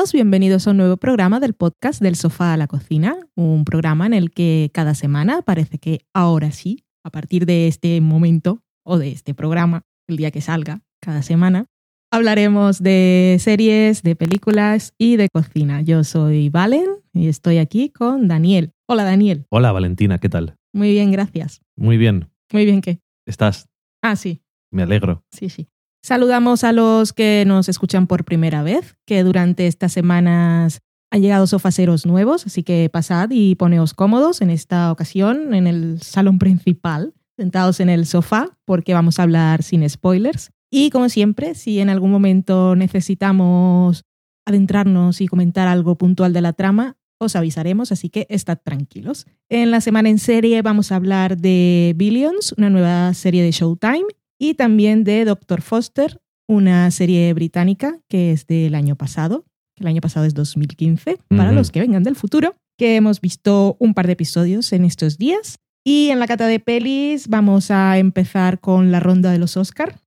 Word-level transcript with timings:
Todos, 0.00 0.14
bienvenidos 0.14 0.66
a 0.66 0.70
un 0.70 0.78
nuevo 0.78 0.96
programa 0.96 1.40
del 1.40 1.52
podcast 1.52 2.00
del 2.00 2.16
sofá 2.16 2.54
a 2.54 2.56
la 2.56 2.66
cocina, 2.66 3.18
un 3.36 3.66
programa 3.66 4.06
en 4.06 4.14
el 4.14 4.30
que 4.30 4.70
cada 4.72 4.94
semana, 4.94 5.42
parece 5.42 5.76
que 5.76 6.06
ahora 6.14 6.52
sí, 6.52 6.86
a 7.04 7.10
partir 7.10 7.44
de 7.44 7.68
este 7.68 8.00
momento 8.00 8.62
o 8.82 8.96
de 8.96 9.10
este 9.12 9.34
programa, 9.34 9.82
el 10.08 10.16
día 10.16 10.30
que 10.30 10.40
salga, 10.40 10.80
cada 11.02 11.20
semana, 11.20 11.66
hablaremos 12.10 12.82
de 12.82 13.36
series, 13.40 14.02
de 14.02 14.16
películas 14.16 14.94
y 14.96 15.16
de 15.16 15.28
cocina. 15.28 15.82
Yo 15.82 16.02
soy 16.02 16.48
Valen 16.48 16.86
y 17.12 17.28
estoy 17.28 17.58
aquí 17.58 17.90
con 17.90 18.26
Daniel. 18.26 18.72
Hola 18.88 19.04
Daniel. 19.04 19.44
Hola 19.50 19.70
Valentina, 19.70 20.16
¿qué 20.16 20.30
tal? 20.30 20.56
Muy 20.72 20.92
bien, 20.92 21.12
gracias. 21.12 21.60
Muy 21.76 21.98
bien. 21.98 22.30
Muy 22.54 22.64
bien, 22.64 22.80
¿qué? 22.80 23.00
¿Estás? 23.26 23.68
Ah, 24.00 24.16
sí, 24.16 24.40
Me 24.70 24.82
alegro. 24.82 25.22
sí, 25.30 25.50
sí. 25.50 25.68
Saludamos 26.02 26.64
a 26.64 26.72
los 26.72 27.12
que 27.12 27.44
nos 27.46 27.68
escuchan 27.68 28.06
por 28.06 28.24
primera 28.24 28.62
vez, 28.62 28.96
que 29.06 29.22
durante 29.22 29.66
estas 29.66 29.92
semanas 29.92 30.80
han 31.10 31.22
llegado 31.22 31.46
sofaceros 31.46 32.06
nuevos, 32.06 32.46
así 32.46 32.62
que 32.62 32.88
pasad 32.90 33.28
y 33.32 33.54
poneos 33.54 33.94
cómodos 33.94 34.40
en 34.40 34.50
esta 34.50 34.92
ocasión 34.92 35.52
en 35.54 35.66
el 35.66 36.00
salón 36.00 36.38
principal, 36.38 37.14
sentados 37.36 37.80
en 37.80 37.90
el 37.90 38.06
sofá, 38.06 38.58
porque 38.64 38.94
vamos 38.94 39.18
a 39.18 39.24
hablar 39.24 39.62
sin 39.62 39.88
spoilers. 39.88 40.50
Y 40.70 40.90
como 40.90 41.08
siempre, 41.08 41.54
si 41.54 41.80
en 41.80 41.90
algún 41.90 42.12
momento 42.12 42.76
necesitamos 42.76 44.04
adentrarnos 44.46 45.20
y 45.20 45.26
comentar 45.26 45.68
algo 45.68 45.98
puntual 45.98 46.32
de 46.32 46.40
la 46.40 46.52
trama, 46.52 46.96
os 47.18 47.36
avisaremos, 47.36 47.92
así 47.92 48.08
que 48.08 48.26
estad 48.30 48.58
tranquilos. 48.62 49.26
En 49.50 49.70
la 49.70 49.82
semana 49.82 50.08
en 50.08 50.18
serie 50.18 50.62
vamos 50.62 50.90
a 50.90 50.96
hablar 50.96 51.36
de 51.36 51.92
Billions, 51.96 52.54
una 52.56 52.70
nueva 52.70 53.12
serie 53.12 53.42
de 53.42 53.50
Showtime, 53.50 54.06
y 54.40 54.54
también 54.54 55.04
de 55.04 55.24
Dr. 55.24 55.60
Foster, 55.62 56.18
una 56.48 56.90
serie 56.90 57.32
británica 57.34 58.00
que 58.08 58.32
es 58.32 58.46
del 58.46 58.74
año 58.74 58.96
pasado, 58.96 59.44
que 59.76 59.84
el 59.84 59.88
año 59.88 60.00
pasado 60.00 60.26
es 60.26 60.34
2015, 60.34 61.18
para 61.28 61.46
Ujú. 61.50 61.54
los 61.54 61.70
que 61.70 61.80
vengan 61.80 62.02
del 62.02 62.16
futuro, 62.16 62.56
que 62.78 62.96
hemos 62.96 63.20
visto 63.20 63.76
un 63.78 63.94
par 63.94 64.06
de 64.06 64.14
episodios 64.14 64.72
en 64.72 64.84
estos 64.84 65.18
días. 65.18 65.56
Y 65.84 66.08
en 66.08 66.18
la 66.18 66.26
cata 66.26 66.46
de 66.46 66.58
pelis 66.60 67.28
vamos 67.28 67.70
a 67.70 67.98
empezar 67.98 68.58
con 68.60 68.90
la 68.90 69.00
ronda 69.00 69.30
de 69.30 69.38
los 69.38 69.56
Oscar, 69.56 69.98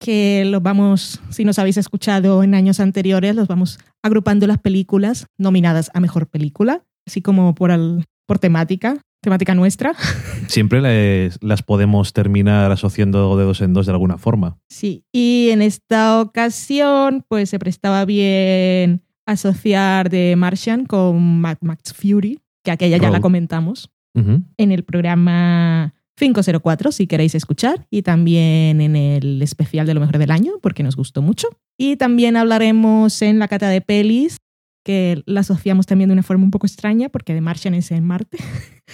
que 0.00 0.44
los 0.46 0.62
vamos, 0.62 1.20
si 1.30 1.44
nos 1.44 1.58
habéis 1.58 1.76
escuchado 1.78 2.42
en 2.42 2.54
años 2.54 2.78
anteriores, 2.80 3.34
los 3.34 3.48
vamos 3.48 3.78
agrupando 4.02 4.46
las 4.46 4.58
películas 4.58 5.26
nominadas 5.38 5.90
a 5.94 6.00
mejor 6.00 6.26
película, 6.26 6.82
así 7.06 7.22
como 7.22 7.54
por, 7.54 7.70
al- 7.70 8.04
por 8.26 8.38
temática, 8.38 9.00
temática 9.24 9.54
nuestra. 9.54 9.94
Siempre 10.46 10.80
les- 10.80 11.42
las 11.42 11.62
podemos 11.62 12.12
terminar 12.12 12.70
asociando 12.70 13.36
de 13.36 13.44
dos 13.44 13.60
en 13.60 13.72
dos 13.72 13.86
de 13.86 13.92
alguna 13.92 14.18
forma. 14.18 14.56
Sí, 14.68 15.04
y 15.12 15.48
en 15.50 15.62
esta 15.62 16.20
ocasión, 16.20 17.24
pues 17.28 17.50
se 17.50 17.58
prestaba 17.58 18.04
bien 18.04 19.02
asociar 19.26 20.08
The 20.10 20.36
Martian 20.36 20.84
con 20.86 21.40
Mad 21.40 21.56
Max 21.62 21.92
Fury, 21.94 22.38
que 22.62 22.70
aquella 22.70 22.98
ya 22.98 23.10
la 23.10 23.20
comentamos 23.20 23.90
en 24.14 24.70
el 24.70 24.84
programa 24.84 25.92
504, 26.16 26.92
si 26.92 27.08
queréis 27.08 27.34
escuchar, 27.34 27.86
y 27.90 28.02
también 28.02 28.80
en 28.80 28.94
el 28.94 29.42
especial 29.42 29.86
de 29.86 29.94
lo 29.94 30.00
mejor 30.00 30.18
del 30.18 30.30
año, 30.30 30.52
porque 30.62 30.84
nos 30.84 30.94
gustó 30.94 31.20
mucho. 31.22 31.48
Y 31.76 31.96
también 31.96 32.36
hablaremos 32.36 33.20
en 33.22 33.40
la 33.40 33.48
cata 33.48 33.68
de 33.68 33.80
pelis, 33.80 34.36
que 34.84 35.22
la 35.26 35.40
asociamos 35.40 35.86
también 35.86 36.10
de 36.10 36.12
una 36.12 36.22
forma 36.22 36.44
un 36.44 36.50
poco 36.52 36.66
extraña, 36.66 37.08
porque 37.08 37.34
The 37.34 37.40
Martian 37.40 37.74
es 37.74 37.90
en 37.90 38.04
Marte. 38.04 38.38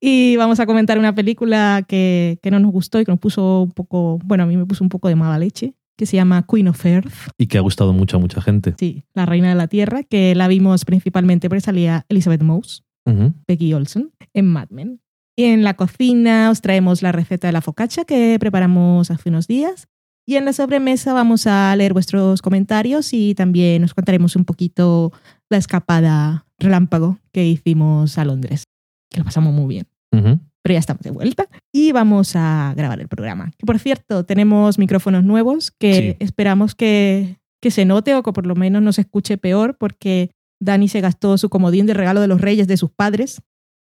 y 0.00 0.36
vamos 0.36 0.60
a 0.60 0.66
comentar 0.66 0.98
una 0.98 1.14
película 1.14 1.84
que, 1.86 2.38
que 2.42 2.50
no 2.50 2.58
nos 2.58 2.72
gustó 2.72 3.00
y 3.00 3.04
que 3.04 3.12
nos 3.12 3.20
puso 3.20 3.62
un 3.62 3.72
poco, 3.72 4.18
bueno, 4.24 4.44
a 4.44 4.46
mí 4.46 4.56
me 4.56 4.66
puso 4.66 4.82
un 4.82 4.88
poco 4.88 5.08
de 5.08 5.16
mala 5.16 5.38
leche, 5.38 5.74
que 5.96 6.06
se 6.06 6.16
llama 6.16 6.46
Queen 6.50 6.68
of 6.68 6.86
Earth. 6.86 7.12
Y 7.36 7.46
que 7.46 7.58
ha 7.58 7.60
gustado 7.60 7.92
mucho 7.92 8.16
a 8.16 8.20
mucha 8.20 8.40
gente. 8.40 8.74
Sí, 8.78 9.04
la 9.12 9.26
reina 9.26 9.50
de 9.50 9.54
la 9.54 9.68
tierra, 9.68 10.02
que 10.02 10.34
la 10.34 10.48
vimos 10.48 10.86
principalmente 10.86 11.48
porque 11.50 11.60
salía 11.60 12.06
Elizabeth 12.08 12.42
Moss. 12.42 12.84
Ujú. 13.04 13.34
Peggy 13.46 13.74
Olson 13.74 14.12
en 14.34 14.46
Mad 14.46 14.68
Men. 14.70 15.00
Y 15.36 15.44
en 15.44 15.62
la 15.62 15.74
cocina 15.74 16.50
os 16.50 16.60
traemos 16.60 17.02
la 17.02 17.12
receta 17.12 17.48
de 17.48 17.52
la 17.52 17.60
focaccia 17.60 18.04
que 18.04 18.36
preparamos 18.38 19.10
hace 19.10 19.28
unos 19.28 19.46
días. 19.46 19.88
Y 20.26 20.36
en 20.36 20.44
la 20.44 20.52
sobremesa 20.52 21.12
vamos 21.12 21.46
a 21.46 21.74
leer 21.76 21.92
vuestros 21.92 22.42
comentarios 22.42 23.12
y 23.12 23.34
también 23.34 23.82
os 23.84 23.94
contaremos 23.94 24.36
un 24.36 24.44
poquito 24.44 25.12
la 25.48 25.56
escapada 25.56 26.46
relámpago 26.58 27.18
que 27.32 27.46
hicimos 27.46 28.16
a 28.18 28.24
Londres, 28.24 28.64
que 29.10 29.18
lo 29.18 29.24
pasamos 29.24 29.52
muy 29.52 29.66
bien. 29.66 29.86
Ujú. 30.12 30.40
Pero 30.62 30.72
ya 30.74 30.78
estamos 30.78 31.02
de 31.02 31.10
vuelta 31.10 31.48
y 31.72 31.92
vamos 31.92 32.32
a 32.36 32.74
grabar 32.76 33.00
el 33.00 33.08
programa. 33.08 33.50
Que 33.58 33.66
por 33.66 33.78
cierto, 33.78 34.24
tenemos 34.24 34.78
micrófonos 34.78 35.24
nuevos 35.24 35.70
que 35.70 35.94
Sí. 35.94 36.16
esperamos 36.24 36.74
que, 36.74 37.38
que 37.62 37.70
se 37.70 37.84
note 37.84 38.14
o 38.14 38.22
que 38.22 38.32
por 38.32 38.46
lo 38.46 38.54
menos 38.54 38.82
no 38.82 38.92
se 38.92 39.00
escuche 39.02 39.38
peor 39.38 39.76
porque 39.78 40.30
Dani 40.60 40.88
se 40.88 41.00
gastó 41.00 41.38
su 41.38 41.48
comodín 41.48 41.86
de 41.86 41.94
regalo 41.94 42.20
de 42.20 42.28
los 42.28 42.40
reyes 42.40 42.68
de 42.68 42.76
sus 42.76 42.90
padres, 42.90 43.40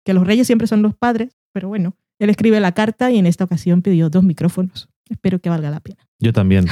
que 0.06 0.14
los 0.14 0.28
reyes 0.28 0.46
siempre 0.48 0.68
son 0.68 0.82
los 0.82 0.94
padres, 0.96 1.38
pero 1.54 1.70
bueno, 1.70 1.96
él 2.20 2.30
escribe 2.30 2.60
la 2.60 2.74
carta 2.74 3.12
y 3.12 3.18
en 3.18 3.26
esta 3.28 3.46
ocasión 3.46 3.82
pidió 3.82 4.10
dos 4.10 4.24
micrófonos. 4.24 4.90
Espero 5.10 5.40
que 5.40 5.50
valga 5.50 5.70
la 5.70 5.80
pena. 5.80 6.06
Yo 6.20 6.34
también. 6.34 6.66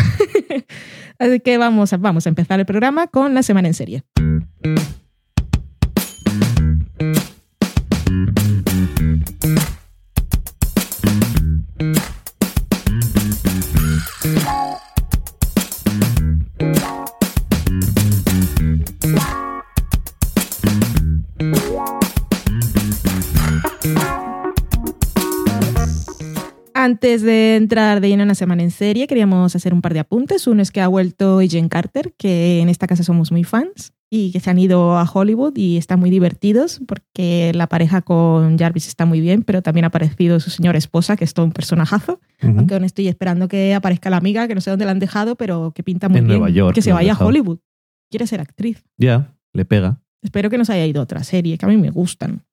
Así 1.19 1.39
que 1.39 1.57
vamos 1.57 1.93
a, 1.93 1.97
vamos 1.97 2.25
a 2.25 2.29
empezar 2.29 2.59
el 2.59 2.65
programa 2.65 3.07
con 3.07 3.33
la 3.33 3.43
semana 3.43 3.69
en 3.69 3.73
serie. 3.73 4.03
Antes 26.95 27.23
de 27.23 27.57
entrar 27.57 27.99
de 27.99 28.07
lleno 28.07 28.21
en 28.21 28.29
la 28.29 28.35
semana 28.35 28.63
en 28.63 28.71
serie, 28.71 29.05
queríamos 29.05 29.53
hacer 29.53 29.73
un 29.73 29.81
par 29.81 29.93
de 29.93 29.99
apuntes. 29.99 30.47
Uno 30.47 30.61
es 30.61 30.71
que 30.71 30.79
ha 30.79 30.87
vuelto 30.87 31.39
Agent 31.39 31.69
Carter, 31.69 32.13
que 32.17 32.61
en 32.61 32.69
esta 32.69 32.87
casa 32.87 33.03
somos 33.03 33.33
muy 33.33 33.43
fans 33.43 33.91
y 34.09 34.31
que 34.31 34.39
se 34.39 34.49
han 34.49 34.57
ido 34.57 34.95
a 34.97 35.03
Hollywood 35.03 35.57
y 35.57 35.75
están 35.75 35.99
muy 35.99 36.09
divertidos 36.09 36.79
porque 36.87 37.51
la 37.53 37.67
pareja 37.67 38.01
con 38.01 38.57
Jarvis 38.57 38.87
está 38.87 39.05
muy 39.05 39.19
bien, 39.19 39.43
pero 39.43 39.61
también 39.61 39.83
ha 39.83 39.87
aparecido 39.87 40.39
su 40.39 40.49
señora 40.51 40.77
esposa, 40.77 41.17
que 41.17 41.25
es 41.25 41.33
todo 41.33 41.45
un 41.45 41.51
personajazo. 41.51 42.21
Ujú. 42.41 42.59
Aunque 42.59 42.75
aún 42.75 42.85
estoy 42.85 43.09
esperando 43.09 43.49
que 43.49 43.73
aparezca 43.73 44.09
la 44.09 44.15
amiga, 44.15 44.47
que 44.47 44.55
no 44.55 44.61
sé 44.61 44.69
dónde 44.69 44.85
la 44.85 44.91
han 44.91 44.99
dejado, 44.99 45.35
pero 45.35 45.73
que 45.75 45.83
pinta 45.83 46.07
muy 46.07 46.19
En 46.19 46.27
bien. 46.27 46.39
Nueva 46.39 46.49
York 46.49 46.75
que 46.75 46.81
se 46.81 46.93
vaya 46.93 47.11
a. 47.11 47.25
Hollywood. 47.25 47.59
Quiere 48.09 48.25
ser 48.25 48.39
actriz. 48.39 48.85
Ya, 48.97 49.35
le 49.51 49.65
pega. 49.65 49.99
Espero 50.21 50.49
que 50.49 50.57
nos 50.57 50.69
haya 50.69 50.85
ido 50.85 51.01
a 51.01 51.03
otra 51.03 51.25
serie, 51.25 51.57
que 51.57 51.65
a 51.65 51.67
mí 51.67 51.75
me 51.75 51.89
gustan. 51.89 52.45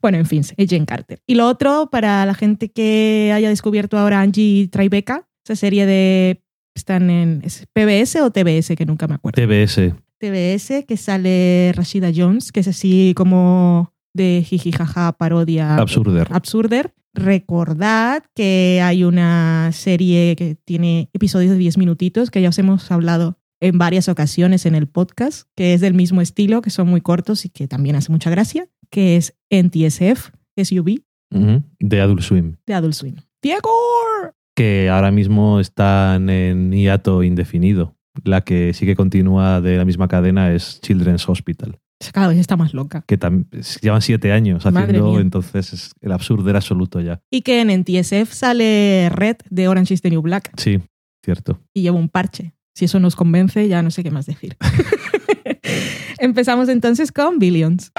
Bueno, 0.00 0.18
en 0.18 0.26
fin, 0.26 0.40
es 0.56 0.70
Jane 0.70 0.86
Carter. 0.86 1.20
Y 1.26 1.34
lo 1.34 1.46
otro, 1.46 1.88
para 1.90 2.24
la 2.26 2.34
gente 2.34 2.70
que 2.70 3.32
haya 3.34 3.48
descubierto 3.48 3.98
ahora 3.98 4.20
Angie 4.20 4.68
Tribeca, 4.68 5.28
esa 5.44 5.56
serie 5.56 5.86
de... 5.86 6.42
Están 6.74 7.10
en 7.10 7.40
¿es 7.42 7.66
PBS 7.72 8.20
o 8.22 8.30
TBS, 8.30 8.76
que 8.76 8.86
nunca 8.86 9.08
me 9.08 9.14
acuerdo. 9.14 9.42
TBS. 9.42 9.94
TBS, 10.18 10.84
que 10.86 10.96
sale 10.96 11.72
Rashida 11.74 12.12
Jones, 12.14 12.52
que 12.52 12.60
es 12.60 12.68
así 12.68 13.14
como 13.16 13.92
de 14.14 14.44
jijijaja, 14.46 15.12
parodia. 15.12 15.76
Absurder. 15.76 16.28
Absurder. 16.30 16.94
Recordad 17.14 18.22
que 18.34 18.80
hay 18.82 19.02
una 19.02 19.70
serie 19.72 20.36
que 20.36 20.54
tiene 20.54 21.08
episodios 21.12 21.50
de 21.50 21.58
10 21.58 21.78
minutitos, 21.78 22.30
que 22.30 22.40
ya 22.40 22.50
os 22.50 22.58
hemos 22.58 22.90
hablado 22.92 23.37
en 23.60 23.78
varias 23.78 24.08
ocasiones 24.08 24.66
en 24.66 24.74
el 24.74 24.86
podcast, 24.86 25.48
que 25.56 25.74
es 25.74 25.80
del 25.80 25.94
mismo 25.94 26.20
estilo, 26.20 26.62
que 26.62 26.70
son 26.70 26.88
muy 26.88 27.00
cortos 27.00 27.44
y 27.44 27.48
que 27.48 27.66
también 27.68 27.96
hace 27.96 28.12
mucha 28.12 28.30
gracia, 28.30 28.68
que 28.90 29.16
es 29.16 29.34
NTSF, 29.50 30.30
SUV, 30.56 31.00
Ujú. 31.30 31.62
De 31.78 32.00
Adult 32.00 32.22
Swim. 32.22 32.56
de 32.66 32.74
Adult 32.74 32.94
Swim. 32.94 33.16
¡Diego! 33.42 33.70
Que 34.54 34.88
ahora 34.90 35.10
mismo 35.10 35.60
están 35.60 36.30
en 36.30 36.72
hiato 36.72 37.22
indefinido. 37.22 37.94
La 38.24 38.42
que 38.42 38.72
sí 38.74 38.84
que 38.86 38.96
continúa 38.96 39.60
de 39.60 39.76
la 39.76 39.84
misma 39.84 40.08
cadena 40.08 40.52
es 40.52 40.80
Children's 40.80 41.28
Hospital. 41.28 41.78
Cada 42.12 42.28
vez 42.28 42.38
está 42.38 42.56
más 42.56 42.74
loca. 42.74 43.04
Que 43.06 43.18
llevan 43.80 44.02
siete 44.02 44.32
años 44.32 44.64
haciendo, 44.66 45.20
entonces 45.20 45.72
es 45.72 45.92
el 46.00 46.12
absurdo 46.12 46.50
absoluto 46.56 47.00
ya. 47.00 47.20
Y 47.30 47.42
que 47.42 47.60
en 47.60 47.70
NTSF 47.80 48.32
sale 48.32 49.08
Red 49.10 49.36
de 49.50 49.68
Orange 49.68 49.94
is 49.94 50.02
the 50.02 50.10
New 50.10 50.22
Black 50.22 50.50
Sí, 50.56 50.80
cierto. 51.24 51.60
y 51.74 51.82
lleva 51.82 51.96
un 51.96 52.08
parche. 52.08 52.54
Si 52.78 52.84
eso 52.84 53.00
nos 53.00 53.16
convence, 53.16 53.66
ya 53.66 53.82
no 53.82 53.90
sé 53.90 54.04
qué 54.04 54.12
más 54.12 54.24
decir. 54.26 54.56
Empezamos 56.18 56.68
entonces 56.68 57.10
con 57.10 57.40
Billions. 57.40 57.90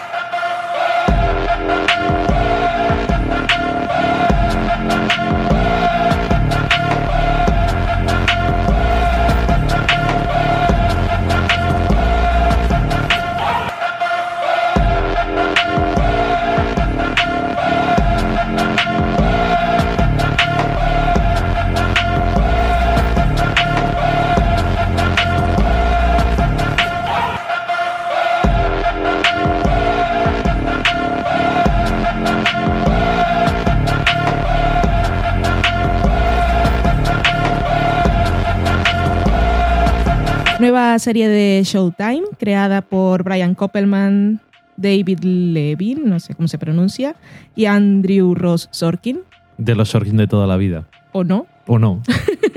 Nueva 40.59 40.99
serie 40.99 41.29
de 41.29 41.61
Showtime, 41.63 42.23
creada 42.37 42.81
por 42.81 43.23
Brian 43.23 43.55
Koppelman, 43.55 44.41
David 44.75 45.19
Levin, 45.23 46.09
no 46.09 46.19
sé 46.19 46.35
cómo 46.35 46.47
se 46.49 46.57
pronuncia, 46.57 47.15
y 47.55 47.65
Andrew 47.65 48.35
Ross 48.35 48.67
Sorkin, 48.71 49.21
De 49.57 49.73
los 49.75 49.89
Sorkin 49.89 50.17
de 50.17 50.27
toda 50.27 50.47
la 50.47 50.57
vida. 50.57 50.85
o 51.13 51.23
no, 51.23 51.47
¿O 51.65 51.79
no? 51.79 52.01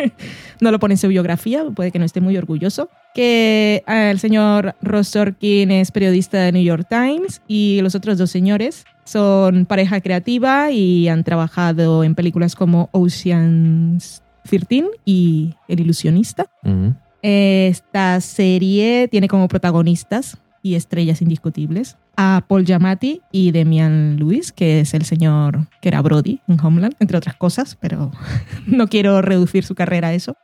no 0.61 0.71
lo 0.73 0.79
pone 0.81 0.95
en 0.95 0.99
su 0.99 1.07
biografía, 1.09 1.65
puede 1.77 1.93
que 1.93 1.99
no 2.01 2.05
esté 2.05 2.21
muy 2.21 2.37
orgulloso, 2.37 2.89
que 3.15 3.85
eh, 3.87 4.11
el 4.11 4.19
señor 4.19 4.75
Ross 4.83 5.09
Sorkin 5.09 5.71
es 5.71 5.93
periodista 5.93 6.39
de 6.39 6.53
New 6.53 6.63
York 6.65 6.87
Times 6.89 7.41
y 7.47 7.81
los 7.83 7.95
otros 7.95 8.19
dos 8.19 8.31
señores 8.31 8.85
son 9.05 9.65
pareja 9.67 10.01
creativa 10.01 10.71
y 10.73 11.07
han 11.09 11.23
trabajado 11.23 12.03
en 12.05 12.15
películas 12.17 12.57
como 12.57 12.89
Ocean's 12.93 14.23
13 14.49 14.87
y 15.05 15.55
El 15.69 15.81
ilusionista. 15.81 16.47
Ujú. 16.65 16.95
Esta 17.23 18.21
serie 18.21 19.09
tiene 19.09 19.29
como 19.29 19.49
protagonistas 19.49 20.39
y 20.63 20.75
estrellas 20.75 21.23
indiscutibles 21.23 21.97
a 22.17 22.45
Paul 22.49 22.65
Giamatti 22.65 23.21
y 23.33 23.53
Demian 23.53 24.17
Lewis, 24.19 24.53
que 24.53 24.81
es 24.81 24.93
el 24.95 25.05
señor 25.05 25.67
que 25.81 25.89
era 25.89 26.03
Brody 26.03 26.41
en 26.49 26.61
Homeland, 26.61 26.95
entre 27.01 27.17
otras 27.17 27.37
cosas, 27.37 27.77
pero 27.81 28.11
no 28.67 28.89
quiero 28.89 29.23
reducir 29.23 29.65
su 29.65 29.75
carrera 29.75 30.09
a 30.09 30.15
eso. 30.15 30.37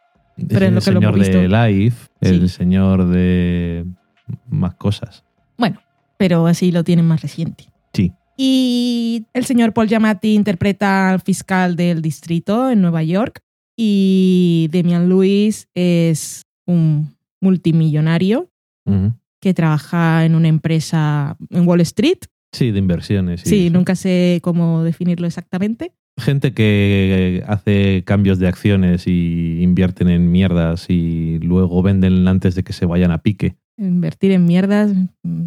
Pero 0.49 0.67
el 0.67 0.75
lo 0.75 0.81
que 0.81 0.91
lo 0.93 1.01
señor 1.01 1.19
de. 1.19 1.49
Life, 1.49 2.07
el 2.21 2.43
Sí. 2.43 2.49
señor 2.57 3.09
de 3.09 3.85
más 4.49 4.75
cosas. 4.75 5.25
Bueno, 5.57 5.81
pero 6.17 6.47
así 6.47 6.71
lo 6.71 6.85
tienen 6.85 7.07
más 7.07 7.23
reciente. 7.23 7.65
Sí. 7.93 8.13
Y 8.37 9.25
el 9.35 9.45
señor 9.45 9.73
Paul 9.73 9.89
Giamatti 9.89 10.35
interpreta 10.35 11.11
al 11.11 11.21
fiscal 11.21 11.75
del 11.75 12.03
distrito 12.03 12.71
en 12.71 12.81
Nueva 12.83 13.03
York 13.03 13.41
y 13.77 14.69
Demian 14.71 15.09
Lewis 15.09 15.67
es 15.75 16.43
un 16.69 17.17
multimillonario 17.41 18.51
que 19.41 19.55
trabaja 19.55 20.25
en 20.25 20.35
una 20.35 20.49
empresa 20.49 21.37
en 21.51 21.67
Wall 21.67 21.81
Street. 21.83 22.19
Sí, 22.53 22.71
de 22.71 22.79
inversiones. 22.79 23.43
Sí, 23.43 23.49
sí. 23.49 23.71
nunca 23.71 23.95
sé 23.95 24.41
cómo 24.43 24.83
definirlo 24.83 25.27
exactamente. 25.27 25.93
Gente 26.19 26.53
que 26.53 27.45
hace 27.47 28.03
cambios 28.05 28.39
de 28.39 28.49
acciones 28.49 29.07
y 29.07 29.63
invierten 29.63 30.09
en 30.09 30.31
mierdas 30.31 30.87
y 30.89 31.39
luego 31.41 31.83
venden 31.83 32.27
antes 32.27 32.55
de 32.55 32.65
que 32.65 32.73
se 32.73 32.87
vayan 32.87 33.11
a 33.11 33.23
pique. 33.23 33.57
Invertir 33.77 34.33
en 34.33 34.47
mierdas, 34.47 34.91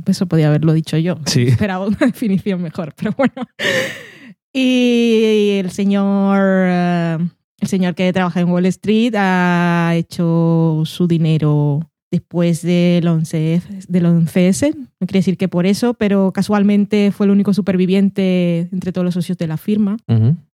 eso 0.06 0.28
podía 0.28 0.48
haberlo 0.48 0.74
dicho 0.74 0.98
yo. 0.98 1.18
Sí. 1.26 1.44
Esperaba 1.48 1.88
una 1.88 1.98
definición 1.98 2.62
mejor, 2.62 2.94
pero 2.96 3.14
bueno. 3.18 3.34
Y 4.54 5.58
el 5.60 5.72
señor, 5.72 6.40
eh, 6.42 7.18
el 7.62 7.68
señor 7.68 7.96
que 7.96 8.12
trabaja 8.12 8.42
en 8.42 8.50
Wall 8.50 8.66
Street 8.66 9.14
ha 9.16 9.94
hecho 9.96 10.82
su 10.86 11.08
dinero 11.08 11.88
después 12.12 12.64
del 12.64 13.08
11, 13.08 13.62
del 13.88 14.06
11S. 14.06 14.76
No 14.76 15.08
quiere 15.08 15.20
decir 15.20 15.38
que 15.38 15.48
por 15.48 15.68
eso, 15.68 15.94
pero 15.94 16.34
casualmente 16.34 17.12
fue 17.12 17.28
el 17.28 17.32
único 17.32 17.54
superviviente 17.54 18.68
entre 18.72 18.92
todos 18.92 19.06
los 19.06 19.14
socios 19.14 19.38
de 19.38 19.48
la 19.48 19.58
firma. 19.58 19.98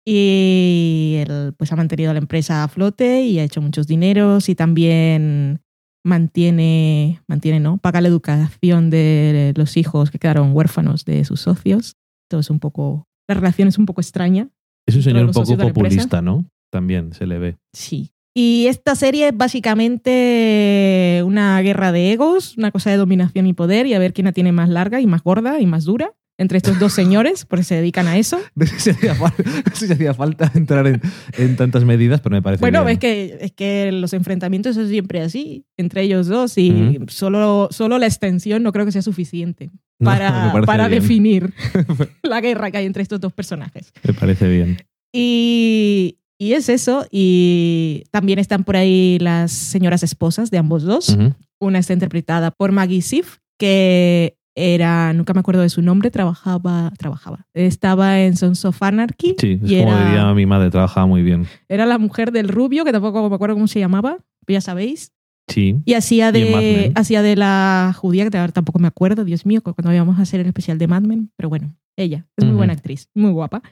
Y 0.04 1.16
él 1.18 1.54
pues 1.56 1.72
ha 1.72 1.76
mantenido 1.76 2.12
la 2.12 2.18
empresa 2.20 2.64
a 2.64 2.68
flote 2.68 3.22
y 3.22 3.40
ha 3.40 3.44
hecho 3.44 3.60
muchos 3.60 3.86
dineros 3.88 4.48
y 4.48 4.54
también 4.54 5.60
mantiene, 6.04 7.20
mantiene, 7.26 7.60
¿no? 7.60 7.78
Paga 7.78 8.00
la 8.00 8.08
educación 8.08 8.90
de 8.90 9.52
los 9.56 9.76
hijos 9.76 10.10
que 10.10 10.18
quedaron 10.18 10.56
huérfanos 10.56 11.04
de 11.04 11.24
sus 11.24 11.40
socios. 11.40 11.96
Todo 12.28 12.40
es 12.40 12.50
un 12.50 12.60
poco, 12.60 13.08
la 13.28 13.34
relación 13.34 13.68
es 13.68 13.76
un 13.76 13.86
poco 13.86 14.00
extraña. 14.00 14.48
Es 14.86 14.94
un 14.96 15.02
señor 15.02 15.26
un 15.26 15.32
poco 15.32 15.56
populista, 15.56 16.22
¿no? 16.22 16.44
También 16.72 17.12
se 17.12 17.26
le 17.26 17.38
ve. 17.38 17.56
Sí. 17.74 18.12
Y 18.34 18.64
esta 18.66 18.94
serie 18.96 19.28
es 19.28 19.36
básicamente 19.36 21.22
una 21.24 21.60
guerra 21.60 21.92
de 21.92 22.12
egos, 22.12 22.56
una 22.56 22.70
cosa 22.70 22.90
de 22.90 22.96
dominación 22.96 23.46
y 23.46 23.52
poder 23.52 23.86
y 23.86 23.92
a 23.94 23.98
ver 23.98 24.14
quién 24.14 24.24
la 24.24 24.32
tiene 24.32 24.52
más 24.52 24.68
larga 24.70 25.00
y 25.00 25.06
más 25.06 25.22
gorda 25.22 25.60
y 25.60 25.66
más 25.66 25.84
dura 25.84 26.12
entre 26.38 26.56
estos 26.56 26.78
dos 26.78 26.92
señores, 26.94 27.44
porque 27.44 27.62
se 27.62 27.74
dedican 27.74 28.08
a 28.08 28.16
eso. 28.16 28.40
No 28.54 28.64
sé 28.66 28.80
si 28.80 28.90
hacía, 28.90 29.14
fal- 29.14 29.34
no 29.44 29.76
sé 29.76 29.86
si 29.86 29.92
hacía 29.92 30.14
falta 30.14 30.50
entrar 30.54 30.86
en, 30.86 31.00
en 31.36 31.56
tantas 31.56 31.84
medidas, 31.84 32.22
pero 32.22 32.34
me 32.34 32.40
parece 32.42 32.62
Bueno, 32.62 32.80
bien. 32.84 32.94
es 32.94 32.98
que, 32.98 33.38
es 33.42 33.52
que 33.52 33.92
los 33.92 34.14
enfrentamientos 34.14 34.74
son 34.76 34.88
siempre 34.88 35.20
así, 35.20 35.66
entre 35.76 36.00
ellos 36.02 36.26
dos, 36.26 36.56
y 36.56 36.96
Ujú. 36.96 37.04
solo, 37.08 37.68
solo 37.70 37.98
la 37.98 38.06
extensión 38.06 38.62
no 38.62 38.72
creo 38.72 38.86
que 38.86 38.92
sea 38.92 39.02
suficiente 39.02 39.70
No, 40.00 40.06
para, 40.10 40.52
parece 40.52 40.66
para 40.66 40.88
definir 40.88 41.52
la 42.22 42.40
guerra 42.40 42.70
que 42.70 42.78
hay 42.78 42.86
entre 42.86 43.02
estos 43.02 43.20
dos 43.20 43.34
personajes. 43.34 43.92
Me 44.02 44.14
parece 44.14 44.48
bien. 44.48 44.78
Y, 45.14 46.16
y 46.42 46.54
es 46.54 46.68
eso, 46.68 47.06
y 47.10 48.02
también 48.10 48.38
están 48.38 48.64
por 48.64 48.76
ahí 48.76 49.18
las 49.20 49.52
señoras 49.52 50.02
esposas 50.02 50.50
de 50.50 50.58
ambos 50.58 50.82
dos. 50.82 51.16
Una 51.60 51.78
está 51.78 51.92
interpretada 51.92 52.50
por 52.50 52.72
Maggie 52.72 53.02
Sif, 53.02 53.36
que 53.58 54.36
era, 54.56 55.12
nunca 55.12 55.32
me 55.34 55.40
acuerdo 55.40 55.62
de 55.62 55.68
su 55.70 55.80
nombre, 55.82 56.10
trabajaba, 56.10 56.90
trabajaba, 56.98 57.46
estaba 57.54 58.20
en 58.20 58.36
Sons 58.36 58.64
of 58.64 58.82
Anarchy. 58.82 59.36
Sí, 59.38 59.60
es 59.62 59.70
y 59.70 59.78
como 59.78 59.92
era- 59.92 60.04
diría 60.06 60.34
mi 60.34 60.44
madre, 60.46 60.70
trabajaba 60.70 61.06
muy 61.06 61.22
bien. 61.22 61.46
Era 61.68 61.86
la 61.86 61.98
mujer 61.98 62.32
del 62.32 62.48
rubio, 62.48 62.84
que 62.84 62.92
tampoco 62.92 63.28
me 63.30 63.34
acuerdo 63.36 63.54
cómo 63.54 63.68
se 63.68 63.78
llamaba, 63.80 64.18
ya 64.48 64.60
sabéis. 64.60 65.12
Sí. 65.48 65.76
Y 65.84 65.94
hacía 65.94 66.28
Y 66.30 66.32
de, 66.32 66.56
Men. 66.56 66.92
hacía 66.96 67.22
de 67.22 67.36
la 67.36 67.94
judía, 67.96 68.28
que 68.28 68.36
ahora 68.38 68.52
tampoco 68.52 68.78
me 68.78 68.88
acuerdo, 68.88 69.24
Dios 69.24 69.46
mío, 69.46 69.62
cuando 69.62 69.92
íbamos 69.92 70.18
a 70.18 70.22
hacer 70.22 70.40
el 70.40 70.46
especial 70.46 70.78
de 70.78 70.86
Mad 70.88 71.02
Men. 71.02 71.30
Pero 71.36 71.48
bueno, 71.48 71.74
ella 71.96 72.26
es 72.36 72.44
muy 72.44 72.54
buena 72.56 72.72
actriz, 72.72 73.08
muy 73.14 73.30
guapa. 73.32 73.62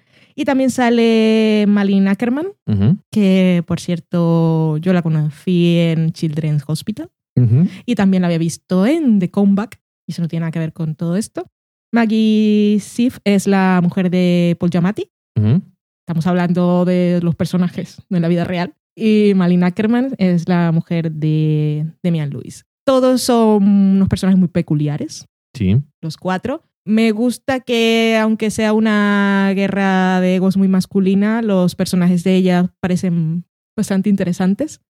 Y 0.41 0.47
también 0.47 0.71
sale 0.71 1.67
Malin 1.69 2.09
Ackerman, 2.09 2.47
que 3.11 3.63
por 3.67 3.79
cierto 3.79 4.79
yo 4.79 4.95
la 4.95 5.03
conocí 5.03 5.77
en 5.77 6.13
Children's 6.13 6.65
Hospital 6.67 7.11
y 7.85 7.95
también 7.95 8.23
la 8.23 8.29
había 8.29 8.39
visto 8.39 8.87
en 8.87 9.19
The 9.19 9.31
Comeback, 9.31 9.79
y 10.09 10.13
eso 10.13 10.23
no 10.23 10.29
tiene 10.29 10.41
nada 10.45 10.51
que 10.51 10.59
ver 10.59 10.73
con 10.73 10.95
todo 10.95 11.17
esto. 11.17 11.45
Maggie 11.93 12.79
Sif 12.81 13.19
es 13.25 13.47
la 13.47 13.81
mujer 13.83 14.09
de 14.11 14.57
Paul 14.59 14.71
Giamatti. 14.71 15.11
Estamos 16.07 16.27
hablando 16.27 16.87
de 16.87 17.21
los 17.23 17.35
personajes 17.37 18.01
de 18.09 18.21
la 18.21 18.29
vida 18.29 18.45
real. 18.45 18.75
Y 18.97 19.33
Malin 19.37 19.63
Ackerman 19.65 20.15
es 20.17 20.49
la 20.49 20.73
mujer 20.73 21.13
de 21.13 21.85
Demian 22.03 22.31
Lewis. 22.31 22.65
Todos 22.87 23.21
son 23.21 23.63
unos 23.97 24.09
personajes 24.09 24.39
muy 24.39 24.49
peculiares, 24.49 25.27
Sí. 25.55 25.83
los 26.01 26.17
cuatro. 26.17 26.63
Me 26.91 27.13
gusta 27.13 27.61
que, 27.61 28.19
aunque 28.21 28.51
sea 28.51 28.73
una 28.73 29.53
guerra 29.55 30.21
de 30.21 30.35
egos 30.35 30.57
muy 30.57 30.67
masculina, 30.67 31.41
los 31.41 31.77
personajes 31.77 32.25
de 32.25 32.35
ella 32.35 32.75
parecen 32.81 33.45
bastante 33.77 34.11
interesantes. 34.11 34.81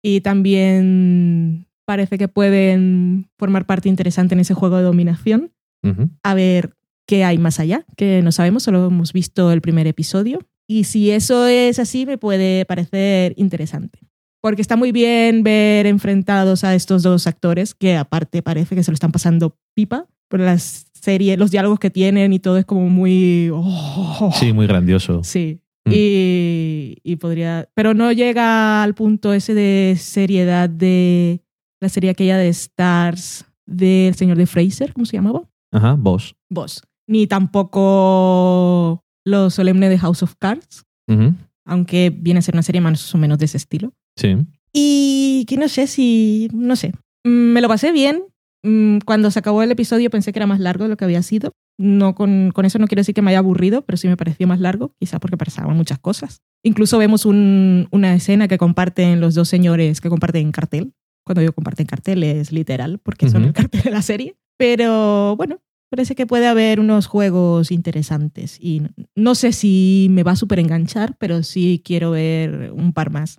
Y 0.00 0.20
también 0.20 1.66
parece 1.84 2.16
que 2.16 2.28
pueden 2.28 3.28
formar 3.38 3.66
parte 3.66 3.88
interesante 3.88 4.34
en 4.34 4.40
ese 4.40 4.54
juego 4.54 4.76
de 4.76 4.84
dominación. 4.84 5.52
A 6.22 6.34
ver 6.34 6.76
qué 7.08 7.24
hay 7.24 7.38
más 7.38 7.58
allá, 7.58 7.84
que 7.96 8.22
no 8.22 8.30
sabemos, 8.30 8.62
solo 8.62 8.86
hemos 8.86 9.12
visto 9.12 9.50
el 9.50 9.60
primer 9.60 9.88
episodio. 9.88 10.38
Y 10.68 10.84
si 10.84 11.10
eso 11.10 11.48
es 11.48 11.80
así, 11.80 12.06
me 12.06 12.18
puede 12.18 12.64
parecer 12.66 13.34
interesante. 13.36 13.98
Porque 14.40 14.62
está 14.62 14.76
muy 14.76 14.92
bien 14.92 15.42
ver 15.42 15.86
enfrentados 15.86 16.62
a 16.62 16.76
estos 16.76 17.02
dos 17.02 17.26
actores, 17.26 17.74
que 17.74 17.96
aparte 17.96 18.42
parece 18.42 18.76
que 18.76 18.84
se 18.84 18.92
lo 18.92 18.94
están 18.94 19.10
pasando 19.10 19.58
pipa, 19.74 20.06
pero 20.28 20.44
las 20.44 20.91
series, 21.02 21.38
los 21.38 21.50
diálogos 21.50 21.78
que 21.78 21.90
tienen 21.90 22.32
y 22.32 22.38
todo 22.38 22.56
es 22.56 22.64
como 22.64 22.88
muy... 22.88 23.50
oh. 23.52 24.30
Sí, 24.38 24.52
muy 24.52 24.66
grandioso. 24.66 25.22
Sí. 25.24 25.60
Mm. 25.84 25.90
Y, 25.92 26.96
y 27.02 27.16
podría. 27.16 27.68
Pero 27.74 27.92
no 27.92 28.12
llega 28.12 28.82
al 28.82 28.94
punto 28.94 29.32
ese 29.32 29.52
de 29.52 29.96
seriedad 29.98 30.70
de 30.70 31.42
la 31.80 31.88
serie 31.88 32.10
aquella 32.10 32.38
de 32.38 32.48
Stars 32.48 33.44
del 33.66 34.14
señor 34.14 34.36
de 34.36 34.46
Fraser, 34.46 34.92
¿cómo 34.92 35.04
se 35.04 35.16
llamaba? 35.16 35.42
Ajá, 35.72 35.96
vos. 35.98 36.36
Boss. 36.48 36.82
Ni 37.08 37.26
tampoco 37.26 39.02
lo 39.24 39.50
solemne 39.50 39.88
de 39.88 39.98
House 39.98 40.22
of 40.22 40.34
Cards, 40.38 40.84
aunque 41.64 42.10
viene 42.10 42.38
a 42.38 42.42
ser 42.42 42.54
una 42.54 42.62
serie 42.62 42.80
más 42.80 43.14
o 43.14 43.18
menos 43.18 43.38
de 43.38 43.46
ese 43.46 43.56
estilo. 43.56 43.92
Sí. 44.16 44.36
Y 44.72 45.44
que 45.48 45.56
no 45.56 45.68
sé 45.68 45.86
si. 45.86 46.48
No 46.52 46.76
sé. 46.76 46.92
Mm, 47.24 47.52
Me 47.52 47.60
lo 47.60 47.68
pasé 47.68 47.92
bien. 47.92 48.22
Mm, 48.64 48.98
Cuando 49.04 49.30
se 49.30 49.38
acabó 49.38 49.62
el 49.62 49.70
episodio 49.72 50.10
pensé 50.10 50.32
que 50.32 50.38
era 50.38 50.46
más 50.46 50.60
largo 50.60 50.84
de 50.84 50.90
lo 50.90 50.96
que 50.96 51.04
había 51.04 51.22
sido. 51.22 51.52
No 51.78 52.14
con, 52.14 52.50
con 52.54 52.64
eso 52.64 52.78
no 52.78 52.86
quiero 52.86 53.00
decir 53.00 53.14
que 53.14 53.22
me 53.22 53.30
haya 53.30 53.38
aburrido, 53.38 53.82
pero 53.82 53.96
sí 53.96 54.06
me 54.06 54.16
pareció 54.16 54.46
más 54.46 54.60
largo, 54.60 54.94
quizá 55.00 55.18
porque 55.18 55.36
pasaban 55.36 55.76
muchas 55.76 55.98
cosas. 55.98 56.42
Incluso 56.62 56.98
vemos 56.98 57.24
un- 57.26 57.88
una 57.90 58.14
escena 58.14 58.46
que 58.46 58.58
comparten 58.58 59.20
los 59.20 59.34
dos 59.34 59.48
señores 59.48 60.00
que 60.00 60.08
comparten 60.10 60.52
cartel. 60.52 60.92
Cuando 61.24 61.40
digo 61.40 61.52
comparten 61.54 61.86
cartel 61.86 62.22
es 62.24 62.52
literal, 62.52 62.98
porque 62.98 63.30
son 63.30 63.42
Ujú. 63.42 63.48
el 63.48 63.52
cartel 63.54 63.82
de 63.82 63.90
la 63.90 64.02
serie. 64.02 64.36
Pero 64.58 65.34
bueno, 65.36 65.58
parece 65.90 66.14
que 66.14 66.26
puede 66.26 66.46
haber 66.46 66.78
unos 66.78 67.06
juegos 67.06 67.70
interesantes. 67.72 68.58
Y 68.60 68.82
no 69.16 69.34
sé 69.34 69.52
si 69.52 70.08
me 70.10 70.22
va 70.24 70.32
a 70.32 70.36
súper 70.36 70.58
enganchar, 70.60 71.16
pero 71.18 71.42
sí 71.42 71.82
quiero 71.84 72.12
ver 72.12 72.70
un 72.72 72.92
par 72.92 73.10
más. 73.10 73.38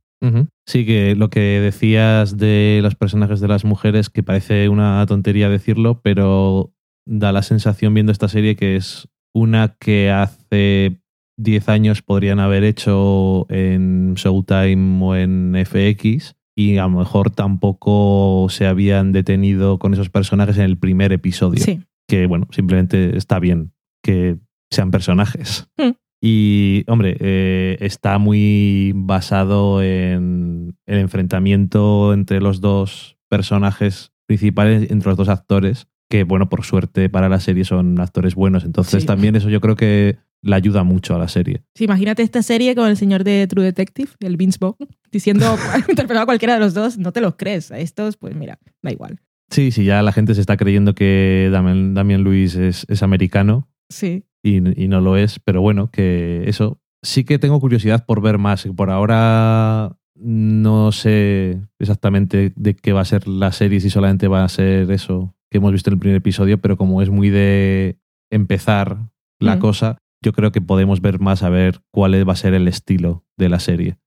Sí, 0.65 0.85
que 0.85 1.15
lo 1.15 1.29
que 1.29 1.59
decías 1.59 2.37
de 2.37 2.79
los 2.81 2.95
personajes 2.95 3.39
de 3.39 3.47
las 3.47 3.65
mujeres, 3.65 4.09
que 4.09 4.23
parece 4.23 4.69
una 4.69 5.05
tontería 5.05 5.49
decirlo, 5.49 6.01
pero 6.01 6.73
da 7.05 7.31
la 7.31 7.41
sensación 7.41 7.93
viendo 7.93 8.11
esta 8.11 8.29
serie 8.29 8.55
que 8.55 8.75
es 8.75 9.09
una 9.33 9.75
que 9.79 10.11
hace 10.11 11.01
10 11.37 11.69
años 11.69 12.01
podrían 12.01 12.39
haber 12.39 12.63
hecho 12.63 13.45
en 13.49 14.13
Showtime 14.13 15.03
o 15.03 15.15
en 15.15 15.55
FX 15.65 16.35
y 16.55 16.77
a 16.77 16.83
lo 16.83 16.99
mejor 16.99 17.31
tampoco 17.31 18.47
se 18.49 18.67
habían 18.67 19.11
detenido 19.11 19.79
con 19.79 19.93
esos 19.93 20.09
personajes 20.09 20.57
en 20.57 20.63
el 20.63 20.77
primer 20.77 21.11
episodio. 21.11 21.63
Sí. 21.63 21.81
Que 22.07 22.27
bueno, 22.27 22.47
simplemente 22.51 23.17
está 23.17 23.39
bien 23.39 23.73
que 24.03 24.37
sean 24.71 24.91
personajes. 24.91 25.67
Mm. 25.77 25.91
Y, 26.25 26.85
hombre, 26.87 27.17
eh, 27.19 27.75
está 27.81 28.17
muy 28.17 28.93
basado 28.95 29.83
en 29.83 30.73
el 30.85 30.99
enfrentamiento 30.99 32.13
entre 32.13 32.39
los 32.39 32.61
dos 32.61 33.17
personajes 33.27 34.13
principales, 34.25 34.89
entre 34.89 35.09
los 35.09 35.17
dos 35.17 35.27
actores, 35.27 35.87
que, 36.09 36.23
bueno, 36.23 36.47
por 36.47 36.63
suerte 36.63 37.09
para 37.09 37.27
la 37.27 37.41
serie 37.41 37.65
son 37.65 37.99
actores 37.99 38.35
buenos. 38.35 38.63
Entonces, 38.63 39.01
Sí. 39.01 39.07
también 39.07 39.35
eso 39.35 39.49
yo 39.49 39.59
creo 39.59 39.75
que 39.75 40.15
le 40.41 40.55
ayuda 40.55 40.83
mucho 40.83 41.13
a 41.13 41.19
la 41.19 41.27
serie. 41.27 41.63
Sí, 41.75 41.83
imagínate 41.83 42.23
esta 42.23 42.41
serie 42.41 42.73
con 42.73 42.87
el 42.87 42.95
señor 42.95 43.25
de 43.25 43.45
True 43.47 43.65
Detective, 43.65 44.11
el 44.21 44.37
Vince 44.37 44.59
Vaughn, 44.61 44.77
diciendo, 45.11 45.45
interpretado 45.89 46.21
a 46.21 46.25
cualquiera 46.25 46.53
de 46.53 46.61
los 46.61 46.73
dos, 46.73 46.97
no 46.97 47.11
te 47.11 47.19
los 47.19 47.35
crees. 47.35 47.69
A 47.69 47.79
estos, 47.79 48.15
pues 48.15 48.33
mira, 48.33 48.59
da 48.81 48.91
igual. 48.93 49.19
Sí, 49.49 49.71
sí, 49.71 49.83
ya 49.83 50.01
la 50.01 50.13
gente 50.13 50.35
se 50.35 50.39
está 50.41 50.55
creyendo 50.55 50.95
que 50.95 51.49
Damian, 51.51 51.93
Damian 51.93 52.23
Lewis 52.23 52.55
es, 52.55 52.85
es 52.87 53.03
americano 53.03 53.67
Sí. 53.93 54.25
y, 54.43 54.83
y 54.83 54.87
no 54.87 55.01
lo 55.01 55.15
es, 55.17 55.39
pero 55.39 55.61
bueno, 55.61 55.89
que 55.91 56.43
eso. 56.47 56.79
Sí 57.05 57.23
que 57.25 57.37
tengo 57.39 57.59
curiosidad 57.59 58.05
por 58.05 58.21
ver 58.21 58.37
más. 58.37 58.65
Por 58.75 58.89
ahora 58.89 59.97
no 60.15 60.91
sé 60.93 61.59
exactamente 61.79 62.53
de 62.55 62.75
qué 62.75 62.93
va 62.93 63.01
a 63.01 63.05
ser 63.05 63.27
la 63.27 63.51
serie, 63.51 63.79
si 63.81 63.89
solamente 63.89 64.27
va 64.29 64.43
a 64.43 64.49
ser 64.49 64.89
eso 64.91 65.35
que 65.51 65.57
hemos 65.57 65.71
visto 65.73 65.89
en 65.89 65.95
el 65.95 65.99
primer 65.99 66.17
episodio, 66.17 66.59
pero 66.61 66.77
como 66.77 67.01
es 67.01 67.09
muy 67.09 67.29
de 67.29 67.97
empezar 68.31 68.97
la 69.39 69.57
Mm. 69.57 69.59
cosa, 69.59 69.97
yo 70.23 70.31
creo 70.33 70.51
que 70.53 70.61
podemos 70.61 71.01
ver 71.01 71.19
más 71.19 71.43
a 71.43 71.49
ver 71.49 71.81
cuál 71.91 72.27
va 72.27 72.33
a 72.33 72.37
ser 72.37 72.53
el 72.53 72.67
estilo 72.69 73.25
de 73.37 73.49
la 73.49 73.59
serie. 73.59 73.97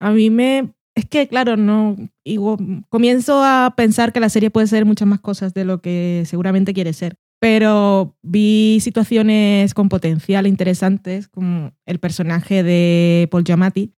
A 0.00 0.10
mí 0.10 0.28
me... 0.30 0.74
Es 0.94 1.06
que, 1.06 1.26
claro, 1.26 1.56
no... 1.56 1.96
igual- 2.24 2.84
comienzo 2.90 3.42
a 3.42 3.72
pensar 3.76 4.12
que 4.12 4.20
la 4.20 4.28
serie 4.28 4.50
puede 4.50 4.66
ser 4.68 4.84
muchas 4.84 5.08
más 5.08 5.20
cosas 5.20 5.54
de 5.54 5.64
lo 5.64 5.80
que 5.80 6.22
seguramente 6.26 6.74
quiere 6.74 6.92
ser. 6.92 7.16
Pero 7.44 8.16
vi 8.22 8.78
situaciones 8.80 9.74
con 9.74 9.90
potencial 9.90 10.46
interesantes, 10.46 11.28
como 11.28 11.72
el 11.84 11.98
personaje 11.98 12.62
de 12.62 13.28
Paul 13.30 13.44
Giamatti, 13.44 13.92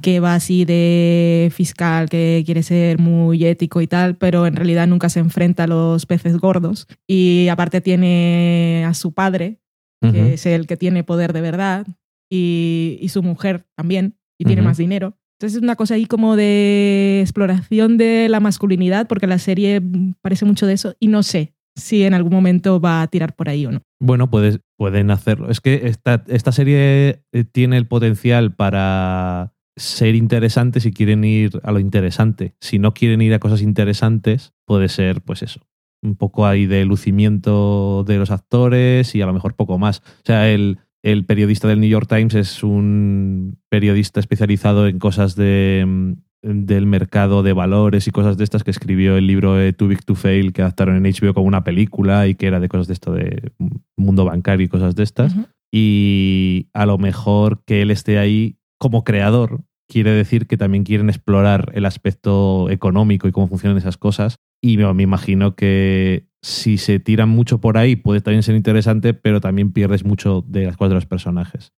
que 0.00 0.20
va 0.20 0.36
así 0.36 0.64
de 0.64 1.50
fiscal, 1.52 2.08
que 2.08 2.44
quiere 2.46 2.62
ser 2.62 3.00
muy 3.00 3.44
ético 3.46 3.80
y 3.80 3.88
tal, 3.88 4.16
pero 4.16 4.46
en 4.46 4.54
realidad 4.54 4.86
nunca 4.86 5.08
se 5.08 5.18
enfrenta 5.18 5.64
a 5.64 5.66
los 5.66 6.06
peces 6.06 6.38
gordos. 6.38 6.86
Y 7.08 7.48
aparte 7.48 7.80
tiene 7.80 8.84
a 8.86 8.94
su 8.94 9.10
padre, 9.10 9.58
que 10.00 10.34
es 10.34 10.46
el 10.46 10.68
que 10.68 10.76
tiene 10.76 11.02
poder 11.02 11.32
de 11.32 11.40
verdad, 11.40 11.88
y, 12.30 12.96
y 13.00 13.08
su 13.08 13.24
mujer 13.24 13.66
también, 13.74 14.14
y 14.38 14.44
tiene 14.44 14.62
más 14.62 14.76
dinero. 14.76 15.18
Entonces 15.40 15.56
es 15.56 15.62
una 15.64 15.74
cosa 15.74 15.94
ahí 15.94 16.06
como 16.06 16.36
de 16.36 17.22
exploración 17.22 17.98
de 17.98 18.28
la 18.28 18.38
masculinidad, 18.38 19.08
porque 19.08 19.26
la 19.26 19.40
serie 19.40 19.82
parece 20.22 20.44
mucho 20.44 20.68
de 20.68 20.74
eso, 20.74 20.94
y 21.00 21.08
no 21.08 21.24
sé 21.24 21.54
si 21.76 22.04
en 22.04 22.14
algún 22.14 22.32
momento 22.32 22.80
va 22.80 23.02
a 23.02 23.06
tirar 23.08 23.34
por 23.34 23.48
ahí 23.48 23.66
o 23.66 23.72
no. 23.72 23.82
Bueno, 24.00 24.30
puedes, 24.30 24.60
pueden 24.76 25.10
hacerlo. 25.10 25.50
Es 25.50 25.60
que 25.60 25.86
esta, 25.86 26.24
esta 26.28 26.52
serie 26.52 27.24
eh, 27.32 27.44
tiene 27.44 27.76
el 27.76 27.86
potencial 27.86 28.54
para 28.54 29.54
ser 29.76 30.14
interesante 30.14 30.80
si 30.80 30.92
quieren 30.92 31.24
ir 31.24 31.60
a 31.62 31.72
lo 31.72 31.78
interesante. 31.78 32.54
Si 32.60 32.78
no 32.78 32.94
quieren 32.94 33.22
ir 33.22 33.34
a 33.34 33.38
cosas 33.38 33.62
interesantes, 33.62 34.52
puede 34.66 34.88
ser, 34.88 35.22
pues 35.22 35.42
eso, 35.42 35.60
un 36.02 36.16
poco 36.16 36.46
ahí 36.46 36.66
de 36.66 36.84
lucimiento 36.84 38.04
de 38.06 38.18
los 38.18 38.30
actores 38.30 39.14
y 39.14 39.22
a 39.22 39.26
lo 39.26 39.32
mejor 39.32 39.54
poco 39.54 39.78
más. 39.78 40.00
O 40.00 40.26
sea, 40.26 40.50
el, 40.50 40.78
el 41.02 41.24
periodista 41.26 41.66
del 41.66 41.80
New 41.80 41.90
York 41.90 42.08
Times 42.08 42.34
es 42.34 42.62
un 42.62 43.58
periodista 43.68 44.20
especializado 44.20 44.86
en 44.86 44.98
cosas 44.98 45.34
de, 45.34 45.84
mm, 45.86 46.12
del 46.44 46.86
mercado 46.86 47.42
de 47.42 47.52
valores 47.52 48.06
y 48.06 48.10
cosas 48.10 48.36
de 48.36 48.44
estas 48.44 48.64
que 48.64 48.70
escribió 48.70 49.16
el 49.16 49.26
libro 49.26 49.54
de 49.54 49.72
Too 49.72 49.88
Big 49.88 50.04
to 50.04 50.14
Fail 50.14 50.52
que 50.52 50.62
adaptaron 50.62 50.96
en 50.96 51.12
HBO 51.12 51.32
como 51.32 51.46
una 51.46 51.64
película 51.64 52.26
y 52.26 52.34
que 52.34 52.46
era 52.46 52.60
de 52.60 52.68
cosas 52.68 52.86
de 52.86 52.92
esto 52.92 53.12
de 53.12 53.52
mundo 53.96 54.24
bancario 54.24 54.66
y 54.66 54.68
cosas 54.68 54.94
de 54.94 55.02
estas. 55.02 55.34
Y 55.72 56.68
a 56.74 56.86
lo 56.86 56.98
mejor 56.98 57.64
que 57.64 57.82
él 57.82 57.90
esté 57.90 58.18
ahí 58.18 58.58
como 58.78 59.04
creador 59.04 59.62
quiere 59.88 60.12
decir 60.12 60.46
que 60.46 60.56
también 60.56 60.84
quieren 60.84 61.08
explorar 61.08 61.72
el 61.74 61.86
aspecto 61.86 62.68
económico 62.70 63.26
y 63.26 63.32
cómo 63.32 63.48
funcionan 63.48 63.78
esas 63.78 63.96
cosas. 63.96 64.36
Y 64.62 64.76
me, 64.76 64.92
me 64.94 65.02
imagino 65.02 65.54
que 65.56 66.28
si 66.42 66.76
se 66.76 67.00
tiran 67.00 67.30
mucho 67.30 67.60
por 67.60 67.78
ahí 67.78 67.96
puede 67.96 68.20
también 68.20 68.42
ser 68.42 68.54
interesante, 68.54 69.14
pero 69.14 69.40
también 69.40 69.72
pierdes 69.72 70.04
mucho 70.04 70.44
de 70.46 70.66
las 70.66 70.76
cosas 70.76 70.90
de 70.90 70.94
los 70.96 71.06
personajes. 71.06 71.72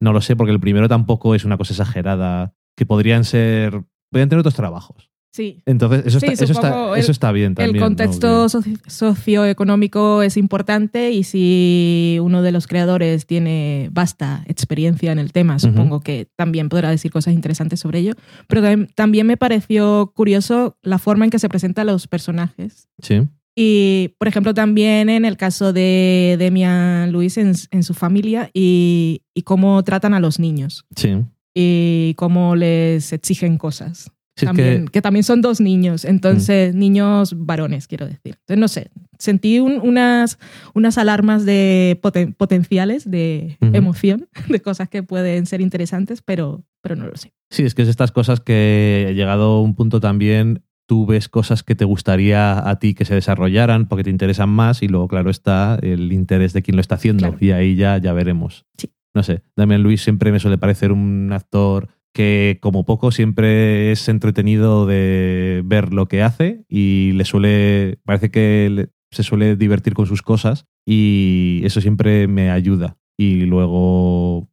No 0.00 0.12
lo 0.12 0.20
sé, 0.20 0.36
porque 0.36 0.52
el 0.52 0.60
primero 0.60 0.88
tampoco 0.88 1.34
es 1.34 1.44
una 1.44 1.56
cosa 1.56 1.72
exagerada, 1.72 2.54
que 2.76 2.86
podrían 2.86 3.24
ser... 3.24 3.84
Podrían 4.10 4.28
tener 4.28 4.40
otros 4.40 4.54
trabajos. 4.54 5.10
Sí, 5.30 5.62
Entonces, 5.66 6.06
eso, 6.06 6.18
Sí, 6.20 6.26
está, 6.26 6.44
eso, 6.44 6.52
está, 6.54 6.94
el- 6.94 6.98
eso 7.00 7.12
está 7.12 7.30
bien 7.32 7.54
también. 7.54 7.76
el 7.76 7.82
contexto 7.82 8.48
socioeconómico 8.48 10.22
es 10.22 10.36
importante 10.36 11.12
y 11.12 11.22
si 11.22 12.18
uno 12.22 12.42
de 12.42 12.50
los 12.50 12.66
creadores 12.66 13.26
tiene 13.26 13.88
vasta 13.92 14.42
experiencia 14.46 15.12
en 15.12 15.18
el 15.18 15.32
tema, 15.32 15.58
supongo 15.58 16.00
que 16.00 16.28
también 16.36 16.68
podrá 16.68 16.90
decir 16.90 17.10
cosas 17.12 17.34
interesantes 17.34 17.80
sobre 17.80 18.00
ello. 18.00 18.14
Pero 18.48 18.62
tam- 18.62 18.88
también 18.94 19.26
me 19.26 19.36
pareció 19.36 20.12
curioso 20.14 20.76
la 20.82 20.98
forma 20.98 21.24
en 21.24 21.30
que 21.30 21.38
se 21.38 21.48
presentan 21.48 21.86
los 21.86 22.06
personajes. 22.08 22.88
Sí. 23.02 23.28
Y, 23.54 24.14
por 24.18 24.28
ejemplo, 24.28 24.54
también 24.54 25.08
en 25.10 25.24
el 25.24 25.36
caso 25.36 25.72
de 25.72 26.36
Demian 26.38 27.10
Luis 27.10 27.36
en, 27.38 27.52
en 27.72 27.82
su 27.82 27.92
familia 27.92 28.50
y, 28.54 29.22
y 29.34 29.42
cómo 29.42 29.82
tratan 29.82 30.14
a 30.14 30.20
los 30.20 30.38
niños 30.38 30.84
Sí. 30.96 31.16
Y 31.60 32.14
cómo 32.14 32.54
les 32.54 33.12
exigen 33.12 33.58
cosas 33.58 34.12
Sí, 34.36 34.44
es 34.44 34.50
también, 34.50 34.84
que- 34.84 34.92
que... 34.92 35.02
también 35.02 35.24
son 35.24 35.40
dos 35.42 35.60
niños, 35.60 36.04
entonces 36.04 36.72
niños 36.72 37.34
varones, 37.36 37.88
quiero 37.88 38.06
decir. 38.06 38.36
Entonces, 38.46 38.58
no 38.58 38.68
sé, 38.68 38.90
sentí 39.18 39.58
un- 39.58 39.80
unas, 39.80 40.38
unas 40.74 40.96
alarmas 40.96 41.44
de 41.44 41.98
poten- 42.00 42.36
potenciales 42.36 43.10
de 43.10 43.58
emoción, 43.60 44.28
de 44.48 44.60
cosas 44.62 44.88
que 44.88 45.02
pueden 45.02 45.46
ser 45.46 45.60
interesantes, 45.60 46.22
pero, 46.22 46.62
pero 46.82 46.94
no 46.94 47.08
lo 47.08 47.16
sé. 47.16 47.32
Sí, 47.50 47.64
es 47.64 47.74
que 47.74 47.82
es 47.82 47.88
estas 47.88 48.12
cosas 48.12 48.38
que 48.40 49.12
llegado 49.16 49.56
a 49.56 49.60
un 49.62 49.74
punto 49.74 49.98
también 49.98 50.62
tú 50.86 51.04
ves 51.04 51.28
cosas 51.28 51.64
que 51.64 51.74
te 51.74 51.84
gustaría 51.84 52.66
a 52.70 52.78
ti 52.78 52.94
que 52.94 53.04
se 53.04 53.14
desarrollaran 53.16 53.88
porque 53.88 54.04
te 54.04 54.10
interesan 54.10 54.48
más 54.50 54.82
y 54.84 54.88
luego, 54.88 55.08
claro, 55.08 55.30
está 55.30 55.78
el 55.82 56.12
interés 56.12 56.52
de 56.52 56.62
quien 56.62 56.76
lo 56.76 56.80
está 56.80 56.94
haciendo 56.94 57.22
Claro. 57.30 57.38
y 57.40 57.50
ahí 57.50 57.74
ya, 57.74 57.98
ya 57.98 58.12
veremos. 58.12 58.64
Sí. 58.78 58.88
No 59.18 59.24
sé, 59.24 59.42
Damian 59.56 59.82
Luis 59.82 60.00
siempre 60.00 60.30
me 60.30 60.38
suele 60.38 60.58
parecer 60.58 60.92
un 60.92 61.32
actor 61.32 61.88
que 62.14 62.58
como 62.62 62.84
poco 62.84 63.10
siempre 63.10 63.90
es 63.90 64.08
entretenido 64.08 64.86
de 64.86 65.60
ver 65.64 65.92
lo 65.92 66.06
que 66.06 66.22
hace 66.22 66.64
y 66.68 67.10
le 67.14 67.24
suele, 67.24 67.98
parece 68.04 68.30
que 68.30 68.90
se 69.10 69.24
suele 69.24 69.56
divertir 69.56 69.94
con 69.94 70.06
sus 70.06 70.22
cosas 70.22 70.66
y 70.86 71.62
eso 71.64 71.80
siempre 71.80 72.28
me 72.28 72.52
ayuda. 72.52 72.96
Y 73.18 73.40
luego, 73.46 74.48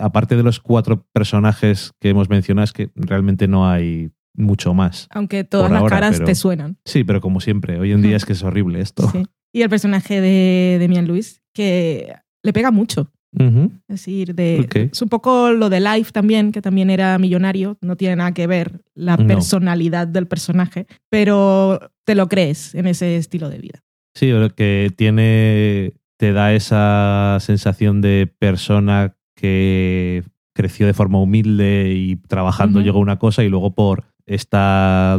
aparte 0.00 0.34
de 0.34 0.44
los 0.44 0.60
cuatro 0.60 1.06
personajes 1.12 1.92
que 2.00 2.08
hemos 2.08 2.30
mencionado, 2.30 2.64
es 2.64 2.72
que 2.72 2.90
realmente 2.94 3.48
no 3.48 3.68
hay 3.68 4.12
mucho 4.34 4.72
más. 4.72 5.08
Aunque 5.10 5.44
todas 5.44 5.70
las 5.70 5.82
ahora, 5.82 5.96
caras 5.96 6.14
pero- 6.14 6.24
te 6.24 6.34
suenan. 6.34 6.78
Sí, 6.86 7.04
pero 7.04 7.20
como 7.20 7.40
siempre, 7.40 7.78
hoy 7.78 7.92
en 7.92 8.00
día 8.00 8.16
es 8.16 8.24
que 8.24 8.32
es 8.32 8.42
horrible 8.42 8.80
esto. 8.80 9.06
Sí. 9.10 9.24
Y 9.52 9.60
el 9.60 9.68
personaje 9.68 10.22
de 10.22 10.78
Demian 10.78 11.06
Luis, 11.06 11.42
que 11.52 12.14
le 12.42 12.52
pega 12.54 12.70
mucho. 12.70 13.12
Es 13.32 13.70
decir, 13.88 14.34
de, 14.34 14.88
es 14.92 15.02
un 15.02 15.08
poco 15.08 15.52
lo 15.52 15.70
de 15.70 15.80
Life 15.80 16.10
también, 16.12 16.50
que 16.52 16.60
también 16.60 16.90
era 16.90 17.16
millonario, 17.18 17.78
no 17.80 17.96
tiene 17.96 18.16
nada 18.16 18.34
que 18.34 18.46
ver 18.46 18.80
la 18.94 19.16
No. 19.16 19.26
personalidad 19.26 20.08
del 20.08 20.26
personaje, 20.26 20.86
pero 21.08 21.78
te 22.04 22.14
lo 22.14 22.28
crees 22.28 22.74
en 22.74 22.86
ese 22.86 23.16
estilo 23.16 23.48
de 23.48 23.58
vida. 23.58 23.80
Sí, 24.14 24.30
pero 24.32 24.54
que 24.54 24.92
tiene. 24.96 25.94
te 26.18 26.32
da 26.32 26.52
esa 26.52 27.38
sensación 27.40 28.00
de 28.00 28.30
persona 28.38 29.16
que 29.36 30.22
creció 30.54 30.86
de 30.86 30.92
forma 30.92 31.18
humilde 31.20 31.94
y 31.96 32.16
trabajando 32.16 32.80
llegó 32.82 32.98
a 32.98 33.02
una 33.02 33.18
cosa 33.18 33.42
y 33.44 33.48
luego 33.48 33.74
por 33.74 34.04
esta, 34.26 35.18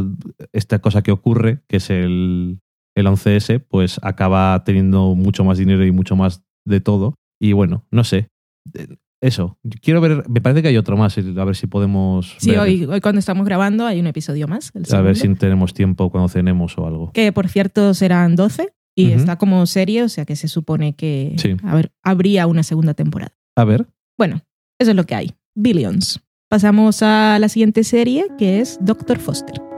esta 0.52 0.78
cosa 0.80 1.02
que 1.02 1.10
ocurre, 1.10 1.62
que 1.66 1.78
es 1.78 1.90
el, 1.90 2.60
el 2.94 3.06
11S, 3.06 3.64
pues 3.66 3.98
acaba 4.02 4.62
teniendo 4.64 5.14
mucho 5.16 5.42
más 5.44 5.58
dinero 5.58 5.84
y 5.84 5.90
mucho 5.90 6.14
más 6.14 6.44
de 6.64 6.80
todo. 6.80 7.14
Y 7.42 7.52
bueno, 7.54 7.84
no 7.90 8.04
sé. 8.04 8.28
Eh, 8.74 8.86
Eso, 9.20 9.58
quiero 9.82 10.00
ver, 10.00 10.28
me 10.28 10.40
parece 10.40 10.62
que 10.62 10.68
hay 10.68 10.76
otro 10.76 10.96
más, 10.96 11.16
a 11.18 11.44
ver 11.44 11.56
si 11.56 11.66
podemos 11.66 12.36
Sí, 12.38 12.50
ver, 12.50 12.58
hoy, 12.60 12.84
hoy 12.84 13.00
cuando 13.00 13.18
estamos 13.18 13.44
grabando 13.44 13.86
hay 13.86 13.98
un 14.00 14.06
episodio 14.06 14.46
más. 14.48 14.70
el 14.74 14.84
a 14.94 15.00
ver 15.00 15.16
si 15.16 15.32
tenemos 15.34 15.74
tiempo 15.74 16.10
cuando 16.10 16.28
cenemos 16.28 16.76
o 16.78 16.86
algo. 16.86 17.12
Que 17.12 17.32
por 17.32 17.48
cierto 17.48 17.94
serán 17.94 18.36
12 18.36 18.72
y 18.96 19.10
está 19.12 19.38
como 19.38 19.66
serie, 19.66 20.02
o 20.04 20.08
sea 20.08 20.24
que 20.24 20.36
se 20.36 20.48
supone 20.48 20.94
que 20.94 21.34
Sí. 21.38 21.56
a 21.64 21.74
ver, 21.74 21.92
habría 22.04 22.46
una 22.46 22.62
segunda 22.62 22.94
temporada. 22.94 23.32
A 23.56 23.64
ver, 23.64 23.86
Bueno, 24.18 24.42
eso 24.80 24.90
es 24.90 24.96
lo 24.96 25.04
que 25.04 25.14
hay. 25.16 25.32
Billions. 25.56 26.20
Pasamos 26.48 27.02
a 27.02 27.38
la 27.40 27.48
siguiente 27.48 27.82
serie 27.84 28.26
que 28.38 28.60
es 28.60 28.78
Doctor 28.80 29.18
Foster. 29.18 29.71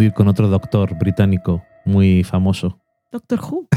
Confundir 0.00 0.12
con 0.14 0.28
otro 0.28 0.48
doctor 0.48 0.96
británico 0.98 1.62
muy 1.84 2.24
famoso. 2.24 2.80
Doctor 3.12 3.38
Who. 3.40 3.68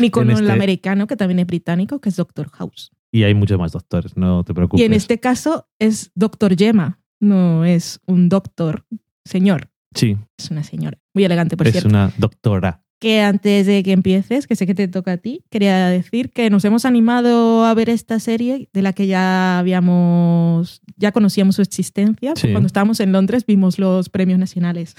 Ni 0.00 0.08
con 0.10 0.30
el 0.30 0.38
este- 0.38 0.52
americano, 0.52 1.06
que 1.06 1.16
también 1.16 1.40
es 1.40 1.46
británico, 1.46 2.00
que 2.00 2.08
es 2.08 2.16
Doctor 2.16 2.48
House. 2.50 2.92
Y 3.12 3.24
hay 3.24 3.34
muchos 3.34 3.58
más 3.58 3.72
doctores, 3.72 4.16
no 4.16 4.42
te 4.44 4.54
preocupes. 4.54 4.80
Y 4.80 4.86
en 4.86 4.92
este 4.94 5.20
caso 5.20 5.68
es 5.78 6.10
Doctor 6.14 6.56
Gemma, 6.56 7.00
no 7.20 7.64
es 7.64 8.00
un 8.06 8.28
doctor 8.28 8.86
señor, 9.24 9.70
Sí, 9.94 10.16
es 10.36 10.50
una 10.50 10.64
señora. 10.64 10.98
Muy 11.14 11.24
elegante, 11.24 11.56
por 11.56 11.68
es 11.68 11.72
cierto. 11.72 11.88
una 11.88 12.10
doctora. 12.18 12.83
Que 13.00 13.20
antes 13.20 13.66
de 13.66 13.82
que 13.82 13.92
empieces, 13.92 14.46
que 14.46 14.56
sé 14.56 14.66
que 14.66 14.74
te 14.74 14.88
toca 14.88 15.12
a 15.12 15.16
ti, 15.18 15.44
quería 15.50 15.88
decir 15.88 16.30
que 16.30 16.48
nos 16.48 16.64
hemos 16.64 16.84
animado 16.86 17.64
a 17.64 17.74
ver 17.74 17.90
esta 17.90 18.18
serie 18.18 18.68
de 18.72 18.82
la 18.82 18.92
que 18.92 19.06
ya 19.06 19.58
habíamos, 19.58 20.80
ya 20.96 21.12
conocíamos 21.12 21.56
su 21.56 21.62
existencia. 21.62 22.32
Sí. 22.36 22.50
Cuando 22.52 22.66
estábamos 22.66 23.00
en 23.00 23.12
Londres 23.12 23.44
vimos 23.46 23.78
los 23.78 24.08
premios 24.08 24.38
nacionales 24.38 24.94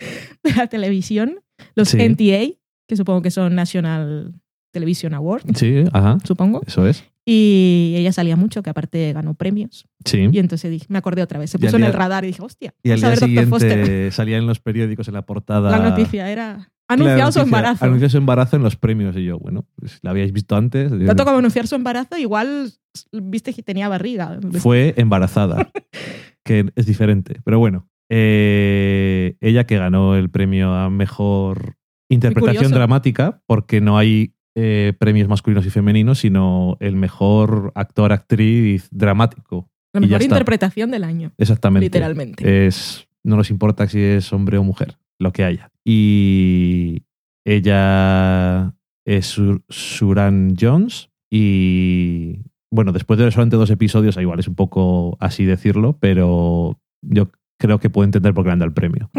de 0.44 0.54
la 0.54 0.68
televisión, 0.68 1.40
los 1.74 1.88
Sí. 1.90 1.98
NTA, 1.98 2.56
que 2.88 2.96
supongo 2.96 3.20
que 3.22 3.30
son 3.30 3.54
National 3.54 4.32
Television 4.72 5.12
Awards, 5.14 5.58
Sí, 5.58 5.84
ajá, 5.92 6.18
supongo. 6.24 6.62
eso 6.66 6.86
es. 6.86 7.04
Y 7.26 7.92
ella 7.96 8.12
salía 8.12 8.34
mucho, 8.36 8.62
que 8.62 8.70
aparte 8.70 9.12
ganó 9.12 9.34
premios. 9.34 9.86
Sí. 10.04 10.28
Y 10.32 10.38
entonces 10.38 10.88
me 10.88 10.98
acordé 10.98 11.22
otra 11.22 11.38
vez. 11.38 11.50
Se 11.50 11.58
puso 11.58 11.76
en 11.76 11.84
el 11.84 11.92
radar 11.92 12.24
y 12.24 12.28
dije, 12.28 12.42
hostia, 12.42 12.72
Y 12.82 12.90
al 12.90 13.00
día 13.00 13.16
siguiente 13.16 14.10
salía 14.10 14.38
en 14.38 14.46
los 14.46 14.58
periódicos 14.60 15.06
en 15.08 15.14
la 15.14 15.22
portada. 15.26 15.70
La 15.70 15.90
noticia 15.90 16.30
era 16.30 16.72
anunciado 16.94 17.32
su 17.32 17.40
embarazo. 17.40 17.84
Anunció 17.84 18.08
su 18.08 18.16
embarazo 18.18 18.56
en 18.56 18.62
los 18.62 18.76
premios. 18.76 19.16
Y 19.16 19.24
yo, 19.24 19.38
bueno, 19.38 19.66
pues 19.76 19.98
la 20.02 20.10
habíais 20.10 20.32
visto 20.32 20.56
antes. 20.56 20.90
Tanto 21.06 21.24
como 21.24 21.38
anunciar 21.38 21.66
su 21.66 21.74
embarazo, 21.74 22.16
igual 22.18 22.72
viste 23.12 23.54
que 23.54 23.62
tenía 23.62 23.88
barriga. 23.88 24.38
Fue 24.58 24.94
embarazada, 24.96 25.70
que 26.44 26.70
es 26.74 26.86
diferente. 26.86 27.40
Pero 27.44 27.58
bueno, 27.58 27.88
eh, 28.10 29.36
ella 29.40 29.64
que 29.64 29.78
ganó 29.78 30.16
el 30.16 30.30
premio 30.30 30.74
a 30.74 30.90
mejor 30.90 31.76
interpretación 32.08 32.72
dramática, 32.72 33.42
porque 33.46 33.80
no 33.80 33.96
hay 33.96 34.34
eh, 34.56 34.94
premios 34.98 35.28
masculinos 35.28 35.64
y 35.64 35.70
femeninos, 35.70 36.18
sino 36.18 36.76
el 36.80 36.96
mejor 36.96 37.72
actor, 37.76 38.12
actriz 38.12 38.88
dramático. 38.90 39.70
La 39.92 40.00
mejor 40.00 40.22
está. 40.22 40.34
interpretación 40.34 40.90
del 40.90 41.04
año, 41.04 41.32
Exactamente. 41.38 41.86
literalmente. 41.86 42.66
Es, 42.66 43.08
no 43.24 43.36
nos 43.36 43.50
importa 43.50 43.88
si 43.88 44.00
es 44.00 44.32
hombre 44.32 44.58
o 44.58 44.64
mujer, 44.64 44.98
lo 45.18 45.32
que 45.32 45.44
haya. 45.44 45.69
Y 45.86 47.02
ella 47.46 48.74
es 49.06 49.26
Sur- 49.26 49.62
Suran 49.68 50.54
Jones 50.60 51.10
y 51.32 52.40
bueno, 52.72 52.92
después 52.92 53.18
de 53.18 53.30
solamente 53.30 53.56
dos 53.56 53.70
episodios, 53.70 54.16
igual 54.16 54.38
es 54.38 54.48
un 54.48 54.54
poco 54.54 55.16
así 55.20 55.44
decirlo, 55.44 55.98
pero 56.00 56.78
yo 57.02 57.30
creo 57.58 57.78
que 57.80 57.90
puedo 57.90 58.04
entender 58.04 58.32
por 58.34 58.44
qué 58.44 58.48
le 58.48 58.52
han 58.52 58.58
dado 58.60 58.68
el 58.68 58.74
premio. 58.74 59.10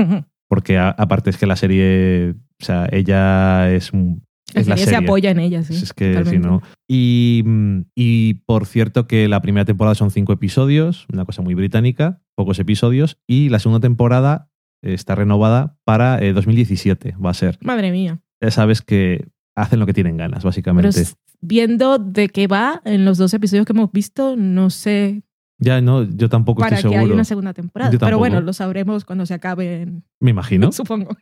Porque 0.47 0.78
a- 0.78 0.89
aparte 0.89 1.30
es 1.30 1.38
que 1.38 1.45
la 1.45 1.56
serie, 1.56 2.36
o 2.62 2.63
sea, 2.65 2.88
ella 2.91 3.71
es, 3.74 3.91
un- 3.93 4.24
La 4.54 4.62
es 4.62 4.67
la 4.67 4.76
serie 4.78 4.86
se 4.86 4.91
serie. 4.95 5.08
apoya 5.08 5.32
en 5.32 5.39
ella, 5.39 5.63
sí. 5.63 5.74
Es 5.74 5.93
que 5.93 6.24
si 6.26 6.38
no. 6.38 6.62
Y, 6.89 7.43
mm, 7.45 7.82
y 7.95 8.34
por 8.45 8.65
cierto 8.65 9.08
que 9.08 9.28
la 9.28 9.41
primera 9.41 9.65
temporada 9.65 9.95
son 9.95 10.12
cinco 10.12 10.32
episodios, 10.34 11.06
una 11.12 11.26
cosa 11.26 11.41
muy 11.41 11.54
británica, 11.54 12.21
pocos 12.36 12.60
episodios, 12.60 13.17
y 13.28 13.50
la 13.50 13.60
segunda 13.60 13.80
temporada 13.82 14.50
está 14.82 15.15
renovada 15.15 15.78
para 15.84 16.22
eh, 16.22 16.34
2017, 16.34 17.15
va 17.24 17.32
a 17.32 17.34
ser. 17.34 17.58
Madre 17.62 17.91
mía. 17.91 18.22
Ya 18.41 18.52
sabes 18.52 18.82
que 18.82 19.28
hacen 19.56 19.80
lo 19.80 19.86
que 19.86 19.94
tienen 19.94 20.17
ganas, 20.17 20.44
básicamente. 20.44 21.04
viendo 21.41 21.98
de 21.98 22.30
qué 22.30 22.48
va 22.48 22.82
en 22.86 23.06
los 23.06 23.17
dos 23.17 23.34
episodios 23.34 23.65
que 23.65 23.74
hemos 23.74 23.91
visto, 23.91 24.36
no 24.36 24.70
sé 24.70 25.24
Ya 25.60 25.82
no, 25.82 26.04
yo 26.04 26.30
tampoco 26.30 26.62
para 26.62 26.76
estoy 26.76 26.91
seguro. 26.91 27.08
hay 27.08 27.13
una 27.13 27.24
segunda 27.24 27.54
temporada. 27.54 27.91
Pero 28.00 28.17
bueno, 28.17 28.41
lo 28.41 28.54
sabremos 28.54 29.06
cuando 29.06 29.26
se 29.26 29.34
acaben, 29.34 30.04
Me 30.20 30.32
imagino. 30.32 30.72
supongo. 30.72 31.15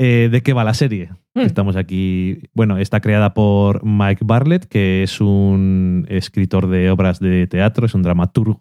Eh, 0.00 0.28
¿De 0.30 0.42
qué 0.42 0.52
va 0.52 0.62
la 0.62 0.74
serie? 0.74 1.10
Mm. 1.34 1.40
Estamos 1.40 1.76
aquí. 1.76 2.42
Bueno, 2.54 2.78
está 2.78 3.00
creada 3.00 3.34
por 3.34 3.84
Mike 3.84 4.22
Bartlett, 4.24 4.66
que 4.66 5.02
es 5.02 5.20
un 5.20 6.06
escritor 6.08 6.68
de 6.68 6.90
obras 6.90 7.18
de 7.18 7.46
teatro, 7.48 7.84
es 7.84 7.94
un 7.94 8.02
dramaturgo, 8.02 8.60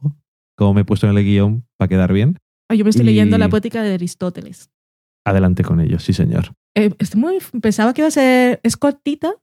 como 0.56 0.74
me 0.74 0.82
he 0.82 0.86
puesto 0.86 1.08
en 1.08 1.16
el 1.16 1.24
guion 1.24 1.66
para 1.78 1.90
quedar 1.90 2.12
bien. 2.12 2.40
Ah, 2.70 2.76
yo 2.76 2.84
me 2.84 2.90
estoy 2.90 3.04
Y- 3.04 3.08
leyendo 3.08 3.38
la 3.38 3.50
poética 3.50 3.82
de 3.82 3.94
Aristóteles. 3.94 4.70
Adelante 5.26 5.64
con 5.64 5.80
ello, 5.82 6.00
sí, 6.00 6.14
señor. 6.14 6.54
Eh, 6.76 6.92
es 7.00 7.16
muy, 7.16 7.38
pensaba 7.62 7.94
que 7.94 8.02
iba 8.02 8.08
a 8.08 8.12
ser 8.12 8.60
es 8.64 8.78
cortita 8.78 9.34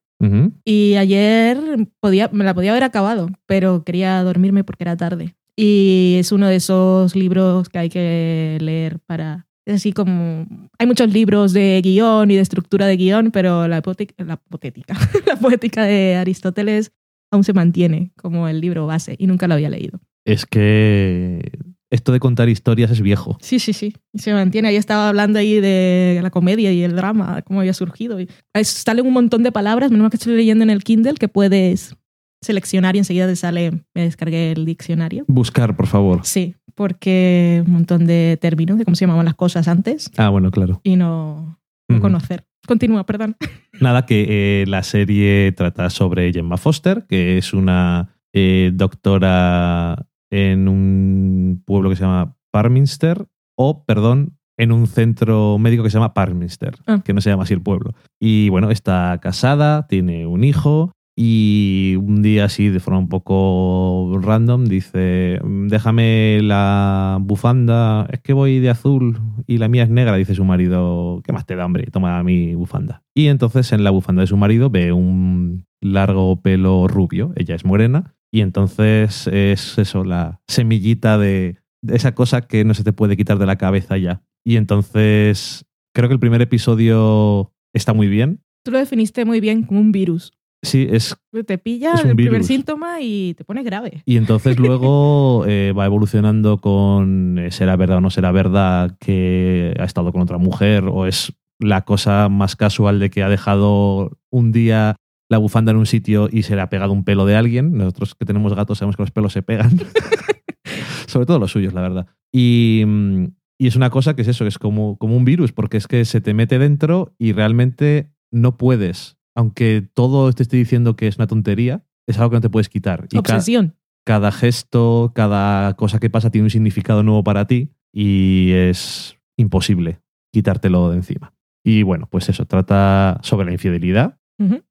y 0.64 0.94
ayer 0.94 1.58
podía, 2.00 2.30
me 2.32 2.44
la 2.44 2.54
podía 2.54 2.70
haber 2.70 2.84
acabado, 2.84 3.28
pero 3.44 3.84
quería 3.84 4.22
dormirme 4.22 4.64
porque 4.64 4.84
era 4.84 4.96
tarde. 4.96 5.34
Y 5.54 6.16
es 6.18 6.32
uno 6.32 6.46
de 6.48 6.56
esos 6.56 7.14
libros 7.14 7.68
que 7.68 7.78
hay 7.78 7.88
que 7.90 8.56
leer 8.62 9.00
para... 9.00 9.46
Es 9.66 9.74
así 9.76 9.92
como... 9.92 10.46
Hay 10.78 10.86
muchos 10.86 11.12
libros 11.12 11.52
de 11.52 11.78
guion 11.84 12.30
y 12.30 12.36
de 12.36 12.40
estructura 12.40 12.86
de 12.86 12.96
guion, 12.96 13.32
pero 13.32 13.68
la, 13.68 13.76
la, 13.76 13.82
poética, 13.82 14.14
la 15.26 15.36
poética 15.36 15.84
de 15.84 16.16
Aristóteles 16.16 16.92
aún 17.30 17.44
se 17.44 17.52
mantiene 17.52 18.10
como 18.16 18.48
el 18.48 18.60
libro 18.62 18.86
base 18.86 19.16
y 19.18 19.26
nunca 19.26 19.46
lo 19.46 19.54
había 19.54 19.68
leído. 19.68 20.00
Es 20.24 20.46
que 20.46 21.50
esto 21.94 22.12
de 22.12 22.20
contar 22.20 22.48
historias 22.48 22.90
es 22.90 23.00
viejo. 23.00 23.38
Sí, 23.40 23.58
sí, 23.58 23.72
sí. 23.72 23.94
Se 24.14 24.32
mantiene. 24.32 24.68
Ahí 24.68 24.76
estaba 24.76 25.08
hablando 25.08 25.38
ahí 25.38 25.60
de 25.60 26.18
la 26.22 26.30
comedia 26.30 26.72
y 26.72 26.82
el 26.82 26.96
drama, 26.96 27.42
cómo 27.42 27.60
había 27.60 27.72
surgido. 27.72 28.20
Y 28.20 28.28
salen 28.62 29.06
un 29.06 29.12
montón 29.12 29.42
de 29.42 29.52
palabras, 29.52 29.90
menos 29.90 30.10
que 30.10 30.16
estoy 30.16 30.36
leyendo 30.36 30.64
en 30.64 30.70
el 30.70 30.84
Kindle, 30.84 31.14
que 31.14 31.28
puedes 31.28 31.96
seleccionar 32.42 32.94
y 32.94 32.98
enseguida 32.98 33.26
te 33.26 33.36
sale, 33.36 33.70
me 33.94 34.02
descargué 34.02 34.52
el 34.52 34.66
diccionario. 34.66 35.24
Buscar, 35.28 35.76
por 35.76 35.86
favor. 35.86 36.20
Sí, 36.24 36.54
porque 36.74 37.62
un 37.66 37.72
montón 37.72 38.06
de 38.06 38.38
términos 38.40 38.76
de 38.76 38.84
cómo 38.84 38.94
se 38.96 39.04
llamaban 39.06 39.24
las 39.24 39.34
cosas 39.34 39.66
antes 39.66 40.10
Ah, 40.18 40.28
bueno, 40.28 40.50
claro. 40.50 40.80
y 40.84 40.96
no, 40.96 41.58
conocer. 42.00 42.44
Continúa, 42.66 43.04
perdón. 43.06 43.36
Nada, 43.80 44.04
que 44.04 44.62
eh, 44.62 44.66
la 44.66 44.82
serie 44.82 45.52
trata 45.52 45.88
sobre 45.90 46.32
Gemma 46.32 46.56
Foster, 46.56 47.06
que 47.08 47.38
es 47.38 47.52
una 47.54 48.14
eh, 48.34 48.72
doctora 48.74 50.06
en 50.34 50.66
un 50.68 51.62
pueblo 51.64 51.90
que 51.90 51.96
se 51.96 52.02
llama 52.02 52.36
Parminster, 52.50 53.26
o, 53.56 53.84
perdón, 53.84 54.36
en 54.58 54.72
un 54.72 54.86
centro 54.88 55.58
médico 55.58 55.82
que 55.84 55.90
se 55.90 55.94
llama 55.98 56.12
Parminster, 56.14 56.74
Ah. 56.86 57.02
que 57.04 57.12
no 57.12 57.20
se 57.20 57.30
llama 57.30 57.44
así 57.44 57.54
el 57.54 57.62
pueblo. 57.62 57.92
Y 58.20 58.48
bueno, 58.48 58.70
está 58.70 59.18
casada, 59.22 59.86
tiene 59.86 60.26
un 60.26 60.42
hijo. 60.44 60.92
Y 61.16 61.96
un 61.96 62.22
día 62.22 62.46
así, 62.46 62.70
de 62.70 62.80
forma 62.80 62.98
un 62.98 63.08
poco 63.08 64.18
random, 64.20 64.64
dice, 64.64 65.38
déjame 65.44 66.40
la 66.42 67.18
bufanda, 67.20 68.08
es 68.10 68.20
que 68.20 68.32
voy 68.32 68.58
de 68.58 68.70
azul 68.70 69.20
y 69.46 69.58
la 69.58 69.68
mía 69.68 69.84
es 69.84 69.90
negra, 69.90 70.16
dice 70.16 70.34
su 70.34 70.44
marido, 70.44 71.20
¿qué 71.24 71.32
más 71.32 71.46
te 71.46 71.54
da 71.54 71.64
hambre? 71.64 71.86
Toma 71.92 72.20
mi 72.24 72.56
bufanda. 72.56 73.04
Y 73.14 73.28
entonces 73.28 73.72
en 73.72 73.84
la 73.84 73.90
bufanda 73.90 74.22
de 74.22 74.26
su 74.26 74.36
marido 74.36 74.70
ve 74.70 74.92
un 74.92 75.66
largo 75.80 76.40
pelo 76.40 76.88
rubio, 76.88 77.32
ella 77.36 77.54
es 77.54 77.64
morena, 77.64 78.16
y 78.32 78.40
entonces 78.40 79.28
es 79.28 79.78
eso, 79.78 80.02
la 80.02 80.40
semillita 80.48 81.16
de, 81.16 81.58
de 81.82 81.94
esa 81.94 82.16
cosa 82.16 82.40
que 82.42 82.64
no 82.64 82.74
se 82.74 82.82
te 82.82 82.92
puede 82.92 83.16
quitar 83.16 83.38
de 83.38 83.46
la 83.46 83.56
cabeza 83.56 83.96
ya. 83.98 84.22
Y 84.44 84.56
entonces 84.56 85.64
creo 85.94 86.08
que 86.08 86.14
el 86.14 86.20
primer 86.20 86.42
episodio 86.42 87.52
está 87.72 87.92
muy 87.92 88.08
bien. 88.08 88.40
Tú 88.64 88.72
lo 88.72 88.78
definiste 88.78 89.24
muy 89.24 89.40
bien 89.40 89.62
como 89.62 89.80
un 89.80 89.92
virus. 89.92 90.32
Sí, 90.64 90.88
es 90.90 91.16
Te 91.46 91.58
pilla 91.58 91.94
Es 91.94 92.04
un 92.04 92.10
el 92.10 92.16
primer 92.16 92.42
síntoma 92.42 93.00
y 93.00 93.34
te 93.34 93.44
pone 93.44 93.62
grave. 93.62 94.02
Y 94.06 94.16
entonces 94.16 94.58
luego 94.58 95.44
eh, 95.48 95.72
va 95.76 95.86
evolucionando 95.86 96.60
con 96.60 97.38
eh, 97.38 97.50
será 97.50 97.76
verdad 97.76 97.98
o 97.98 98.00
no 98.00 98.10
será 98.10 98.32
verdad 98.32 98.96
que 98.98 99.74
ha 99.78 99.84
estado 99.84 100.10
con 100.12 100.22
otra 100.22 100.38
mujer 100.38 100.84
o 100.84 101.06
es 101.06 101.32
la 101.60 101.84
cosa 101.84 102.28
más 102.28 102.56
casual 102.56 102.98
de 102.98 103.10
que 103.10 103.22
ha 103.22 103.28
dejado 103.28 104.18
un 104.30 104.52
día 104.52 104.96
la 105.30 105.38
bufanda 105.38 105.72
en 105.72 105.78
un 105.78 105.86
sitio 105.86 106.28
y 106.30 106.42
se 106.42 106.56
le 106.56 106.62
ha 106.62 106.68
pegado 106.68 106.92
un 106.92 107.04
pelo 107.04 107.26
de 107.26 107.36
alguien. 107.36 107.76
Nosotros 107.76 108.14
que 108.14 108.24
tenemos 108.24 108.54
gatos 108.54 108.78
sabemos 108.78 108.96
que 108.96 109.02
los 109.02 109.10
pelos 109.10 109.32
se 109.32 109.42
pegan. 109.42 109.78
Sobre 111.06 111.26
todo 111.26 111.38
los 111.38 111.52
suyos, 111.52 111.74
la 111.74 111.82
verdad. 111.82 112.06
Y, 112.32 112.82
mm, 112.86 113.26
y 113.58 113.66
es 113.66 113.76
una 113.76 113.90
cosa 113.90 114.16
que 114.16 114.22
es 114.22 114.28
eso, 114.28 114.46
es 114.46 114.58
como, 114.58 114.98
como 114.98 115.16
un 115.16 115.24
virus, 115.24 115.52
porque 115.52 115.76
es 115.76 115.86
que 115.86 116.04
se 116.04 116.20
te 116.20 116.34
mete 116.34 116.58
dentro 116.58 117.14
y 117.18 117.32
realmente 117.32 118.10
no 118.32 118.56
puedes. 118.56 119.16
Aunque 119.34 119.86
todo 119.94 120.32
te 120.32 120.42
esté 120.42 120.56
diciendo 120.56 120.96
que 120.96 121.06
es 121.08 121.16
una 121.18 121.26
tontería, 121.26 121.84
es 122.06 122.18
algo 122.18 122.30
que 122.30 122.36
no 122.36 122.40
te 122.40 122.50
puedes 122.50 122.68
quitar. 122.68 123.06
Y 123.10 123.14
ca- 123.14 123.18
Obsesión. 123.20 123.74
cada 124.06 124.30
gesto, 124.32 125.12
cada 125.14 125.74
cosa 125.74 125.98
que 125.98 126.10
pasa 126.10 126.30
tiene 126.30 126.44
un 126.44 126.50
significado 126.50 127.02
nuevo 127.02 127.24
para 127.24 127.46
ti 127.46 127.70
y 127.92 128.52
es 128.52 129.16
imposible 129.36 130.00
quitártelo 130.32 130.90
de 130.90 130.96
encima. 130.96 131.32
Y 131.64 131.82
bueno, 131.82 132.08
pues 132.10 132.28
eso, 132.28 132.44
trata 132.44 133.18
sobre 133.22 133.46
la 133.46 133.52
infidelidad 133.52 134.18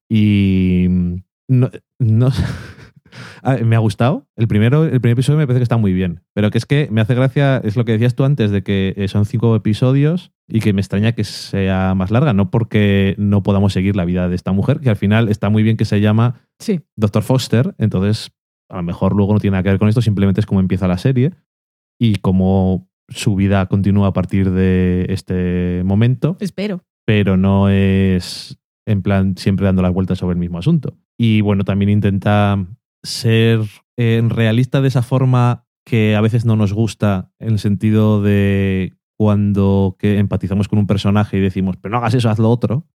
y 0.09 0.85
mm, 0.89 1.15
no, 1.49 1.69
no- 1.99 2.29
Ah, 3.41 3.57
me 3.63 3.75
ha 3.75 3.79
gustado. 3.79 4.27
El 4.35 4.47
primero, 4.47 4.83
el 4.85 4.99
primer 5.01 5.13
episodio 5.13 5.37
me 5.39 5.45
parece 5.47 5.59
que 5.59 5.63
está 5.63 5.77
muy 5.77 5.93
bien, 5.93 6.21
pero 6.33 6.49
que 6.51 6.57
es 6.57 6.65
que 6.65 6.87
me 6.91 7.01
hace 7.01 7.15
gracia, 7.15 7.57
es 7.57 7.75
lo 7.75 7.85
que 7.85 7.93
decías 7.93 8.15
tú 8.15 8.23
antes, 8.23 8.51
de 8.51 8.63
que 8.63 8.93
eh, 8.97 9.07
son 9.07 9.25
cinco 9.25 9.55
episodios 9.55 10.31
y 10.47 10.59
que 10.59 10.73
me 10.73 10.81
extraña 10.81 11.13
que 11.13 11.23
sea 11.23 11.93
más 11.95 12.11
larga, 12.11 12.33
no 12.33 12.51
porque 12.51 13.15
no 13.17 13.43
podamos 13.43 13.73
seguir 13.73 13.95
la 13.95 14.05
vida 14.05 14.27
de 14.29 14.35
esta 14.35 14.51
mujer, 14.51 14.79
que 14.79 14.89
al 14.89 14.95
final 14.97 15.29
está 15.29 15.49
muy 15.49 15.63
bien 15.63 15.77
que 15.77 15.85
se 15.85 16.01
llama 16.01 16.41
Sí. 16.59 16.81
Dr. 16.95 17.23
Foster, 17.23 17.75
entonces 17.77 18.31
a 18.69 18.77
lo 18.77 18.83
mejor 18.83 19.15
luego 19.15 19.33
no 19.33 19.39
tiene 19.39 19.53
nada 19.53 19.63
que 19.63 19.69
ver 19.69 19.79
con 19.79 19.89
esto, 19.89 20.01
simplemente 20.01 20.39
es 20.41 20.45
como 20.45 20.59
empieza 20.59 20.87
la 20.87 20.97
serie 20.97 21.31
y 21.99 22.15
como 22.15 22.89
su 23.09 23.35
vida 23.35 23.65
continúa 23.67 24.07
a 24.07 24.13
partir 24.13 24.51
de 24.51 25.05
este 25.09 25.83
momento, 25.85 26.37
Espero. 26.39 26.81
pero 27.05 27.37
no 27.37 27.69
es 27.69 28.57
en 28.85 29.01
plan 29.01 29.35
siempre 29.37 29.65
dando 29.65 29.81
las 29.81 29.93
vueltas 29.93 30.17
sobre 30.17 30.33
el 30.33 30.39
mismo 30.39 30.57
asunto. 30.57 30.97
Y 31.17 31.41
bueno, 31.41 31.63
también 31.63 31.89
intenta 31.89 32.65
ser 33.03 33.59
eh, 33.97 34.21
realista 34.27 34.81
de 34.81 34.87
esa 34.87 35.01
forma 35.03 35.65
que 35.85 36.15
a 36.15 36.21
veces 36.21 36.45
no 36.45 36.55
nos 36.55 36.73
gusta, 36.73 37.31
en 37.39 37.49
el 37.53 37.59
sentido 37.59 38.21
de 38.21 38.93
cuando 39.17 39.95
que 39.99 40.17
empatizamos 40.17 40.67
con 40.67 40.79
un 40.79 40.87
personaje 40.87 41.37
y 41.37 41.41
decimos, 41.41 41.77
pero 41.77 41.91
no 41.91 41.97
hagas 41.97 42.13
eso, 42.15 42.29
haz 42.29 42.39
lo 42.39 42.49
otro, 42.49 42.87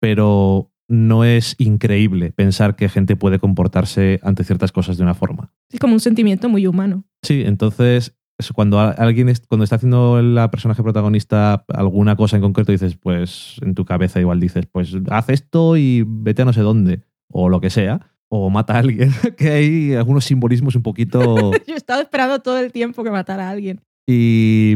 pero 0.00 0.72
no 0.88 1.24
es 1.24 1.54
increíble 1.58 2.32
pensar 2.32 2.74
que 2.76 2.88
gente 2.88 3.14
puede 3.16 3.38
comportarse 3.38 4.18
ante 4.22 4.42
ciertas 4.44 4.72
cosas 4.72 4.96
de 4.96 5.02
una 5.04 5.14
forma. 5.14 5.52
Es 5.70 5.78
como 5.78 5.92
un 5.94 6.00
sentimiento 6.00 6.48
muy 6.48 6.66
humano. 6.66 7.04
Sí, 7.22 7.42
entonces 7.44 8.16
cuando 8.54 8.80
alguien 8.80 9.28
es- 9.28 9.46
cuando 9.46 9.64
está 9.64 9.76
haciendo 9.76 10.20
la 10.22 10.50
personaje 10.50 10.82
protagonista 10.82 11.64
alguna 11.68 12.16
cosa 12.16 12.36
en 12.36 12.42
concreto 12.42 12.72
dices, 12.72 12.96
pues 12.96 13.56
en 13.60 13.74
tu 13.74 13.84
cabeza 13.84 14.18
igual 14.18 14.40
dices, 14.40 14.66
pues 14.66 14.96
haz 15.10 15.28
esto 15.28 15.76
y 15.76 16.04
vete 16.06 16.42
a 16.42 16.44
no 16.46 16.52
sé 16.54 16.62
dónde 16.62 17.02
o 17.28 17.48
lo 17.50 17.60
que 17.60 17.68
sea 17.70 18.00
o 18.32 18.48
mata 18.50 18.74
a 18.74 18.78
alguien, 18.78 19.10
que 19.36 19.48
hay 19.50 19.94
algunos 19.94 20.24
simbolismos 20.24 20.76
un 20.76 20.82
poquito 20.82 21.52
Yo 21.66 21.74
he 21.74 21.76
estado 21.76 22.00
esperando 22.00 22.38
todo 22.40 22.58
el 22.58 22.70
tiempo 22.72 23.02
que 23.04 23.10
matara 23.10 23.48
a 23.48 23.50
alguien. 23.50 23.80
y, 24.08 24.74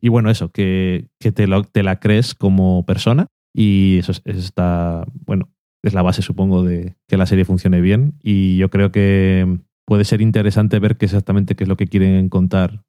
y 0.00 0.08
bueno, 0.08 0.30
eso, 0.30 0.50
que, 0.50 1.08
que 1.20 1.32
te, 1.32 1.46
lo- 1.46 1.64
te 1.64 1.82
la 1.82 2.00
crees 2.00 2.34
como 2.34 2.84
persona 2.86 3.26
y 3.54 3.98
eso 3.98 4.12
es- 4.12 4.22
está, 4.24 5.04
bueno, 5.26 5.48
es 5.84 5.94
la 5.94 6.02
base 6.02 6.22
supongo 6.22 6.62
de 6.64 6.96
que 7.08 7.16
la 7.16 7.26
serie 7.26 7.44
funcione 7.44 7.80
bien 7.80 8.14
y 8.22 8.56
yo 8.56 8.70
creo 8.70 8.90
que 8.92 9.58
puede 9.84 10.04
ser 10.04 10.20
interesante 10.22 10.78
ver 10.78 10.96
qué 10.96 11.04
exactamente 11.06 11.54
qué 11.56 11.64
es 11.64 11.68
lo 11.68 11.76
que 11.76 11.86
quieren 11.88 12.28
contar 12.28 12.82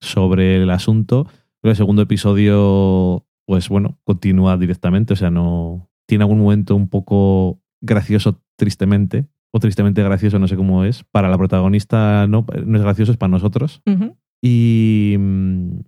sobre 0.00 0.62
el 0.62 0.70
asunto. 0.70 1.26
Pero 1.62 1.70
el 1.70 1.76
segundo 1.76 2.02
episodio, 2.02 3.26
pues 3.46 3.68
bueno, 3.68 3.98
continúa 4.04 4.56
directamente, 4.56 5.14
o 5.14 5.16
sea, 5.16 5.30
no 5.30 5.88
tiene 6.06 6.24
algún 6.24 6.38
momento 6.40 6.76
un 6.76 6.88
poco 6.88 7.60
gracioso 7.80 8.42
tristemente, 8.56 9.26
o 9.52 9.60
tristemente 9.60 10.02
gracioso, 10.02 10.38
no 10.38 10.48
sé 10.48 10.56
cómo 10.56 10.84
es. 10.84 11.04
Para 11.12 11.28
la 11.28 11.38
protagonista 11.38 12.26
no, 12.26 12.44
no 12.64 12.76
es 12.76 12.82
gracioso, 12.82 13.12
es 13.12 13.18
para 13.18 13.30
nosotros. 13.30 13.82
Y 14.42 15.16
mm, 15.18 15.78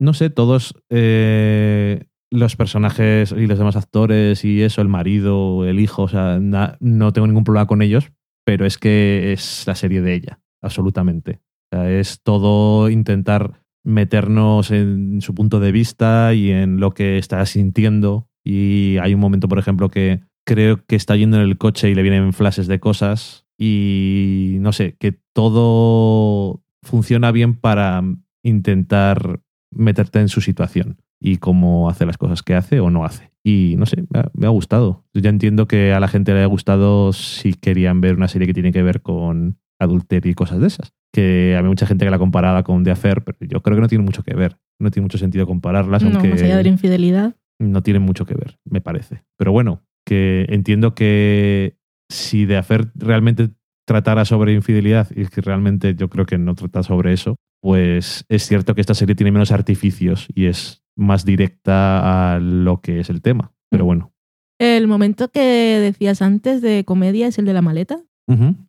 no 0.00 0.12
sé, 0.14 0.30
todos 0.30 0.74
eh, 0.90 2.04
los 2.30 2.56
personajes 2.56 3.32
y 3.32 3.46
los 3.46 3.58
demás 3.58 3.76
actores 3.76 4.44
y 4.44 4.62
eso, 4.62 4.80
el 4.82 4.88
marido, 4.88 5.64
el 5.64 5.80
hijo, 5.80 6.02
o 6.04 6.08
sea, 6.08 6.38
na- 6.40 6.76
no 6.80 7.12
tengo 7.12 7.26
ningún 7.26 7.44
problema 7.44 7.66
con 7.66 7.82
ellos, 7.82 8.12
pero 8.44 8.66
es 8.66 8.78
que 8.78 9.32
es 9.32 9.64
la 9.66 9.74
serie 9.74 10.02
de 10.02 10.14
ella, 10.14 10.40
absolutamente. 10.62 11.40
O 11.72 11.76
sea, 11.76 11.90
es 11.90 12.20
todo 12.22 12.90
intentar 12.90 13.62
meternos 13.84 14.70
en 14.70 15.20
su 15.20 15.34
punto 15.34 15.60
de 15.60 15.72
vista 15.72 16.34
y 16.34 16.50
en 16.50 16.78
lo 16.80 16.92
que 16.92 17.18
está 17.18 17.44
sintiendo. 17.46 18.28
Y 18.44 18.98
hay 18.98 19.14
un 19.14 19.20
momento, 19.20 19.48
por 19.48 19.58
ejemplo, 19.58 19.88
que 19.88 20.20
creo 20.46 20.84
que 20.86 20.96
está 20.96 21.16
yendo 21.16 21.36
en 21.36 21.42
el 21.42 21.58
coche 21.58 21.90
y 21.90 21.94
le 21.94 22.02
vienen 22.02 22.32
flashes 22.32 22.66
de 22.68 22.80
cosas 22.80 23.46
y 23.58 24.56
no 24.60 24.72
sé, 24.72 24.96
que 24.98 25.18
todo 25.32 26.62
funciona 26.82 27.32
bien 27.32 27.54
para 27.54 28.02
intentar 28.42 29.40
meterte 29.70 30.20
en 30.20 30.28
su 30.28 30.40
situación 30.40 30.98
y 31.20 31.38
cómo 31.38 31.88
hace 31.90 32.06
las 32.06 32.18
cosas 32.18 32.42
que 32.42 32.54
hace 32.54 32.80
o 32.80 32.90
no 32.90 33.04
hace. 33.04 33.32
Y 33.42 33.74
no 33.78 33.86
sé, 33.86 34.04
me 34.10 34.20
ha, 34.20 34.30
me 34.34 34.46
ha 34.46 34.50
gustado. 34.50 35.04
Ya 35.14 35.30
entiendo 35.30 35.66
que 35.66 35.92
a 35.92 36.00
la 36.00 36.08
gente 36.08 36.32
le 36.32 36.38
haya 36.38 36.46
gustado 36.46 37.12
si 37.12 37.54
querían 37.54 38.00
ver 38.00 38.16
una 38.16 38.28
serie 38.28 38.46
que 38.46 38.54
tiene 38.54 38.72
que 38.72 38.82
ver 38.82 39.02
con 39.02 39.58
adulterio 39.78 40.30
y 40.30 40.34
cosas 40.34 40.60
de 40.60 40.66
esas. 40.66 40.92
Que 41.12 41.54
había 41.56 41.68
mucha 41.70 41.86
gente 41.86 42.04
que 42.04 42.10
la 42.10 42.18
comparaba 42.18 42.62
con 42.64 42.84
The 42.84 42.90
Affair, 42.92 43.22
pero 43.22 43.38
yo 43.40 43.62
creo 43.62 43.76
que 43.76 43.82
no 43.82 43.88
tiene 43.88 44.04
mucho 44.04 44.22
que 44.22 44.34
ver. 44.34 44.58
No 44.78 44.90
tiene 44.90 45.04
mucho 45.04 45.18
sentido 45.18 45.46
compararlas, 45.46 46.02
No, 46.02 46.10
aunque 46.10 46.28
más 46.28 46.42
allá 46.42 46.56
de 46.56 46.62
la 46.64 46.68
infidelidad. 46.68 47.36
no 47.58 47.82
tienen 47.82 48.02
mucho 48.02 48.26
que 48.26 48.34
ver, 48.34 48.58
me 48.64 48.80
parece. 48.80 49.22
Pero 49.38 49.52
bueno, 49.52 49.82
que 50.06 50.46
entiendo 50.48 50.94
que 50.94 51.76
si 52.10 52.46
The 52.46 52.56
Affair 52.58 52.90
realmente 52.94 53.50
tratara 53.86 54.24
sobre 54.24 54.52
infidelidad, 54.52 55.08
y 55.14 55.26
que 55.26 55.40
realmente 55.40 55.94
yo 55.94 56.08
creo 56.08 56.24
que 56.26 56.38
no 56.38 56.54
trata 56.54 56.82
sobre 56.82 57.12
eso, 57.12 57.36
pues 57.60 58.24
es 58.28 58.46
cierto 58.46 58.74
que 58.74 58.80
esta 58.80 58.94
serie 58.94 59.14
tiene 59.14 59.32
menos 59.32 59.50
artificios 59.52 60.26
y 60.34 60.46
es 60.46 60.82
más 60.96 61.24
directa 61.24 62.34
a 62.34 62.38
lo 62.40 62.80
que 62.80 63.00
es 63.00 63.10
el 63.10 63.20
tema. 63.22 63.52
Pero 63.70 63.84
Mm. 63.84 63.86
bueno. 63.86 64.12
El 64.58 64.86
momento 64.88 65.28
que 65.30 65.40
decías 65.80 66.22
antes 66.22 66.62
de 66.62 66.84
comedia 66.84 67.26
es 67.26 67.38
el 67.38 67.44
de 67.44 67.52
la 67.52 67.62
maleta. 67.62 67.98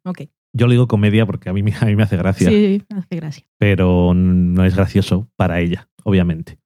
Ok. 0.03 0.23
Yo 0.53 0.67
le 0.67 0.73
digo 0.73 0.87
comedia 0.87 1.25
porque 1.25 1.49
a 1.49 1.53
mí, 1.53 1.63
me- 1.63 1.73
a 1.79 1.85
mí 1.85 1.95
me 1.95 2.03
hace 2.03 2.17
gracia, 2.17 2.49
Sí, 2.49 2.81
hace 2.95 3.15
gracia. 3.15 3.45
pero 3.59 4.13
no 4.13 4.65
es 4.65 4.75
gracioso 4.75 5.29
para 5.35 5.59
ella, 5.61 5.87
obviamente. 6.03 6.57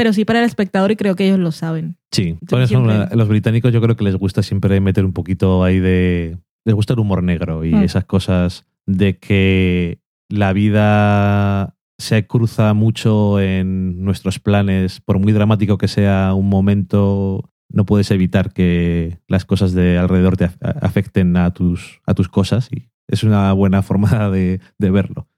Pero 0.00 0.14
sí 0.14 0.24
para 0.24 0.38
el 0.38 0.46
espectador 0.46 0.90
y 0.90 0.96
creo 0.96 1.14
que 1.14 1.26
ellos 1.26 1.38
lo 1.38 1.52
saben. 1.52 1.96
Sí, 2.10 2.38
por 2.48 2.62
eso 2.62 2.68
siempre- 2.82 3.14
los 3.16 3.28
británicos 3.28 3.70
yo 3.70 3.82
creo 3.82 3.96
que 3.96 4.04
les 4.04 4.16
gusta 4.16 4.42
siempre 4.42 4.80
meter 4.80 5.04
un 5.04 5.12
poquito 5.12 5.62
ahí 5.62 5.78
de... 5.78 6.38
Les 6.64 6.74
gusta 6.74 6.94
el 6.94 7.00
humor 7.00 7.22
negro 7.22 7.64
y 7.66 7.74
Mm. 7.74 7.82
esas 7.82 8.06
cosas 8.06 8.64
de 8.86 9.18
que 9.18 9.98
la 10.30 10.54
vida 10.54 11.76
se 11.98 12.26
cruza 12.26 12.72
mucho 12.72 13.40
en 13.40 14.02
nuestros 14.04 14.38
planes, 14.38 15.00
por 15.00 15.18
muy 15.18 15.32
dramático 15.34 15.76
que 15.76 15.86
sea 15.88 16.32
un 16.34 16.48
momento, 16.48 17.50
no 17.70 17.84
puedes 17.84 18.10
evitar 18.10 18.52
que 18.54 19.18
las 19.28 19.44
cosas 19.44 19.72
de 19.74 19.98
alrededor 19.98 20.36
te 20.38 20.46
af- 20.46 20.78
afecten 20.80 21.36
a 21.36 21.50
tus, 21.52 22.00
a 22.06 22.14
tus 22.14 22.28
cosas 22.28 22.68
y 22.72 22.88
es 23.06 23.22
una 23.22 23.52
buena 23.52 23.82
forma 23.82 24.08
de, 24.30 24.60
de 24.78 24.90
verlo. 24.90 25.28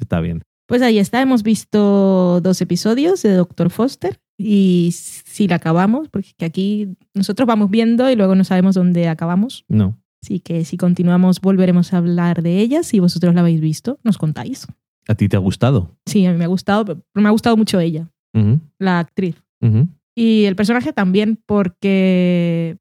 Está 0.00 0.20
bien. 0.20 0.42
Pues 0.70 0.82
ahí 0.82 1.00
está, 1.00 1.20
hemos 1.20 1.42
visto 1.42 2.40
dos 2.40 2.60
episodios 2.60 3.22
de 3.22 3.34
Doctor 3.34 3.70
Foster 3.70 4.20
y 4.38 4.90
si 4.92 5.48
la 5.48 5.56
acabamos, 5.56 6.08
porque 6.08 6.44
aquí 6.44 6.96
nosotros 7.12 7.44
vamos 7.48 7.70
viendo 7.70 8.08
y 8.08 8.14
luego 8.14 8.36
no 8.36 8.44
sabemos 8.44 8.76
dónde 8.76 9.08
acabamos. 9.08 9.64
No. 9.66 9.98
Así 10.22 10.38
que 10.38 10.64
si 10.64 10.76
continuamos 10.76 11.40
volveremos 11.40 11.92
a 11.92 11.96
hablar 11.96 12.44
de 12.44 12.60
ellas. 12.60 12.86
Si 12.86 13.00
vosotros 13.00 13.34
la 13.34 13.40
habéis 13.40 13.60
visto, 13.60 13.98
nos 14.04 14.16
contáis. 14.16 14.68
¿A 15.08 15.16
ti 15.16 15.28
te 15.28 15.34
ha 15.34 15.40
gustado? 15.40 15.96
Sí, 16.06 16.24
a 16.24 16.30
mí 16.30 16.38
me 16.38 16.44
ha 16.44 16.46
gustado, 16.46 16.84
pero 16.84 17.00
me 17.14 17.26
ha 17.26 17.32
gustado 17.32 17.56
mucho 17.56 17.80
ella, 17.80 18.08
la 18.78 19.00
actriz. 19.00 19.42
Y 20.14 20.44
el 20.44 20.54
personaje 20.54 20.92
también, 20.92 21.36
porque, 21.46 22.76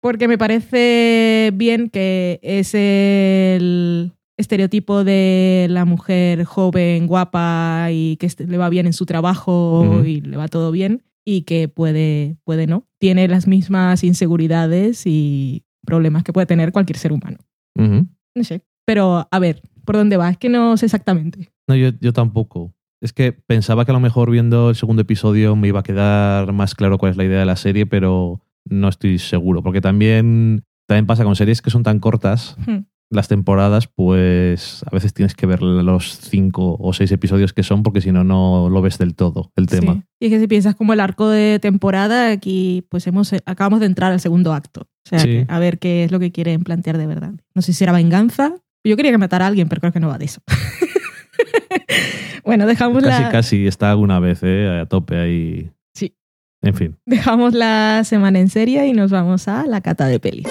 porque 0.00 0.28
me 0.28 0.38
parece 0.38 1.50
bien 1.54 1.90
que 1.90 2.38
es 2.40 2.72
el 2.76 4.12
estereotipo 4.42 5.04
de 5.04 5.66
la 5.70 5.84
mujer 5.84 6.44
joven, 6.44 7.06
guapa 7.06 7.88
y 7.90 8.16
que 8.16 8.28
le 8.46 8.58
va 8.58 8.68
bien 8.68 8.86
en 8.86 8.92
su 8.92 9.06
trabajo 9.06 10.02
y 10.04 10.20
le 10.20 10.36
va 10.36 10.48
todo 10.48 10.70
bien 10.70 11.02
y 11.24 11.42
que 11.42 11.68
puede, 11.68 12.36
puede 12.44 12.66
no. 12.66 12.86
Tiene 12.98 13.28
las 13.28 13.46
mismas 13.46 14.04
inseguridades 14.04 15.06
y 15.06 15.64
problemas 15.86 16.24
que 16.24 16.32
puede 16.32 16.46
tener 16.46 16.72
cualquier 16.72 16.98
ser 16.98 17.12
humano. 17.12 17.38
No 17.76 18.44
sé. 18.44 18.62
Pero 18.84 19.28
a 19.30 19.38
ver, 19.38 19.62
¿por 19.84 19.96
dónde 19.96 20.16
va? 20.16 20.30
Es 20.30 20.38
que 20.38 20.48
no 20.48 20.76
sé 20.76 20.86
exactamente. 20.86 21.50
No, 21.68 21.76
yo, 21.76 21.90
yo 22.00 22.12
tampoco. 22.12 22.74
Es 23.00 23.12
que 23.12 23.32
pensaba 23.32 23.84
que 23.84 23.90
a 23.90 23.94
lo 23.94 24.00
mejor 24.00 24.30
viendo 24.30 24.70
el 24.70 24.76
segundo 24.76 25.02
episodio 25.02 25.56
me 25.56 25.68
iba 25.68 25.80
a 25.80 25.84
quedar 25.84 26.52
más 26.52 26.74
claro 26.74 26.98
cuál 26.98 27.10
es 27.10 27.16
la 27.16 27.24
idea 27.24 27.40
de 27.40 27.46
la 27.46 27.56
serie, 27.56 27.86
pero 27.86 28.40
no 28.64 28.88
estoy 28.88 29.18
seguro. 29.18 29.62
Porque 29.62 29.80
también, 29.80 30.64
también 30.86 31.06
pasa 31.06 31.24
con 31.24 31.34
series 31.34 31.62
que 31.62 31.70
son 31.70 31.82
tan 31.82 31.98
cortas, 31.98 32.56
Hmm. 32.66 32.84
Las 33.12 33.28
temporadas, 33.28 33.86
pues 33.86 34.82
a 34.86 34.90
veces 34.90 35.12
tienes 35.14 35.34
que 35.34 35.46
ver 35.46 35.62
los 35.62 36.18
cinco 36.18 36.76
o 36.80 36.92
seis 36.92 37.12
episodios 37.12 37.52
que 37.52 37.62
son, 37.62 37.82
porque 37.82 38.00
si 38.00 38.10
no, 38.12 38.24
no 38.24 38.68
lo 38.68 38.82
ves 38.82 38.98
del 38.98 39.14
todo, 39.14 39.52
el 39.56 39.66
tema. 39.66 39.94
Sí. 39.94 40.02
Y 40.20 40.26
es 40.26 40.30
que 40.32 40.40
si 40.40 40.46
piensas 40.48 40.74
como 40.74 40.92
el 40.92 41.00
arco 41.00 41.28
de 41.28 41.58
temporada, 41.60 42.30
aquí 42.30 42.86
pues 42.88 43.06
hemos 43.06 43.32
acabamos 43.46 43.80
de 43.80 43.86
entrar 43.86 44.12
al 44.12 44.20
segundo 44.20 44.52
acto. 44.52 44.82
O 45.04 45.08
sea, 45.08 45.18
Sí. 45.20 45.44
a 45.48 45.58
ver 45.58 45.78
qué 45.78 46.04
es 46.04 46.12
lo 46.12 46.18
que 46.20 46.32
quieren 46.32 46.62
plantear 46.64 46.96
de 46.98 47.06
verdad. 47.06 47.32
No 47.54 47.62
sé 47.62 47.72
si 47.72 47.78
será 47.78 47.92
venganza. 47.92 48.54
Yo 48.84 48.96
quería 48.96 49.12
que 49.12 49.18
matara 49.18 49.44
a 49.44 49.48
alguien, 49.48 49.68
pero 49.68 49.80
creo 49.80 49.92
que 49.92 50.00
no 50.00 50.08
va 50.08 50.18
de 50.18 50.24
eso. 50.24 50.40
bueno, 52.44 52.66
dejamos 52.66 53.02
Casi, 53.02 53.22
la, 53.22 53.30
casi 53.30 53.66
está 53.66 53.90
alguna 53.90 54.18
vez, 54.20 54.40
¿eh? 54.42 54.80
A 54.82 54.86
tope 54.86 55.16
ahí. 55.18 55.70
Sí. 55.94 56.16
En 56.62 56.74
fin. 56.74 56.96
dejamos 57.06 57.54
la 57.54 58.02
semana 58.04 58.38
en 58.40 58.48
serie 58.48 58.86
y 58.86 58.92
nos 58.92 59.10
vamos 59.10 59.48
a 59.48 59.66
la 59.66 59.80
cata 59.80 60.06
de 60.06 60.18
pelis. 60.20 60.48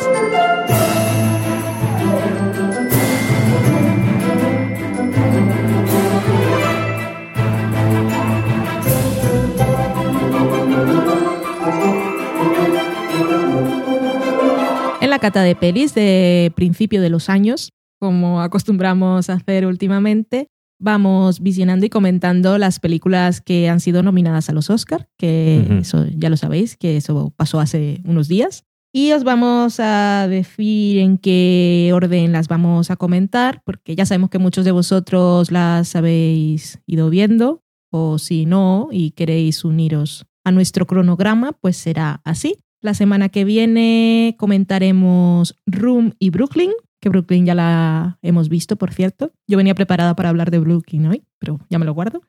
Cata 15.21 15.43
de 15.43 15.55
pelis 15.55 15.93
de 15.93 16.51
principio 16.55 16.99
de 17.01 17.09
los 17.09 17.29
años, 17.29 17.69
como 17.99 18.41
acostumbramos 18.41 19.29
a 19.29 19.33
hacer 19.33 19.65
últimamente, 19.67 20.47
vamos 20.79 21.39
visionando 21.41 21.85
y 21.85 21.89
comentando 21.89 22.57
las 22.57 22.79
películas 22.79 23.39
que 23.39 23.69
han 23.69 23.79
sido 23.79 24.01
nominadas 24.01 24.49
a 24.49 24.53
los 24.53 24.71
Oscar, 24.71 25.07
que 25.17 25.61
Ujú. 25.63 25.73
eso 25.75 26.05
ya 26.17 26.29
lo 26.29 26.37
sabéis, 26.37 26.75
que 26.75 26.97
eso 26.97 27.31
pasó 27.37 27.59
hace 27.59 28.01
unos 28.03 28.27
días. 28.27 28.63
Y 28.93 29.11
os 29.13 29.23
vamos 29.23 29.79
a 29.79 30.27
decir 30.27 30.97
en 30.97 31.17
qué 31.17 31.91
orden 31.93 32.31
las 32.33 32.47
vamos 32.47 32.89
a 32.91 32.95
comentar, 32.97 33.61
porque 33.63 33.95
ya 33.95 34.05
sabemos 34.05 34.31
que 34.31 34.39
muchos 34.39 34.65
de 34.65 34.71
vosotros 34.71 35.51
las 35.51 35.95
habéis 35.95 36.79
ido 36.87 37.09
viendo. 37.09 37.61
o 37.93 38.17
si 38.19 38.45
no 38.45 38.87
y 38.89 39.11
queréis 39.11 39.65
uniros 39.65 40.25
a 40.45 40.51
nuestro 40.53 40.87
cronograma, 40.87 41.51
pues 41.51 41.75
será 41.75 42.21
así. 42.23 42.55
La 42.81 42.95
semana 42.95 43.29
que 43.29 43.45
viene 43.45 44.35
comentaremos 44.39 45.55
Room 45.67 46.13
y 46.17 46.31
Brooklyn, 46.31 46.71
que 46.99 47.09
Brooklyn 47.09 47.45
ya 47.45 47.53
la 47.53 48.17
hemos 48.23 48.49
visto, 48.49 48.75
por 48.75 48.91
cierto. 48.91 49.31
Yo 49.47 49.57
venía 49.57 49.75
preparada 49.75 50.15
para 50.15 50.29
hablar 50.29 50.49
de 50.49 50.59
Brooklyn 50.59 51.05
hoy, 51.05 51.23
pero 51.37 51.59
ya 51.69 51.77
me 51.77 51.85
lo 51.85 51.93
guardo. 51.93 52.21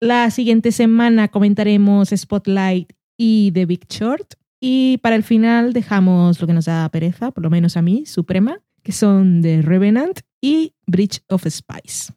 La 0.00 0.30
siguiente 0.30 0.70
semana 0.70 1.28
comentaremos 1.28 2.10
Spotlight 2.10 2.92
y 3.16 3.50
The 3.52 3.66
Big 3.66 3.86
Short. 3.88 4.34
Y 4.60 4.98
para 4.98 5.16
el 5.16 5.22
final 5.22 5.72
dejamos 5.72 6.40
lo 6.40 6.46
que 6.46 6.52
nos 6.52 6.66
da 6.66 6.88
pereza, 6.88 7.30
por 7.32 7.42
lo 7.42 7.50
menos 7.50 7.76
a 7.76 7.82
mí, 7.82 8.06
Suprema, 8.06 8.60
que 8.82 8.92
son 8.92 9.42
The 9.42 9.62
Revenant 9.62 10.20
y 10.40 10.74
Bridge 10.86 11.22
of 11.28 11.44
Spice. 11.48 12.12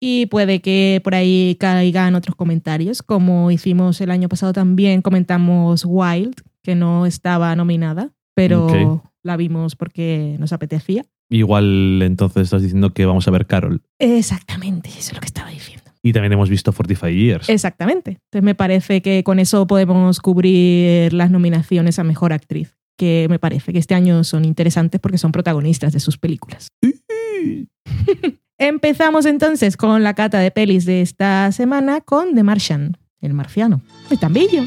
Y 0.00 0.26
puede 0.26 0.60
que 0.60 1.00
por 1.02 1.14
ahí 1.14 1.56
caigan 1.58 2.14
otros 2.14 2.36
comentarios, 2.36 3.02
como 3.02 3.50
hicimos 3.50 4.00
el 4.00 4.10
año 4.10 4.28
pasado 4.28 4.52
también, 4.52 5.02
comentamos 5.02 5.84
Wild, 5.84 6.36
que 6.62 6.74
no 6.74 7.06
estaba 7.06 7.54
nominada, 7.56 8.12
pero 8.34 9.02
la 9.24 9.36
vimos 9.36 9.74
porque 9.74 10.36
nos 10.38 10.52
apetecía. 10.52 11.04
Igual 11.30 12.00
entonces 12.02 12.44
estás 12.44 12.62
diciendo 12.62 12.94
que 12.94 13.06
vamos 13.06 13.26
a 13.26 13.30
ver 13.30 13.46
Carol. 13.46 13.82
Exactamente, 13.98 14.88
eso 14.90 15.10
es 15.10 15.14
lo 15.14 15.20
que 15.20 15.26
estaba 15.26 15.50
diciendo. 15.50 15.84
Y 16.02 16.12
también 16.12 16.32
hemos 16.32 16.48
visto 16.48 16.72
45 16.72 17.08
Years. 17.08 17.48
Exactamente. 17.48 18.12
Entonces 18.12 18.42
me 18.42 18.54
parece 18.54 19.02
que 19.02 19.24
con 19.24 19.40
eso 19.40 19.66
podemos 19.66 20.20
cubrir 20.20 21.12
las 21.12 21.30
nominaciones 21.30 21.98
a 21.98 22.04
Mejor 22.04 22.32
Actriz, 22.32 22.76
que 22.96 23.26
me 23.28 23.38
parece 23.38 23.72
que 23.72 23.78
este 23.78 23.94
año 23.94 24.22
son 24.24 24.44
interesantes 24.44 25.00
porque 25.00 25.18
son 25.18 25.32
protagonistas 25.32 25.92
de 25.92 26.00
sus 26.00 26.16
películas. 26.18 26.68
Empezamos 28.58 29.24
entonces 29.24 29.76
con 29.76 30.02
la 30.02 30.14
cata 30.14 30.40
de 30.40 30.50
pelis 30.50 30.84
de 30.84 31.00
esta 31.00 31.52
semana 31.52 32.00
con 32.00 32.34
The 32.34 32.42
Martian, 32.42 32.98
el 33.20 33.32
marciano. 33.32 33.82
¡Ay, 34.10 34.16
tan 34.16 34.32
bello! 34.32 34.64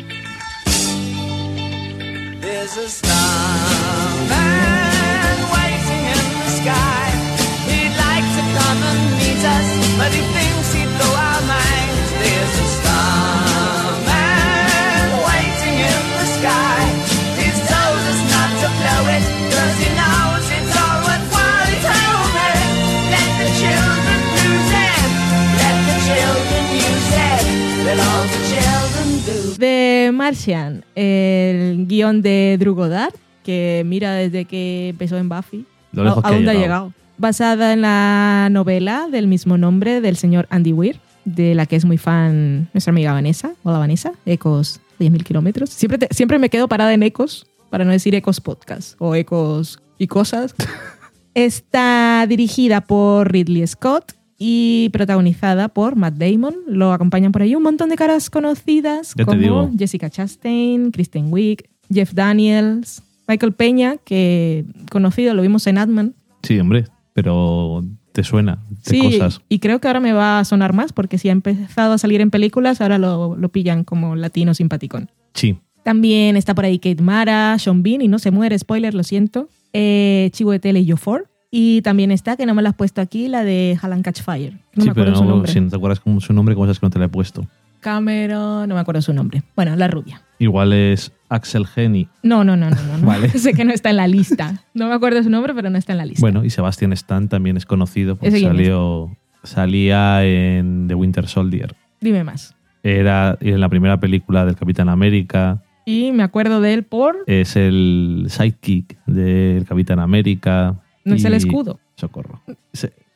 The 30.11 30.17
Martian, 30.17 30.83
el 30.95 31.87
guion 31.87 32.21
de 32.21 32.57
Drew 32.59 32.75
Goddard, 32.75 33.13
que 33.43 33.83
mira 33.85 34.13
desde 34.13 34.43
que 34.43 34.89
empezó 34.89 35.17
en 35.17 35.29
Buffy. 35.29 35.65
Lo 35.93 36.03
lejos 36.03 36.23
¿A, 36.25 36.29
que 36.29 36.35
ha 36.35 36.39
llegado. 36.39 36.59
llegado? 36.59 36.93
Basada 37.17 37.71
en 37.71 37.81
la 37.81 38.49
novela 38.51 39.07
del 39.09 39.27
mismo 39.27 39.57
nombre 39.57 40.01
del 40.01 40.17
señor 40.17 40.47
Andy 40.49 40.73
Weir, 40.73 40.99
de 41.23 41.55
la 41.55 41.65
que 41.65 41.77
es 41.77 41.85
muy 41.85 41.97
fan 41.97 42.69
nuestra 42.73 42.91
amiga 42.91 43.13
Vanessa. 43.13 43.53
Hola 43.63 43.77
Vanessa, 43.77 44.11
Ecos 44.25 44.81
10.000 44.99 45.23
kilómetros. 45.23 45.69
Siempre, 45.69 45.97
te- 45.97 46.13
siempre 46.13 46.39
me 46.39 46.49
quedo 46.49 46.67
parada 46.67 46.93
en 46.93 47.03
Ecos, 47.03 47.47
para 47.69 47.85
no 47.85 47.91
decir 47.91 48.13
Ecos 48.13 48.41
Podcast 48.41 48.95
o 48.99 49.15
Ecos 49.15 49.81
y 49.97 50.07
cosas. 50.07 50.53
Está 51.33 52.25
dirigida 52.27 52.81
por 52.81 53.31
Ridley 53.31 53.65
Scott 53.65 54.11
y 54.43 54.89
protagonizada 54.89 55.67
por 55.67 55.95
Matt 55.95 56.15
Damon. 56.15 56.55
Lo 56.67 56.93
acompañan 56.93 57.31
por 57.31 57.43
ahí 57.43 57.53
un 57.53 57.61
montón 57.61 57.89
de 57.89 57.95
caras 57.95 58.31
conocidas 58.31 59.13
como 59.13 59.37
digo. 59.37 59.69
Jessica 59.77 60.09
Chastain, 60.09 60.89
Kristen 60.91 61.27
Wiig, 61.31 61.69
Jeff 61.93 62.13
Daniels, 62.13 63.03
Michael 63.27 63.53
Peña, 63.53 63.97
que 64.03 64.65
conocido, 64.89 65.35
lo 65.35 65.43
vimos 65.43 65.67
en 65.67 65.77
Ant-Man. 65.77 66.15
Sí, 66.41 66.59
hombre, 66.59 66.85
pero 67.13 67.83
te 68.13 68.23
suena 68.23 68.57
de 68.69 68.77
Sí, 68.89 69.01
cosas. 69.19 69.41
y 69.47 69.59
creo 69.59 69.79
que 69.79 69.87
ahora 69.87 69.99
me 69.99 70.11
va 70.11 70.39
a 70.39 70.43
sonar 70.45 70.73
más 70.73 70.91
porque 70.91 71.19
si 71.19 71.29
ha 71.29 71.33
empezado 71.33 71.93
a 71.93 71.97
salir 71.99 72.19
en 72.19 72.31
películas, 72.31 72.81
ahora 72.81 72.97
lo, 72.97 73.35
lo 73.37 73.49
pillan 73.49 73.83
como 73.83 74.15
latino 74.15 74.55
simpaticón. 74.55 75.11
Sí. 75.35 75.57
También 75.83 76.35
está 76.35 76.55
por 76.55 76.65
ahí 76.65 76.79
Kate 76.79 77.01
Mara, 77.01 77.57
Sean 77.59 77.83
Bean, 77.83 78.01
y 78.01 78.07
no 78.07 78.17
se 78.19 78.31
muere, 78.31 78.57
spoiler, 78.57 78.93
lo 78.95 79.03
siento. 79.03 79.49
Eh, 79.73 80.29
Chiwetel 80.33 80.77
y 80.77 80.89
Jofor. 80.89 81.27
Y 81.51 81.81
también 81.81 82.11
está, 82.11 82.37
que 82.37 82.45
no 82.45 82.55
me 82.55 82.61
la 82.61 82.69
has 82.69 82.75
puesto 82.75 83.01
aquí, 83.01 83.27
la 83.27 83.43
de 83.43 83.77
Halan 83.81 84.01
Catch 84.01 84.21
Fire. 84.21 84.53
No 84.73 84.83
sí, 84.83 84.89
me 84.89 84.95
pero 84.95 85.13
su 85.13 85.25
no, 85.25 85.31
nombre. 85.31 85.51
si 85.51 85.59
no 85.59 85.69
te 85.69 85.75
acuerdas 85.75 85.99
cómo 85.99 86.21
su 86.21 86.31
nombre, 86.31 86.55
¿cómo 86.55 86.65
sabes 86.65 86.79
que 86.79 86.85
no 86.85 86.89
te 86.89 86.99
la 86.99 87.05
he 87.05 87.09
puesto? 87.09 87.45
Cameron, 87.81 88.69
no 88.69 88.75
me 88.75 88.81
acuerdo 88.81 89.01
su 89.01 89.13
nombre. 89.13 89.43
Bueno, 89.55 89.75
la 89.75 89.87
rubia. 89.89 90.21
Igual 90.39 90.71
es 90.71 91.11
Axel 91.27 91.65
Henny. 91.75 92.07
No, 92.23 92.43
no, 92.43 92.55
no, 92.55 92.69
no, 92.69 92.75
no. 92.83 92.97
no. 92.99 93.05
Vale. 93.05 93.27
sé 93.37 93.53
que 93.53 93.65
no 93.65 93.73
está 93.73 93.89
en 93.89 93.97
la 93.97 94.07
lista. 94.07 94.63
No 94.73 94.87
me 94.87 94.93
acuerdo 94.93 95.21
su 95.23 95.29
nombre, 95.29 95.53
pero 95.53 95.69
no 95.69 95.77
está 95.77 95.91
en 95.91 95.97
la 95.97 96.05
lista. 96.05 96.21
Bueno, 96.21 96.45
y 96.45 96.49
Sebastián 96.51 96.93
Stan 96.93 97.27
también 97.27 97.57
es 97.57 97.65
conocido 97.65 98.15
porque 98.15 98.39
salió, 98.39 99.17
salía 99.43 100.23
en 100.23 100.87
The 100.87 100.95
Winter 100.95 101.27
Soldier. 101.27 101.75
Dime 101.99 102.23
más. 102.23 102.55
Era 102.83 103.37
en 103.41 103.59
la 103.59 103.67
primera 103.67 103.99
película 103.99 104.45
del 104.45 104.55
Capitán 104.55 104.87
América. 104.87 105.61
Y 105.85 106.11
me 106.11 106.23
acuerdo 106.23 106.61
de 106.61 106.73
él 106.75 106.83
por... 106.83 107.17
Es 107.27 107.55
el 107.55 108.27
sidekick 108.29 108.97
del 109.05 109.65
Capitán 109.65 109.99
América. 109.99 110.79
No 111.03 111.15
es 111.15 111.23
el 111.25 111.33
escudo. 111.33 111.79
Socorro. 111.95 112.41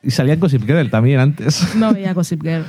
Y 0.03 0.11
salía 0.11 0.33
en 0.33 0.39
Gossip 0.39 0.63
Girl 0.65 0.89
también 0.89 1.19
antes. 1.19 1.67
No 1.75 1.93
veía 1.93 2.13
Gossip 2.13 2.41
Girl. 2.43 2.65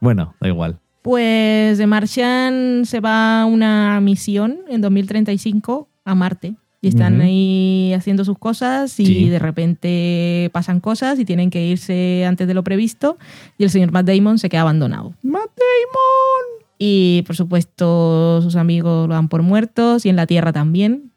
Bueno, 0.00 0.34
da 0.40 0.48
igual. 0.48 0.78
Pues 1.02 1.78
de 1.78 1.86
Martian 1.86 2.82
se 2.84 3.00
va 3.00 3.42
a 3.42 3.46
una 3.46 4.00
misión 4.00 4.58
en 4.68 4.80
2035 4.80 5.88
a 6.04 6.14
Marte. 6.14 6.54
Y 6.80 6.86
están 6.88 7.20
ahí 7.20 7.92
haciendo 7.92 8.24
sus 8.24 8.38
cosas 8.38 9.00
y 9.00 9.06
Sí. 9.06 9.28
de 9.28 9.40
repente 9.40 10.48
pasan 10.52 10.78
cosas 10.78 11.18
y 11.18 11.24
tienen 11.24 11.50
que 11.50 11.66
irse 11.66 12.24
antes 12.24 12.46
de 12.46 12.54
lo 12.54 12.62
previsto. 12.62 13.18
Y 13.58 13.64
el 13.64 13.70
señor 13.70 13.90
Matt 13.90 14.06
Damon 14.06 14.38
se 14.38 14.48
queda 14.48 14.60
abandonado. 14.60 15.12
¡Matt 15.22 15.50
Damon! 15.56 16.64
Y 16.78 17.24
por 17.26 17.34
supuesto 17.34 18.40
sus 18.42 18.54
amigos 18.54 19.08
lo 19.08 19.14
dan 19.14 19.28
por 19.28 19.42
muertos 19.42 20.06
y 20.06 20.08
en 20.08 20.14
la 20.16 20.26
Tierra 20.26 20.52
también. 20.52 21.10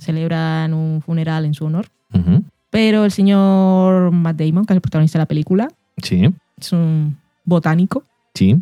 Celebran 0.00 0.74
un 0.74 1.00
funeral 1.02 1.44
en 1.44 1.54
su 1.54 1.66
honor. 1.66 1.86
Pero 2.76 3.06
el 3.06 3.10
señor 3.10 4.10
Matt 4.12 4.36
Damon, 4.36 4.66
que 4.66 4.74
es 4.74 4.76
el 4.76 4.82
protagonista 4.82 5.18
de 5.18 5.22
la 5.22 5.26
película, 5.26 5.68
Sí, 6.02 6.28
es 6.60 6.72
un 6.72 7.16
botánico. 7.44 8.04
sí. 8.34 8.56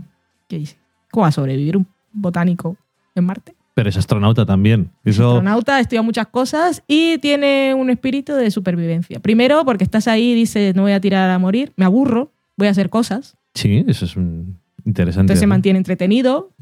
¿Qué 0.46 0.58
dice? 0.58 0.76
¿Cómo 1.10 1.22
va 1.22 1.28
a 1.28 1.32
sobrevivir 1.32 1.76
un 1.76 1.84
botánico 2.12 2.76
en 3.16 3.24
Marte? 3.24 3.56
Pero 3.74 3.88
es 3.88 3.96
astronauta 3.96 4.46
también. 4.46 4.90
Eso, 5.04 5.30
astronauta, 5.32 5.80
estudia 5.80 6.02
muchas 6.02 6.28
cosas 6.28 6.80
y 6.86 7.18
tiene 7.18 7.74
un 7.74 7.90
espíritu 7.90 8.34
de 8.34 8.52
supervivencia. 8.52 9.18
Primero, 9.18 9.64
porque 9.64 9.82
estás 9.82 10.06
ahí 10.06 10.30
y 10.30 10.34
dices, 10.36 10.76
no 10.76 10.82
voy 10.82 10.92
a 10.92 11.00
tirar 11.00 11.28
a 11.30 11.38
morir, 11.40 11.72
me 11.74 11.84
aburro, 11.84 12.30
voy 12.56 12.68
a 12.68 12.70
hacer 12.70 12.88
cosas. 12.90 13.36
sí, 13.54 13.84
eso 13.88 14.04
es 14.04 14.14
un 14.16 14.60
interesante. 14.84 15.22
Entonces 15.22 15.40
se 15.40 15.46
mantiene 15.46 15.78
entretenido 15.78 16.52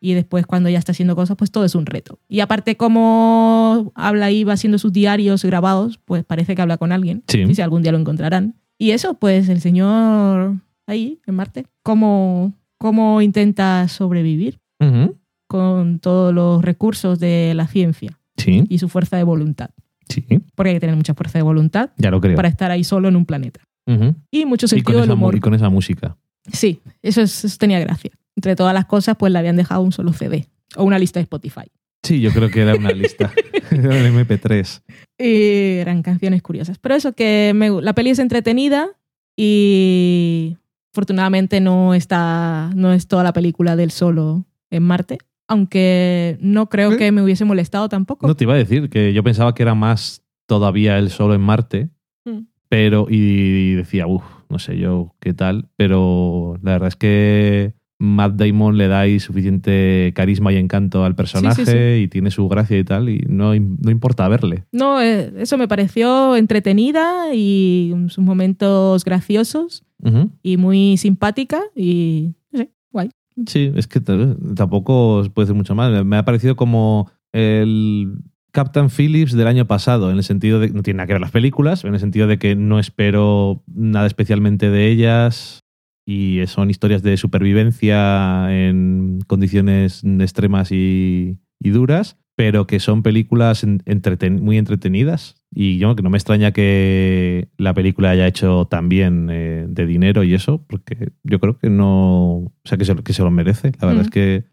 y 0.00 0.12
después 0.14 0.46
cuando 0.46 0.68
ya 0.68 0.78
está 0.78 0.92
haciendo 0.92 1.16
cosas, 1.16 1.36
pues 1.36 1.50
todo 1.50 1.64
es 1.64 1.74
un 1.74 1.86
reto. 1.86 2.18
Y 2.28 2.40
aparte, 2.40 2.76
como 2.76 3.92
habla 3.94 4.30
y 4.30 4.44
va 4.44 4.52
haciendo 4.54 4.78
sus 4.78 4.92
diarios 4.92 5.44
grabados, 5.44 5.98
pues 6.04 6.24
parece 6.24 6.54
que 6.54 6.62
habla 6.62 6.76
con 6.78 6.92
alguien. 6.92 7.22
Sí. 7.28 7.42
Y 7.42 7.54
si 7.54 7.62
algún 7.62 7.82
día 7.82 7.92
lo 7.92 7.98
encontrarán. 7.98 8.54
Y 8.78 8.92
eso, 8.92 9.14
pues 9.14 9.48
el 9.48 9.60
señor 9.60 10.56
ahí, 10.86 11.20
en 11.26 11.34
Marte, 11.34 11.66
cómo, 11.82 12.54
cómo 12.78 13.20
intenta 13.22 13.86
sobrevivir 13.88 14.58
con 15.46 15.98
todos 15.98 16.32
los 16.34 16.62
recursos 16.64 17.18
de 17.18 17.52
la 17.54 17.66
ciencia 17.66 18.18
Sí, 18.36 18.64
y 18.68 18.78
su 18.78 18.88
fuerza 18.88 19.16
de 19.18 19.24
voluntad. 19.24 19.70
sí, 20.08 20.24
Porque 20.54 20.70
hay 20.70 20.76
que 20.76 20.80
tener 20.80 20.96
mucha 20.96 21.12
fuerza 21.14 21.38
de 21.38 21.42
voluntad 21.42 21.90
ya 21.98 22.10
lo 22.10 22.20
creo. 22.20 22.36
para 22.36 22.48
estar 22.48 22.70
ahí 22.70 22.84
solo 22.84 23.08
en 23.08 23.16
un 23.16 23.26
planeta. 23.26 23.60
Y 24.30 24.44
mucho 24.46 24.66
Y, 24.66 24.68
con 24.82 24.94
sentido 24.94 25.02
esa, 25.04 25.12
humor. 25.14 25.34
y 25.34 25.40
con 25.40 25.52
esa 25.52 25.68
música. 25.68 26.16
Sí, 26.52 26.80
eso, 27.02 27.20
es- 27.22 27.44
eso 27.44 27.56
tenía 27.58 27.80
gracia. 27.80 28.10
Entre 28.36 28.56
todas 28.56 28.72
las 28.74 28.86
cosas, 28.86 29.16
pues 29.18 29.32
le 29.32 29.38
habían 29.38 29.56
dejado 29.56 29.82
un 29.82 29.92
solo 29.92 30.12
CD 30.12 30.46
o 30.76 30.84
una 30.84 30.98
lista 30.98 31.18
de 31.20 31.24
Spotify. 31.24 31.64
Sí, 32.02 32.20
yo 32.20 32.30
creo 32.32 32.48
que 32.50 32.62
era 32.62 32.74
una 32.74 32.92
lista. 32.92 33.30
era 33.70 33.96
el 33.98 34.14
MP3. 34.14 34.82
Y 35.18 35.78
eran 35.80 36.02
canciones 36.02 36.40
curiosas. 36.42 36.78
Pero 36.78 36.94
eso 36.94 37.12
que 37.12 37.52
me 37.54 37.68
la 37.82 37.92
peli 37.92 38.10
es 38.10 38.18
entretenida 38.18 38.88
y 39.36 40.56
afortunadamente 40.92 41.60
no 41.60 41.94
está 41.94 42.70
no 42.74 42.92
es 42.92 43.06
toda 43.06 43.22
la 43.24 43.32
película 43.32 43.76
del 43.76 43.90
solo 43.90 44.46
en 44.70 44.82
Marte, 44.84 45.18
aunque 45.48 46.38
no 46.40 46.68
creo 46.68 46.92
¿Eh? 46.92 46.96
que 46.96 47.12
me 47.12 47.22
hubiese 47.22 47.44
molestado 47.44 47.88
tampoco. 47.88 48.26
No 48.26 48.34
te 48.36 48.44
iba 48.44 48.54
a 48.54 48.58
decir 48.58 48.88
que 48.88 49.12
yo 49.12 49.22
pensaba 49.22 49.54
que 49.54 49.62
era 49.62 49.74
más 49.74 50.22
todavía 50.46 50.98
el 50.98 51.10
solo 51.10 51.34
en 51.34 51.40
Marte, 51.42 51.90
Mm. 52.24 52.40
pero 52.68 53.06
y 53.08 53.72
decía, 53.74 54.06
uff, 54.06 54.22
no 54.50 54.58
sé 54.58 54.78
yo 54.78 55.14
qué 55.20 55.32
tal, 55.32 55.68
pero 55.76 56.58
la 56.62 56.72
verdad 56.72 56.88
es 56.88 56.96
que 56.96 57.74
Matt 58.00 58.32
Damon 58.36 58.78
le 58.78 58.88
da 58.88 59.00
ahí 59.00 59.20
suficiente 59.20 60.12
carisma 60.14 60.52
y 60.52 60.56
encanto 60.56 61.04
al 61.04 61.14
personaje 61.14 61.66
sí. 61.66 62.02
y 62.02 62.08
tiene 62.08 62.30
su 62.30 62.48
gracia 62.48 62.78
y 62.78 62.84
tal, 62.84 63.10
y 63.10 63.24
no, 63.28 63.54
no 63.54 63.90
importa 63.90 64.26
verle. 64.26 64.64
No, 64.72 65.02
eh, 65.02 65.32
eso 65.36 65.58
me 65.58 65.68
pareció 65.68 66.34
entretenida 66.36 67.34
y 67.34 67.94
sus 68.08 68.24
momentos 68.24 69.04
graciosos 69.04 69.84
y 70.42 70.56
muy 70.56 70.96
simpática 70.96 71.60
y 71.76 72.32
no 72.52 72.60
sé, 72.60 72.70
Guay. 72.90 73.10
Sí, 73.46 73.70
es 73.76 73.86
que 73.86 74.00
tampoco 74.00 75.22
puede 75.34 75.46
decir 75.46 75.56
mucho 75.56 75.74
más. 75.74 76.04
Me 76.04 76.16
ha 76.16 76.24
parecido 76.24 76.56
como 76.56 77.10
el 77.32 78.14
Captain 78.52 78.88
Phillips 78.90 79.32
del 79.32 79.46
año 79.46 79.66
pasado, 79.66 80.10
en 80.10 80.16
el 80.16 80.24
sentido 80.24 80.58
de 80.60 80.70
no 80.70 80.82
tiene 80.82 80.98
nada 80.98 81.06
que 81.06 81.12
ver 81.14 81.20
las 81.20 81.30
películas, 81.30 81.84
en 81.84 81.94
el 81.94 82.00
sentido 82.00 82.26
de 82.26 82.38
que 82.38 82.56
no 82.56 82.78
espero 82.78 83.62
nada 83.72 84.06
especialmente 84.06 84.70
de 84.70 84.88
ellas 84.88 85.60
y 86.06 86.40
son 86.46 86.70
historias 86.70 87.02
de 87.02 87.16
supervivencia 87.16 88.48
en 88.50 89.20
condiciones 89.26 90.02
extremas 90.04 90.72
y, 90.72 91.38
y 91.60 91.70
duras, 91.70 92.16
pero 92.36 92.66
que 92.66 92.80
son 92.80 93.02
películas 93.02 93.64
entreten- 93.64 94.40
muy 94.40 94.56
entretenidas. 94.58 95.36
Y 95.54 95.78
yo 95.78 95.94
que 95.94 96.02
no 96.02 96.10
me 96.10 96.16
extraña 96.18 96.52
que 96.52 97.48
la 97.58 97.74
película 97.74 98.10
haya 98.10 98.26
hecho 98.26 98.66
tan 98.70 98.88
bien 98.88 99.28
eh, 99.30 99.66
de 99.68 99.86
dinero 99.86 100.22
y 100.24 100.34
eso, 100.34 100.64
porque 100.66 101.10
yo 101.22 101.38
creo 101.40 101.58
que 101.58 101.68
no. 101.70 102.30
O 102.36 102.52
sea, 102.64 102.78
que 102.78 102.84
se, 102.84 102.94
que 102.96 103.12
se 103.12 103.22
lo 103.22 103.30
merece. 103.30 103.72
La 103.80 103.88
verdad 103.88 104.02
Mm. 104.02 104.04
es 104.06 104.10
que 104.10 104.44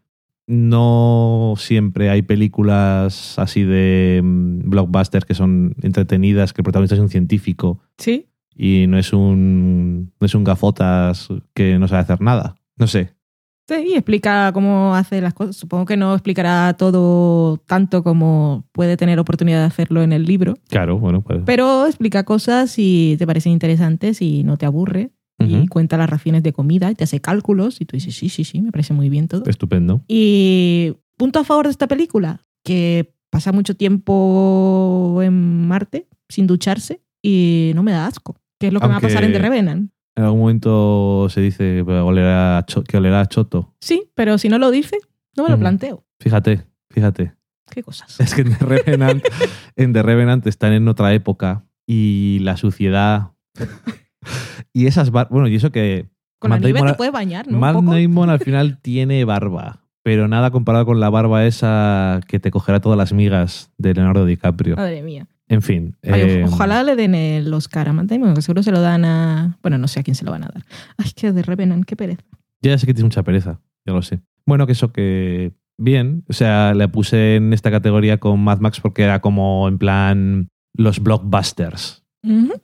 no 0.47 1.53
siempre 1.57 2.09
hay 2.09 2.21
películas 2.21 3.37
así 3.37 3.63
de 3.63 4.21
mm, 4.23 4.69
blockbusters 4.69 5.25
que 5.25 5.33
son 5.33 5.75
entretenidas, 5.81 6.53
que 6.53 6.61
el 6.61 6.63
protagonista 6.63 6.95
es 6.95 7.01
un 7.01 7.09
científico 7.09 7.79
Sí. 7.97 8.27
y 8.55 8.85
no 8.87 8.97
es 8.97 9.13
un, 9.13 10.13
no 10.19 10.25
es 10.25 10.33
un 10.33 10.43
gafotas 10.43 11.27
que 11.53 11.77
no 11.77 11.87
sabe 11.87 12.01
hacer 12.01 12.21
nada. 12.21 12.55
No 12.77 12.87
sé. 12.87 13.13
Sí, 13.69 13.75
y 13.89 13.93
explica 13.95 14.51
cómo 14.53 14.95
hace 14.95 15.19
las 15.19 15.33
cosas. 15.33 15.57
Supongo 15.57 15.83
que 15.85 15.97
no 15.97 16.13
explicará 16.13 16.73
todo 16.77 17.57
tanto 17.65 18.01
como 18.01 18.65
puede 18.71 18.95
tener 18.95 19.19
oportunidad 19.19 19.59
de 19.59 19.65
hacerlo 19.65 20.01
en 20.03 20.13
el 20.13 20.23
libro, 20.23 20.53
Claro, 20.69 20.97
bueno, 20.97 21.21
pues. 21.21 21.41
pero 21.45 21.85
explica 21.85 22.23
cosas 22.23 22.73
y 22.77 23.17
te 23.19 23.27
parecen 23.27 23.51
interesantes 23.51 24.21
y 24.21 24.43
no 24.45 24.55
te 24.57 24.65
aburre. 24.65 25.09
Y 25.39 25.67
cuenta 25.67 25.97
las 25.97 26.09
raciones 26.09 26.41
de 26.43 26.51
comida 26.51 26.89
y 26.89 26.95
te 26.95 27.03
hace 27.03 27.21
cálculos 27.21 27.79
y 27.79 27.85
tú 27.85 27.95
dices, 27.95 28.15
sí, 28.15 28.27
sí, 28.29 28.43
sí, 28.43 28.61
me 28.61 28.71
parece 28.71 28.93
muy 28.93 29.07
bien 29.09 29.27
todo. 29.27 29.43
Estupendo. 29.45 30.01
Y 30.07 30.95
punto 31.15 31.39
a 31.39 31.43
favor 31.43 31.65
de 31.65 31.71
esta 31.71 31.87
película, 31.87 32.41
que 32.63 33.13
pasa 33.29 33.51
mucho 33.51 33.75
tiempo 33.75 35.19
en 35.21 35.67
Marte 35.67 36.07
sin 36.29 36.47
ducharse 36.47 37.01
y 37.21 37.71
no 37.75 37.83
me 37.83 37.91
da 37.91 38.07
asco. 38.07 38.35
Que 38.59 38.67
es 38.67 38.73
lo 38.73 38.79
que 38.79 38.87
me 38.87 38.93
va 38.93 38.97
a 38.97 39.01
pasar 39.01 39.23
en 39.23 39.31
The 39.33 39.39
Revenant. 39.39 39.91
En 40.15 40.23
algún 40.23 40.39
momento 40.39 41.27
se 41.29 41.41
dice 41.41 41.83
que 41.85 41.91
olerá 41.93 42.57
a 42.57 42.65
cho- 42.65 42.83
que 42.83 42.97
olerá 42.97 43.21
a 43.21 43.25
choto. 43.27 43.75
Sí, 43.79 44.09
pero 44.15 44.39
si 44.39 44.49
no 44.49 44.57
lo 44.57 44.71
dice, 44.71 44.97
no 45.35 45.43
me 45.43 45.49
lo 45.51 45.57
Mm. 45.57 45.59
planteo. 45.59 46.03
Fíjate, 46.19 46.65
fíjate. 46.89 47.33
¿Qué 47.69 47.83
cosas? 47.83 48.19
Es 48.19 48.33
que 48.33 48.41
en 48.41 48.57
The 48.57 48.65
Revenant, 48.65 49.23
en 49.75 49.93
The 49.93 50.01
Revenant 50.01 50.47
están 50.47 50.73
en 50.73 50.87
otra 50.87 51.13
época 51.13 51.65
y 51.85 52.39
la 52.41 52.57
suciedad 52.57 53.33
y 54.73 54.87
esas 54.87 55.11
bar- 55.11 55.27
bueno 55.29 55.47
y 55.47 55.55
eso 55.55 55.71
que 55.71 56.09
Con 56.39 56.49
la 56.51 56.55
Matt 56.57 56.63
nieve 56.63 56.79
Damon- 56.79 56.91
te 56.91 56.97
puedes 56.97 57.13
bañar, 57.13 57.47
¿no? 57.47 57.57
Matt. 57.59 57.75
Damon 57.83 58.29
al 58.29 58.39
final 58.41 58.79
tiene 58.81 59.23
barba, 59.25 59.83
pero 60.03 60.27
nada 60.27 60.51
comparado 60.51 60.85
con 60.85 60.99
la 60.99 61.09
barba 61.09 61.45
esa 61.45 62.21
que 62.27 62.39
te 62.39 62.51
cogerá 62.51 62.79
todas 62.79 62.97
las 62.97 63.13
migas 63.13 63.71
de 63.77 63.93
Leonardo 63.93 64.25
DiCaprio. 64.25 64.75
Madre 64.75 65.01
mía. 65.01 65.27
En 65.49 65.61
fin, 65.61 65.95
Ay, 66.03 66.21
eh, 66.21 66.43
ojalá 66.45 66.83
le 66.83 66.97
den 66.97 67.15
el 67.15 67.53
Oscar 67.53 67.87
a 67.87 67.93
Matt 67.93 68.07
Damon, 68.07 68.33
que 68.33 68.41
seguro 68.41 68.63
se 68.63 68.71
lo 68.73 68.81
dan 68.81 69.05
a... 69.05 69.57
Bueno, 69.61 69.77
no 69.77 69.87
sé 69.87 70.01
a 70.01 70.03
quién 70.03 70.13
se 70.13 70.25
lo 70.25 70.31
van 70.31 70.43
a 70.43 70.47
dar. 70.53 70.63
Ay, 70.97 71.09
que 71.15 71.31
de 71.31 71.41
Revenant, 71.41 71.85
qué 71.85 71.95
pereza. 71.95 72.21
ya 72.61 72.77
sé 72.77 72.85
que 72.85 72.93
tienes 72.93 73.05
mucha 73.05 73.23
pereza, 73.23 73.61
ya 73.85 73.93
lo 73.93 74.01
sé. 74.01 74.19
Bueno, 74.45 74.65
que 74.65 74.73
eso 74.73 74.91
que 74.91 75.53
bien, 75.77 76.25
o 76.27 76.33
sea, 76.33 76.73
le 76.73 76.89
puse 76.89 77.37
en 77.37 77.53
esta 77.53 77.71
categoría 77.71 78.17
con 78.17 78.41
Mad 78.43 78.59
Max 78.59 78.81
porque 78.81 79.03
era 79.03 79.21
como 79.21 79.69
en 79.69 79.77
plan 79.77 80.49
los 80.73 80.99
blockbusters 81.01 82.03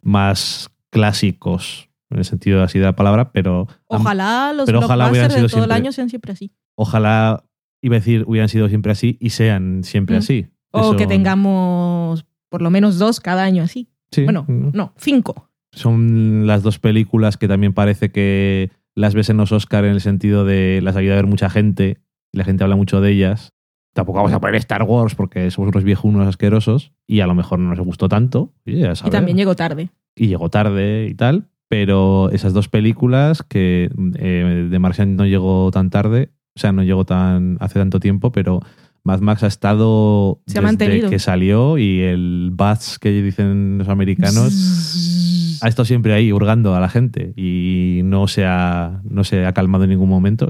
más 0.02 0.70
clásicos, 0.94 1.90
en 2.10 2.20
el 2.20 2.26
sentido 2.26 2.64
así 2.64 2.80
de 2.80 2.86
la 2.86 2.96
palabra, 2.96 3.32
pero 3.32 3.68
Ojalá 3.88 4.54
los 4.54 4.66
pero 4.66 4.80
ojalá 4.80 5.10
hubieran 5.10 5.30
de 5.30 5.48
todo 5.48 5.64
el 5.66 5.72
año 5.72 5.92
sean 5.92 6.10
siempre 6.10 6.32
así. 6.34 6.52
ojalá, 6.76 7.44
iba 7.82 7.96
a 7.96 8.00
decir, 8.00 8.24
hubieran 8.28 8.50
sido 8.50 8.70
siempre 8.70 8.92
así 8.92 9.18
y 9.20 9.32
sean 9.32 9.84
siempre 9.84 10.16
Mm. 10.16 10.20
así. 10.20 10.48
O 10.72 10.80
Eso- 10.82 10.96
que 10.96 11.06
tengamos 11.08 12.26
por 12.50 12.62
lo 12.62 12.70
menos 12.70 12.98
dos 13.00 13.20
cada 13.20 13.44
año 13.44 13.64
así. 13.64 13.90
Sí, 14.12 14.24
Bueno, 14.24 14.46
mm. 14.48 14.70
no, 14.74 14.94
cinco. 14.98 15.50
son 15.72 16.46
las 16.48 16.62
dos 16.64 16.78
películas 16.80 17.38
que 17.38 17.48
también 17.48 17.74
parece 17.74 18.12
que 18.12 18.70
las 18.96 19.16
ves 19.16 19.30
en 19.30 19.38
los 19.38 19.52
Oscar 19.52 19.86
en 19.86 19.92
el 19.92 20.02
sentido 20.02 20.46
de 20.46 20.80
las 20.84 20.96
ayuda 20.96 21.14
a 21.14 21.18
ver 21.18 21.26
mucha 21.28 21.50
gente 21.50 21.98
y 22.32 22.38
la 22.38 22.44
gente 22.44 22.64
habla 22.64 22.76
mucho 22.76 23.02
de 23.02 23.12
ellas. 23.12 23.54
Tampoco 23.94 24.18
vamos 24.18 24.34
a 24.34 24.40
poner 24.40 24.56
Star 24.56 24.84
Wars 24.84 25.16
porque 25.16 25.50
somos 25.52 25.70
unos 25.70 25.84
viejunos 25.84 26.28
asquerosos 26.28 26.92
y 27.08 27.20
a 27.20 27.28
lo 27.28 27.36
mejor 27.36 27.60
no 27.60 27.70
nos 27.70 27.80
gustó 27.80 28.10
tanto. 28.10 28.52
Y, 28.66 28.80
ya 28.80 28.94
Y 28.94 29.10
también 29.10 29.38
llegó 29.38 29.56
tarde. 29.56 29.90
y 30.16 30.28
llegó 30.28 30.50
tarde 30.50 31.08
y 31.10 31.14
tal, 31.14 31.50
pero 31.68 32.30
esas 32.32 32.54
dos 32.54 32.70
películas 32.70 33.44
que 33.44 33.90
eh, 34.18 34.68
de 34.70 34.80
Martian 34.80 35.16
no 35.16 35.26
llegó 35.26 35.70
tan 35.72 35.90
tarde, 35.90 36.32
o 36.56 36.60
sea, 36.60 36.72
no 36.72 36.84
llegó 36.84 37.06
tan 37.06 37.58
hace 37.60 37.80
tanto 37.80 38.00
tiempo, 38.00 38.32
pero 38.32 38.62
Mad 39.04 39.20
Max 39.22 39.44
ha 39.44 39.48
estado 39.48 40.42
Se 40.48 40.58
ha 40.58 40.62
desde 40.62 40.66
mantenido. 40.66 41.10
que 41.10 41.20
salió 41.20 41.78
y 41.78 42.02
el 42.02 42.52
buzz 42.54 42.98
que 43.00 43.12
dicen 43.22 43.78
los 43.78 43.90
americanos 43.90 45.60
ha 45.62 45.68
estado 45.68 45.86
siempre 45.86 46.14
ahí 46.14 46.32
hurgando 46.32 46.76
a 46.76 46.80
la 46.80 46.90
gente 46.90 47.34
y 47.36 48.02
no 48.04 48.28
se 48.28 48.46
ha, 48.46 49.02
no 49.04 49.24
se 49.24 49.46
ha 49.46 49.54
calmado 49.54 49.84
en 49.86 49.92
ningún 49.92 50.10
momento. 50.10 50.50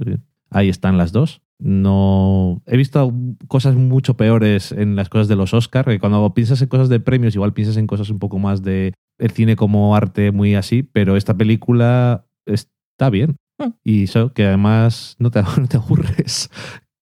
Ahí 0.50 0.70
están 0.70 0.98
las 0.98 1.12
dos. 1.12 1.42
No 1.60 2.62
he 2.66 2.78
visto 2.78 3.14
cosas 3.48 3.76
mucho 3.76 4.16
peores 4.18 4.72
en 4.72 4.96
las 4.96 5.10
cosas 5.10 5.28
de 5.28 5.36
los 5.36 5.54
Oscar. 5.54 5.86
que 5.86 6.00
Cuando 6.00 6.34
piensas 6.34 6.62
en 6.62 6.68
cosas 6.68 6.90
de 6.90 7.00
premios, 7.00 7.36
igual 7.36 7.54
piensas 7.54 7.78
en 7.78 7.88
cosas 7.88 8.10
un 8.10 8.20
poco 8.20 8.40
más 8.40 8.64
de 8.64 8.94
el 9.18 9.32
cine 9.32 9.56
como 9.56 9.96
arte 9.96 10.32
muy 10.32 10.56
así, 10.56 10.84
pero 10.84 11.16
esta 11.16 11.36
película 11.36 12.26
está 12.46 13.10
bien. 13.10 13.38
Mm. 13.60 13.70
Y 13.84 14.04
eso, 14.04 14.34
que 14.34 14.46
además 14.46 15.16
no 15.20 15.32
te, 15.32 15.42
no 15.58 15.68
te 15.68 15.78
aburres, 15.78 16.50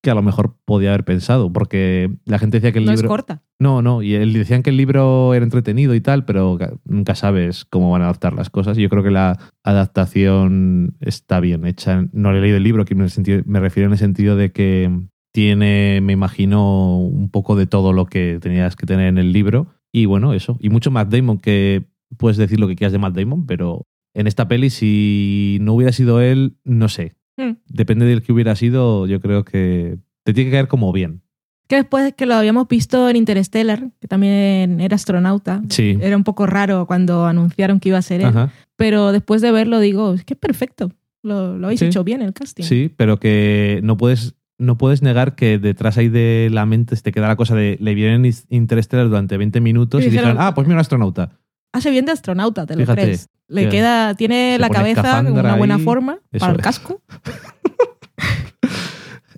que 0.03 0.09
a 0.09 0.15
lo 0.15 0.23
mejor 0.23 0.55
podía 0.65 0.89
haber 0.89 1.03
pensado, 1.05 1.53
porque 1.53 2.09
la 2.25 2.39
gente 2.39 2.57
decía 2.57 2.71
que 2.71 2.79
el 2.79 2.85
no 2.85 2.91
es 2.91 2.99
libro... 3.01 3.09
corta. 3.09 3.43
No, 3.59 3.81
no, 3.83 4.01
y 4.01 4.15
él, 4.15 4.33
decían 4.33 4.63
que 4.63 4.71
el 4.71 4.77
libro 4.77 5.33
era 5.35 5.43
entretenido 5.45 5.93
y 5.93 6.01
tal, 6.01 6.25
pero 6.25 6.57
ca- 6.57 6.73
nunca 6.85 7.13
sabes 7.13 7.65
cómo 7.65 7.91
van 7.91 8.01
a 8.01 8.05
adaptar 8.05 8.33
las 8.33 8.49
cosas. 8.49 8.77
Y 8.77 8.81
yo 8.81 8.89
creo 8.89 9.03
que 9.03 9.11
la 9.11 9.37
adaptación 9.63 10.95
está 11.01 11.39
bien 11.39 11.65
hecha. 11.65 12.07
No 12.13 12.31
le 12.31 12.39
he 12.39 12.41
leído 12.41 12.57
el 12.57 12.63
libro, 12.63 12.85
que 12.85 12.95
me, 12.95 13.09
sentido- 13.09 13.43
me 13.45 13.59
refiero 13.59 13.87
en 13.87 13.93
el 13.93 13.97
sentido 13.99 14.35
de 14.35 14.51
que 14.51 14.89
tiene, 15.33 15.99
me 16.01 16.13
imagino, 16.13 16.97
un 16.99 17.29
poco 17.29 17.55
de 17.55 17.67
todo 17.67 17.93
lo 17.93 18.05
que 18.05 18.39
tenías 18.41 18.75
que 18.75 18.85
tener 18.85 19.07
en 19.07 19.17
el 19.17 19.31
libro. 19.33 19.67
Y 19.93 20.05
bueno, 20.05 20.33
eso. 20.33 20.57
Y 20.59 20.69
mucho 20.69 20.91
Matt 20.91 21.09
Damon, 21.13 21.37
que 21.37 21.85
puedes 22.17 22.37
decir 22.37 22.59
lo 22.59 22.67
que 22.67 22.75
quieras 22.75 22.91
de 22.93 22.99
Matt 22.99 23.15
Damon, 23.15 23.45
pero 23.45 23.85
en 24.13 24.27
esta 24.27 24.47
peli, 24.47 24.69
si 24.69 25.57
no 25.61 25.73
hubiera 25.73 25.91
sido 25.93 26.21
él, 26.21 26.57
no 26.63 26.89
sé. 26.89 27.15
Mm. 27.41 27.57
Depende 27.67 28.05
del 28.05 28.21
que 28.21 28.31
hubiera 28.33 28.55
sido, 28.55 29.07
yo 29.07 29.19
creo 29.21 29.43
que 29.43 29.97
te 30.23 30.33
tiene 30.33 30.49
que 30.49 30.55
caer 30.55 30.67
como 30.67 30.91
bien. 30.91 31.21
Que 31.67 31.77
después 31.77 32.13
que 32.15 32.25
lo 32.25 32.35
habíamos 32.35 32.67
visto 32.67 33.07
en 33.09 33.15
Interstellar, 33.15 33.91
que 33.99 34.07
también 34.07 34.81
era 34.81 34.95
astronauta, 34.95 35.61
Sí. 35.69 35.97
era 36.01 36.17
un 36.17 36.23
poco 36.25 36.45
raro 36.45 36.85
cuando 36.85 37.25
anunciaron 37.25 37.79
que 37.79 37.89
iba 37.89 37.97
a 37.97 38.01
ser 38.01 38.21
él. 38.21 38.27
Ajá. 38.27 38.51
Pero 38.75 39.11
después 39.13 39.41
de 39.41 39.51
verlo 39.51 39.79
digo, 39.79 40.13
es 40.13 40.25
que 40.25 40.33
es 40.33 40.39
perfecto. 40.39 40.91
Lo, 41.23 41.57
lo 41.57 41.67
habéis 41.67 41.79
Sí. 41.79 41.85
hecho 41.85 42.03
bien 42.03 42.21
el 42.21 42.33
casting. 42.33 42.63
Sí, 42.63 42.91
pero 42.97 43.19
que 43.19 43.79
no 43.83 43.95
puedes, 43.95 44.35
no 44.57 44.77
puedes 44.77 45.01
negar 45.01 45.35
que 45.35 45.59
detrás 45.59 45.97
ahí 45.97 46.09
de 46.09 46.49
la 46.51 46.65
mente 46.65 46.95
te 46.97 47.11
queda 47.11 47.27
la 47.29 47.35
cosa 47.37 47.55
de 47.55 47.77
le 47.79 47.93
vienen 47.95 48.29
Interstellar 48.49 49.07
durante 49.07 49.37
20 49.37 49.61
minutos 49.61 50.01
Y 50.01 50.07
y, 50.07 50.09
dijeron, 50.09 50.31
dijeron, 50.31 50.45
ah, 50.47 50.53
pues 50.53 50.67
mira 50.67 50.75
un 50.75 50.81
astronauta. 50.81 51.37
Hace 51.73 51.89
bien 51.89 52.05
de 52.05 52.11
astronauta, 52.11 52.65
te 52.65 52.75
lo 52.75 52.81
Fíjate, 52.81 53.01
crees. 53.03 53.29
Le 53.51 53.69
queda, 53.69 54.15
tiene 54.15 54.53
Se 54.53 54.59
la 54.59 54.69
cabeza 54.69 55.19
en 55.19 55.33
una 55.33 55.55
buena 55.55 55.75
ahí. 55.75 55.83
forma 55.83 56.19
Eso 56.31 56.39
para 56.39 56.53
el 56.53 56.59
es. 56.59 56.63
casco. 56.63 57.01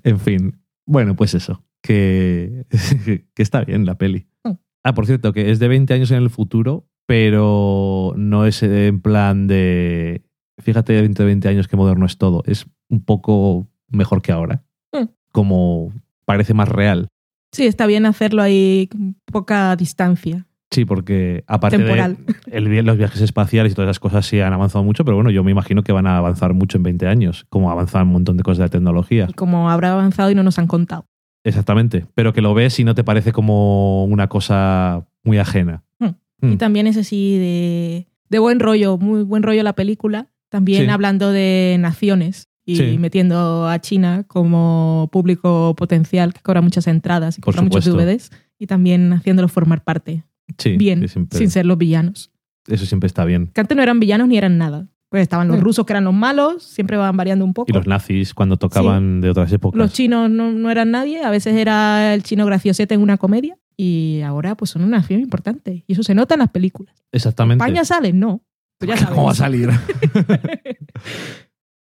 En 0.03 0.20
fin, 0.20 0.59
bueno, 0.86 1.16
pues 1.16 1.34
eso, 1.34 1.64
que, 1.82 2.66
que 3.34 3.41
está 3.41 3.64
bien 3.64 3.86
la 3.86 3.97
peli. 3.97 4.28
Mm. 4.43 4.51
Ah, 4.84 4.93
por 4.93 5.05
cierto, 5.05 5.32
que 5.32 5.49
es 5.51 5.59
de 5.59 5.68
20 5.70 5.93
años 5.93 6.11
en 6.11 6.18
el 6.18 6.30
futuro, 6.30 6.89
pero 7.05 8.14
no 8.18 8.45
es 8.45 8.61
en 8.64 9.01
plan 9.01 9.47
de, 9.47 10.24
fíjate, 10.61 10.93
dentro 11.01 11.24
de 11.24 11.28
20 11.28 11.47
años 11.47 11.68
qué 11.70 11.78
moderno 11.78 12.05
es 12.05 12.18
todo. 12.18 12.43
Es 12.45 12.66
un 12.89 13.03
poco 13.05 13.70
mejor 13.88 14.22
que 14.22 14.34
ahora. 14.34 14.64
Mm. 14.91 15.05
Como 15.32 15.93
parece 16.26 16.53
más 16.53 16.68
real. 16.68 17.07
Sí, 17.53 17.66
está 17.66 17.86
bien 17.86 18.05
hacerlo 18.05 18.41
ahí 18.41 18.89
con 18.91 19.16
poca 19.26 19.76
distancia. 19.78 20.47
Sí, 20.74 20.86
porque 20.86 21.43
aparte 21.47 21.78
Temporal. 21.78 22.17
de 22.26 22.34
el 22.51 22.86
los 22.86 22.97
viajes 22.97 23.21
espaciales 23.21 23.71
y 23.71 23.76
todas 23.76 23.88
esas 23.88 23.99
cosas 23.99 24.26
sí 24.26 24.39
han 24.39 24.53
avanzado 24.53 24.84
mucho, 24.84 25.05
pero 25.05 25.15
bueno, 25.17 25.30
yo 25.32 25.43
me 25.43 25.51
imagino 25.51 25.84
que 25.84 25.91
van 25.91 26.07
a 26.07 26.17
avanzar 26.17 26.53
mucho 26.53 26.78
en 26.78 26.84
20 26.84 27.07
años, 27.07 27.45
como 27.49 27.71
avanzan 27.71 28.07
un 28.07 28.13
montón 28.13 28.38
de 28.38 28.43
cosas 28.43 28.57
de 28.59 28.63
la 28.65 28.69
tecnología. 28.69 29.28
Y 29.30 29.34
como 29.34 29.69
habrá 29.69 29.93
avanzado 29.93 30.32
y 30.32 30.36
no 30.36 30.43
nos 30.43 30.59
han 30.59 30.67
contado. 30.67 31.05
Exactamente, 31.43 32.05
pero 32.15 32.32
que 32.34 32.41
lo 32.41 32.53
ves 32.53 32.80
y 32.80 32.84
no 32.84 32.95
te 32.95 33.03
parece 33.03 33.32
como 33.34 34.05
una 34.05 34.28
cosa 34.30 35.05
muy 35.24 35.38
ajena. 35.39 35.84
Mm. 35.99 36.51
Y 36.53 36.57
también 36.57 36.88
es 36.88 36.97
así 36.97 37.38
de, 37.38 38.07
de 38.30 38.39
buen 38.39 38.59
rollo, 38.59 38.97
muy 38.97 39.24
buen 39.24 39.43
rollo 39.43 39.61
la 39.63 39.74
película. 39.74 40.28
También 40.49 40.86
Sí. 40.86 40.89
hablando 40.89 41.32
de 41.32 41.78
naciones 41.80 42.47
y 42.65 42.76
Sí. 42.78 42.97
metiendo 42.97 43.67
a 43.67 43.80
China 43.80 44.24
como 44.28 45.09
público 45.11 45.74
potencial 45.76 46.34
que 46.34 46.41
cobra 46.41 46.61
muchas 46.61 46.88
entradas 46.88 47.38
y 47.38 47.41
Por 47.41 47.55
compra 47.55 47.80
muchos. 47.80 47.93
DVDs. 47.93 48.32
Y 48.59 48.67
también 48.67 49.11
haciéndolo 49.11 49.47
formar 49.49 49.84
parte 49.84 50.24
Sí, 50.58 50.78
bien, 50.78 51.08
siempre- 51.08 51.38
sin 51.39 51.50
ser 51.50 51.66
los 51.66 51.78
villanos. 51.78 52.32
eso 52.68 52.86
siempre 52.86 53.08
está 53.08 53.26
bien. 53.26 53.48
Que 53.54 53.62
antes 53.62 53.76
no 53.76 53.84
eran 53.84 54.00
villanos 54.00 54.28
ni 54.28 54.38
eran 54.38 54.58
nada. 54.58 54.88
Pues 55.10 55.22
estaban 55.22 55.48
los 55.48 55.58
Sí. 55.58 55.64
rusos 55.64 55.86
que 55.86 55.94
eran 55.94 56.06
los 56.06 56.14
malos, 56.14 56.64
siempre 56.64 56.98
van 56.98 57.16
variando 57.16 57.46
un 57.46 57.54
poco. 57.54 57.70
Y 57.70 57.74
los 57.74 57.86
nazis 57.86 58.34
cuando 58.34 58.58
tocaban 58.58 59.22
de 59.22 59.30
otras 59.30 59.52
épocas. 59.54 59.78
Los 59.78 59.94
chinos 59.94 60.30
no, 60.30 60.52
no 60.52 60.72
eran 60.72 60.89
nadie, 60.91 61.24
a 61.24 61.30
veces 61.30 61.56
era 61.56 62.14
el 62.16 62.24
chino 62.24 62.46
graciosete 62.48 62.96
en 62.96 63.02
una 63.02 63.18
comedia 63.18 63.56
y 63.78 64.22
ahora 64.26 64.56
pues 64.56 64.72
son 64.72 64.84
una 64.84 64.98
acción 64.98 65.20
importante. 65.20 65.84
Y 65.86 65.94
eso 65.94 66.02
se 66.04 66.16
nota 66.16 66.34
en 66.34 66.39
las 66.39 66.50
películas. 66.50 66.96
Exactamente. 67.12 67.64
¿España 67.64 67.86
salen? 67.86 68.20
No. 68.20 68.41
Pues 68.80 68.89
ya 68.89 68.96
¿Cómo 69.10 69.26
va 69.26 69.32
a 69.32 69.36
salir? 69.36 69.70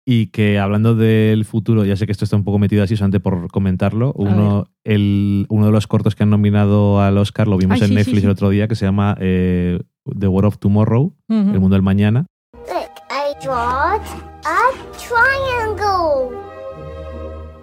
y 0.06 0.28
que 0.28 0.60
hablando 0.60 0.96
del 0.96 1.46
futuro, 1.46 1.86
ya 1.86 1.96
sé 1.96 2.06
que 2.06 2.12
esto 2.12 2.26
está 2.26 2.36
un 2.36 2.44
poco 2.44 2.60
metido 2.60 2.84
así, 2.84 2.98
solamente 2.98 3.20
por 3.20 3.50
comentarlo, 3.50 4.14
uno, 4.16 4.68
el, 4.84 5.46
uno 5.50 5.66
de 5.66 5.72
los 5.72 5.88
cortos 5.88 6.16
que 6.16 6.24
han 6.24 6.30
nominado 6.30 7.02
al 7.02 7.18
Oscar 7.18 7.48
lo 7.48 7.58
vimos 7.58 7.76
Ay, 7.76 7.84
en 7.84 7.88
sí, 7.90 7.96
Netflix 7.96 8.20
sí. 8.20 8.26
el 8.26 8.32
otro 8.32 8.50
día, 8.50 8.68
que 8.68 8.76
se 8.76 8.86
llama 8.86 9.16
eh, 9.20 9.80
The 10.20 10.28
World 10.28 10.48
of 10.48 10.58
Tomorrow. 10.60 11.16
El 11.30 11.60
Mundo 11.60 11.76
del 11.76 11.84
Mañana. 11.84 12.26
Look, 12.54 12.92
I 13.10 13.34
drawed 13.44 14.02
a 14.46 14.72
triangle. 14.98 16.38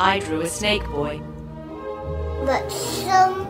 I 0.01 0.19
drew 0.21 0.41
a 0.41 0.47
snake 0.47 0.85
boy. 0.91 1.21
But 2.47 2.71
some 2.71 3.47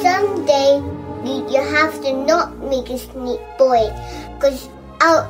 someday 0.00 0.80
you, 1.24 1.44
you 1.50 1.60
have 1.60 2.00
to 2.02 2.12
not 2.24 2.56
make 2.58 2.88
a 2.88 2.98
snake 2.98 3.40
boy, 3.58 3.90
cause 4.38 4.68
out 5.00 5.26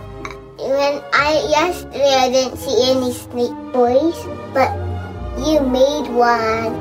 when 0.58 1.00
I 1.12 1.46
yesterday 1.50 2.14
I 2.14 2.30
didn't 2.30 2.56
see 2.58 2.76
any 2.90 3.12
snake 3.12 3.54
boys, 3.72 4.16
but 4.52 4.70
you 5.46 5.60
made 5.60 6.08
one. 6.10 6.74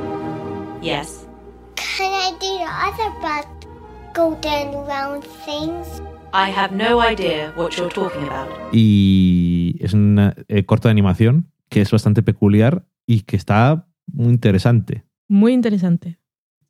Yes. 0.82 1.26
Can 1.76 2.12
I 2.12 2.32
do 2.40 2.58
the 2.58 2.70
other 2.70 3.12
but 3.22 3.48
go 4.14 4.36
down 4.42 4.86
round 4.88 5.24
things? 5.46 6.02
I 6.34 6.52
have 6.52 6.76
no 6.76 7.00
idea 7.02 7.54
what 7.56 7.78
you're 7.78 7.90
talking 7.94 8.24
about. 8.24 8.50
Y 8.72 9.76
es 9.80 9.94
un 9.94 10.34
eh, 10.48 10.66
corto 10.66 10.88
de 10.88 10.92
animación 10.92 11.52
que 11.70 11.82
es 11.82 11.92
bastante 11.92 12.22
peculiar 12.24 12.86
y 13.06 13.22
que 13.22 13.38
está 13.38 13.88
muy 14.12 14.30
interesante. 14.30 15.04
Muy 15.28 15.54
interesante. 15.54 16.20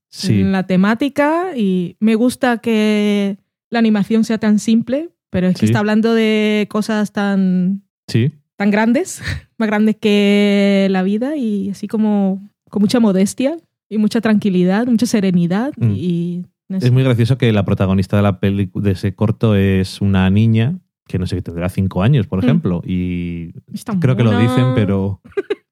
Sí, 0.10 0.42
En 0.42 0.52
la 0.52 0.66
temática 0.66 1.56
y 1.56 1.98
me 2.00 2.16
gusta 2.16 2.60
que 2.60 3.38
la 3.70 3.80
animación 3.80 4.24
sea 4.24 4.38
tan 4.38 4.60
simple, 4.60 5.10
pero 5.30 5.48
es 5.48 5.54
que 5.56 5.60
Sí. 5.62 5.66
está 5.68 5.80
hablando 5.80 6.14
de 6.14 6.68
cosas 6.70 7.12
tan, 7.12 7.84
sí. 8.08 8.32
tan 8.56 8.72
grandes, 8.72 9.22
más 9.58 9.68
grandes 9.68 9.96
que 9.98 10.88
la 10.92 11.04
vida 11.04 11.36
y 11.36 11.70
así 11.70 11.88
como 11.88 12.48
con 12.70 12.82
mucha 12.82 13.00
modestia 13.00 13.58
y 13.90 13.98
mucha 13.98 14.22
tranquilidad, 14.22 14.88
mucha 14.88 15.06
serenidad 15.06 15.72
Mm. 15.78 15.92
y 15.96 16.46
no 16.70 16.80
sé. 16.80 16.88
Es 16.88 16.92
muy 16.92 17.04
gracioso 17.04 17.38
que 17.38 17.52
la 17.54 17.64
protagonista 17.64 18.18
de 18.18 18.24
la 18.24 18.40
peli 18.40 18.70
de 18.76 18.92
ese 18.92 19.16
corto 19.16 19.56
es 19.56 20.02
una 20.02 20.30
niña 20.30 20.80
que 21.08 21.18
no 21.20 21.26
sé 21.26 21.38
qué 21.38 21.42
tendrá 21.42 21.70
cinco 21.70 22.04
años, 22.04 22.28
por 22.28 22.40
Mm. 22.40 22.46
ejemplo, 22.46 22.82
y 22.86 23.54
Está 23.74 23.98
creo 24.00 24.18
que 24.18 24.24
lo 24.24 24.38
dicen, 24.38 24.74
pero 24.76 25.22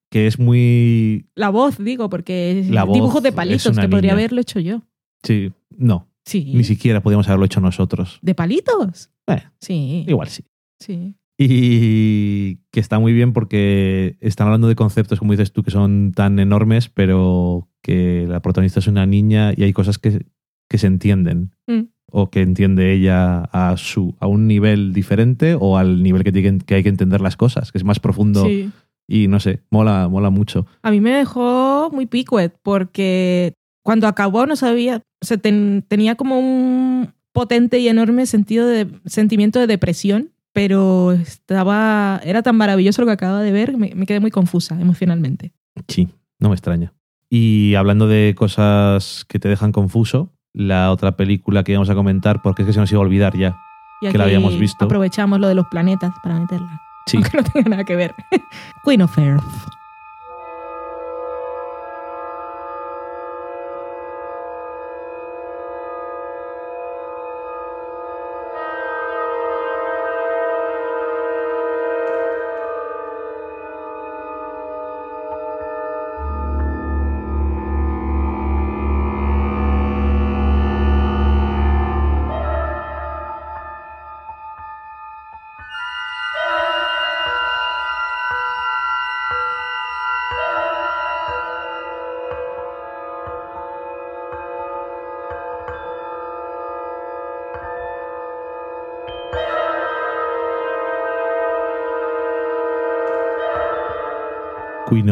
que 0.09 0.27
es 0.27 0.39
muy 0.39 1.25
La 1.35 1.49
voz, 1.49 1.77
digo, 1.77 2.09
porque 2.09 2.59
es 2.59 2.69
La 2.69 2.85
dibujos 2.85 3.21
de 3.21 3.33
palitos 3.33 3.77
que 3.77 3.89
podría 3.89 4.13
haberlo 4.13 4.39
hecho 4.39 4.61
yo. 4.61 4.81
sí, 5.23 5.51
no, 5.77 6.07
Sí. 6.23 6.53
ni 6.55 6.63
siquiera 6.63 7.01
podíamos 7.03 7.27
haberlo 7.27 7.45
hecho 7.45 7.59
nosotros. 7.59 8.19
¿De 8.21 8.33
palitos? 8.33 9.09
Eh, 9.27 9.43
Sí. 9.59 10.05
igual 10.07 10.27
sí. 10.29 10.43
Sí. 10.79 11.15
Y 11.37 12.57
que 12.71 12.79
está 12.79 12.99
muy 12.99 13.13
bien 13.13 13.33
porque 13.33 14.17
están 14.21 14.47
hablando 14.47 14.67
de 14.67 14.75
conceptos, 14.75 15.19
como 15.19 15.33
dices 15.33 15.51
tú, 15.51 15.63
que 15.63 15.71
son 15.71 16.11
tan 16.13 16.39
enormes, 16.39 16.89
pero 16.89 17.67
que 17.81 18.25
la 18.27 18.41
protagonista 18.41 18.79
es 18.79 18.87
una 18.87 19.05
niña 19.05 19.51
y 19.55 19.63
hay 19.63 19.73
cosas 19.73 19.97
que, 19.97 20.25
que 20.69 20.77
se 20.77 20.87
entienden. 20.87 21.51
Mm. 21.67 21.81
O 22.11 22.29
que 22.29 22.41
entiende 22.41 22.93
ella 22.93 23.39
a, 23.51 23.75
su, 23.77 24.15
a 24.19 24.27
un 24.27 24.47
nivel 24.47 24.93
diferente 24.93 25.55
o 25.59 25.77
al 25.77 26.01
nivel 26.03 26.23
que, 26.23 26.31
tiene- 26.31 26.59
que 26.59 26.75
hay 26.75 26.83
que 26.83 26.89
entender 26.89 27.19
las 27.19 27.35
cosas, 27.35 27.71
que 27.71 27.77
es 27.77 27.83
más 27.83 27.99
profundo. 27.99 28.45
Sí. 28.45 28.69
Y 29.07 29.27
no 29.27 29.39
sé, 29.39 29.61
mola, 29.69 30.07
mola 30.07 30.29
mucho. 30.29 30.65
A 30.83 30.91
mí 30.91 31.01
me 31.01 31.11
dejó 31.11 31.89
muy 31.91 32.05
picuet 32.05 32.55
porque 32.63 33.53
cuando 33.83 34.07
acabó 34.07 34.45
no 34.45 34.55
sabía, 34.55 35.01
o 35.21 35.25
sea, 35.25 35.37
ten- 35.37 35.83
tenía 35.87 36.15
como 36.15 36.39
un 36.39 37.09
potente 37.35 37.77
y 37.77 37.87
enorme 37.87 38.25
sentido 38.25 38.65
de 38.65 38.87
sentimiento 39.05 39.59
de 39.59 39.67
depresión, 39.67 40.31
pero 40.53 41.11
estaba 41.11 42.19
era 42.23 42.41
tan 42.41 42.55
maravilloso 42.55 43.03
lo 43.03 43.05
que 43.05 43.13
acababa 43.13 43.41
de 43.43 43.51
ver, 43.51 43.77
me, 43.77 43.93
me 43.93 44.07
quedé 44.07 44.19
muy 44.19 44.31
confusa 44.31 44.79
emocionalmente. 44.81 45.53
Sí, 45.87 46.07
no 46.39 46.49
me 46.49 46.55
extraña. 46.55 46.93
Y 47.29 47.75
hablando 47.75 48.07
de 48.07 48.33
cosas 48.35 49.25
que 49.27 49.37
te 49.37 49.49
dejan 49.49 49.71
confuso, 49.71 50.31
la 50.53 50.91
otra 50.91 51.17
película 51.17 51.63
que 51.63 51.73
íbamos 51.73 51.89
a 51.89 51.95
comentar, 51.95 52.41
porque 52.41 52.61
es 52.61 52.67
que 52.67 52.73
se 52.73 52.79
nos 52.79 52.91
iba 52.91 52.99
a 52.99 53.03
olvidar 53.05 53.37
ya. 53.37 53.57
Y 54.01 54.09
Que 54.09 54.17
la 54.17 54.23
habíamos 54.23 54.57
visto. 54.57 54.85
Aprovechamos 54.85 55.39
lo 55.39 55.47
de 55.47 55.55
los 55.55 55.65
planetas 55.67 56.13
para 56.23 56.39
meterla, 56.39 56.81
Sí, 57.07 57.17
aunque 57.17 57.37
no 57.37 57.43
tenga 57.43 57.69
nada 57.69 57.83
que 57.83 57.95
ver. 57.95 58.15
Queen 58.85 59.01
of 59.01 59.17
Earth. 59.17 59.43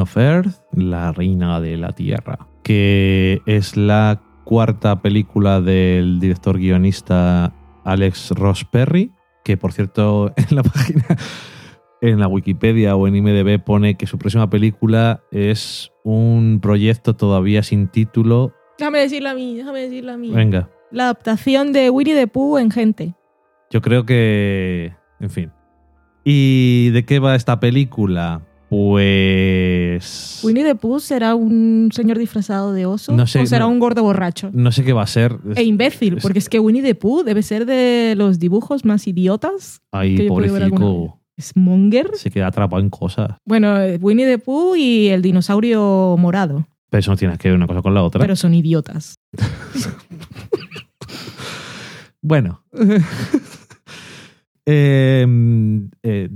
Of 0.03 0.17
Earth, 0.17 0.61
la 0.73 1.11
reina 1.11 1.59
de 1.59 1.77
la 1.77 1.93
tierra, 1.93 2.47
que 2.63 3.41
es 3.45 3.75
la 3.77 4.21
cuarta 4.43 5.01
película 5.01 5.61
del 5.61 6.19
director 6.19 6.57
guionista 6.57 7.53
Alex 7.83 8.31
Ross 8.31 8.65
Perry, 8.65 9.11
que 9.43 9.57
por 9.57 9.71
cierto 9.73 10.33
en 10.37 10.55
la 10.55 10.63
página, 10.63 11.05
en 12.01 12.19
la 12.19 12.27
Wikipedia 12.27 12.95
o 12.95 13.07
en 13.07 13.15
IMDb 13.15 13.63
pone 13.63 13.95
que 13.95 14.07
su 14.07 14.17
próxima 14.17 14.49
película 14.49 15.21
es 15.31 15.91
un 16.03 16.59
proyecto 16.61 17.15
todavía 17.15 17.63
sin 17.63 17.87
título. 17.87 18.53
Déjame 18.77 18.99
decirla 18.99 19.31
a 19.31 19.35
mí, 19.35 19.55
déjame 19.55 19.79
decirla 19.81 20.13
a 20.13 20.17
mí. 20.17 20.29
Venga, 20.31 20.69
La 20.91 21.05
adaptación 21.05 21.71
de 21.73 21.89
Winnie 21.89 22.15
the 22.15 22.27
Pooh 22.27 22.57
en 22.57 22.71
gente. 22.71 23.15
yo 23.71 23.81
creo 23.81 24.05
que, 24.05 24.93
en 25.19 25.29
fin. 25.29 25.51
¿Y 26.25 26.89
de 26.91 27.03
qué 27.05 27.19
va 27.19 27.35
esta 27.35 27.59
película? 27.59 28.41
Pues... 28.73 30.39
Winnie 30.43 30.63
the 30.63 30.73
Pooh 30.73 30.99
será 30.99 31.35
un 31.35 31.89
señor 31.93 32.17
disfrazado 32.17 32.73
de 32.73 32.87
oso 32.87 33.11
No 33.15 33.27
sé, 33.27 33.41
o 33.41 33.45
será 33.45 33.65
no- 33.65 33.69
un 33.71 33.77
gordo 33.77 34.01
borracho. 34.01 34.49
No 34.51 34.71
sé 34.71 34.83
qué 34.83 34.93
va 34.93 35.03
a 35.03 35.07
ser. 35.07 35.37
E 35.55 35.61
imbécil, 35.61 36.17
porque 36.19 36.39
es 36.39 36.49
que 36.49 36.59
Winnie 36.59 36.81
the 36.81 36.95
Pooh 36.95 37.21
debe 37.23 37.43
ser 37.43 37.67
de 37.67 38.15
los 38.17 38.39
dibujos 38.39 38.83
más 38.83 39.05
idiotas. 39.05 39.81
Ay, 39.91 40.27
pobrecito. 40.27 41.19
Es 41.37 41.55
Monger. 41.55 42.09
Se 42.15 42.31
queda 42.31 42.47
atrapado 42.47 42.81
en 42.81 42.89
cosas. 42.89 43.37
Bueno, 43.45 43.79
eh, 43.79 43.99
Winnie 44.01 44.25
the 44.25 44.39
Pooh 44.39 44.75
y 44.75 45.09
el 45.09 45.21
dinosaurio 45.21 46.15
morado. 46.17 46.65
Pero 46.89 46.99
eso 46.99 47.11
no 47.11 47.17
tiene 47.17 47.37
que 47.37 47.49
ver 47.49 47.57
una 47.57 47.67
cosa 47.67 47.83
con 47.83 47.93
la 47.93 48.01
otra. 48.01 48.21
Pero 48.21 48.35
son 48.35 48.55
idiotas. 48.55 49.19
Bueno. 52.21 52.63
Eh, 54.65 55.27
eh, 56.03 56.29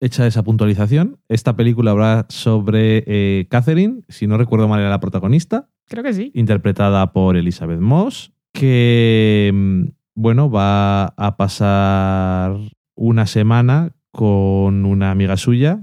hecha 0.00 0.26
esa 0.26 0.42
puntualización, 0.42 1.18
esta 1.28 1.56
película 1.56 1.92
habla 1.92 2.26
sobre 2.28 3.04
eh, 3.06 3.46
Catherine, 3.50 4.02
si 4.08 4.26
no 4.26 4.38
recuerdo 4.38 4.68
mal 4.68 4.80
era 4.80 4.90
la 4.90 5.00
protagonista, 5.00 5.68
Creo 5.88 6.04
que 6.04 6.12
sí. 6.12 6.30
interpretada 6.34 7.12
por 7.12 7.36
Elizabeth 7.36 7.80
Moss, 7.80 8.32
que, 8.52 9.50
mm, 9.52 9.82
bueno, 10.14 10.50
va 10.50 11.06
a 11.06 11.36
pasar 11.36 12.56
una 12.94 13.26
semana 13.26 13.92
con 14.12 14.84
una 14.84 15.10
amiga 15.10 15.36
suya 15.36 15.82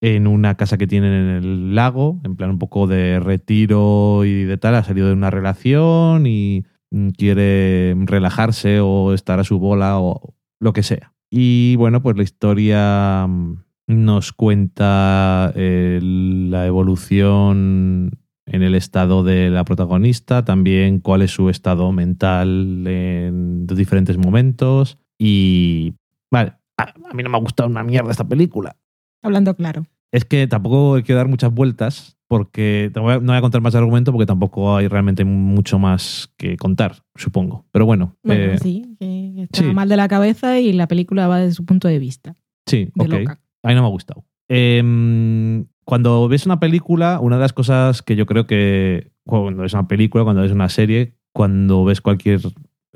en 0.00 0.26
una 0.26 0.56
casa 0.56 0.78
que 0.78 0.86
tienen 0.86 1.12
en 1.12 1.36
el 1.36 1.74
lago, 1.74 2.20
en 2.24 2.36
plan 2.36 2.50
un 2.50 2.58
poco 2.58 2.86
de 2.86 3.20
retiro 3.20 4.24
y 4.24 4.44
de 4.44 4.56
tal, 4.58 4.74
ha 4.74 4.84
salido 4.84 5.08
de 5.08 5.14
una 5.14 5.30
relación 5.30 6.26
y 6.26 6.64
mm, 6.90 7.08
quiere 7.10 7.94
relajarse 8.04 8.80
o 8.80 9.14
estar 9.14 9.40
a 9.40 9.44
su 9.44 9.58
bola 9.58 9.98
o 9.98 10.34
lo 10.60 10.72
que 10.72 10.82
sea. 10.82 11.15
Y 11.30 11.76
bueno, 11.76 12.02
pues 12.02 12.16
la 12.16 12.22
historia 12.22 13.26
mm, 13.26 13.56
nos 13.88 14.32
cuenta 14.32 15.52
eh, 15.54 16.00
la 16.02 16.66
evolución 16.66 18.18
en 18.46 18.62
el 18.62 18.74
estado 18.74 19.24
de 19.24 19.50
la 19.50 19.64
protagonista, 19.64 20.44
también 20.44 21.00
cuál 21.00 21.22
es 21.22 21.32
su 21.32 21.50
estado 21.50 21.90
mental 21.92 22.86
en 22.86 23.66
diferentes 23.66 24.18
momentos. 24.18 24.98
Y 25.18 25.94
vale, 26.30 26.52
a, 26.76 26.84
a 27.10 27.14
mí 27.14 27.22
no 27.22 27.30
me 27.30 27.36
ha 27.36 27.40
gustado 27.40 27.68
una 27.68 27.82
mierda 27.82 28.10
esta 28.10 28.28
película. 28.28 28.76
Hablando 29.22 29.54
claro. 29.56 29.86
Es 30.12 30.24
que 30.24 30.46
tampoco 30.46 30.94
hay 30.96 31.02
que 31.02 31.12
dar 31.14 31.28
muchas 31.28 31.52
vueltas 31.52 32.16
porque 32.28 32.90
te 32.92 33.00
voy 33.00 33.12
a- 33.14 33.18
no 33.20 33.26
voy 33.26 33.36
a 33.36 33.40
contar 33.40 33.60
más 33.60 33.72
de 33.72 33.78
argumento 33.78 34.12
porque 34.12 34.26
tampoco 34.26 34.76
hay 34.76 34.88
realmente 34.88 35.24
mucho 35.24 35.78
más 35.78 36.32
que 36.36 36.56
contar, 36.56 37.02
supongo. 37.14 37.66
Pero 37.72 37.86
bueno, 37.86 38.16
Bueno, 38.24 38.54
eh, 38.54 38.58
sí, 38.58 38.96
que, 38.98 39.42
está 39.42 39.60
sí. 39.62 39.72
mal 39.72 39.88
de 39.88 39.96
la 39.96 40.08
cabeza 40.08 40.58
y 40.60 40.72
la 40.72 40.88
película 40.88 41.28
va 41.28 41.38
desde 41.40 41.54
su 41.54 41.64
punto 41.64 41.86
de 41.88 41.98
vista. 41.98 42.34
sí, 42.66 42.88
De 42.94 43.04
ok. 43.04 43.10
loca. 43.12 43.40
A 43.62 43.68
mí 43.68 43.74
no 43.74 43.82
me 43.82 43.86
ha 43.88 43.90
gustado. 43.90 44.24
Em, 44.48 45.66
cuando 45.84 46.28
ves 46.28 46.46
una 46.46 46.58
película, 46.60 47.20
una 47.20 47.36
de 47.36 47.42
las 47.42 47.52
cosas 47.52 48.02
que 48.02 48.16
yo 48.16 48.26
creo 48.26 48.46
que 48.46 49.12
cuando 49.24 49.62
ves 49.62 49.72
una 49.74 49.86
película, 49.88 50.24
cuando 50.24 50.42
ves 50.42 50.52
una 50.52 50.68
serie, 50.68 51.14
cuando 51.32 51.84
ves 51.84 52.00
cualquier... 52.00 52.40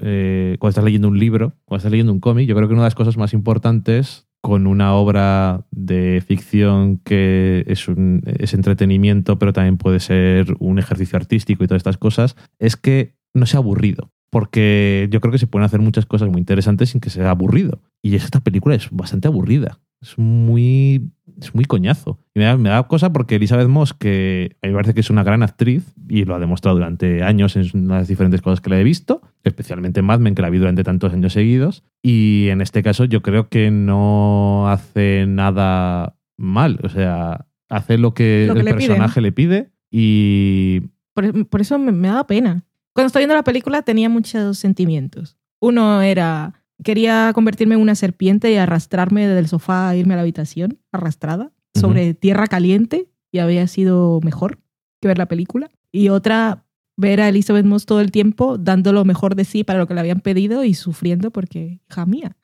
eh, 0.03 0.57
cuando 0.59 0.71
estás 0.71 0.85
leyendo 0.85 1.09
un 1.09 1.19
libro, 1.19 1.53
cuando 1.67 1.79
estás 1.79 1.93
leyendo 1.93 2.13
un 2.13 2.21
cómic, 2.21 2.49
yo 2.49 2.55
creo 2.57 2.67
que 2.69 2.75
una 2.75 2.83
de 2.83 2.87
las 2.87 2.95
cosas 2.95 3.17
más 3.17 3.33
importantes 3.35 4.27
con 4.41 4.66
una 4.66 4.95
obra 4.95 5.66
de 5.70 6.22
ficción 6.26 6.99
que 6.99 7.64
es, 7.66 7.88
un, 7.88 8.22
es 8.24 8.55
entretenimiento, 8.55 9.38
pero 9.38 9.53
también 9.53 9.76
puede 9.76 10.01
ser 10.01 10.55
un 10.59 10.78
ejercicio 10.78 11.16
artístico 11.16 11.62
y 11.62 11.66
todas 11.66 11.80
estas 11.80 11.99
cosas, 11.99 12.36
es 12.59 12.76
que 12.76 13.14
no 13.34 13.47
sea 13.47 13.59
aburrido. 13.59 14.11
Porque 14.30 15.09
yo 15.11 15.20
creo 15.20 15.32
que 15.32 15.38
se 15.38 15.49
pueden 15.49 15.66
hacer 15.66 15.80
muchas 15.80 16.07
cosas 16.07 16.28
muy 16.28 16.38
interesantes 16.38 16.91
sin 16.91 17.01
que 17.01 17.11
sea 17.11 17.30
aburrido. 17.30 17.80
Y 18.01 18.14
esta 18.14 18.41
película 18.41 18.76
es 18.76 18.88
bastante 18.93 19.26
aburrida. 19.26 19.80
Es 20.01 20.16
muy, 20.18 21.11
es 21.41 21.55
muy 21.55 21.64
coñazo. 21.64 22.20
Y 22.34 22.38
me 22.38 22.45
da, 22.47 22.57
me 22.57 22.68
da 22.68 22.82
cosa 22.84 23.12
porque 23.12 23.36
Elizabeth 23.36 23.68
Moss, 23.68 23.93
que 23.93 24.57
a 24.62 24.66
mí 24.66 24.72
me 24.72 24.76
parece 24.76 24.95
que 24.95 25.01
es 25.01 25.11
una 25.11 25.24
gran 25.24 25.43
actriz 25.43 25.84
y 26.09 26.24
lo 26.24 26.36
ha 26.36 26.38
demostrado 26.38 26.76
durante 26.76 27.24
años 27.24 27.57
en 27.57 27.88
las 27.88 28.07
diferentes 28.07 28.41
cosas 28.41 28.61
que 28.61 28.70
la 28.70 28.80
he 28.80 28.84
visto, 28.84 29.20
especialmente 29.45 30.01
en 30.01 30.07
Mad 30.07 30.20
Men, 30.20 30.34
que 30.34 30.43
la 30.43 30.51
vi 30.51 30.59
durante 30.59 30.84
tantos 30.84 31.12
años 31.12 31.32
seguidos. 31.32 31.82
Y 32.03 32.49
en 32.49 32.61
este 32.61 32.82
caso 32.82 33.05
yo 33.05 33.22
creo 33.22 33.49
que 33.49 33.70
no 33.70 34.68
hace 34.68 35.26
nada 35.26 36.16
mal. 36.36 36.78
O 36.82 36.88
sea, 36.88 37.47
hace 37.68 37.99
lo 37.99 38.14
que, 38.14 38.45
Lo 38.49 38.55
que 38.55 38.61
el 38.61 38.64
le 38.66 38.74
piden. 38.74 38.88
personaje 38.88 39.20
le 39.20 39.32
pide 39.32 39.70
y 39.91 40.80
Por, 41.14 41.47
por 41.47 41.61
eso 41.61 41.78
me, 41.78 41.93
me 41.93 42.09
daba 42.09 42.26
pena. 42.26 42.64
Cuando 42.95 43.07
estaba 43.07 43.20
viendo 43.20 43.34
la 43.34 43.45
película 43.45 43.82
tenía 43.82 44.09
muchos 44.09 44.59
sentimientos. 44.59 45.36
Uno 45.61 46.01
era, 46.03 46.55
quería 46.82 47.30
convertirme 47.34 47.74
en 47.74 47.80
una 47.80 47.95
serpiente 47.95 48.51
y 48.53 48.57
arrastrarme 48.57 49.26
del 49.28 49.49
sofá 49.49 49.88
a 49.91 49.97
irme 49.97 50.14
a 50.14 50.16
la 50.16 50.22
habitación, 50.22 50.78
arrastrada, 50.93 51.53
sobre 51.74 52.14
tierra 52.14 52.47
caliente, 52.47 53.09
y 53.32 53.38
había 53.38 53.66
sido 53.68 54.20
mejor 54.24 54.59
que 55.01 55.09
ver 55.09 55.18
la 55.18 55.26
película. 55.26 55.70
Y 55.93 56.09
otra, 56.09 56.64
ver 56.97 57.20
a 57.20 57.28
Elizabeth 57.28 57.64
Moss 57.64 57.86
todo 57.86 58.01
el 58.01 58.11
tiempo 58.11 58.59
dando 58.59 58.93
lo 58.93 59.05
mejor 59.05 59.34
de 59.34 59.45
sí 59.45 59.64
para 59.64 59.78
lo 59.78 59.86
que 59.86 59.95
le 59.95 60.01
habían 60.01 60.20
pedido 60.20 60.64
y 60.64 60.74
sufriendo 60.74 61.30
porque, 61.30 61.80
hija 61.91 62.07
mía. 62.07 62.36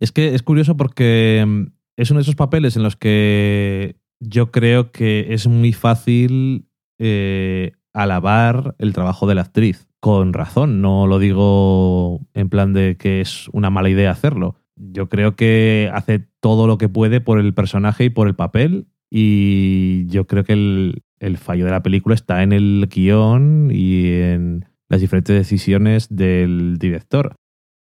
Es 0.00 0.12
que 0.12 0.34
es 0.34 0.42
curioso 0.42 0.76
porque 0.76 1.44
mm, 1.46 1.66
es 1.96 2.10
uno 2.10 2.18
de 2.18 2.22
esos 2.22 2.34
papeles 2.34 2.76
en 2.76 2.82
los 2.82 2.96
que 2.96 3.96
yo 4.20 4.50
creo 4.50 4.92
que 4.92 5.34
es 5.34 5.46
muy 5.46 5.72
fácil 5.72 6.66
eh, 6.98 7.72
alabar 7.92 8.74
el 8.78 8.92
trabajo 8.92 9.26
de 9.26 9.34
la 9.34 9.42
actriz. 9.42 9.88
Con 10.00 10.32
razón, 10.32 10.80
no 10.80 11.06
lo 11.06 11.18
digo 11.18 12.26
en 12.32 12.48
plan 12.48 12.72
de 12.72 12.96
que 12.96 13.20
es 13.20 13.48
una 13.52 13.68
mala 13.68 13.90
idea 13.90 14.10
hacerlo. 14.10 14.56
Yo 14.76 15.10
creo 15.10 15.36
que 15.36 15.90
hace 15.92 16.26
todo 16.40 16.66
lo 16.66 16.78
que 16.78 16.88
puede 16.88 17.20
por 17.20 17.38
el 17.38 17.52
personaje 17.52 18.04
y 18.04 18.10
por 18.10 18.26
el 18.26 18.34
papel 18.34 18.86
y 19.10 20.06
yo 20.06 20.26
creo 20.26 20.44
que 20.44 20.54
el, 20.54 21.02
el 21.20 21.36
fallo 21.38 21.64
de 21.66 21.70
la 21.70 21.82
película 21.82 22.14
está 22.14 22.42
en 22.42 22.52
el 22.52 22.88
guion 22.92 23.70
y 23.72 24.06
en 24.12 24.64
las 24.88 25.00
diferentes 25.00 25.36
decisiones 25.36 26.08
del 26.14 26.78
director 26.78 27.34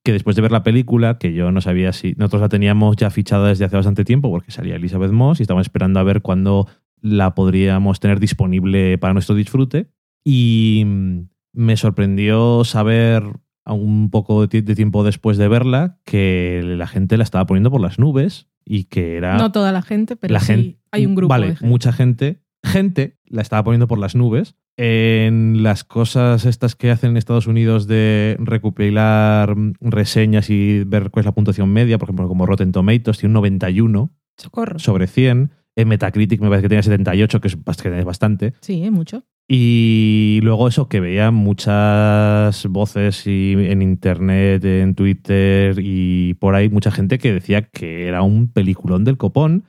que 0.05 0.13
después 0.13 0.37
de 0.37 0.43
ver 0.43 0.53
la 0.53 0.63
película, 0.63 1.19
que 1.19 1.35
yo 1.35 1.51
no 1.51 1.61
sabía 1.61 1.93
si 1.93 2.15
nosotros 2.17 2.41
la 2.43 2.49
teníamos 2.49 2.97
ya 2.97 3.11
fichada 3.11 3.49
desde 3.49 3.65
hace 3.65 3.75
bastante 3.77 4.05
tiempo 4.05 4.31
porque 4.31 4.53
salía 4.53 4.77
Elizabeth 4.77 5.11
Moss 5.11 5.41
y 5.41 5.43
estábamos 5.43 5.67
esperando 5.67 5.99
a 5.99 6.05
ver 6.05 6.23
cuándo 6.23 6.69
la 7.01 7.35
podríamos 7.35 7.99
tener 7.99 8.21
disponible 8.21 8.99
para 8.99 9.13
nuestro 9.15 9.35
disfrute 9.35 9.91
y 10.25 10.85
mm, 10.87 11.21
me 11.55 11.77
sorprendió 11.77 12.63
saber 12.65 13.25
un 13.67 14.11
poco 14.11 14.43
de, 14.43 14.49
ti- 14.49 14.61
de 14.61 14.77
tiempo 14.77 15.03
después 15.03 15.39
de 15.39 15.49
verla 15.49 15.99
que 16.05 16.63
la 16.65 16.87
gente 16.87 17.17
la 17.17 17.25
estaba 17.25 17.47
poniendo 17.47 17.73
por 17.73 17.81
las 17.81 17.99
nubes 17.99 18.47
y 18.65 18.85
que 18.85 19.17
era 19.17 19.37
No 19.39 19.51
toda 19.51 19.73
la 19.73 19.83
gente, 19.83 20.15
pero 20.15 20.33
la 20.33 20.39
sí 20.41 20.47
gente, 20.47 20.79
hay 20.93 21.05
un 21.05 21.17
grupo 21.17 21.31
Vale, 21.31 21.49
de 21.49 21.57
gente. 21.57 21.69
mucha 21.69 21.93
gente. 21.93 22.43
Gente 22.67 23.17
la 23.27 23.43
estaba 23.43 23.65
poniendo 23.65 23.87
por 23.89 23.99
las 23.99 24.15
nubes. 24.15 24.55
En 24.79 25.63
las 25.63 25.85
cosas 25.85 26.45
estas 26.45 26.75
que 26.77 26.91
hacen 26.91 27.11
en 27.11 27.17
Estados 27.17 27.47
Unidos 27.47 27.87
de 27.87 28.37
recopilar 28.39 29.57
mm, 29.57 29.73
reseñas 29.81 30.51
y 30.51 30.85
ver 30.85 31.11
cuál 31.11 31.23
es 31.23 31.27
la 31.27 31.33
puntuación 31.35 31.71
media, 31.73 31.97
por 31.99 32.09
ejemplo, 32.09 32.29
como 32.29 32.45
Rotten 32.45 32.73
Tomatoes, 32.73 33.19
tiene 33.19 33.31
un 33.31 33.35
91 33.35 34.11
Socorro. 34.37 34.79
sobre 34.79 35.07
100. 35.07 35.51
En 35.79 35.89
Metacritic 35.89 36.41
me 36.41 36.49
parece 36.49 36.63
que 36.65 36.69
tenía 36.71 36.83
78, 36.83 37.41
que 37.41 37.49
es 37.49 37.59
bast- 37.65 37.83
que 37.83 37.99
es 37.99 38.05
bastante. 38.05 38.53
Sí, 38.61 38.83
¿eh? 38.83 38.91
mucho. 38.91 39.25
Y 39.49 40.41
luego 40.43 40.69
eso, 40.69 40.89
que 40.89 41.01
veía 41.01 41.31
muchas 41.31 42.67
voces 42.67 43.27
y 43.27 43.53
en 43.59 43.83
internet, 43.83 44.65
en 44.65 44.95
Twitter 44.95 45.77
y 45.79 46.35
por 46.35 46.55
ahí, 46.55 46.69
mucha 46.69 46.91
gente 46.91 47.19
que 47.19 47.33
decía 47.33 47.63
que 47.63 48.09
era 48.09 48.23
un 48.23 48.49
peliculón 48.53 49.05
del 49.05 49.17
copón. 49.19 49.65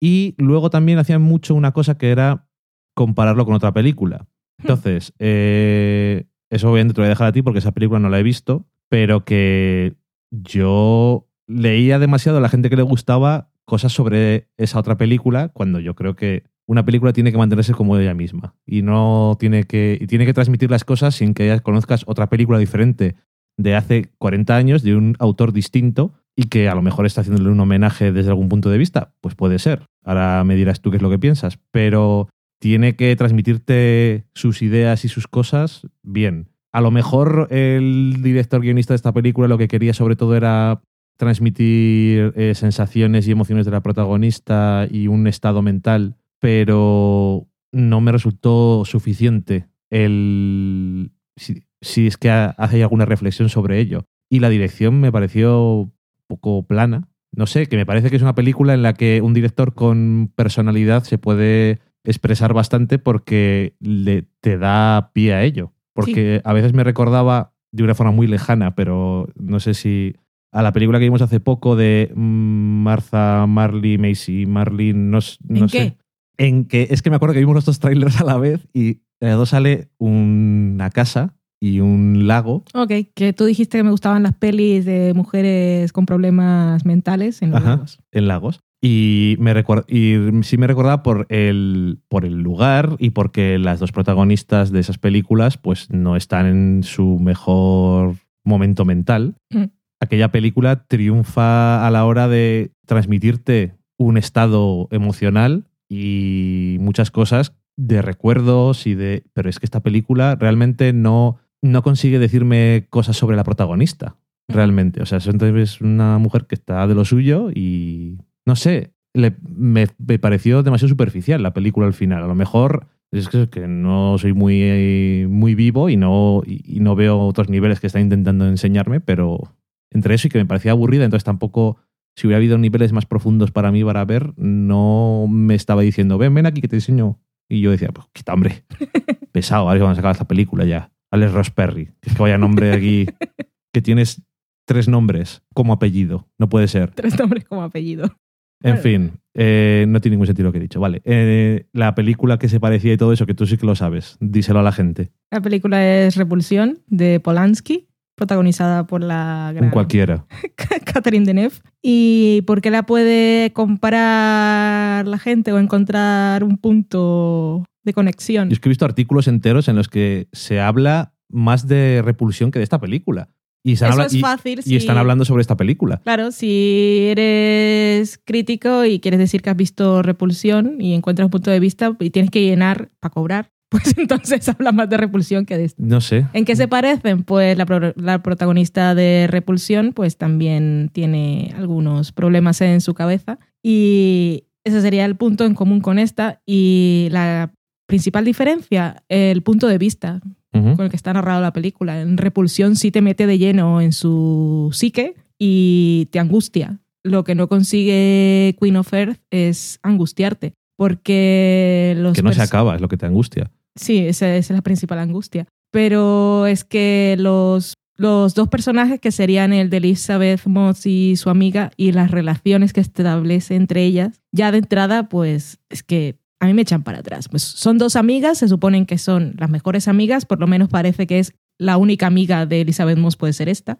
Y 0.00 0.34
luego 0.38 0.70
también 0.70 0.98
hacían 0.98 1.22
mucho 1.22 1.54
una 1.54 1.72
cosa 1.72 1.98
que 1.98 2.10
era 2.10 2.48
compararlo 2.94 3.44
con 3.44 3.54
otra 3.54 3.72
película. 3.72 4.26
Entonces, 4.58 5.12
eh, 5.18 6.26
eso 6.50 6.70
obviamente 6.70 6.94
te 6.94 7.00
lo 7.00 7.02
voy 7.02 7.08
a 7.08 7.10
dejar 7.10 7.28
a 7.28 7.32
ti 7.32 7.42
porque 7.42 7.58
esa 7.60 7.72
película 7.72 8.00
no 8.00 8.08
la 8.08 8.18
he 8.18 8.22
visto, 8.22 8.66
pero 8.88 9.24
que 9.24 9.96
yo 10.30 11.28
leía 11.46 11.98
demasiado 11.98 12.38
a 12.38 12.40
la 12.40 12.48
gente 12.48 12.70
que 12.70 12.76
le 12.76 12.82
gustaba 12.82 13.50
cosas 13.64 13.92
sobre 13.92 14.48
esa 14.56 14.78
otra 14.78 14.96
película 14.96 15.48
cuando 15.48 15.80
yo 15.80 15.94
creo 15.94 16.16
que 16.16 16.44
una 16.66 16.84
película 16.84 17.12
tiene 17.12 17.32
que 17.32 17.38
mantenerse 17.38 17.72
como 17.72 17.96
ella 17.96 18.14
misma 18.14 18.54
y 18.64 18.82
no 18.82 19.36
tiene 19.38 19.64
que 19.64 19.98
y 20.00 20.06
tiene 20.06 20.26
que 20.26 20.34
transmitir 20.34 20.70
las 20.70 20.84
cosas 20.84 21.16
sin 21.16 21.34
que 21.34 21.46
ya 21.46 21.58
conozcas 21.60 22.04
otra 22.06 22.28
película 22.28 22.58
diferente 22.58 23.16
de 23.56 23.74
hace 23.74 24.10
40 24.18 24.56
años 24.56 24.82
de 24.82 24.94
un 24.94 25.16
autor 25.18 25.52
distinto 25.52 26.12
y 26.36 26.44
que 26.44 26.68
a 26.68 26.74
lo 26.74 26.82
mejor 26.82 27.06
está 27.06 27.20
haciéndole 27.20 27.50
un 27.50 27.60
homenaje 27.60 28.12
desde 28.12 28.30
algún 28.30 28.48
punto 28.48 28.70
de 28.70 28.78
vista, 28.78 29.12
pues 29.20 29.34
puede 29.34 29.58
ser. 29.58 29.86
Ahora 30.04 30.42
me 30.44 30.54
dirás 30.56 30.80
tú 30.80 30.90
qué 30.90 30.96
es 30.96 31.02
lo 31.02 31.10
que 31.10 31.18
piensas, 31.18 31.58
pero 31.70 32.28
tiene 32.60 32.94
que 32.96 33.14
transmitirte 33.16 34.26
sus 34.34 34.62
ideas 34.62 35.04
y 35.04 35.08
sus 35.08 35.26
cosas 35.26 35.86
bien. 36.02 36.48
A 36.72 36.80
lo 36.80 36.90
mejor 36.90 37.48
el 37.50 38.18
director 38.22 38.60
guionista 38.60 38.92
de 38.94 38.96
esta 38.96 39.12
película 39.12 39.48
lo 39.48 39.58
que 39.58 39.68
quería 39.68 39.92
sobre 39.92 40.16
todo 40.16 40.36
era 40.36 40.82
transmitir 41.18 42.32
eh, 42.36 42.54
sensaciones 42.54 43.26
y 43.28 43.32
emociones 43.32 43.66
de 43.66 43.72
la 43.72 43.82
protagonista 43.82 44.86
y 44.90 45.06
un 45.08 45.26
estado 45.26 45.62
mental, 45.62 46.16
pero 46.40 47.48
no 47.72 48.00
me 48.00 48.12
resultó 48.12 48.84
suficiente 48.84 49.68
el 49.90 51.12
si, 51.36 51.64
si 51.80 52.06
es 52.06 52.16
que 52.16 52.30
ha- 52.30 52.50
hace 52.58 52.82
alguna 52.82 53.04
reflexión 53.04 53.48
sobre 53.48 53.78
ello. 53.80 54.04
Y 54.30 54.40
la 54.40 54.48
dirección 54.48 55.00
me 55.00 55.12
pareció 55.12 55.92
poco 56.30 56.66
plana. 56.66 57.08
No 57.32 57.46
sé, 57.46 57.66
que 57.66 57.76
me 57.76 57.86
parece 57.86 58.08
que 58.08 58.16
es 58.16 58.22
una 58.22 58.34
película 58.34 58.72
en 58.72 58.82
la 58.82 58.94
que 58.94 59.20
un 59.20 59.34
director 59.34 59.74
con 59.74 60.32
personalidad 60.34 61.04
se 61.04 61.18
puede 61.18 61.80
expresar 62.04 62.54
bastante 62.54 62.98
porque 62.98 63.74
le, 63.80 64.22
te 64.40 64.56
da 64.56 65.10
pie 65.12 65.34
a 65.34 65.42
ello. 65.44 65.72
Porque 65.92 66.40
a 66.44 66.52
veces 66.52 66.72
me 66.72 66.84
recordaba 66.84 67.52
de 67.72 67.82
una 67.82 67.94
forma 67.94 68.12
muy 68.12 68.26
lejana, 68.26 68.74
pero 68.74 69.28
no 69.36 69.60
sé 69.60 69.74
si 69.74 70.14
a 70.52 70.62
la 70.62 70.72
película 70.72 70.98
que 70.98 71.04
vimos 71.04 71.22
hace 71.22 71.40
poco 71.40 71.76
de 71.76 72.10
mm, 72.14 72.82
Martha 72.82 73.46
Marley, 73.46 73.98
Macy 73.98 74.46
Marley, 74.46 74.92
no, 74.92 75.18
no 75.48 75.56
¿En 75.56 75.68
sé. 75.68 75.78
qué? 75.78 75.96
En 76.38 76.64
que 76.64 76.88
es 76.90 77.02
que 77.02 77.10
me 77.10 77.16
acuerdo 77.16 77.34
que 77.34 77.40
vimos 77.40 77.54
los 77.54 77.66
dos 77.66 77.80
trailers 77.80 78.20
a 78.20 78.24
la 78.24 78.38
vez 78.38 78.66
y 78.72 79.02
de 79.20 79.28
los 79.28 79.38
dos 79.38 79.50
sale 79.50 79.90
una 79.98 80.90
casa 80.90 81.36
y 81.60 81.80
un 81.80 82.26
lago 82.26 82.64
Ok, 82.74 82.92
que 83.14 83.32
tú 83.34 83.44
dijiste 83.44 83.78
que 83.78 83.84
me 83.84 83.90
gustaban 83.90 84.22
las 84.22 84.34
pelis 84.34 84.86
de 84.86 85.12
mujeres 85.14 85.92
con 85.92 86.06
problemas 86.06 86.84
mentales 86.86 87.42
en 87.42 87.50
los 87.50 87.60
Ajá. 87.60 87.70
lagos. 87.70 88.00
en 88.12 88.28
lagos. 88.28 88.60
Y, 88.82 89.36
me 89.38 89.52
y 89.88 90.42
sí 90.42 90.56
me 90.56 90.66
recordaba 90.66 91.02
por 91.02 91.26
el, 91.28 91.98
por 92.08 92.24
el 92.24 92.40
lugar 92.40 92.96
y 92.98 93.10
porque 93.10 93.58
las 93.58 93.78
dos 93.78 93.92
protagonistas 93.92 94.70
de 94.70 94.80
esas 94.80 94.96
películas 94.96 95.58
pues 95.58 95.90
no 95.90 96.16
están 96.16 96.46
en 96.46 96.82
su 96.82 97.18
mejor 97.18 98.14
momento 98.42 98.86
mental. 98.86 99.34
Mm. 99.50 99.64
Aquella 100.00 100.32
película 100.32 100.84
triunfa 100.86 101.86
a 101.86 101.90
la 101.90 102.06
hora 102.06 102.26
de 102.26 102.72
transmitirte 102.86 103.74
un 103.98 104.16
estado 104.16 104.88
emocional 104.90 105.64
y 105.90 106.78
muchas 106.80 107.10
cosas 107.10 107.52
de 107.76 108.00
recuerdos 108.00 108.86
y 108.86 108.94
de... 108.94 109.24
Pero 109.34 109.50
es 109.50 109.58
que 109.58 109.66
esta 109.66 109.80
película 109.80 110.36
realmente 110.36 110.94
no, 110.94 111.36
no 111.62 111.82
consigue 111.82 112.18
decirme 112.18 112.86
cosas 112.90 113.16
sobre 113.16 113.36
la 113.36 113.44
protagonista 113.44 114.16
realmente. 114.48 115.02
O 115.02 115.06
sea, 115.06 115.18
es 115.18 115.26
entonces 115.26 115.80
una 115.80 116.18
mujer 116.18 116.46
que 116.46 116.54
está 116.54 116.86
de 116.86 116.94
lo 116.94 117.04
suyo 117.04 117.50
y 117.54 118.18
no 118.46 118.56
sé, 118.56 118.92
le- 119.14 119.36
me, 119.48 119.86
me 119.98 120.18
pareció 120.18 120.62
demasiado 120.62 120.88
superficial 120.88 121.42
la 121.42 121.52
película 121.52 121.86
al 121.86 121.92
final. 121.94 122.22
A 122.22 122.26
lo 122.26 122.34
mejor 122.34 122.86
es 123.12 123.28
que, 123.28 123.48
que 123.48 123.66
no 123.68 124.16
soy 124.18 124.32
muy, 124.32 125.26
muy 125.28 125.54
vivo 125.54 125.88
y 125.88 125.96
no, 125.96 126.42
y, 126.46 126.62
y 126.76 126.80
no 126.80 126.94
veo 126.96 127.18
otros 127.20 127.48
niveles 127.48 127.80
que 127.80 127.86
está 127.88 128.00
intentando 128.00 128.46
enseñarme, 128.46 129.00
pero 129.00 129.54
entre 129.92 130.14
eso 130.14 130.28
y 130.28 130.30
que 130.30 130.38
me 130.38 130.46
parecía 130.46 130.70
aburrida, 130.72 131.04
entonces 131.04 131.24
tampoco 131.24 131.78
si 132.16 132.26
hubiera 132.26 132.38
habido 132.38 132.58
niveles 132.58 132.92
más 132.92 133.06
profundos 133.06 133.50
para 133.50 133.70
mí 133.72 133.84
para 133.84 134.04
ver, 134.04 134.32
no 134.36 135.26
me 135.28 135.54
estaba 135.54 135.82
diciendo, 135.82 136.18
ven, 136.18 136.34
ven 136.34 136.46
aquí 136.46 136.60
que 136.60 136.68
te 136.68 136.76
enseño. 136.76 137.18
Y 137.48 137.60
yo 137.60 137.70
decía, 137.72 137.88
pues 137.92 138.06
quita 138.12 138.32
hombre, 138.34 138.64
pesado, 139.32 139.68
a 139.68 139.72
ver 139.72 139.80
cuando 139.82 139.94
se 139.94 140.00
acaba 140.00 140.12
esta 140.12 140.28
película 140.28 140.64
ya. 140.64 140.90
Alex 141.10 141.32
Ross 141.32 141.50
Perry, 141.50 141.86
que 142.00 142.10
es 142.10 142.16
que 142.16 142.22
vaya 142.22 142.38
nombre 142.38 142.72
aquí, 142.72 143.06
que 143.72 143.82
tienes 143.82 144.22
tres 144.66 144.88
nombres 144.88 145.42
como 145.54 145.72
apellido, 145.72 146.28
no 146.38 146.48
puede 146.48 146.68
ser. 146.68 146.92
Tres 146.92 147.18
nombres 147.18 147.44
como 147.44 147.62
apellido. 147.62 148.14
En 148.62 148.78
fin, 148.78 149.12
eh, 149.34 149.86
no 149.88 150.00
tiene 150.00 150.16
ningún 150.16 150.26
sentido 150.26 150.48
lo 150.48 150.52
que 150.52 150.58
he 150.58 150.62
dicho. 150.62 150.80
Vale, 150.80 151.00
eh, 151.04 151.66
la 151.72 151.94
película 151.94 152.38
que 152.38 152.48
se 152.48 152.60
parecía 152.60 152.92
y 152.92 152.96
todo 152.96 153.12
eso, 153.12 153.26
que 153.26 153.34
tú 153.34 153.46
sí 153.46 153.56
que 153.56 153.66
lo 153.66 153.74
sabes, 153.74 154.16
díselo 154.20 154.60
a 154.60 154.62
la 154.62 154.72
gente. 154.72 155.12
La 155.30 155.40
película 155.40 155.84
es 155.84 156.16
Repulsión 156.16 156.80
de 156.86 157.20
Polanski, 157.20 157.88
protagonizada 158.16 158.86
por 158.86 159.02
la 159.02 159.48
Un 159.52 159.56
gran 159.56 159.70
cualquiera. 159.70 160.26
Catherine 160.84 161.24
Deneuve. 161.24 161.56
¿Y 161.82 162.42
por 162.42 162.60
qué 162.60 162.70
la 162.70 162.82
puede 162.82 163.50
comparar 163.54 165.06
la 165.06 165.18
gente 165.18 165.52
o 165.52 165.58
encontrar 165.58 166.44
un 166.44 166.58
punto 166.58 167.64
de 167.84 167.92
conexión? 167.92 168.48
Yo 168.48 168.54
es 168.54 168.60
que 168.60 168.68
he 168.68 168.70
visto 168.70 168.84
artículos 168.84 169.28
enteros 169.28 169.68
en 169.68 169.76
los 169.76 169.88
que 169.88 170.28
se 170.32 170.60
habla 170.60 171.14
más 171.28 171.66
de 171.68 172.02
repulsión 172.04 172.50
que 172.50 172.58
de 172.58 172.64
esta 172.64 172.80
película. 172.80 173.28
Y, 173.62 173.72
Eso 173.72 173.86
habla- 173.86 174.06
es 174.06 174.14
y- 174.14 174.20
fácil. 174.20 174.58
y 174.60 174.62
si- 174.62 174.76
están 174.76 174.96
hablando 174.96 175.24
sobre 175.26 175.42
esta 175.42 175.56
película. 175.56 176.00
Claro, 176.02 176.32
si 176.32 177.06
eres 177.10 178.18
crítico 178.24 178.84
y 178.84 179.00
quieres 179.00 179.18
decir 179.20 179.42
que 179.42 179.50
has 179.50 179.56
visto 179.56 180.02
Repulsión 180.02 180.80
y 180.80 180.94
encuentras 180.94 181.26
un 181.26 181.30
punto 181.30 181.50
de 181.50 181.60
vista 181.60 181.94
y 182.00 182.10
tienes 182.10 182.30
que 182.30 182.42
llenar 182.42 182.90
para 183.00 183.12
cobrar, 183.12 183.50
pues 183.70 183.96
entonces 183.98 184.48
habla 184.48 184.72
más 184.72 184.88
de 184.88 184.96
Repulsión 184.96 185.44
que 185.46 185.56
de 185.58 185.66
esto. 185.66 185.82
No 185.84 186.00
sé. 186.00 186.26
¿En 186.32 186.44
qué 186.44 186.56
se 186.56 186.68
parecen? 186.68 187.22
Pues 187.22 187.56
la, 187.56 187.66
pro- 187.66 187.92
la 187.96 188.22
protagonista 188.22 188.94
de 188.94 189.26
Repulsión 189.28 189.92
pues 189.92 190.16
también 190.16 190.90
tiene 190.92 191.52
algunos 191.56 192.12
problemas 192.12 192.60
en 192.62 192.80
su 192.80 192.94
cabeza 192.94 193.38
y 193.62 194.44
ese 194.64 194.80
sería 194.80 195.04
el 195.04 195.16
punto 195.16 195.44
en 195.44 195.54
común 195.54 195.80
con 195.80 195.98
esta 195.98 196.40
y 196.46 197.08
la 197.10 197.52
principal 197.90 198.24
diferencia, 198.24 199.02
el 199.08 199.42
punto 199.42 199.66
de 199.66 199.76
vista 199.76 200.20
con 200.52 200.80
el 200.80 200.90
que 200.90 200.96
está 200.96 201.12
narrada 201.12 201.40
la 201.40 201.52
película. 201.52 202.00
En 202.00 202.16
Repulsión 202.16 202.76
sí 202.76 202.90
te 202.90 203.02
mete 203.02 203.26
de 203.26 203.38
lleno 203.38 203.80
en 203.80 203.92
su 203.92 204.70
psique 204.72 205.14
y 205.38 206.08
te 206.10 206.18
angustia. 206.18 206.78
Lo 207.02 207.24
que 207.24 207.34
no 207.34 207.48
consigue 207.48 208.56
Queen 208.60 208.76
of 208.76 208.92
Earth 208.92 209.20
es 209.30 209.80
angustiarte, 209.82 210.54
porque 210.76 211.94
los 211.98 212.14
Que 212.14 212.22
no 212.22 212.32
se 212.32 212.42
acaba, 212.42 212.74
es 212.74 212.80
lo 212.80 212.88
que 212.88 212.96
te 212.96 213.06
angustia. 213.06 213.50
Sí, 213.74 213.98
esa, 213.98 214.34
esa 214.36 214.52
es 214.52 214.56
la 214.56 214.62
principal 214.62 214.98
angustia. 214.98 215.46
Pero 215.72 216.46
es 216.46 216.64
que 216.64 217.16
los, 217.18 217.74
los 217.96 218.34
dos 218.34 218.48
personajes, 218.48 219.00
que 219.00 219.12
serían 219.12 219.52
el 219.52 219.70
de 219.70 219.78
Elizabeth 219.78 220.46
Moss 220.46 220.86
y 220.86 221.16
su 221.16 221.30
amiga, 221.30 221.70
y 221.76 221.92
las 221.92 222.10
relaciones 222.10 222.72
que 222.72 222.80
establece 222.80 223.56
entre 223.56 223.84
ellas, 223.84 224.20
ya 224.32 224.52
de 224.52 224.58
entrada, 224.58 225.08
pues 225.08 225.58
es 225.70 225.82
que 225.82 226.19
a 226.40 226.46
mí 226.46 226.54
me 226.54 226.62
echan 226.62 226.82
para 226.82 226.98
atrás. 226.98 227.28
Pues 227.28 227.42
son 227.42 227.78
dos 227.78 227.96
amigas, 227.96 228.38
se 228.38 228.48
suponen 228.48 228.86
que 228.86 228.98
son 228.98 229.34
las 229.38 229.50
mejores 229.50 229.88
amigas, 229.88 230.24
por 230.24 230.40
lo 230.40 230.46
menos 230.46 230.68
parece 230.68 231.06
que 231.06 231.18
es 231.18 231.34
la 231.58 231.76
única 231.76 232.06
amiga 232.06 232.46
de 232.46 232.62
Elizabeth 232.62 232.96
Moss 232.98 233.16
puede 233.16 233.34
ser 233.34 233.48
esta. 233.50 233.78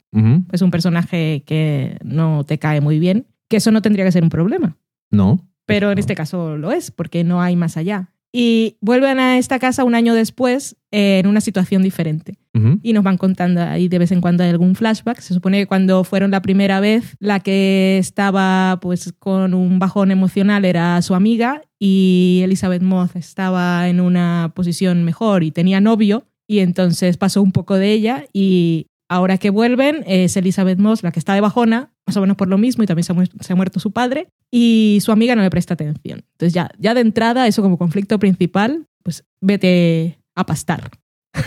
Es 0.52 0.60
un 0.60 0.70
personaje 0.70 1.42
que 1.46 1.96
no 2.04 2.44
te 2.44 2.58
cae 2.58 2.80
muy 2.82 2.98
bien, 2.98 3.26
que 3.48 3.56
eso 3.56 3.70
no 3.70 3.80
tendría 3.80 4.04
que 4.04 4.12
ser 4.12 4.22
un 4.22 4.28
problema. 4.28 4.76
No. 5.10 5.48
Pero 5.66 5.88
en 5.90 5.96
No. 5.96 6.00
este 6.00 6.14
caso 6.14 6.56
lo 6.58 6.72
es, 6.72 6.90
porque 6.90 7.24
no 7.24 7.40
hay 7.40 7.56
más 7.56 7.76
allá. 7.78 8.12
Y 8.32 8.76
vuelven 8.80 9.18
a 9.18 9.38
esta 9.38 9.58
casa 9.58 9.84
un 9.84 9.94
año 9.94 10.14
después 10.14 10.76
eh, 10.92 11.18
en 11.18 11.26
una 11.26 11.40
situación 11.40 11.82
diferente. 11.82 12.38
Y 12.82 12.92
nos 12.92 13.04
van 13.04 13.16
contando 13.16 13.62
ahí 13.62 13.88
de 13.88 13.98
vez 13.98 14.10
en 14.10 14.20
cuando 14.20 14.42
hay 14.42 14.50
algún 14.50 14.74
flashback. 14.74 15.20
Se 15.20 15.32
supone 15.32 15.60
que 15.60 15.66
cuando 15.66 16.02
fueron 16.02 16.32
la 16.32 16.42
primera 16.42 16.80
vez, 16.80 17.16
la 17.20 17.40
que 17.40 17.96
estaba 17.98 18.78
pues 18.82 19.14
con 19.18 19.54
un 19.54 19.78
bajón 19.78 20.10
emocional 20.10 20.64
era 20.64 21.00
su 21.00 21.14
amiga 21.14 21.62
y 21.78 22.40
Elizabeth 22.42 22.82
Moss 22.82 23.14
estaba 23.14 23.88
en 23.88 24.00
una 24.00 24.52
posición 24.54 25.04
mejor 25.04 25.44
y 25.44 25.52
tenía 25.52 25.80
novio. 25.80 26.26
Y 26.48 26.58
entonces 26.58 27.16
pasó 27.16 27.40
un 27.40 27.52
poco 27.52 27.76
de 27.76 27.92
ella 27.92 28.24
y 28.32 28.88
ahora 29.10 29.38
que 29.38 29.50
vuelven 29.50 30.04
es 30.06 30.36
Elizabeth 30.36 30.78
Moss 30.78 31.02
la 31.02 31.10
que 31.10 31.18
está 31.18 31.34
de 31.34 31.40
bajona, 31.40 31.92
más 32.06 32.16
o 32.16 32.20
menos 32.20 32.36
por 32.36 32.48
lo 32.48 32.56
mismo 32.56 32.84
y 32.84 32.86
también 32.86 33.04
se 33.04 33.52
ha, 33.52 33.56
muerto 33.56 33.80
su 33.80 33.90
padre 33.90 34.28
y 34.50 35.00
su 35.02 35.10
amiga 35.10 35.34
no 35.34 35.42
le 35.42 35.50
presta 35.50 35.74
atención. 35.74 36.22
Entonces 36.32 36.54
ya, 36.54 36.70
ya 36.78 36.94
de 36.94 37.00
entrada, 37.00 37.46
eso 37.48 37.60
como 37.60 37.76
conflicto 37.76 38.18
principal, 38.20 38.86
pues 39.02 39.24
vete 39.40 40.18
a 40.34 40.46
pastar. 40.46 40.90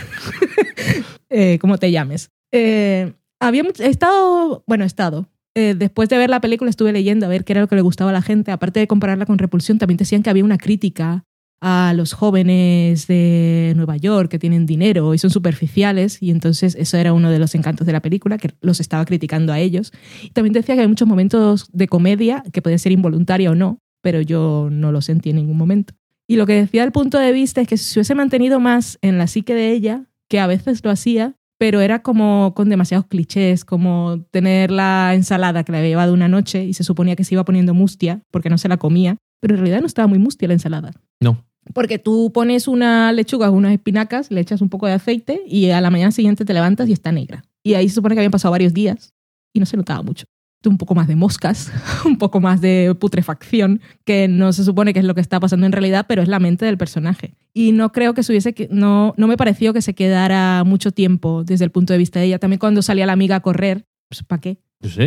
Eh, 1.35 1.57
como 1.59 1.79
te 1.79 1.89
llames. 1.89 2.29
Eh, 2.51 3.11
había 3.39 3.63
he 3.79 3.87
estado, 3.87 4.63
bueno, 4.67 4.83
he 4.83 4.87
estado. 4.87 5.27
eh, 5.55 5.73
después 5.75 6.07
de 6.07 6.19
ver 6.19 6.29
la 6.29 6.41
película 6.41 6.69
estuve 6.69 6.93
leyendo 6.93 7.25
a 7.25 7.29
ver 7.29 7.43
qué 7.43 7.53
era 7.53 7.61
lo 7.61 7.67
que 7.67 7.75
le 7.75 7.81
gustaba 7.81 8.11
a 8.11 8.13
la 8.13 8.21
gente. 8.21 8.51
Aparte 8.51 8.79
de 8.79 8.85
compararla 8.85 9.25
con 9.25 9.39
Repulsión, 9.39 9.79
también 9.79 9.97
decían 9.97 10.21
que 10.21 10.29
había 10.29 10.43
una 10.43 10.59
crítica 10.59 11.23
a 11.65 11.93
los 11.95 12.11
jóvenes 12.11 13.07
de 13.07 13.71
Nueva 13.77 13.95
York 13.95 14.29
que 14.29 14.37
tienen 14.37 14.65
dinero 14.65 15.13
y 15.13 15.17
son 15.17 15.29
superficiales 15.29 16.21
y 16.21 16.29
entonces 16.29 16.75
eso 16.75 16.97
era 16.97 17.13
uno 17.13 17.31
de 17.31 17.39
los 17.39 17.55
encantos 17.55 17.87
de 17.87 17.93
la 17.93 18.01
película, 18.01 18.37
que 18.37 18.51
los 18.59 18.81
estaba 18.81 19.05
criticando 19.05 19.53
a 19.53 19.59
ellos. 19.59 19.93
Y 20.21 20.31
también 20.31 20.51
decía 20.51 20.75
que 20.75 20.81
hay 20.81 20.89
muchos 20.89 21.07
momentos 21.07 21.69
de 21.71 21.87
comedia 21.87 22.43
que 22.51 22.61
pueden 22.61 22.79
ser 22.79 22.91
involuntaria 22.91 23.49
o 23.49 23.55
no, 23.55 23.79
pero 24.01 24.19
yo 24.19 24.67
no 24.69 24.91
lo 24.91 25.01
sentí 25.01 25.29
en 25.29 25.37
ningún 25.37 25.55
momento. 25.55 25.93
Y 26.27 26.35
lo 26.35 26.45
que 26.45 26.53
decía 26.53 26.83
el 26.83 26.91
punto 26.91 27.17
de 27.17 27.31
vista 27.31 27.61
es 27.61 27.67
que 27.69 27.77
si 27.77 27.85
se 27.85 27.99
hubiese 27.99 28.13
mantenido 28.13 28.59
más 28.59 28.99
en 29.01 29.17
la 29.17 29.27
psique 29.27 29.55
de 29.55 29.71
ella, 29.71 30.09
que 30.27 30.41
a 30.41 30.47
veces 30.47 30.83
lo 30.83 30.91
hacía, 30.91 31.37
pero 31.57 31.79
era 31.79 32.01
como 32.01 32.53
con 32.55 32.67
demasiados 32.67 33.05
clichés, 33.05 33.63
como 33.63 34.25
tener 34.31 34.69
la 34.69 35.13
ensalada 35.15 35.63
que 35.63 35.71
le 35.71 35.77
había 35.77 35.91
llevado 35.91 36.13
una 36.13 36.27
noche 36.27 36.65
y 36.65 36.73
se 36.73 36.83
suponía 36.83 37.15
que 37.15 37.23
se 37.23 37.35
iba 37.35 37.45
poniendo 37.45 37.73
mustia 37.73 38.21
porque 38.31 38.49
no 38.49 38.57
se 38.57 38.67
la 38.67 38.75
comía, 38.75 39.15
pero 39.39 39.53
en 39.53 39.61
realidad 39.61 39.79
no 39.79 39.87
estaba 39.87 40.09
muy 40.09 40.19
mustia 40.19 40.49
la 40.49 40.55
ensalada. 40.55 40.91
No. 41.21 41.45
Porque 41.73 41.99
tú 41.99 42.31
pones 42.33 42.67
una 42.67 43.11
lechuga 43.11 43.49
unas 43.49 43.73
espinacas, 43.73 44.31
le 44.31 44.41
echas 44.41 44.61
un 44.61 44.69
poco 44.69 44.87
de 44.87 44.93
aceite 44.93 45.41
y 45.47 45.69
a 45.69 45.81
la 45.81 45.89
mañana 45.89 46.11
siguiente 46.11 46.45
te 46.45 46.53
levantas 46.53 46.89
y 46.89 46.93
está 46.93 47.11
negra. 47.11 47.43
Y 47.63 47.75
ahí 47.75 47.87
se 47.87 47.95
supone 47.95 48.15
que 48.15 48.19
habían 48.19 48.31
pasado 48.31 48.51
varios 48.51 48.73
días 48.73 49.13
y 49.53 49.59
no 49.59 49.65
se 49.65 49.77
notaba 49.77 50.01
mucho. 50.03 50.25
Un 50.65 50.77
poco 50.77 50.95
más 50.95 51.07
de 51.07 51.15
moscas, 51.15 51.71
un 52.05 52.17
poco 52.17 52.39
más 52.39 52.61
de 52.61 52.95
putrefacción, 52.99 53.81
que 54.05 54.27
no 54.27 54.53
se 54.53 54.63
supone 54.63 54.93
que 54.93 54.99
es 54.99 55.05
lo 55.05 55.13
que 55.13 55.21
está 55.21 55.39
pasando 55.39 55.65
en 55.65 55.73
realidad, 55.73 56.05
pero 56.07 56.21
es 56.21 56.29
la 56.29 56.39
mente 56.39 56.65
del 56.65 56.77
personaje. 56.77 57.35
Y 57.53 57.73
no 57.73 57.91
creo 57.91 58.13
que 58.13 58.23
se 58.23 58.31
hubiese, 58.31 58.55
no, 58.71 59.13
no 59.17 59.27
me 59.27 59.37
pareció 59.37 59.73
que 59.73 59.81
se 59.81 59.93
quedara 59.93 60.63
mucho 60.65 60.91
tiempo 60.91 61.43
desde 61.43 61.65
el 61.65 61.71
punto 61.71 61.93
de 61.93 61.99
vista 61.99 62.19
de 62.19 62.27
ella. 62.27 62.39
También 62.39 62.59
cuando 62.59 62.81
salía 62.81 63.05
la 63.05 63.13
amiga 63.13 63.37
a 63.37 63.41
correr, 63.41 63.85
pues 64.09 64.23
¿para 64.23 64.39
qué? 64.39 64.62
Yo 64.83 64.89
sé, 64.89 65.03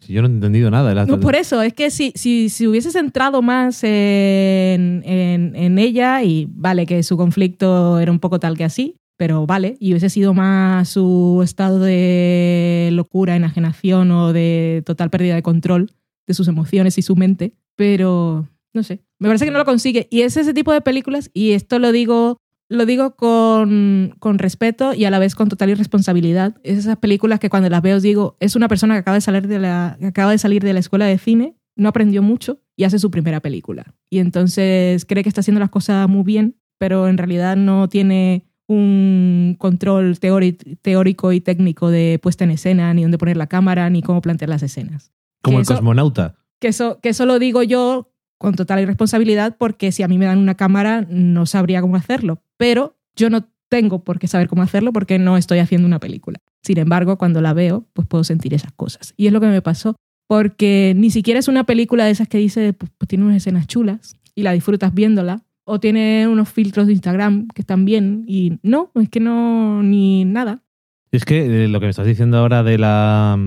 si 0.00 0.12
yo 0.12 0.20
no 0.22 0.28
he 0.28 0.30
entendido 0.30 0.70
nada. 0.70 0.94
La- 0.94 1.06
No, 1.06 1.18
por 1.18 1.34
eso, 1.34 1.62
es 1.62 1.72
que 1.72 1.90
si, 1.90 2.12
si, 2.14 2.50
si 2.50 2.66
hubiese 2.66 2.90
centrado 2.90 3.40
más 3.42 3.82
en, 3.82 5.02
en, 5.04 5.56
en 5.56 5.78
ella, 5.78 6.22
y 6.22 6.46
vale 6.50 6.84
que 6.86 7.02
su 7.02 7.16
conflicto 7.16 7.98
era 7.98 8.12
un 8.12 8.18
poco 8.18 8.38
tal 8.38 8.56
que 8.56 8.64
así, 8.64 8.96
pero 9.16 9.46
vale, 9.46 9.76
y 9.80 9.92
hubiese 9.92 10.10
sido 10.10 10.34
más 10.34 10.90
su 10.90 11.40
estado 11.42 11.80
de 11.80 12.90
locura, 12.92 13.34
enajenación 13.34 14.10
o 14.10 14.32
de 14.32 14.82
total 14.86 15.10
pérdida 15.10 15.34
de 15.34 15.42
control 15.42 15.90
de 16.26 16.34
sus 16.34 16.46
emociones 16.46 16.98
y 16.98 17.02
su 17.02 17.16
mente, 17.16 17.54
pero 17.76 18.46
no 18.74 18.82
sé, 18.82 19.00
me 19.18 19.28
parece 19.28 19.46
que 19.46 19.50
no 19.50 19.58
lo 19.58 19.64
consigue. 19.64 20.06
Y 20.10 20.20
es 20.20 20.36
ese 20.36 20.52
tipo 20.54 20.72
de 20.72 20.82
películas, 20.82 21.30
y 21.32 21.52
esto 21.52 21.78
lo 21.78 21.90
digo 21.92 22.36
lo 22.70 22.84
digo 22.86 23.16
con, 23.16 24.14
con 24.18 24.38
respeto 24.38 24.92
y 24.94 25.04
a 25.04 25.10
la 25.10 25.18
vez 25.18 25.34
con 25.34 25.48
total 25.48 25.70
irresponsabilidad. 25.70 26.54
Es 26.62 26.78
esas 26.78 26.96
películas 26.98 27.40
que 27.40 27.48
cuando 27.50 27.68
las 27.70 27.82
veo 27.82 27.96
os 27.96 28.02
digo, 28.02 28.36
es 28.40 28.56
una 28.56 28.68
persona 28.68 28.94
que 28.94 29.00
acaba 29.00 29.14
de 29.16 29.20
salir 29.22 29.48
de 29.48 29.58
la, 29.58 29.96
que 30.00 30.06
acaba 30.06 30.30
de 30.32 30.38
salir 30.38 30.62
de 30.62 30.72
la 30.74 30.80
escuela 30.80 31.06
de 31.06 31.18
cine, 31.18 31.56
no 31.76 31.88
aprendió 31.88 32.22
mucho 32.22 32.60
y 32.76 32.84
hace 32.84 32.98
su 32.98 33.10
primera 33.10 33.40
película. 33.40 33.94
Y 34.10 34.18
entonces 34.18 35.04
cree 35.06 35.22
que 35.22 35.28
está 35.28 35.40
haciendo 35.40 35.60
las 35.60 35.70
cosas 35.70 36.08
muy 36.08 36.24
bien, 36.24 36.56
pero 36.78 37.08
en 37.08 37.16
realidad 37.18 37.56
no 37.56 37.88
tiene 37.88 38.44
un 38.68 39.56
control 39.58 40.18
teórico, 40.18 40.64
teórico 40.82 41.32
y 41.32 41.40
técnico 41.40 41.90
de 41.90 42.18
puesta 42.22 42.44
en 42.44 42.50
escena, 42.50 42.92
ni 42.92 43.02
dónde 43.02 43.16
poner 43.18 43.36
la 43.38 43.46
cámara, 43.46 43.88
ni 43.88 44.02
cómo 44.02 44.20
plantear 44.20 44.50
las 44.50 44.62
escenas. 44.62 45.10
Como 45.42 45.56
que 45.56 45.60
el 45.60 45.62
eso- 45.62 45.74
cosmonauta. 45.74 46.34
Que 46.60 46.68
eso, 46.68 46.98
que 47.00 47.10
eso 47.10 47.24
lo 47.24 47.38
digo 47.38 47.62
yo 47.62 48.12
con 48.38 48.54
total 48.54 48.80
irresponsabilidad 48.80 49.56
porque 49.58 49.92
si 49.92 50.02
a 50.02 50.08
mí 50.08 50.16
me 50.16 50.26
dan 50.26 50.38
una 50.38 50.54
cámara 50.54 51.06
no 51.08 51.44
sabría 51.44 51.80
cómo 51.80 51.96
hacerlo. 51.96 52.42
Pero 52.56 52.96
yo 53.16 53.30
no 53.30 53.48
tengo 53.68 54.04
por 54.04 54.18
qué 54.18 54.28
saber 54.28 54.48
cómo 54.48 54.62
hacerlo 54.62 54.92
porque 54.92 55.18
no 55.18 55.36
estoy 55.36 55.58
haciendo 55.58 55.86
una 55.86 55.98
película. 55.98 56.38
Sin 56.62 56.78
embargo, 56.78 57.18
cuando 57.18 57.40
la 57.40 57.52
veo, 57.52 57.86
pues 57.92 58.06
puedo 58.08 58.24
sentir 58.24 58.54
esas 58.54 58.72
cosas. 58.72 59.14
Y 59.16 59.26
es 59.26 59.32
lo 59.32 59.40
que 59.40 59.46
me 59.46 59.62
pasó. 59.62 59.96
Porque 60.26 60.92
ni 60.96 61.10
siquiera 61.10 61.40
es 61.40 61.48
una 61.48 61.64
película 61.64 62.04
de 62.04 62.10
esas 62.10 62.28
que 62.28 62.38
dice, 62.38 62.72
pues, 62.74 62.90
pues 62.96 63.08
tiene 63.08 63.24
unas 63.24 63.38
escenas 63.38 63.66
chulas 63.66 64.16
y 64.34 64.42
la 64.42 64.52
disfrutas 64.52 64.92
viéndola. 64.94 65.42
O 65.64 65.80
tiene 65.80 66.26
unos 66.28 66.48
filtros 66.48 66.86
de 66.86 66.94
Instagram 66.94 67.48
que 67.48 67.62
están 67.62 67.84
bien. 67.84 68.24
Y 68.26 68.58
no, 68.62 68.90
es 68.94 69.08
que 69.08 69.20
no, 69.20 69.82
ni 69.82 70.24
nada. 70.24 70.62
Es 71.10 71.24
que 71.24 71.64
eh, 71.64 71.68
lo 71.68 71.80
que 71.80 71.86
me 71.86 71.90
estás 71.90 72.06
diciendo 72.06 72.38
ahora 72.38 72.62
de 72.62 72.78
la 72.78 73.38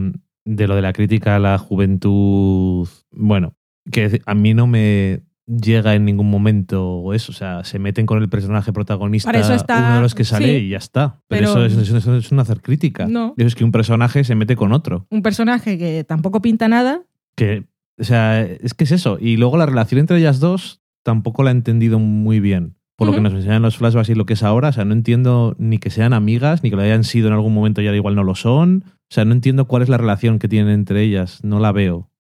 de 0.44 0.68
lo 0.68 0.76
de 0.76 0.82
la 0.82 0.94
crítica 0.94 1.36
a 1.36 1.40
la 1.40 1.58
juventud, 1.58 2.88
bueno, 3.12 3.56
que 3.90 4.22
a 4.26 4.34
mí 4.36 4.54
no 4.54 4.68
me 4.68 5.22
llega 5.48 5.96
en 5.96 6.06
ningún 6.06 6.30
momento 6.30 7.14
eso, 7.14 7.32
o 7.32 7.36
sea, 7.36 7.64
se 7.64 7.78
meten 7.80 8.06
con 8.06 8.22
el 8.22 8.30
personaje 8.30 8.72
protagonista, 8.72 9.28
Para 9.30 9.40
eso 9.42 9.54
está- 9.54 9.80
uno 9.80 9.96
de 9.96 10.02
los 10.02 10.16
que 10.16 10.24
sale 10.24 10.46
sí, 10.60 10.66
y 10.66 10.70
ya 10.70 10.78
está. 10.78 11.20
Pero, 11.28 11.54
pero- 11.54 11.66
eso, 11.66 11.82
es, 11.82 11.88
eso- 11.90 11.98
eso 11.98 12.16
es 12.16 12.32
un 12.32 12.40
hacer 12.40 12.62
crítica. 12.62 13.08
No. 13.08 13.34
Es 13.38 13.56
que 13.56 13.64
un 13.64 13.72
personaje 13.72 14.24
se 14.24 14.36
mete 14.36 14.56
con 14.56 14.72
otro. 14.72 15.08
Un 15.10 15.22
personaje 15.22 15.78
que 15.78 16.04
tampoco 16.04 16.42
pinta 16.42 16.68
nada 16.68 17.02
Que, 17.36 17.66
o 18.00 18.04
sea, 18.04 18.42
es 18.44 18.74
que 18.74 18.84
es 18.84 18.92
eso. 18.92 19.18
Y 19.20 19.38
luego 19.38 19.58
la 19.58 19.66
relación 19.66 20.00
entre 20.00 20.18
ellas 20.18 20.40
dos 20.40 20.82
tampoco 21.04 21.44
la 21.44 21.50
he 21.52 21.54
entendido 21.54 21.98
muy 21.98 22.40
bien. 22.40 22.76
Por 22.98 23.08
lo 23.08 23.16
que 23.16 23.22
nos 23.22 23.34
enseñan 23.34 23.64
los 23.64 23.78
flashbacks 23.78 24.10
y 24.10 24.14
lo 24.16 24.28
que 24.28 24.34
es 24.34 24.44
ahora. 24.44 24.70
O 24.70 24.72
sea, 24.74 24.86
no 24.86 24.94
entiendo 24.94 25.56
ni 25.58 25.80
que 25.80 25.90
sean 25.90 26.14
amigas, 26.14 26.62
ni 26.62 26.70
que 26.70 26.76
lo 26.76 26.84
hayan 26.84 27.04
sido 27.04 27.30
en 27.30 27.34
algún 27.34 27.52
momento 27.54 27.82
y 27.82 27.88
ahora 27.88 27.98
igual 27.98 28.14
no 28.14 28.24
lo 28.24 28.36
son. 28.36 28.84
O 28.86 29.14
sea, 29.14 29.26
no 29.26 29.34
entiendo 29.34 29.66
cuál 29.66 29.82
es 29.82 29.90
la 29.90 29.98
relación 29.98 30.38
que 30.38 30.48
tienen 30.48 30.72
entre 30.72 31.02
ellas. 31.02 31.44
No 31.44 31.60
la 31.60 31.72
veo. 31.72 32.11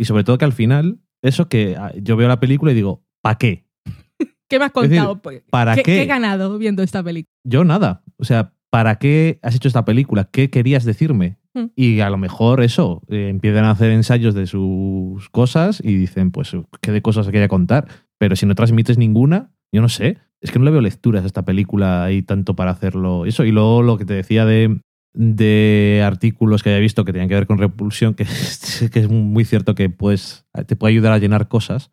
Y 0.00 0.06
sobre 0.06 0.24
todo 0.24 0.38
que 0.38 0.46
al 0.46 0.54
final, 0.54 0.98
eso 1.20 1.50
que 1.50 1.76
ah, 1.76 1.92
yo 1.94 2.16
veo 2.16 2.26
la 2.26 2.40
película 2.40 2.72
y 2.72 2.74
digo, 2.74 3.04
¿para 3.20 3.36
qué? 3.36 3.66
¿Qué 4.48 4.58
me 4.58 4.64
has 4.64 4.72
decir, 4.72 4.96
contado? 4.96 5.20
Pues, 5.20 5.42
¿para 5.50 5.74
¿Qué, 5.74 5.82
qué? 5.82 5.96
qué 5.96 6.02
he 6.04 6.06
ganado 6.06 6.56
viendo 6.56 6.82
esta 6.82 7.02
película? 7.02 7.30
Yo 7.44 7.64
nada. 7.64 8.02
O 8.16 8.24
sea, 8.24 8.54
¿para 8.70 8.94
qué 8.96 9.38
has 9.42 9.54
hecho 9.54 9.68
esta 9.68 9.84
película? 9.84 10.30
¿Qué 10.32 10.48
querías 10.48 10.86
decirme? 10.86 11.36
Mm. 11.52 11.64
Y 11.76 12.00
a 12.00 12.08
lo 12.08 12.16
mejor 12.16 12.62
eso, 12.62 13.02
eh, 13.08 13.28
empiezan 13.28 13.66
a 13.66 13.72
hacer 13.72 13.90
ensayos 13.90 14.34
de 14.34 14.46
sus 14.46 15.28
cosas 15.28 15.82
y 15.84 15.94
dicen, 15.96 16.30
pues, 16.30 16.56
qué 16.80 16.92
de 16.92 17.02
cosas 17.02 17.26
quería 17.26 17.48
contar. 17.48 17.86
Pero 18.16 18.36
si 18.36 18.46
no 18.46 18.54
transmites 18.54 18.96
ninguna, 18.96 19.50
yo 19.70 19.82
no 19.82 19.90
sé. 19.90 20.16
Es 20.40 20.50
que 20.50 20.58
no 20.58 20.64
le 20.64 20.70
veo 20.70 20.80
lecturas 20.80 21.24
a 21.24 21.26
esta 21.26 21.44
película 21.44 22.04
ahí 22.04 22.22
tanto 22.22 22.56
para 22.56 22.70
hacerlo. 22.70 23.26
Eso. 23.26 23.44
Y 23.44 23.52
luego 23.52 23.82
lo 23.82 23.98
que 23.98 24.06
te 24.06 24.14
decía 24.14 24.46
de, 24.46 24.80
de 25.12 26.02
artículos 26.04 26.62
que 26.62 26.70
había 26.70 26.80
visto 26.80 27.04
que 27.04 27.12
tenían 27.12 27.28
que 27.28 27.34
ver 27.34 27.46
con 27.46 27.58
repulsión, 27.58 28.14
que, 28.14 28.22
es- 28.24 28.88
que 28.92 29.00
es 29.00 29.08
muy 29.08 29.44
cierto 29.44 29.74
que 29.74 29.90
pues, 29.90 30.46
te 30.66 30.76
puede 30.76 30.92
ayudar 30.92 31.12
a 31.12 31.18
llenar 31.18 31.48
cosas. 31.48 31.90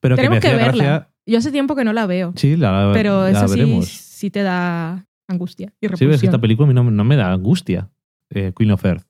Pero 0.00 0.16
Tenemos 0.16 0.38
que 0.38 0.48
que 0.48 0.48
me 0.48 0.54
hacía 0.62 0.66
verla. 0.66 0.84
gracia. 0.84 1.10
Yo 1.26 1.38
hace 1.38 1.50
tiempo 1.50 1.74
que 1.74 1.84
no 1.84 1.92
la 1.92 2.06
veo, 2.06 2.32
Sí, 2.36 2.56
la, 2.56 2.90
pero 2.94 3.22
la 3.24 3.30
eso 3.30 3.48
sí, 3.48 3.58
veremos. 3.58 3.88
sí 3.88 4.30
te 4.30 4.42
da 4.42 5.06
angustia 5.28 5.72
y 5.80 5.86
Sí, 5.88 5.92
ves, 5.92 6.00
repulsión. 6.00 6.28
esta 6.28 6.40
película 6.40 6.66
a 6.66 6.68
mí 6.68 6.74
no, 6.74 6.88
no 6.90 7.04
me 7.04 7.16
da 7.16 7.32
angustia, 7.32 7.90
eh, 8.30 8.52
Queen 8.56 8.70
of 8.70 8.84
Earth. 8.84 9.04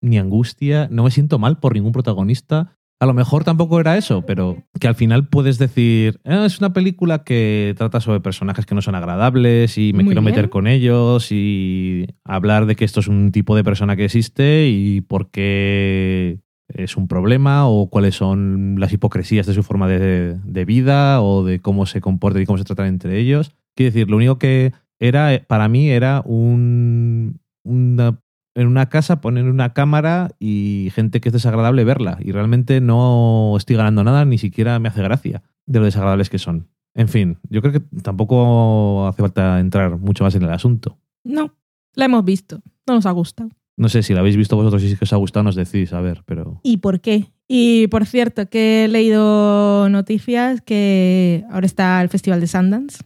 Ni 0.00 0.18
angustia, 0.18 0.88
no 0.90 1.04
me 1.04 1.12
siento 1.12 1.38
mal 1.38 1.58
por 1.60 1.74
ningún 1.74 1.92
protagonista. 1.92 2.76
A 3.02 3.06
lo 3.06 3.14
mejor 3.14 3.42
tampoco 3.42 3.80
era 3.80 3.98
eso, 3.98 4.22
pero 4.22 4.62
que 4.78 4.86
al 4.86 4.94
final 4.94 5.26
puedes 5.26 5.58
decir, 5.58 6.20
"Ah, 6.24 6.44
es 6.46 6.60
una 6.60 6.72
película 6.72 7.24
que 7.24 7.74
trata 7.76 7.98
sobre 7.98 8.20
personajes 8.20 8.64
que 8.64 8.76
no 8.76 8.80
son 8.80 8.94
agradables 8.94 9.76
y 9.76 9.92
me 9.92 10.04
Muy 10.04 10.12
quiero 10.14 10.20
bien. 10.20 10.32
meter 10.36 10.50
con 10.50 10.68
ellos 10.68 11.32
y 11.32 12.06
hablar 12.22 12.66
de 12.66 12.76
que 12.76 12.84
esto 12.84 13.00
es 13.00 13.08
un 13.08 13.32
tipo 13.32 13.56
de 13.56 13.64
persona 13.64 13.96
que 13.96 14.04
existe 14.04 14.68
y 14.68 15.00
por 15.00 15.32
qué 15.32 16.38
es 16.68 16.96
un 16.96 17.08
problema 17.08 17.66
o 17.66 17.90
cuáles 17.90 18.14
son 18.14 18.76
las 18.78 18.92
hipocresías 18.92 19.46
de 19.46 19.54
su 19.54 19.64
forma 19.64 19.88
de, 19.88 20.38
de 20.44 20.64
vida 20.64 21.22
o 21.22 21.42
de 21.42 21.58
cómo 21.58 21.86
se 21.86 22.00
comportan 22.00 22.42
y 22.42 22.46
cómo 22.46 22.58
se 22.58 22.64
tratan 22.64 22.86
entre 22.86 23.18
ellos. 23.18 23.50
Quiero 23.74 23.92
decir, 23.92 24.08
lo 24.08 24.16
único 24.18 24.38
que 24.38 24.74
era, 25.00 25.42
para 25.48 25.66
mí, 25.68 25.90
era 25.90 26.22
un, 26.24 27.40
una, 27.64 28.20
en 28.54 28.66
una 28.66 28.88
casa 28.88 29.20
poner 29.20 29.44
una 29.44 29.72
cámara 29.72 30.30
y 30.38 30.90
gente 30.94 31.20
que 31.20 31.28
es 31.28 31.32
desagradable 31.32 31.84
verla. 31.84 32.18
Y 32.20 32.32
realmente 32.32 32.80
no 32.80 33.54
estoy 33.56 33.76
ganando 33.76 34.04
nada, 34.04 34.24
ni 34.24 34.38
siquiera 34.38 34.78
me 34.78 34.88
hace 34.88 35.02
gracia 35.02 35.42
de 35.66 35.78
lo 35.78 35.84
desagradables 35.84 36.30
que 36.30 36.38
son. 36.38 36.68
En 36.94 37.08
fin, 37.08 37.38
yo 37.48 37.62
creo 37.62 37.72
que 37.72 37.80
tampoco 38.02 39.06
hace 39.06 39.22
falta 39.22 39.60
entrar 39.60 39.98
mucho 39.98 40.24
más 40.24 40.34
en 40.34 40.42
el 40.42 40.52
asunto. 40.52 40.98
No, 41.24 41.54
la 41.94 42.04
hemos 42.04 42.24
visto, 42.24 42.60
no 42.86 42.94
nos 42.94 43.06
ha 43.06 43.10
gustado. 43.12 43.50
No 43.76 43.88
sé 43.88 44.02
si 44.02 44.12
la 44.12 44.20
habéis 44.20 44.36
visto 44.36 44.56
vosotros 44.56 44.82
y 44.82 44.94
si 44.94 44.98
os 45.00 45.12
ha 45.12 45.16
gustado, 45.16 45.44
nos 45.44 45.54
decís, 45.54 45.92
a 45.94 46.00
ver, 46.00 46.22
pero... 46.26 46.60
¿Y 46.62 46.78
por 46.78 47.00
qué? 47.00 47.30
Y 47.48 47.86
por 47.88 48.04
cierto, 48.06 48.48
que 48.48 48.84
he 48.84 48.88
leído 48.88 49.88
noticias 49.88 50.60
que 50.60 51.44
ahora 51.50 51.66
está 51.66 52.02
el 52.02 52.10
Festival 52.10 52.40
de 52.40 52.46
Sundance, 52.46 53.02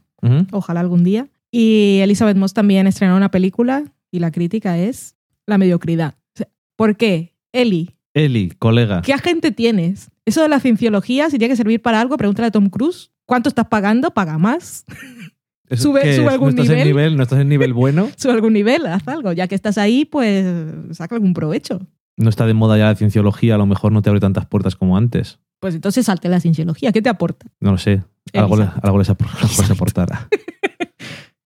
ojalá 0.50 0.80
algún 0.80 1.04
día, 1.04 1.28
y 1.52 2.00
Elizabeth 2.02 2.36
Moss 2.36 2.52
también 2.52 2.88
estrenó 2.88 3.16
una 3.16 3.30
película 3.30 3.84
y 4.10 4.18
la 4.18 4.32
crítica 4.32 4.76
es 4.76 5.15
la 5.46 5.58
mediocridad. 5.58 6.14
O 6.34 6.36
sea, 6.38 6.48
¿Por 6.76 6.96
qué? 6.96 7.34
Eli, 7.52 7.90
Eli, 8.14 8.50
colega. 8.58 9.02
¿qué 9.02 9.12
agente 9.12 9.50
tienes? 9.52 10.10
Eso 10.24 10.42
de 10.42 10.48
la 10.48 10.58
cienciología, 10.60 11.30
si 11.30 11.38
tiene 11.38 11.52
que 11.52 11.56
servir 11.56 11.80
para 11.82 12.00
algo, 12.00 12.16
pregúntale 12.16 12.48
a 12.48 12.50
Tom 12.50 12.68
Cruise. 12.68 13.10
¿Cuánto 13.26 13.48
estás 13.48 13.66
pagando? 13.68 14.10
Paga 14.12 14.38
más. 14.38 14.84
¿Es 15.68 15.84
sube- 15.84 16.14
sube 16.16 16.28
algún 16.28 16.54
¿No 16.54 16.62
estás 16.62 16.76
en 16.78 16.84
nivel? 16.86 17.16
¿No 17.16 17.22
estás 17.24 17.40
en 17.40 17.48
nivel 17.48 17.72
bueno? 17.74 18.08
Sube 18.16 18.32
algún 18.32 18.52
nivel, 18.52 18.86
haz 18.86 19.06
algo. 19.08 19.32
Ya 19.32 19.48
que 19.48 19.54
estás 19.54 19.78
ahí, 19.78 20.04
pues 20.04 20.46
saca 20.92 21.14
algún 21.16 21.34
provecho. 21.34 21.80
No 22.16 22.30
está 22.30 22.46
de 22.46 22.54
moda 22.54 22.78
ya 22.78 22.84
la 22.86 22.94
cienciología, 22.94 23.56
a 23.56 23.58
lo 23.58 23.66
mejor 23.66 23.92
no 23.92 24.00
te 24.00 24.08
abre 24.08 24.20
tantas 24.20 24.46
puertas 24.46 24.76
como 24.76 24.96
antes. 24.96 25.38
Pues 25.60 25.74
entonces 25.74 26.06
salte 26.06 26.28
la 26.28 26.40
cienciología. 26.40 26.92
¿Qué 26.92 27.02
te 27.02 27.08
aporta? 27.08 27.46
No 27.60 27.72
lo 27.72 27.78
sé. 27.78 28.04
Algo, 28.32 28.54
algo 28.54 28.98
les, 28.98 29.08
algo 29.10 29.58
les 29.58 29.70
aportará. 29.70 30.28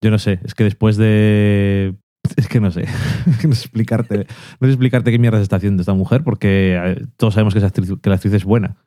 Yo 0.01 0.11
no 0.11 0.19
sé. 0.19 0.39
Es 0.43 0.53
que 0.55 0.63
después 0.63 0.97
de. 0.97 1.95
Es 2.39 2.47
que 2.47 2.59
no 2.61 2.71
sé. 2.71 2.85
no 3.47 3.53
sé 3.53 3.63
explicarte. 3.65 4.27
No 4.59 4.67
sé 4.67 4.71
explicarte 4.73 5.11
qué 5.11 5.19
mierda 5.19 5.39
se 5.39 5.43
está 5.43 5.57
haciendo 5.57 5.81
esta 5.81 5.93
mujer, 5.93 6.23
porque 6.23 6.79
eh, 6.81 7.05
todos 7.17 7.33
sabemos 7.33 7.53
que, 7.53 7.57
esa 7.59 7.67
actriz- 7.67 7.99
que 7.99 8.09
la 8.09 8.15
actriz 8.15 8.33
es 8.33 8.45
buena. 8.45 8.77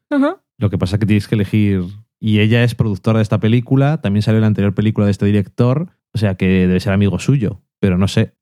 Lo 0.59 0.71
que 0.71 0.79
pasa 0.79 0.97
es 0.97 1.01
que 1.01 1.07
tienes 1.07 1.29
que 1.29 1.35
elegir. 1.35 1.83
Y 2.19 2.39
ella 2.39 2.63
es 2.65 2.75
productora 2.75 3.19
de 3.19 3.25
esta 3.25 3.41
película, 3.41 4.01
también 4.01 4.23
salió 4.23 4.39
en 4.39 4.43
la 4.43 4.47
anterior 4.47 4.75
película 4.75 5.05
de 5.07 5.11
este 5.11 5.27
director, 5.27 5.89
o 6.15 6.19
sea 6.19 6.37
que 6.37 6.47
debe 6.47 6.79
ser 6.81 6.93
amigo 6.93 7.19
suyo, 7.19 7.61
pero 7.81 7.99
no 7.99 8.07
sé. 8.09 8.35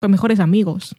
Pues 0.00 0.10
mejores 0.10 0.40
amigos. 0.40 0.96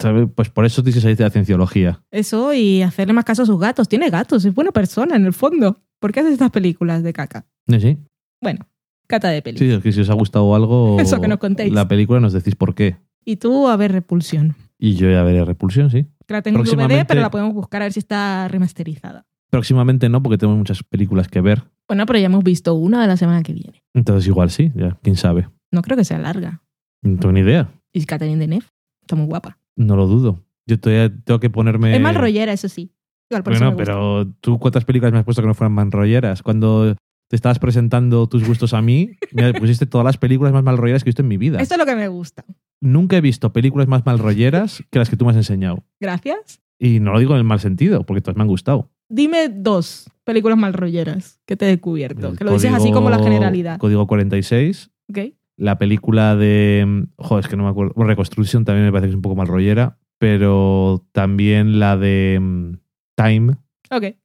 ¿Sabe? 0.00 0.26
Pues 0.26 0.50
por 0.50 0.64
eso 0.66 0.82
tienes 0.82 0.96
que 0.96 1.00
salir 1.02 1.16
de 1.16 1.24
la 1.24 1.30
cienciología. 1.30 2.02
Eso 2.10 2.52
y 2.52 2.82
hacerle 2.82 3.12
más 3.14 3.24
caso 3.24 3.44
a 3.44 3.46
sus 3.46 3.58
gatos. 3.60 3.88
Tiene 3.88 4.10
gatos, 4.10 4.44
es 4.44 4.52
buena 4.52 4.72
persona 4.72 5.14
en 5.16 5.24
el 5.24 5.32
fondo. 5.32 5.78
¿Por 6.00 6.12
qué 6.12 6.20
haces 6.20 6.32
estas 6.32 6.50
películas 6.50 7.02
de 7.04 7.12
caca? 7.12 7.46
Sí, 7.68 7.80
sí. 7.80 7.98
Bueno, 8.42 8.66
cata 9.10 9.28
de 9.28 9.42
peli. 9.42 9.58
Sí, 9.58 9.70
es 9.70 9.82
que 9.82 9.92
si 9.92 10.00
os 10.00 10.08
ha 10.10 10.14
gustado 10.14 10.54
algo. 10.54 10.96
Eso 11.00 11.20
que 11.20 11.28
nos 11.28 11.38
contéis. 11.38 11.72
La 11.72 11.86
película 11.86 12.20
nos 12.20 12.32
decís 12.32 12.54
por 12.54 12.74
qué. 12.74 12.96
Y 13.24 13.36
tú 13.36 13.68
a 13.68 13.76
ver 13.76 13.92
Repulsión. 13.92 14.56
Y 14.78 14.94
yo 14.94 15.10
ya 15.10 15.22
veré 15.22 15.44
Repulsión, 15.44 15.90
sí. 15.90 16.06
Que 16.26 16.34
la 16.34 16.42
tengo 16.42 16.60
en 16.60 16.64
DVD, 16.64 17.04
pero 17.06 17.20
la 17.20 17.30
podemos 17.30 17.52
buscar 17.52 17.82
a 17.82 17.84
ver 17.84 17.92
si 17.92 17.98
está 17.98 18.48
remasterizada. 18.48 19.26
Próximamente 19.50 20.08
no, 20.08 20.22
porque 20.22 20.38
tenemos 20.38 20.56
muchas 20.56 20.82
películas 20.82 21.28
que 21.28 21.40
ver. 21.40 21.64
Bueno, 21.88 22.06
pero 22.06 22.18
ya 22.20 22.26
hemos 22.26 22.44
visto 22.44 22.74
una 22.74 23.02
de 23.02 23.08
la 23.08 23.16
semana 23.16 23.42
que 23.42 23.52
viene. 23.52 23.82
Entonces 23.94 24.26
igual 24.28 24.50
sí, 24.50 24.70
ya, 24.76 24.96
quién 25.02 25.16
sabe. 25.16 25.48
No 25.72 25.82
creo 25.82 25.96
que 25.96 26.04
sea 26.04 26.18
larga. 26.18 26.62
No 27.02 27.18
tengo 27.18 27.32
ni 27.32 27.40
idea. 27.40 27.72
Y 27.92 28.04
Catherine 28.04 28.38
Deneuve 28.38 28.66
está 29.00 29.16
muy 29.16 29.26
guapa. 29.26 29.58
No 29.76 29.96
lo 29.96 30.06
dudo. 30.06 30.38
Yo 30.66 30.78
todavía 30.78 31.12
tengo 31.24 31.40
que 31.40 31.50
ponerme. 31.50 31.94
Es 31.94 32.00
mal 32.00 32.14
rollera, 32.14 32.52
eso 32.52 32.68
sí. 32.68 32.92
Igual 33.28 33.42
por 33.42 33.52
eso 33.54 33.64
Bueno, 33.64 33.76
me 33.76 33.82
gusta. 33.82 33.92
pero 33.92 34.32
tú 34.40 34.58
cuántas 34.58 34.84
películas 34.84 35.12
me 35.12 35.18
has 35.18 35.24
puesto 35.24 35.42
que 35.42 35.48
no 35.48 35.54
fueran 35.54 35.72
manrolleras. 35.72 36.42
Cuando 36.42 36.94
te 37.30 37.36
estabas 37.36 37.60
presentando 37.60 38.28
tus 38.28 38.44
gustos 38.44 38.74
a 38.74 38.82
mí, 38.82 39.12
me 39.30 39.54
pusiste 39.54 39.86
todas 39.86 40.04
las 40.04 40.18
películas 40.18 40.52
más 40.52 40.64
malrolleras 40.64 41.04
que 41.04 41.10
he 41.10 41.12
visto 41.12 41.22
en 41.22 41.28
mi 41.28 41.36
vida. 41.36 41.60
Esto 41.60 41.74
es 41.74 41.78
lo 41.78 41.86
que 41.86 41.94
me 41.94 42.08
gusta. 42.08 42.44
Nunca 42.80 43.16
he 43.16 43.20
visto 43.20 43.52
películas 43.52 43.86
más 43.86 44.04
malrolleras 44.04 44.82
que 44.90 44.98
las 44.98 45.08
que 45.08 45.16
tú 45.16 45.24
me 45.24 45.30
has 45.30 45.36
enseñado. 45.36 45.84
Gracias. 46.00 46.60
Y 46.76 46.98
no 46.98 47.12
lo 47.12 47.20
digo 47.20 47.34
en 47.34 47.38
el 47.38 47.44
mal 47.44 47.60
sentido, 47.60 48.04
porque 48.04 48.20
todas 48.20 48.36
me 48.36 48.42
han 48.42 48.48
gustado. 48.48 48.90
Dime 49.08 49.48
dos 49.48 50.10
películas 50.24 50.58
mal 50.58 50.72
rolleras 50.72 51.40
que 51.46 51.54
te 51.56 51.66
he 51.66 51.68
descubierto. 51.68 52.30
El 52.30 52.36
que 52.36 52.42
lo 52.42 52.52
dices 52.52 52.72
así 52.72 52.90
como 52.90 53.10
la 53.10 53.22
generalidad. 53.22 53.78
Código 53.78 54.08
46. 54.08 54.90
¿Ok? 55.08 55.18
La 55.56 55.78
película 55.78 56.34
de. 56.34 57.06
Joder, 57.16 57.44
es 57.44 57.48
que 57.48 57.56
no 57.56 57.62
me 57.62 57.70
acuerdo. 57.70 57.92
Bueno, 57.94 58.08
Reconstruction 58.08 58.64
también 58.64 58.86
me 58.86 58.90
parece 58.90 59.06
que 59.06 59.10
es 59.10 59.16
un 59.16 59.22
poco 59.22 59.36
mal 59.36 59.46
rollera. 59.46 60.00
Pero 60.18 61.06
también 61.12 61.78
la 61.78 61.96
de 61.96 62.38
mm, 62.40 62.72
Time. 63.14 63.56
Ok. 63.92 64.16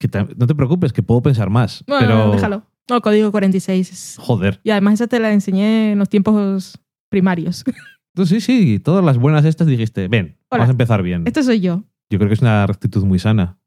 Que 0.00 0.08
no 0.36 0.46
te 0.46 0.54
preocupes, 0.54 0.92
que 0.92 1.02
puedo 1.02 1.20
pensar 1.22 1.50
más. 1.50 1.84
Bueno, 1.86 2.06
pero. 2.06 2.32
déjalo. 2.32 2.62
No, 2.88 3.00
código 3.02 3.30
46. 3.30 3.92
es- 3.92 4.16
Joder. 4.18 4.58
Y 4.64 4.70
además 4.70 4.94
esa 4.94 5.06
te 5.06 5.20
la 5.20 5.32
enseñé 5.32 5.92
en 5.92 5.98
los 6.00 6.08
tiempos 6.08 6.76
primarios. 7.08 7.62
Entonces, 8.14 8.42
sí, 8.42 8.62
sí, 8.64 8.78
todas 8.80 9.04
las 9.04 9.18
buenas 9.18 9.44
estas 9.44 9.68
dijiste, 9.68 10.08
ven, 10.08 10.36
Hola. 10.50 10.60
vamos 10.62 10.68
a 10.68 10.70
empezar 10.72 11.02
bien. 11.04 11.22
Esto 11.26 11.42
soy 11.44 11.60
yo. 11.60 11.84
Yo 12.10 12.18
creo 12.18 12.26
que 12.28 12.34
es 12.34 12.40
una 12.40 12.64
actitud 12.64 13.04
muy 13.04 13.20
sana. 13.20 13.58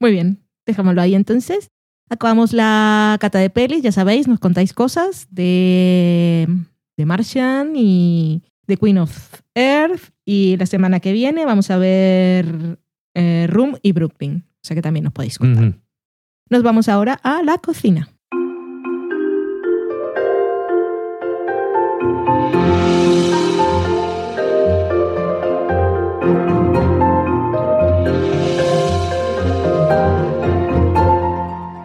Muy 0.00 0.10
bien. 0.12 0.42
Dejámoslo 0.64 1.02
ahí 1.02 1.14
entonces. 1.14 1.70
Acabamos 2.08 2.54
la 2.54 3.18
cata 3.20 3.38
de 3.38 3.50
pelis, 3.50 3.82
ya 3.82 3.92
sabéis, 3.92 4.26
nos 4.28 4.38
contáis 4.40 4.72
cosas 4.72 5.26
de, 5.30 6.48
de 6.96 7.04
Martian 7.06 7.72
y 7.76 8.42
de 8.66 8.76
Queen 8.78 8.98
of 8.98 9.40
Earth. 9.54 10.12
Y 10.24 10.56
la 10.56 10.64
semana 10.66 11.00
que 11.00 11.12
viene 11.12 11.44
vamos 11.44 11.70
a 11.70 11.76
ver 11.76 12.78
eh, 13.14 13.46
Room 13.50 13.76
y 13.82 13.92
Brooklyn. 13.92 14.44
Sea 14.68 14.74
que 14.74 14.82
también 14.82 15.04
nos 15.04 15.14
podéis 15.14 15.38
contar. 15.38 15.78
Nos 16.50 16.62
vamos 16.62 16.90
ahora 16.90 17.14
a 17.22 17.42
la 17.42 17.56
cocina. 17.56 18.10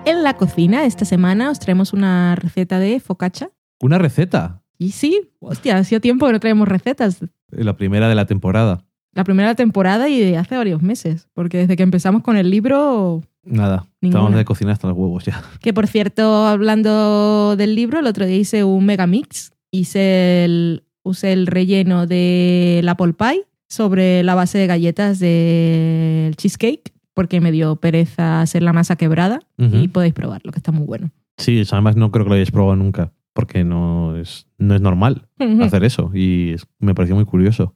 En 0.06 0.24
la 0.24 0.34
cocina 0.36 0.84
esta 0.84 1.06
semana 1.06 1.52
os 1.52 1.60
traemos 1.60 1.94
una 1.94 2.36
receta 2.36 2.80
de 2.80 3.00
focaccia. 3.00 3.50
Una 3.80 3.98
receta. 3.98 4.62
Y 4.78 4.92
sí, 4.92 5.32
hostia, 5.40 5.78
hacía 5.78 6.02
tiempo 6.02 6.26
que 6.26 6.34
no 6.34 6.40
traemos 6.42 6.68
recetas. 6.68 7.20
La 7.48 7.78
primera 7.78 8.10
de 8.10 8.16
la 8.16 8.26
temporada. 8.26 8.86
La 9.14 9.24
primera 9.24 9.54
temporada 9.56 10.10
y 10.10 10.20
de 10.20 10.38
hace 10.38 10.58
varios 10.58 10.82
meses. 10.82 11.28
Porque 11.34 11.58
desde 11.60 11.76
que 11.76 11.84
empezamos 11.84 12.24
con 12.24 12.36
el 12.38 12.50
libro, 12.50 13.22
Nada. 13.46 13.86
Ninguna. 14.02 14.22
Estamos 14.22 14.38
de 14.38 14.46
cocinar 14.46 14.72
hasta 14.74 14.88
los 14.88 14.98
huevos 14.98 15.26
ya. 15.26 15.44
Que 15.62 15.74
por 15.74 15.88
cierto, 15.88 16.48
hablando 16.48 17.56
del 17.58 17.76
libro, 17.76 18.00
el 18.00 18.08
otro 18.08 18.26
día 18.26 18.38
hice 18.38 18.64
un 18.64 18.86
mega 18.86 19.06
mix. 19.06 19.52
Hice 19.72 20.46
el, 20.46 20.84
usé 21.04 21.34
el 21.34 21.48
relleno 21.48 22.08
del 22.08 22.88
apple 22.88 23.14
pie, 23.14 23.46
sobre 23.68 24.24
la 24.24 24.36
base 24.36 24.58
de 24.60 24.68
galletas 24.68 25.20
del 25.20 26.36
cheesecake, 26.36 26.94
porque 27.14 27.42
me 27.42 27.52
dio 27.52 27.76
pereza 27.78 28.42
hacer 28.42 28.64
la 28.64 28.72
masa 28.74 28.96
quebrada 28.96 29.40
y 29.58 29.88
podéis 29.88 30.14
probarlo, 30.14 30.52
que 30.52 30.60
está 30.60 30.72
muy 30.72 30.86
bueno. 30.86 31.10
Sí, 31.38 31.64
además 31.72 31.96
no 31.96 32.12
creo 32.12 32.26
que 32.26 32.30
lo 32.30 32.36
hayáis 32.36 32.52
probado 32.52 32.76
nunca, 32.76 33.12
porque 33.34 33.64
no 33.64 34.16
es, 34.18 34.48
no 34.58 34.76
es 34.76 34.82
normal 34.82 35.28
hacer 35.62 35.84
eso 35.84 36.12
y 36.14 36.52
es- 36.54 36.68
me 36.80 36.94
pareció 36.94 37.16
muy 37.16 37.26
curioso. 37.26 37.76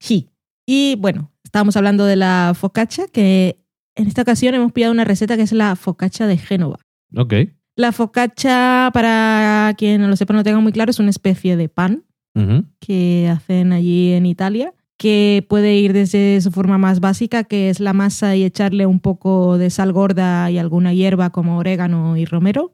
Sí. 0.00 0.30
Y 0.66 0.96
bueno, 0.96 1.30
estábamos 1.44 1.76
hablando 1.76 2.04
de 2.04 2.16
la 2.16 2.52
focaccia, 2.54 3.06
que 3.08 3.58
en 3.94 4.08
esta 4.08 4.22
ocasión 4.22 4.54
hemos 4.54 4.72
pillado 4.72 4.92
una 4.92 5.04
receta 5.04 5.36
que 5.36 5.42
es 5.42 5.52
la 5.52 5.76
focaccia 5.76 6.26
de 6.26 6.36
Génova. 6.36 6.78
Ok. 7.16 7.34
La 7.76 7.92
focaccia, 7.92 8.90
para 8.92 9.74
quien 9.76 10.00
no 10.00 10.08
lo 10.08 10.16
sepa, 10.16 10.34
no 10.34 10.44
tenga 10.44 10.60
muy 10.60 10.72
claro, 10.72 10.90
es 10.90 10.98
una 10.98 11.10
especie 11.10 11.56
de 11.56 11.68
pan 11.68 12.04
que 12.80 13.28
hacen 13.30 13.72
allí 13.72 14.12
en 14.12 14.26
Italia, 14.26 14.74
que 15.04 15.44
puede 15.50 15.74
ir 15.76 15.92
desde 15.92 16.40
su 16.40 16.50
forma 16.50 16.78
más 16.78 16.98
básica, 17.00 17.44
que 17.44 17.68
es 17.68 17.78
la 17.78 17.92
masa 17.92 18.36
y 18.36 18.42
echarle 18.42 18.86
un 18.86 19.00
poco 19.00 19.58
de 19.58 19.68
sal 19.68 19.92
gorda 19.92 20.50
y 20.50 20.56
alguna 20.56 20.94
hierba 20.94 21.28
como 21.28 21.58
orégano 21.58 22.16
y 22.16 22.24
romero, 22.24 22.72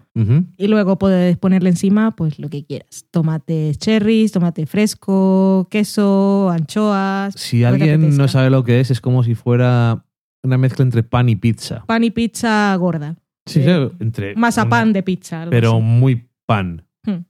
y 0.56 0.68
luego 0.68 0.96
puedes 0.96 1.36
ponerle 1.38 1.70
encima 1.70 2.12
pues 2.14 2.38
lo 2.38 2.48
que 2.48 2.64
quieras, 2.64 3.04
tomates 3.10 3.78
cherries, 3.78 4.30
tomate 4.30 4.66
fresco, 4.66 5.66
queso, 5.72 6.50
anchoas. 6.50 7.34
Si 7.36 7.64
alguien 7.64 8.16
no 8.16 8.28
sabe 8.28 8.48
lo 8.48 8.62
que 8.62 8.78
es, 8.78 8.92
es 8.92 9.00
como 9.00 9.24
si 9.24 9.34
fuera 9.34 10.04
una 10.44 10.56
mezcla 10.56 10.84
entre 10.84 11.02
pan 11.02 11.28
y 11.28 11.34
pizza. 11.34 11.82
Pan 11.86 12.04
y 12.04 12.12
pizza 12.12 12.72
gorda. 12.76 13.16
Sí, 13.46 13.60
Eh, 13.64 13.88
sí, 13.90 13.96
entre 13.98 14.36
Mazapán 14.36 14.92
de 14.92 15.02
pizza. 15.02 15.42
algo 15.42 15.50
pero 15.50 15.72
así. 15.72 15.82
muy 15.82 16.28
pan. 16.46 16.84
Hmm. 17.04 17.24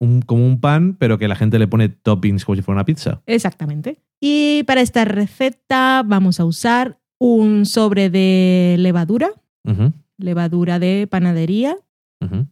Un, 0.00 0.22
como 0.22 0.44
un 0.44 0.60
pan, 0.60 0.96
pero 0.98 1.16
que 1.16 1.28
la 1.28 1.36
gente 1.36 1.60
le 1.60 1.68
pone 1.68 1.88
toppings 1.90 2.44
como 2.44 2.56
si 2.56 2.62
fuera 2.62 2.78
una 2.78 2.84
pizza. 2.84 3.22
Exactamente. 3.26 3.98
Y 4.24 4.62
para 4.68 4.82
esta 4.82 5.04
receta 5.04 6.04
vamos 6.06 6.38
a 6.38 6.44
usar 6.44 7.00
un 7.18 7.66
sobre 7.66 8.08
de 8.08 8.76
levadura, 8.78 9.30
levadura 10.16 10.78
de 10.78 11.08
panadería, 11.10 11.76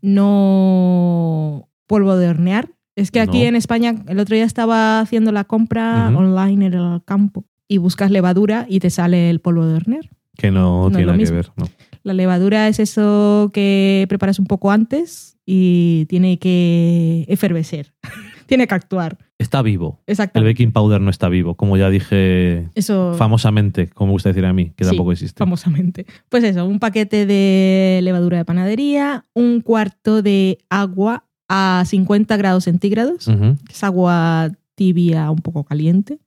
no 0.02 1.68
polvo 1.86 2.16
de 2.16 2.28
hornear. 2.28 2.70
Es 2.96 3.10
que 3.12 3.20
aquí 3.20 3.42
No. 3.42 3.44
en 3.44 3.56
España 3.56 3.94
el 4.08 4.18
otro 4.18 4.34
día 4.34 4.44
estaba 4.44 4.98
haciendo 5.00 5.30
la 5.32 5.44
compra 5.44 6.08
online 6.14 6.66
en 6.66 6.74
el 6.74 7.02
campo 7.04 7.44
y 7.68 7.78
buscas 7.78 8.10
levadura 8.10 8.66
y 8.68 8.80
te 8.80 8.90
sale 8.90 9.30
el 9.30 9.38
polvo 9.40 9.64
de 9.66 9.74
hornear. 9.74 10.10
Que 10.36 10.50
no, 10.50 10.88
No 10.90 10.96
tiene 10.96 11.12
nada 11.12 11.18
que 11.24 11.30
ver. 11.30 11.50
no. 11.56 11.66
La 12.02 12.14
levadura 12.14 12.66
es 12.66 12.80
eso 12.80 13.50
que 13.52 14.06
preparas 14.08 14.38
un 14.38 14.46
poco 14.46 14.70
antes 14.70 15.36
y 15.46 16.06
tiene 16.06 16.38
que 16.38 17.26
efervecer, 17.28 17.92
tiene 18.50 18.66
que 18.66 18.74
actuar. 18.74 19.16
Está 19.38 19.62
vivo. 19.62 20.00
El 20.06 20.12
Exactamente. 20.12 20.52
baking 20.52 20.72
powder 20.72 21.00
no 21.00 21.08
está 21.08 21.28
vivo, 21.28 21.54
como 21.54 21.76
ya 21.76 21.88
dije 21.88 22.68
Eso 22.74 23.14
famosamente, 23.16 23.86
como 23.88 24.08
me 24.08 24.12
gusta 24.14 24.30
decir 24.30 24.44
a 24.44 24.52
mí, 24.52 24.72
que 24.76 24.82
Sí, 24.84 24.90
tampoco 24.90 25.12
existe. 25.12 25.38
famosamente. 25.38 26.04
Pues 26.28 26.42
eso, 26.42 26.66
un 26.66 26.80
paquete 26.80 27.26
de 27.26 28.00
levadura 28.02 28.38
de 28.38 28.44
panadería, 28.44 29.24
un 29.34 29.60
cuarto 29.60 30.20
de 30.20 30.58
agua 30.68 31.24
a 31.48 31.84
50 31.86 32.36
grados 32.36 32.64
centígrados, 32.64 33.26
que 33.26 33.72
es 33.72 33.84
agua 33.84 34.50
tibia 34.74 35.30
un 35.30 35.38
poco 35.38 35.62
caliente. 35.64 36.18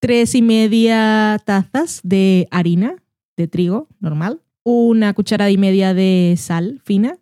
tres 0.00 0.34
y 0.34 0.42
media 0.42 1.40
tazas 1.46 2.00
de 2.04 2.46
harina 2.50 2.94
de 3.38 3.48
trigo 3.48 3.88
normal, 4.00 4.40
una 4.64 5.14
cucharada 5.14 5.50
y 5.50 5.56
media 5.56 5.94
de 5.94 6.34
sal 6.36 6.80
fina, 6.84 7.16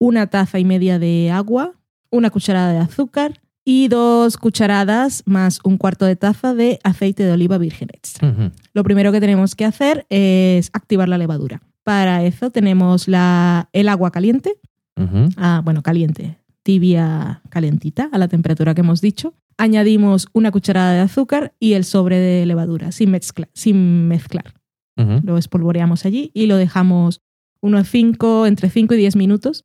una 0.00 0.26
taza 0.26 0.58
y 0.58 0.64
media 0.64 0.98
de 0.98 1.30
agua, 1.30 1.72
una 2.10 2.30
cucharada 2.30 2.72
de 2.72 2.78
azúcar 2.80 3.40
y 3.72 3.86
dos 3.86 4.36
cucharadas 4.36 5.22
más 5.26 5.60
un 5.62 5.76
cuarto 5.78 6.04
de 6.04 6.16
taza 6.16 6.54
de 6.54 6.80
aceite 6.82 7.22
de 7.22 7.30
oliva 7.32 7.56
virgen 7.56 7.88
extra. 7.92 8.28
ujú. 8.28 8.50
Lo 8.74 8.82
primero 8.82 9.12
que 9.12 9.20
tenemos 9.20 9.54
que 9.54 9.64
hacer 9.64 10.06
es 10.10 10.70
activar 10.72 11.08
la 11.08 11.18
levadura. 11.18 11.62
Para 11.84 12.24
eso 12.24 12.50
tenemos 12.50 13.06
la, 13.06 13.68
el 13.72 13.88
agua 13.88 14.10
caliente, 14.10 14.54
Ujú, 14.96 15.28
ah, 15.36 15.62
bueno, 15.64 15.82
caliente, 15.82 16.36
tibia, 16.64 17.42
calentita, 17.48 18.08
a 18.12 18.18
la 18.18 18.26
temperatura 18.28 18.74
que 18.74 18.80
hemos 18.80 19.00
dicho. 19.00 19.34
Añadimos 19.56 20.26
una 20.32 20.50
cucharada 20.50 20.92
de 20.94 21.00
azúcar 21.00 21.54
y 21.60 21.74
el 21.74 21.84
sobre 21.84 22.18
de 22.18 22.46
levadura 22.46 22.90
sin, 22.92 23.10
mezcla- 23.12 23.48
sin 23.54 24.08
mezclar. 24.08 24.52
ujú, 24.98 25.20
Lo 25.22 25.38
espolvoreamos 25.38 26.04
allí 26.06 26.32
y 26.34 26.46
lo 26.46 26.56
dejamos 26.56 27.20
unos 27.62 27.88
5, 27.88 28.46
entre 28.46 28.68
5 28.68 28.94
y 28.94 28.98
10 28.98 29.14
minutos. 29.16 29.64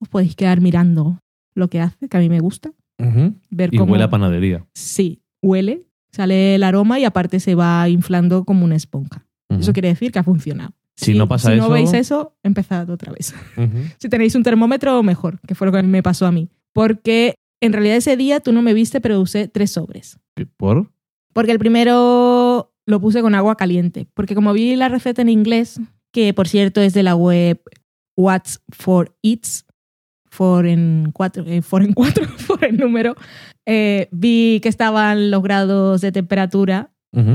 Os 0.00 0.08
podéis 0.08 0.34
quedar 0.34 0.60
mirando 0.60 1.20
lo 1.54 1.68
que 1.68 1.80
hace, 1.80 2.08
que 2.08 2.16
a 2.16 2.20
mí 2.20 2.28
me 2.28 2.40
gusta. 2.40 2.72
Ver 2.98 3.72
Y 3.72 3.78
cómo 3.78 3.92
huele 3.92 4.04
a 4.04 4.10
panadería. 4.10 4.64
Sí, 4.74 5.22
huele, 5.42 5.86
sale 6.12 6.54
el 6.54 6.62
aroma 6.62 6.98
y 6.98 7.04
aparte 7.04 7.40
se 7.40 7.54
va 7.54 7.88
inflando 7.88 8.44
como 8.44 8.64
una 8.64 8.76
esponja. 8.76 9.26
Eso 9.48 9.72
quiere 9.72 9.88
decir 9.88 10.10
que 10.12 10.18
ha 10.18 10.24
funcionado. 10.24 10.72
Si 10.96 11.14
no 11.14 11.28
pasa 11.28 11.50
si 11.50 11.56
eso- 11.58 11.64
no 11.68 11.70
veis 11.72 11.92
eso, 11.92 12.34
empezad 12.42 12.88
otra 12.90 13.12
vez. 13.12 13.34
Si 13.98 14.08
tenéis 14.08 14.34
un 14.34 14.42
termómetro, 14.42 15.02
mejor, 15.02 15.40
que 15.46 15.54
fue 15.54 15.66
lo 15.66 15.72
que 15.72 15.82
me 15.82 16.02
pasó 16.02 16.26
a 16.26 16.32
mí. 16.32 16.48
Porque 16.72 17.34
en 17.60 17.72
realidad 17.72 17.96
ese 17.96 18.16
día 18.16 18.40
tú 18.40 18.52
no 18.52 18.62
me 18.62 18.72
viste, 18.74 19.00
pero 19.00 19.20
usé 19.20 19.46
tres 19.48 19.70
sobres. 19.72 20.18
¿Qué- 20.34 20.46
¿Por? 20.46 20.90
Porque 21.34 21.52
el 21.52 21.58
primero 21.58 22.72
lo 22.86 23.00
puse 23.00 23.20
con 23.20 23.34
agua 23.34 23.56
caliente. 23.56 24.06
Porque 24.14 24.34
como 24.34 24.52
vi 24.54 24.74
la 24.74 24.88
receta 24.88 25.20
en 25.22 25.28
inglés, 25.28 25.78
que 26.12 26.32
por 26.32 26.48
cierto 26.48 26.80
es 26.80 26.94
de 26.94 27.02
la 27.02 27.14
web 27.14 27.60
What's 28.16 28.62
for 28.70 29.14
Eats, 29.22 29.65
for 30.36 30.66
en 30.66 31.12
cuatro, 31.14 31.44
eh, 31.46 31.62
for 31.62 31.82
en 31.82 31.94
cuatro, 31.94 32.26
for 32.36 32.62
en 32.62 32.76
número, 32.76 33.16
eh, 33.64 34.08
vi 34.12 34.60
que 34.62 34.68
estaban 34.68 35.30
los 35.30 35.42
grados 35.42 36.02
de 36.02 36.12
temperatura 36.12 36.90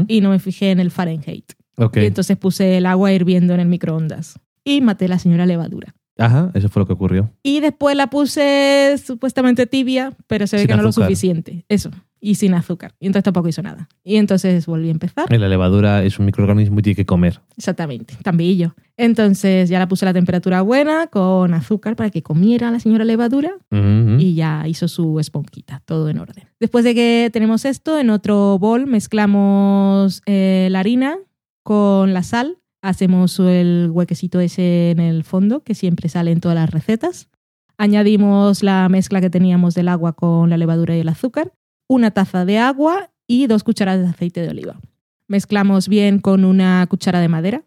y 0.07 0.21
no 0.21 0.29
me 0.29 0.37
fijé 0.37 0.69
en 0.69 0.79
el 0.79 0.91
Fahrenheit. 0.91 1.53
Ok. 1.77 1.97
Y 1.97 2.05
entonces 2.05 2.37
puse 2.37 2.77
el 2.77 2.85
agua 2.85 3.11
hirviendo 3.11 3.55
en 3.55 3.61
el 3.61 3.67
microondas. 3.67 4.39
Y 4.63 4.79
maté 4.81 5.07
la 5.07 5.17
señora 5.17 5.47
levadura. 5.47 5.95
Ajá, 6.19 6.51
eso 6.53 6.69
fue 6.69 6.81
lo 6.81 6.85
que 6.85 6.93
ocurrió. 6.93 7.33
Y 7.41 7.61
después 7.61 7.95
la 7.95 8.11
puse 8.11 8.95
supuestamente 9.03 9.65
tibia, 9.65 10.13
pero 10.27 10.45
se 10.45 10.57
ve 10.57 10.67
que 10.67 10.75
no 10.75 10.83
lo 10.83 10.91
suficiente. 10.91 11.65
Eso. 11.67 11.89
Y 12.23 12.35
sin 12.35 12.53
azúcar. 12.53 12.93
Y 12.99 13.07
entonces 13.07 13.23
tampoco 13.23 13.47
hizo 13.49 13.63
nada. 13.63 13.89
Y 14.03 14.17
entonces 14.17 14.67
volví 14.67 14.89
a 14.89 14.91
empezar. 14.91 15.25
La 15.31 15.49
levadura 15.49 16.03
es 16.03 16.19
un 16.19 16.27
microorganismo 16.27 16.77
y 16.79 16.83
tiene 16.83 16.95
que 16.95 17.05
comer. 17.07 17.41
Exactamente. 17.57 18.15
Tambillo. 18.21 18.75
Entonces 18.95 19.69
ya 19.69 19.79
la 19.79 19.87
puse 19.87 20.05
a 20.05 20.09
la 20.09 20.13
temperatura 20.13 20.61
buena 20.61 21.07
con 21.07 21.55
azúcar 21.55 21.95
para 21.95 22.11
que 22.11 22.21
comiera 22.21 22.69
la 22.69 22.79
señora 22.79 23.05
levadura 23.05 23.49
Ujú. 23.71 24.17
y 24.19 24.35
ya 24.35 24.67
hizo 24.67 24.87
su 24.87 25.19
esponjita. 25.19 25.81
Todo 25.85 26.09
en 26.09 26.19
orden. 26.19 26.45
Después 26.59 26.83
de 26.85 26.93
que 26.93 27.31
tenemos 27.33 27.65
esto, 27.65 27.97
en 27.97 28.11
otro 28.11 28.59
bol 28.59 28.85
mezclamos 28.85 30.21
eh, 30.27 30.67
la 30.69 30.79
harina 30.79 31.17
con 31.63 32.13
la 32.13 32.21
sal. 32.21 32.59
Hacemos 32.83 33.39
el 33.39 33.89
huequecito 33.91 34.39
ese 34.39 34.91
en 34.91 34.99
el 34.99 35.23
fondo 35.23 35.63
que 35.63 35.73
siempre 35.75 36.07
sale 36.09 36.31
en 36.31 36.39
todas 36.39 36.55
las 36.55 36.69
recetas. 36.69 37.29
Añadimos 37.77 38.61
la 38.61 38.89
mezcla 38.89 39.21
que 39.21 39.29
teníamos 39.31 39.73
del 39.73 39.87
agua 39.87 40.13
con 40.13 40.49
la 40.51 40.57
levadura 40.57 40.95
y 40.95 40.99
el 40.99 41.09
azúcar, 41.09 41.51
una 41.91 42.11
taza 42.11 42.45
de 42.45 42.57
agua 42.57 43.09
y 43.27 43.47
dos 43.47 43.65
cucharadas 43.65 44.01
de 44.01 44.07
aceite 44.07 44.41
de 44.41 44.47
oliva. 44.49 44.79
Mezclamos 45.27 45.89
bien 45.89 46.19
con 46.19 46.45
una 46.45 46.87
cuchara 46.87 47.19
de 47.19 47.27
madera. 47.27 47.65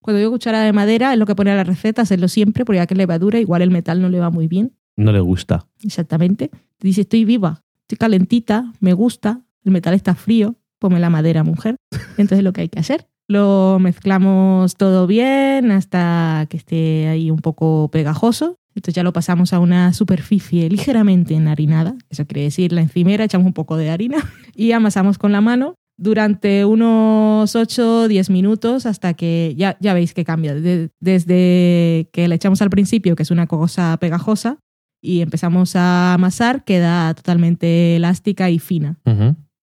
Cuando 0.00 0.18
digo 0.18 0.30
cuchara 0.30 0.62
de 0.62 0.72
madera 0.72 1.12
es 1.12 1.18
lo 1.18 1.26
que 1.26 1.34
pone 1.34 1.50
a 1.50 1.56
la 1.56 1.64
receta, 1.64 2.00
hacerlo 2.00 2.28
siempre, 2.28 2.64
porque 2.64 2.78
ya 2.78 2.86
que 2.86 2.94
es 2.94 2.98
levadura, 2.98 3.38
igual 3.38 3.60
el 3.60 3.70
metal 3.70 4.00
no 4.00 4.08
le 4.08 4.18
va 4.18 4.30
muy 4.30 4.48
bien. 4.48 4.72
No 4.96 5.12
le 5.12 5.20
gusta. 5.20 5.66
Exactamente. 5.82 6.48
Te 6.48 6.88
dice, 6.88 7.02
estoy 7.02 7.26
viva, 7.26 7.64
estoy 7.82 7.98
calentita, 7.98 8.72
me 8.80 8.94
gusta, 8.94 9.42
el 9.62 9.72
metal 9.72 9.92
está 9.92 10.14
frío, 10.14 10.56
ponme 10.78 10.98
la 10.98 11.10
madera, 11.10 11.44
mujer. 11.44 11.76
Entonces 12.16 12.42
lo 12.42 12.54
que 12.54 12.62
hay 12.62 12.68
que 12.70 12.78
hacer. 12.78 13.06
Lo 13.28 13.78
mezclamos 13.80 14.76
todo 14.76 15.06
bien 15.06 15.70
hasta 15.72 16.46
que 16.48 16.56
esté 16.56 17.08
ahí 17.08 17.30
un 17.30 17.38
poco 17.40 17.88
pegajoso. 17.90 18.56
Entonces 18.74 18.94
ya 18.94 19.02
lo 19.02 19.12
pasamos 19.12 19.52
a 19.52 19.58
una 19.58 19.92
superficie 19.94 20.68
ligeramente 20.68 21.34
enharinada. 21.34 21.96
Eso 22.10 22.26
quiere 22.26 22.42
decir 22.42 22.72
la 22.72 22.82
encimera, 22.82 23.24
echamos 23.24 23.46
un 23.46 23.54
poco 23.54 23.76
de 23.76 23.90
harina 23.90 24.18
y 24.54 24.72
amasamos 24.72 25.18
con 25.18 25.32
la 25.32 25.40
mano 25.40 25.74
durante 25.98 26.66
unos 26.66 27.56
8 27.56 28.06
10 28.06 28.28
minutos 28.28 28.84
hasta 28.84 29.14
que 29.14 29.54
ya, 29.56 29.78
ya 29.80 29.94
veis 29.94 30.12
que 30.12 30.24
cambia. 30.26 30.54
De- 30.54 30.90
desde 31.00 32.10
que 32.12 32.28
le 32.28 32.34
echamos 32.34 32.60
al 32.62 32.68
principio, 32.70 33.16
que 33.16 33.22
es 33.22 33.30
una 33.30 33.46
cosa 33.46 33.96
pegajosa, 33.98 34.58
y 35.02 35.20
empezamos 35.20 35.74
a 35.76 36.14
amasar, 36.14 36.64
queda 36.64 37.12
totalmente 37.14 37.96
elástica 37.96 38.50
y 38.50 38.58
fina. 38.58 38.98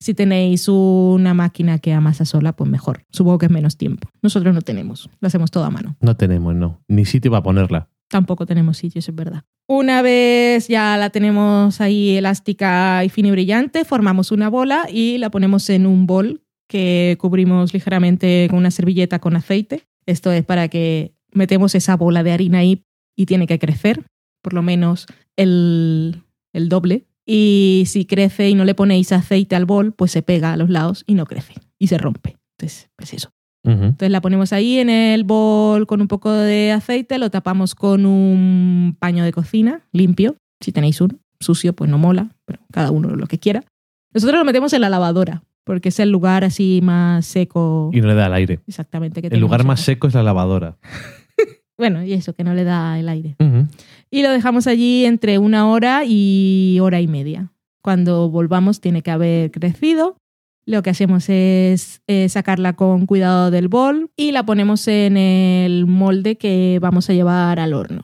Si 0.03 0.13
tenéis 0.13 0.67
una 0.67 1.33
máquina 1.33 1.79
que 1.79 1.93
amasa 1.93 2.25
sola, 2.25 2.51
pues 2.51 2.69
mejor. 2.69 3.05
Supongo 3.09 3.37
que 3.37 3.45
es 3.45 3.51
menos 3.53 3.77
tiempo. 3.77 4.09
Nosotros 4.21 4.53
no 4.53 4.61
tenemos, 4.61 5.09
lo 5.21 5.27
hacemos 5.29 5.49
todo 5.49 5.63
a 5.63 5.69
mano. 5.69 5.95
No 6.01 6.17
tenemos, 6.17 6.53
no. 6.53 6.81
Ni 6.89 7.05
sitio 7.05 7.31
para 7.31 7.41
ponerla. 7.41 7.87
Tampoco 8.09 8.45
tenemos 8.45 8.75
sitio, 8.75 8.99
eso 8.99 9.11
es 9.11 9.15
verdad. 9.15 9.43
Una 9.65 10.01
vez 10.01 10.67
ya 10.67 10.97
la 10.97 11.09
tenemos 11.09 11.79
ahí 11.79 12.17
elástica 12.17 13.05
y 13.05 13.07
fina 13.07 13.29
y 13.29 13.31
brillante, 13.31 13.85
formamos 13.85 14.33
una 14.33 14.49
bola 14.49 14.87
y 14.91 15.19
la 15.19 15.29
ponemos 15.29 15.69
en 15.69 15.87
un 15.87 16.05
bol 16.05 16.41
que 16.67 17.15
cubrimos 17.17 17.73
ligeramente 17.73 18.47
con 18.49 18.59
una 18.59 18.71
servilleta 18.71 19.19
con 19.19 19.37
aceite. 19.37 19.87
Esto 20.05 20.33
es 20.33 20.43
para 20.43 20.67
que 20.67 21.13
metemos 21.31 21.75
esa 21.75 21.95
bola 21.95 22.23
de 22.23 22.33
harina 22.33 22.57
ahí 22.57 22.83
y 23.15 23.25
tiene 23.25 23.47
que 23.47 23.57
crecer, 23.57 24.03
por 24.41 24.53
lo 24.53 24.63
menos 24.63 25.05
el, 25.37 26.23
el 26.51 26.67
doble. 26.67 27.05
Y 27.25 27.83
si 27.87 28.05
crece 28.05 28.49
y 28.49 28.55
no 28.55 28.65
le 28.65 28.75
ponéis 28.75 29.11
aceite 29.11 29.55
al 29.55 29.65
bol, 29.65 29.93
pues 29.93 30.11
se 30.11 30.21
pega 30.21 30.53
a 30.53 30.57
los 30.57 30.69
lados 30.69 31.03
y 31.07 31.13
no 31.15 31.25
crece. 31.25 31.53
y 31.79 31.87
se 31.87 31.97
rompe. 31.97 32.37
Entonces, 32.57 32.89
pues 32.95 33.13
eso. 33.13 33.29
Ujú. 33.65 33.83
Entonces 33.83 34.09
la 34.11 34.21
ponemos 34.21 34.53
ahí 34.53 34.79
en 34.79 34.89
el 34.89 35.23
bol 35.25 35.85
con 35.87 35.99
un 36.01 36.07
poco 36.07 36.31
de 36.31 36.71
aceite, 36.71 37.17
lo 37.17 37.29
tapamos 37.29 37.75
con 37.75 38.05
un 38.05 38.95
paño 38.99 39.23
de 39.23 39.31
cocina 39.33 39.81
limpio. 39.91 40.35
Si 40.61 40.71
tenéis 40.71 41.01
uno 41.01 41.15
sucio, 41.41 41.73
pues 41.73 41.89
no 41.89 41.97
mola, 41.97 42.29
pero 42.45 42.59
cada 42.71 42.91
uno 42.91 43.09
lo 43.15 43.27
que 43.27 43.37
quiera. 43.37 43.63
Nosotros 44.13 44.37
lo 44.39 44.45
metemos 44.45 44.71
en 44.73 44.79
la 44.81 44.89
lavadora, 44.89 45.43
porque 45.65 45.89
es 45.89 45.99
el 45.99 46.09
lugar 46.09 46.43
así 46.45 46.79
más 46.83 47.25
seco. 47.25 47.89
Y 47.93 47.99
no 47.99 48.07
le 48.07 48.13
da 48.15 48.27
el 48.27 48.33
aire. 48.33 48.59
Exactamente. 48.67 49.21
Que 49.21 49.27
El 49.27 49.39
lugar 49.41 49.65
más 49.65 49.81
seco 49.81 50.07
es 50.07 50.13
la 50.13 50.23
lavadora. 50.23 50.77
Bueno, 51.75 52.03
y 52.03 52.13
eso, 52.13 52.33
que 52.33 52.43
no 52.43 52.53
le 52.53 52.63
da 52.63 52.99
el 52.99 53.09
aire. 53.09 53.35
Ujú. 53.39 53.67
Y 54.13 54.21
lo 54.21 54.29
dejamos 54.29 54.67
allí 54.67 55.05
entre 55.05 55.39
una 55.39 55.67
hora 55.67 56.03
y 56.05 56.77
hora 56.79 57.01
y 57.01 57.07
media. 57.07 57.51
Cuando 57.81 58.29
volvamos 58.29 58.79
tiene 58.79 59.01
que 59.01 59.09
haber 59.09 59.49
crecido. 59.49 60.17
Lo 60.67 60.83
que 60.83 60.91
hacemos 60.91 61.29
es 61.29 62.03
eh, 62.05 62.29
sacarla 62.29 62.73
con 62.73 63.07
cuidado 63.07 63.49
del 63.49 63.69
bol 63.69 64.11
y 64.15 64.31
la 64.31 64.45
ponemos 64.45 64.87
en 64.87 65.17
el 65.17 65.87
molde 65.87 66.37
que 66.37 66.77
vamos 66.79 67.09
a 67.09 67.13
llevar 67.13 67.59
al 67.59 67.73
horno. 67.73 68.03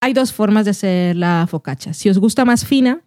Hay 0.00 0.12
dos 0.12 0.32
formas 0.32 0.66
de 0.66 0.70
hacer 0.70 1.16
la 1.16 1.48
focaccia. 1.50 1.94
Si 1.94 2.08
os 2.08 2.18
gusta 2.18 2.44
más 2.44 2.64
fina, 2.64 3.00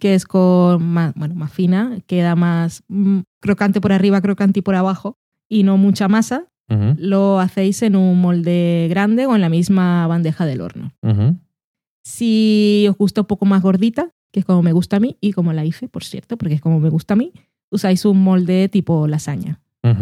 que 0.00 0.16
es 0.16 0.24
con 0.24 0.84
más, 0.84 1.14
bueno, 1.14 1.36
más 1.36 1.52
fina, 1.52 1.98
queda 2.08 2.34
más 2.34 2.82
mm, 2.88 3.20
crocante 3.38 3.80
por 3.80 3.92
arriba, 3.92 4.20
crocante 4.20 4.60
por 4.60 4.74
abajo 4.74 5.18
y 5.48 5.62
no 5.62 5.76
mucha 5.76 6.08
masa, 6.08 6.46
lo 6.98 7.38
hacéis 7.38 7.80
en 7.82 7.94
un 7.94 8.20
molde 8.20 8.88
grande 8.90 9.26
o 9.26 9.36
en 9.36 9.40
la 9.40 9.48
misma 9.48 10.08
bandeja 10.08 10.46
del 10.46 10.62
horno. 10.62 10.92
Ujú. 11.02 11.36
Si 12.06 12.86
os 12.88 12.96
gusta 12.96 13.22
un 13.22 13.26
poco 13.26 13.46
más 13.46 13.62
gordita, 13.62 14.12
que 14.30 14.38
es 14.38 14.46
como 14.46 14.62
me 14.62 14.72
gusta 14.72 14.98
a 14.98 15.00
mí 15.00 15.16
y 15.20 15.32
como 15.32 15.52
la 15.52 15.64
hice, 15.64 15.88
por 15.88 16.04
cierto, 16.04 16.36
porque 16.36 16.54
es 16.54 16.60
como 16.60 16.78
me 16.78 16.88
gusta 16.88 17.14
a 17.14 17.16
mí, 17.16 17.32
usáis 17.68 18.04
un 18.04 18.22
molde 18.22 18.68
tipo 18.68 19.08
lasaña, 19.08 19.58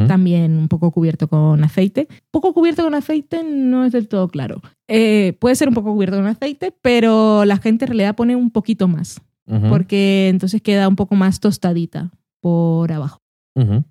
también 0.06 0.58
un 0.58 0.68
poco 0.68 0.90
cubierto 0.90 1.28
con 1.28 1.64
aceite. 1.64 2.06
Poco 2.30 2.52
cubierto 2.52 2.82
con 2.82 2.94
aceite 2.94 3.42
no 3.42 3.86
es 3.86 3.92
del 3.92 4.06
todo 4.06 4.28
claro. 4.28 4.60
Eh, 4.86 5.34
puede 5.40 5.56
ser 5.56 5.68
un 5.68 5.74
poco 5.74 5.94
cubierto 5.94 6.16
con 6.16 6.26
aceite, 6.26 6.74
pero 6.82 7.46
la 7.46 7.56
gente 7.56 7.86
en 7.86 7.88
realidad 7.88 8.16
pone 8.16 8.36
un 8.36 8.50
poquito 8.50 8.86
más, 8.86 9.22
porque 9.70 10.28
entonces 10.28 10.60
queda 10.60 10.88
un 10.88 10.96
poco 10.96 11.14
más 11.14 11.40
tostadita 11.40 12.10
por 12.40 12.92
abajo. 12.92 13.22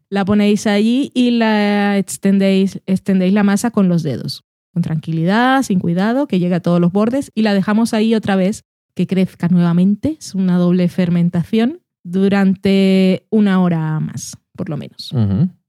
La 0.10 0.24
ponéis 0.24 0.68
allí 0.68 1.10
y 1.16 1.32
la 1.32 1.98
extendéis, 1.98 2.80
extendéis 2.86 3.34
la 3.34 3.42
masa 3.42 3.72
con 3.72 3.90
los 3.90 4.04
dedos, 4.04 4.44
con 4.74 4.82
tranquilidad, 4.82 5.62
sin 5.64 5.80
cuidado, 5.80 6.28
que 6.28 6.40
llegue 6.40 6.56
a 6.56 6.60
todos 6.62 6.80
los 6.80 6.92
bordes 6.92 7.32
y 7.36 7.44
la 7.44 7.54
dejamos 7.54 7.94
ahí 7.94 8.16
otra 8.16 8.36
vez 8.36 8.64
que 8.96 9.08
crezca 9.08 9.48
nuevamente. 9.48 10.18
Es 10.20 10.36
una 10.36 10.58
doble 10.58 10.90
fermentación 10.90 11.80
durante 12.04 13.26
una 13.30 13.62
hora 13.62 14.00
más, 14.00 14.38
por 14.56 14.70
lo 14.70 14.78
menos. 14.78 15.14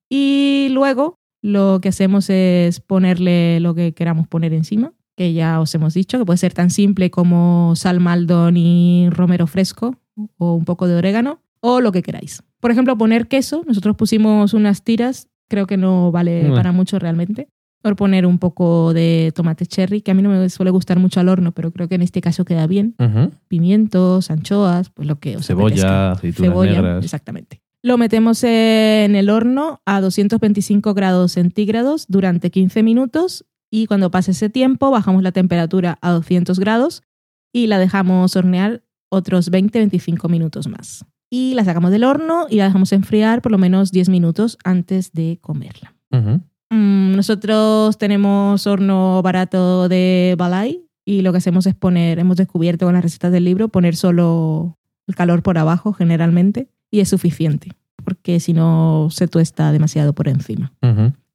Y 0.09 0.69
luego 0.71 1.19
lo 1.43 1.81
que 1.83 1.91
hacemos 1.91 2.31
es 2.31 2.81
ponerle 2.81 3.61
lo 3.61 3.75
que 3.75 3.93
queramos 3.93 4.27
poner 4.27 4.53
encima, 4.53 4.93
que 5.17 5.33
ya 5.33 5.61
os 5.61 5.75
hemos 5.75 5.95
dicho, 5.95 6.19
que 6.19 6.25
puede 6.25 6.39
ser 6.39 6.55
tan 6.55 6.71
simple 6.71 7.11
como 7.11 7.75
sal 7.77 8.01
maldon 8.01 8.57
y 8.57 9.09
romero 9.11 9.47
fresco 9.47 9.97
o 10.39 10.55
un 10.55 10.65
poco 10.65 10.89
de 10.89 10.97
orégano 10.97 11.41
o 11.61 11.81
lo 11.81 11.93
que 11.93 12.03
queráis. 12.03 12.43
Por 12.61 12.71
ejemplo, 12.71 12.97
poner 12.97 13.29
queso. 13.29 13.63
Nosotros 13.67 13.97
pusimos 13.97 14.55
unas 14.55 14.83
tiras, 14.83 15.29
creo 15.49 15.67
que 15.67 15.77
no 15.77 16.11
vale 16.11 16.51
para 16.55 16.73
mucho 16.73 16.99
realmente. 16.99 17.49
Por 17.85 17.97
poner 17.97 18.25
un 18.25 18.39
poco 18.39 18.95
de 18.95 19.31
tomate 19.35 19.67
cherry, 19.67 20.01
que 20.01 20.11
a 20.11 20.15
mí 20.15 20.23
no 20.23 20.31
me 20.31 20.49
suele 20.49 20.71
gustar 20.71 20.99
mucho 20.99 21.21
al 21.21 21.29
horno, 21.29 21.53
pero 21.53 21.71
creo 21.71 21.87
que 21.87 21.97
en 21.97 22.01
este 22.01 22.23
caso 22.23 22.47
queda 22.47 22.67
bien. 22.67 22.95
Pimientos, 23.47 24.31
anchoas, 24.31 24.89
pues 24.89 25.07
lo 25.07 25.21
que 25.21 25.37
os. 25.37 25.47
Cebolla, 25.47 26.13
aceitunas 26.13 26.51
Cebolla, 26.51 26.73
negras. 26.73 27.05
exactamente. 27.05 27.61
Lo 27.83 27.99
metemos 27.99 28.43
en 28.43 29.15
el 29.15 29.29
horno 29.29 29.83
a 29.85 30.01
225 30.01 30.95
grados 30.95 31.33
centígrados 31.33 32.07
durante 32.09 32.51
15 32.51 32.83
minutos 32.83 33.45
y 33.71 33.85
cuando 33.85 34.11
pase 34.11 34.31
ese 34.31 34.49
tiempo 34.49 34.91
bajamos 34.91 35.23
la 35.23 35.33
temperatura 35.33 35.99
a 36.01 36.13
200 36.13 36.59
grados 36.59 37.03
y 37.53 37.67
la 37.67 37.79
dejamos 37.79 38.35
hornear 38.35 38.83
otros 39.11 39.53
20-25 39.53 40.31
minutos 40.31 40.69
más. 40.69 41.05
Y 41.29 41.53
la 41.53 41.67
sacamos 41.67 41.91
del 41.91 42.05
horno 42.05 42.47
y 42.49 42.57
la 42.57 42.65
dejamos 42.65 42.93
enfriar 42.93 43.43
por 43.43 43.53
lo 43.53 43.59
menos 43.59 43.93
10 43.93 44.09
minutos 44.09 44.57
antes 44.65 45.13
de 45.13 45.39
comerla. 45.43 45.95
Ujú. 46.11 46.41
Mm, 46.75 47.15
nosotros 47.15 47.97
tenemos 47.99 48.67
horno 48.67 49.23
barato 49.23 49.89
de 49.89 50.35
Balay 50.37 50.81
y 51.05 51.23
lo 51.23 51.31
que 51.31 51.39
hacemos 51.39 51.67
es 51.67 51.75
poner, 51.77 52.19
hemos 52.19 52.37
descubierto 52.37 52.87
con 52.87 52.95
las 52.95 53.03
recetas 53.05 53.31
del 53.31 53.45
libro, 53.45 53.69
poner 53.69 53.95
solo 53.95 54.77
el 55.07 55.15
calor 55.15 55.43
por 55.45 55.57
abajo 55.57 55.93
generalmente 55.93 56.69
y 56.91 56.99
es 57.01 57.09
suficiente 57.11 57.71
porque 58.05 58.41
si 58.41 58.53
no 58.55 59.09
se 59.11 59.29
tuesta 59.29 59.71
demasiado 59.73 60.15
por 60.15 60.29
encima. 60.29 60.73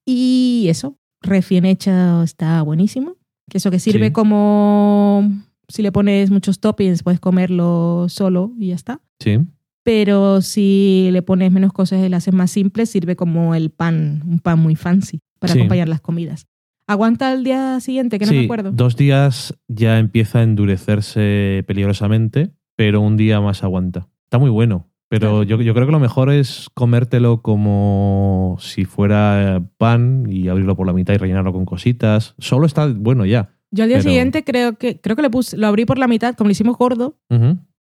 Y 0.05 0.67
eso, 0.69 0.97
recién 1.21 1.65
hecha 1.65 2.21
está 2.23 2.61
buenísimo. 2.61 3.15
Que 3.49 3.57
eso 3.57 3.71
que 3.71 3.79
sirve 3.79 4.07
Sí. 4.07 4.11
como 4.11 5.23
si 5.67 5.81
le 5.81 5.91
pones 5.91 6.29
muchos 6.31 6.59
toppings 6.59 7.01
puedes 7.01 7.19
comerlo 7.19 8.05
solo 8.09 8.51
y 8.59 8.67
ya 8.67 8.75
está. 8.75 8.99
Sí. 9.19 9.39
Pero 9.83 10.41
si 10.41 11.09
le 11.11 11.21
pones 11.23 11.51
menos 11.51 11.71
cosas 11.73 12.03
y 12.05 12.09
le 12.09 12.15
haces 12.15 12.33
más 12.33 12.51
simple, 12.51 12.85
sirve 12.85 13.15
como 13.15 13.55
el 13.55 13.71
pan, 13.71 14.21
un 14.27 14.39
pan 14.39 14.59
muy 14.59 14.75
fancy 14.75 15.19
para 15.39 15.53
Sí. 15.53 15.59
acompañar 15.59 15.89
las 15.89 16.01
comidas. 16.01 16.47
¿Aguanta 16.87 17.31
el 17.33 17.43
día 17.43 17.79
siguiente? 17.79 18.17
Que 18.19 18.25
no 18.25 18.31
me 18.31 18.39
Sí, 18.39 18.45
acuerdo. 18.45 18.71
dos 18.71 18.95
días 18.95 19.53
ya 19.67 19.99
empieza 19.99 20.39
a 20.39 20.43
endurecerse 20.43 21.63
peligrosamente, 21.67 22.51
pero 22.75 23.01
un 23.01 23.15
día 23.17 23.39
más 23.41 23.63
aguanta. 23.63 24.07
Está 24.25 24.37
muy 24.39 24.49
bueno. 24.49 24.87
Pero 25.11 25.29
Claro. 25.29 25.43
yo, 25.43 25.61
yo 25.61 25.73
creo 25.73 25.87
que 25.87 25.91
lo 25.91 25.99
mejor 25.99 26.29
es 26.31 26.67
comértelo 26.75 27.41
como 27.41 28.57
si 28.59 28.85
fuera 28.85 29.63
pan 29.77 30.25
y 30.29 30.47
abrirlo 30.49 30.75
por 30.75 30.85
la 30.85 30.93
mitad 30.93 31.15
y 31.15 31.17
rellenarlo 31.17 31.51
con 31.51 31.65
cositas. 31.65 32.35
Solo 32.37 32.67
está 32.67 32.85
bueno 32.87 33.25
ya. 33.25 33.49
Yo 33.71 33.83
al 33.83 33.89
día 33.89 33.97
pero- 33.97 34.09
siguiente 34.09 34.43
creo 34.43 34.77
que 34.77 34.99
creo 35.01 35.15
que 35.15 35.21
le 35.23 35.29
puse, 35.31 35.57
lo 35.57 35.65
abrí 35.67 35.85
por 35.85 35.97
la 35.97 36.07
mitad, 36.07 36.35
como 36.35 36.47
lo 36.47 36.51
hicimos 36.51 36.77
gordo, 36.77 37.17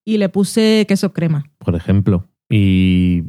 y 0.05 0.19
le 0.19 0.29
puse 0.31 0.85
queso 0.89 1.13
crema. 1.13 1.45
Por 1.59 1.75
ejemplo. 1.77 2.29
Y 2.51 3.23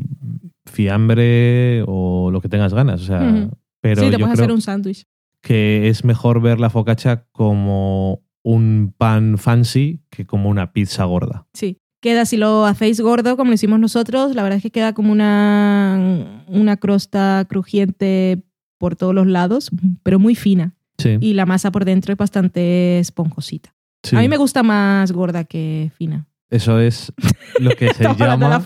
fiambre 0.66 1.84
o 1.88 2.30
lo 2.32 2.42
que 2.42 2.50
tengas 2.50 2.74
ganas. 2.74 3.02
O 3.02 3.06
sea. 3.06 3.50
Pero 3.84 4.02
sí, 4.02 4.10
te 4.10 4.14
yo 4.14 4.20
puedes 4.20 4.36
creo 4.36 4.46
hacer 4.46 4.52
un 4.54 4.62
sándwich. 4.62 5.06
que 5.42 5.90
es 5.90 6.06
mejor 6.06 6.42
ver 6.42 6.58
la 6.62 6.70
focaccia 6.70 7.26
como 7.34 8.24
un 8.44 8.94
pan 8.98 9.38
fancy 9.38 10.00
que 10.10 10.26
como 10.26 10.50
una 10.50 10.72
pizza 10.72 11.04
gorda. 11.04 11.46
Sí. 11.54 11.78
Queda, 12.02 12.26
si 12.26 12.38
lo 12.38 12.66
hacéis 12.66 13.00
gordo, 13.02 13.36
como 13.38 13.50
lo 13.50 13.56
hicimos 13.56 13.80
nosotros, 13.80 14.36
la 14.36 14.44
verdad 14.44 14.58
es 14.58 14.64
que 14.64 14.72
queda 14.72 14.94
como 14.94 15.12
una, 15.12 16.44
una 16.48 16.78
crosta 16.78 17.46
crujiente 17.50 18.42
por 18.78 18.96
todos 18.96 19.14
los 19.14 19.28
lados, 19.28 19.70
pero 20.02 20.18
muy 20.18 20.36
fina. 20.36 20.76
Sí. 20.98 21.18
Y 21.20 21.34
la 21.34 21.46
masa 21.46 21.72
por 21.72 21.84
dentro 21.86 22.14
es 22.14 22.18
bastante 22.18 23.00
esponjosita. 23.00 23.74
sí. 24.04 24.16
A 24.16 24.20
mí 24.22 24.30
me 24.30 24.38
gusta 24.38 24.64
más 24.64 25.12
gorda 25.12 25.44
que 25.44 25.92
fina. 25.98 26.26
Eso 26.50 26.80
es 26.80 27.12
lo 27.60 27.72
que 27.72 27.94
se 27.94 28.04
llama 28.16 28.62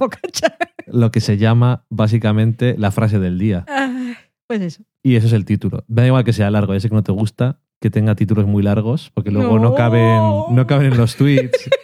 lo 0.87 1.11
que 1.11 1.21
se 1.21 1.37
llama 1.37 1.85
básicamente 1.89 2.75
la 2.77 2.91
frase 2.91 3.19
del 3.19 3.37
día. 3.39 3.65
Pues 4.47 4.61
eso. 4.61 4.83
Y 5.03 5.15
eso 5.15 5.27
es 5.27 5.33
el 5.33 5.45
título. 5.45 5.83
Da 5.87 6.05
igual 6.07 6.23
que 6.23 6.33
sea 6.33 6.49
largo, 6.51 6.73
ya 6.73 6.79
sé 6.79 6.89
que 6.89 6.95
no 6.95 7.03
te 7.03 7.11
gusta 7.11 7.59
que 7.79 7.89
tenga 7.91 8.15
títulos 8.15 8.47
muy 8.47 8.63
largos, 8.63 9.11
porque 9.13 9.29
luego 9.29 9.57
no, 9.59 9.69
No. 9.69 9.75
caben, 9.75 10.19
no 10.55 10.65
caben 10.67 10.93
en 10.93 10.97
los 10.97 11.15
tweets. 11.15 11.69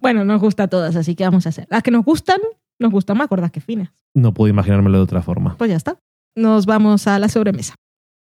Bueno, 0.00 0.24
nos 0.24 0.40
gusta 0.40 0.64
a 0.64 0.68
todas, 0.68 0.94
así 0.96 1.14
que 1.14 1.24
vamos 1.24 1.46
a 1.46 1.48
hacer. 1.48 1.66
Las 1.70 1.82
que 1.82 1.90
nos 1.90 2.04
gustan, 2.04 2.38
nos 2.78 2.92
gustan 2.92 3.16
más 3.18 3.28
gordas 3.28 3.50
que 3.50 3.60
finas. 3.60 3.90
No 4.14 4.32
puedo 4.34 4.48
imaginármelo 4.48 4.98
de 4.98 5.02
otra 5.04 5.22
forma. 5.22 5.56
Pues 5.56 5.70
ya 5.70 5.76
está. 5.76 5.98
Nos 6.36 6.66
vamos 6.66 7.06
a 7.06 7.18
la 7.18 7.28
sobremesa. 7.28 7.74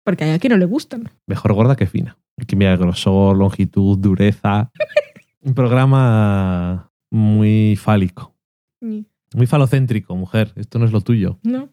Porque 0.05 0.25
hay 0.25 0.31
a 0.33 0.39
quien 0.39 0.53
no 0.53 0.59
le 0.59 0.67
gustan. 0.67 1.11
Mejor 1.27 1.53
gorda 1.55 1.77
que 1.77 1.87
fina. 1.87 2.17
Que 2.47 2.57
mirar 2.57 2.79
grosor, 2.79 3.37
longitud, 3.37 3.99
dureza. 3.99 4.71
Un 5.41 5.55
programa 5.55 6.91
muy 7.11 7.77
fálico. 7.77 8.35
Muy 8.81 9.47
falocéntrico, 9.47 10.15
mujer. 10.15 10.53
Esto 10.57 10.79
no 10.79 10.85
es 10.85 10.93
lo 10.93 11.01
tuyo. 11.01 11.39
No. 11.43 11.71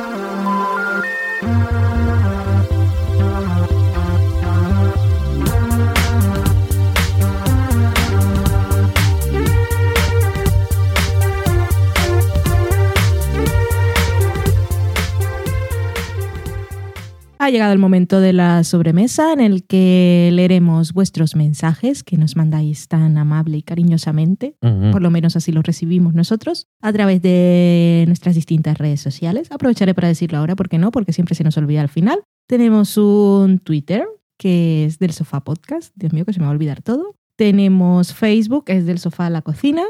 Ha 17.44 17.50
llegado 17.50 17.74
el 17.74 17.78
momento 17.78 18.22
de 18.22 18.32
la 18.32 18.64
sobremesa 18.64 19.34
en 19.34 19.41
el 19.41 19.66
que 19.66 20.30
leeremos 20.32 20.94
vuestros 20.94 21.36
mensajes 21.36 22.02
que 22.02 22.16
nos 22.16 22.38
mandáis 22.38 22.88
tan 22.88 23.18
amable 23.18 23.58
y 23.58 23.64
cariñosamente. 23.64 24.56
Por 24.62 25.02
lo 25.02 25.12
menos 25.12 25.36
así 25.36 25.52
los 25.52 25.66
recibimos 25.66 26.14
nosotros 26.14 26.70
a 26.82 26.94
través 26.94 27.22
de 27.22 28.06
nuestras 28.08 28.36
distintas 28.36 28.78
redes 28.78 29.02
sociales. 29.02 29.52
Aprovecharé 29.52 29.94
para 29.94 30.08
decirlo 30.08 30.38
ahora, 30.38 30.56
¿por 30.56 30.70
qué 30.70 30.78
no? 30.78 30.89
Porque 30.91 31.12
siempre 31.12 31.36
se 31.36 31.44
nos 31.44 31.58
olvida 31.58 31.82
al 31.82 31.89
final. 31.89 32.22
Tenemos 32.48 32.96
un 32.96 33.60
Twitter 33.60 34.06
que 34.38 34.86
es 34.86 34.98
del 35.00 35.12
sofá 35.12 35.44
podcast. 35.44 35.94
Dios 35.98 36.14
mío, 36.14 36.24
que 36.24 36.32
se 36.32 36.39
me 36.39 36.46
va 36.46 36.52
a 36.52 36.54
olvidar 36.54 36.82
todo. 36.82 37.18
Tenemos 37.36 38.14
Facebook, 38.14 38.64
es 38.68 38.86
del 38.86 39.00
sofá 39.00 39.26
a 39.26 39.30
la 39.30 39.41
cocina. 39.41 39.84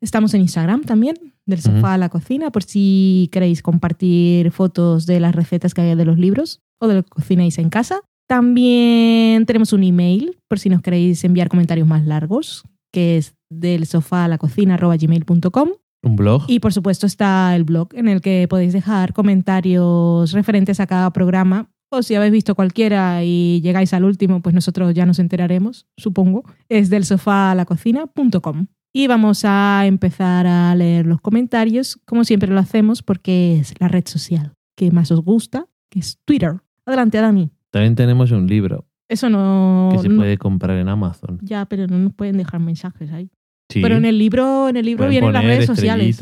Estamos 0.00 0.32
en 0.34 0.42
Instagram 0.42 0.82
también, 0.82 1.16
del 1.46 1.60
sofá 1.60 1.94
a 1.94 1.98
la 1.98 2.08
cocina, 2.08 2.50
por 2.50 2.62
si 2.62 3.28
queréis 3.32 3.62
compartir 3.62 4.50
fotos 4.50 5.06
de 5.06 5.20
las 5.20 5.34
recetas 5.34 5.74
que 5.74 5.82
hay 5.82 5.94
de 5.94 6.04
los 6.04 6.18
libros 6.18 6.60
o 6.80 6.88
de 6.88 6.96
lo 6.96 7.02
que 7.02 7.10
cocináis 7.10 7.58
en 7.58 7.70
casa. 7.70 8.00
También 8.26 9.44
tenemos 9.44 9.72
un 9.72 9.84
email, 9.84 10.38
por 10.48 10.58
si 10.58 10.70
nos 10.70 10.80
queréis 10.80 11.22
enviar 11.24 11.48
comentarios 11.48 11.86
más 11.86 12.06
largos, 12.06 12.64
que 12.92 13.18
es 13.18 13.34
del 13.50 13.86
sofá 13.86 14.24
a 14.24 14.28
la 14.28 14.38
cocina 14.38 14.76
gmail.com. 14.76 15.68
Un 16.02 16.16
blog. 16.16 16.44
Y 16.48 16.60
por 16.60 16.72
supuesto 16.72 17.06
está 17.06 17.54
el 17.56 17.64
blog 17.64 17.88
en 17.94 18.08
el 18.08 18.20
que 18.20 18.46
podéis 18.48 18.72
dejar 18.72 19.12
comentarios 19.12 20.32
referentes 20.32 20.80
a 20.80 20.86
cada 20.86 21.10
programa. 21.12 21.70
O 21.90 22.02
si 22.02 22.14
habéis 22.14 22.32
visto 22.32 22.54
cualquiera 22.54 23.22
y 23.24 23.60
llegáis 23.62 23.94
al 23.94 24.04
último, 24.04 24.40
pues 24.42 24.54
nosotros 24.54 24.94
ya 24.94 25.06
nos 25.06 25.18
enteraremos, 25.18 25.86
supongo. 25.96 26.44
Es 26.68 26.90
del 26.90 27.04
sofá 27.04 27.52
a 27.52 27.54
la 27.54 27.66
cocina.com. 27.66 28.66
Y 28.96 29.08
vamos 29.08 29.42
a 29.44 29.86
empezar 29.86 30.46
a 30.46 30.72
leer 30.76 31.04
los 31.04 31.20
comentarios, 31.20 31.98
como 32.04 32.22
siempre 32.22 32.48
lo 32.52 32.60
hacemos, 32.60 33.02
porque 33.02 33.58
es 33.58 33.74
la 33.80 33.88
red 33.88 34.04
social 34.06 34.54
que 34.76 34.92
más 34.92 35.10
os 35.10 35.20
gusta, 35.20 35.66
que 35.90 35.98
es 35.98 36.18
Twitter. 36.24 36.60
Adelante, 36.86 37.18
Dani. 37.18 37.50
También 37.70 37.96
tenemos 37.96 38.30
un 38.30 38.46
libro 38.46 38.86
Eso 39.08 39.28
no. 39.28 39.88
que 39.92 39.98
se 39.98 40.08
no- 40.08 40.16
puede 40.18 40.38
comprar 40.38 40.76
en 40.78 40.88
Amazon. 40.88 41.38
Ya, 41.42 41.64
pero 41.66 41.88
no 41.88 41.98
nos 41.98 42.12
pueden 42.14 42.36
dejar 42.36 42.60
mensajes 42.60 43.10
ahí. 43.10 43.30
Sí. 43.68 43.80
Pero 43.82 43.96
en 43.96 44.04
el 44.04 44.16
libro, 44.16 44.68
en 44.68 44.76
el 44.76 44.86
libro 44.86 45.08
vienen 45.08 45.32
las 45.32 45.42
redes 45.44 45.66
sociales. 45.66 46.20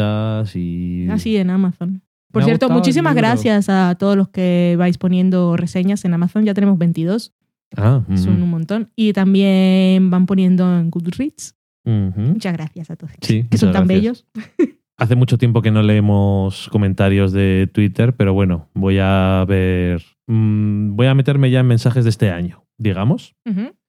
y... 0.55 1.09
Así 1.11 1.37
en 1.37 1.51
Amazon. 1.51 2.03
Por 2.31 2.41
Me 2.43 2.47
cierto, 2.47 2.71
muchísimas 2.71 3.15
gracias 3.15 3.69
a 3.69 3.95
todos 3.99 4.17
los 4.17 4.29
que 4.31 4.77
vais 4.79 4.97
poniendo 4.97 5.59
reseñas 5.59 6.07
en 6.07 6.15
Amazon. 6.15 6.45
Ya 6.47 6.55
tenemos 6.55 6.79
22, 6.79 7.35
Ah, 7.77 8.03
son 8.17 8.43
un 8.43 8.49
montón. 8.51 8.91
Y 8.97 9.13
también 9.13 10.09
van 10.11 10.25
poniendo 10.27 10.79
en 10.79 10.91
Goodreads. 10.91 11.55
Muchas 11.85 12.53
gracias 12.53 12.91
a 12.91 12.97
todos. 12.97 13.13
Sí, 13.21 13.45
que 13.51 13.59
son 13.59 13.73
tan 13.73 13.87
gracias. 13.87 14.25
bellos. 14.37 14.69
Hace 14.99 15.17
mucho 15.17 15.37
tiempo 15.39 15.63
que 15.63 15.71
no 15.73 15.83
leemos 15.83 16.69
comentarios 16.71 17.33
de 17.33 17.69
Twitter, 17.73 18.15
pero 18.15 18.35
bueno, 18.35 18.69
voy 18.75 18.99
a 19.01 19.45
ver. 19.49 20.03
mm, 20.29 20.95
voy 20.95 21.07
a 21.09 21.15
meterme 21.15 21.51
ya 21.51 21.61
en 21.61 21.67
mensajes 21.67 22.05
de 22.05 22.11
este 22.11 22.31
año, 22.31 22.65
digamos. 22.79 23.35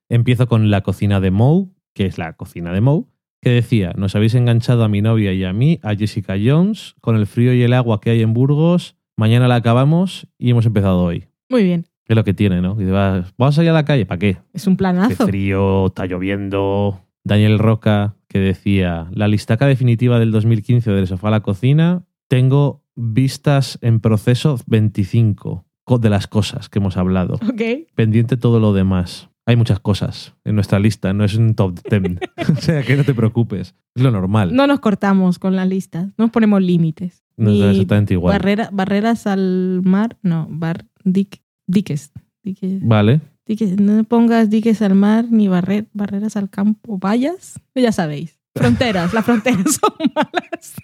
Empiezo 0.08 0.48
con 0.48 0.70
la 0.70 0.80
cocina 0.82 1.20
de 1.20 1.30
Moe, 1.30 1.66
que 1.94 2.06
es 2.06 2.18
la 2.18 2.32
cocina 2.32 2.72
de 2.72 2.80
Moe, 2.80 3.04
que 3.40 3.50
decía: 3.50 3.92
Nos 3.96 4.16
habéis 4.16 4.34
enganchado 4.34 4.82
a 4.82 4.88
mi 4.88 5.02
novia 5.02 5.32
y 5.32 5.44
a 5.44 5.52
mí, 5.52 5.78
a 5.82 5.94
Jessica 5.94 6.34
Jones, 6.42 6.94
con 7.00 7.14
el 7.16 7.26
frío 7.26 7.54
y 7.54 7.62
el 7.62 7.74
agua 7.74 8.00
que 8.00 8.10
hay 8.10 8.22
en 8.22 8.32
Burgos. 8.34 8.96
Mañana 9.16 9.46
la 9.46 9.56
acabamos 9.56 10.26
y 10.36 10.50
hemos 10.50 10.66
empezado 10.66 11.02
hoy. 11.04 11.26
Muy 11.48 11.62
bien. 11.62 11.84
Es 12.06 12.16
lo 12.16 12.24
que 12.24 12.34
tiene, 12.34 12.60
¿no? 12.60 12.74
Dice, 12.74 12.90
"Va- 12.90 13.24
Vamos 13.38 13.58
a 13.58 13.62
la 13.62 13.84
calle, 13.84 14.04
¿para 14.04 14.18
qué? 14.18 14.38
Es 14.52 14.66
un 14.66 14.74
Qué 14.74 14.78
planazo. 14.78 15.26
frío, 15.26 15.86
está 15.86 16.06
lloviendo. 16.06 17.00
Daniel 17.24 17.58
Roca, 17.58 18.16
que 18.28 18.38
decía, 18.38 19.08
la 19.12 19.28
listaca 19.28 19.66
definitiva 19.66 20.18
del 20.18 20.30
2015 20.32 20.90
del 20.90 21.06
sofá 21.06 21.28
a 21.28 21.30
la 21.32 21.40
cocina, 21.40 22.04
tengo 22.28 22.82
vistas 22.96 23.78
en 23.82 24.00
proceso 24.00 24.58
25 24.66 25.64
co- 25.84 25.98
de 25.98 26.10
las 26.10 26.26
cosas 26.26 26.68
que 26.68 26.78
hemos 26.78 26.96
hablado. 26.96 27.34
Ok. 27.34 27.62
Pendiente 27.94 28.36
todo 28.36 28.60
lo 28.60 28.72
demás. 28.72 29.30
Hay 29.46 29.56
muchas 29.56 29.78
cosas 29.80 30.34
en 30.44 30.54
nuestra 30.54 30.78
lista, 30.78 31.12
no 31.12 31.24
es 31.24 31.34
un 31.34 31.54
top 31.54 31.78
10. 31.88 32.18
o 32.58 32.60
sea, 32.60 32.82
que 32.82 32.96
no 32.96 33.04
te 33.04 33.14
preocupes. 33.14 33.74
Es 33.94 34.02
lo 34.02 34.10
normal. 34.10 34.54
No 34.54 34.66
nos 34.66 34.80
cortamos 34.80 35.38
con 35.38 35.54
las 35.56 35.68
listas. 35.68 36.06
No 36.16 36.24
nos 36.26 36.30
ponemos 36.30 36.62
límites. 36.62 37.22
No 37.36 37.50
es 37.50 37.72
exactamente 37.72 38.14
igual. 38.14 38.38
barrera- 38.38 38.70
barreras 38.72 39.26
al 39.26 39.80
mar. 39.84 40.16
No, 40.22 40.46
bar, 40.50 40.86
diques. 41.04 42.12
diques. 42.42 42.80
Vale. 42.86 43.20
Diques, 43.46 43.78
no 43.78 44.04
pongas 44.04 44.48
diques 44.48 44.80
al 44.82 44.94
mar 44.94 45.26
ni 45.30 45.48
barrer- 45.48 45.88
barreras 45.92 46.36
al 46.36 46.48
campo. 46.50 46.98
Vallas, 46.98 47.60
ya 47.74 47.92
sabéis. 47.92 48.40
Fronteras, 48.56 49.12
las 49.12 49.24
fronteras 49.24 49.74
son 49.80 49.92
malas. 50.14 50.74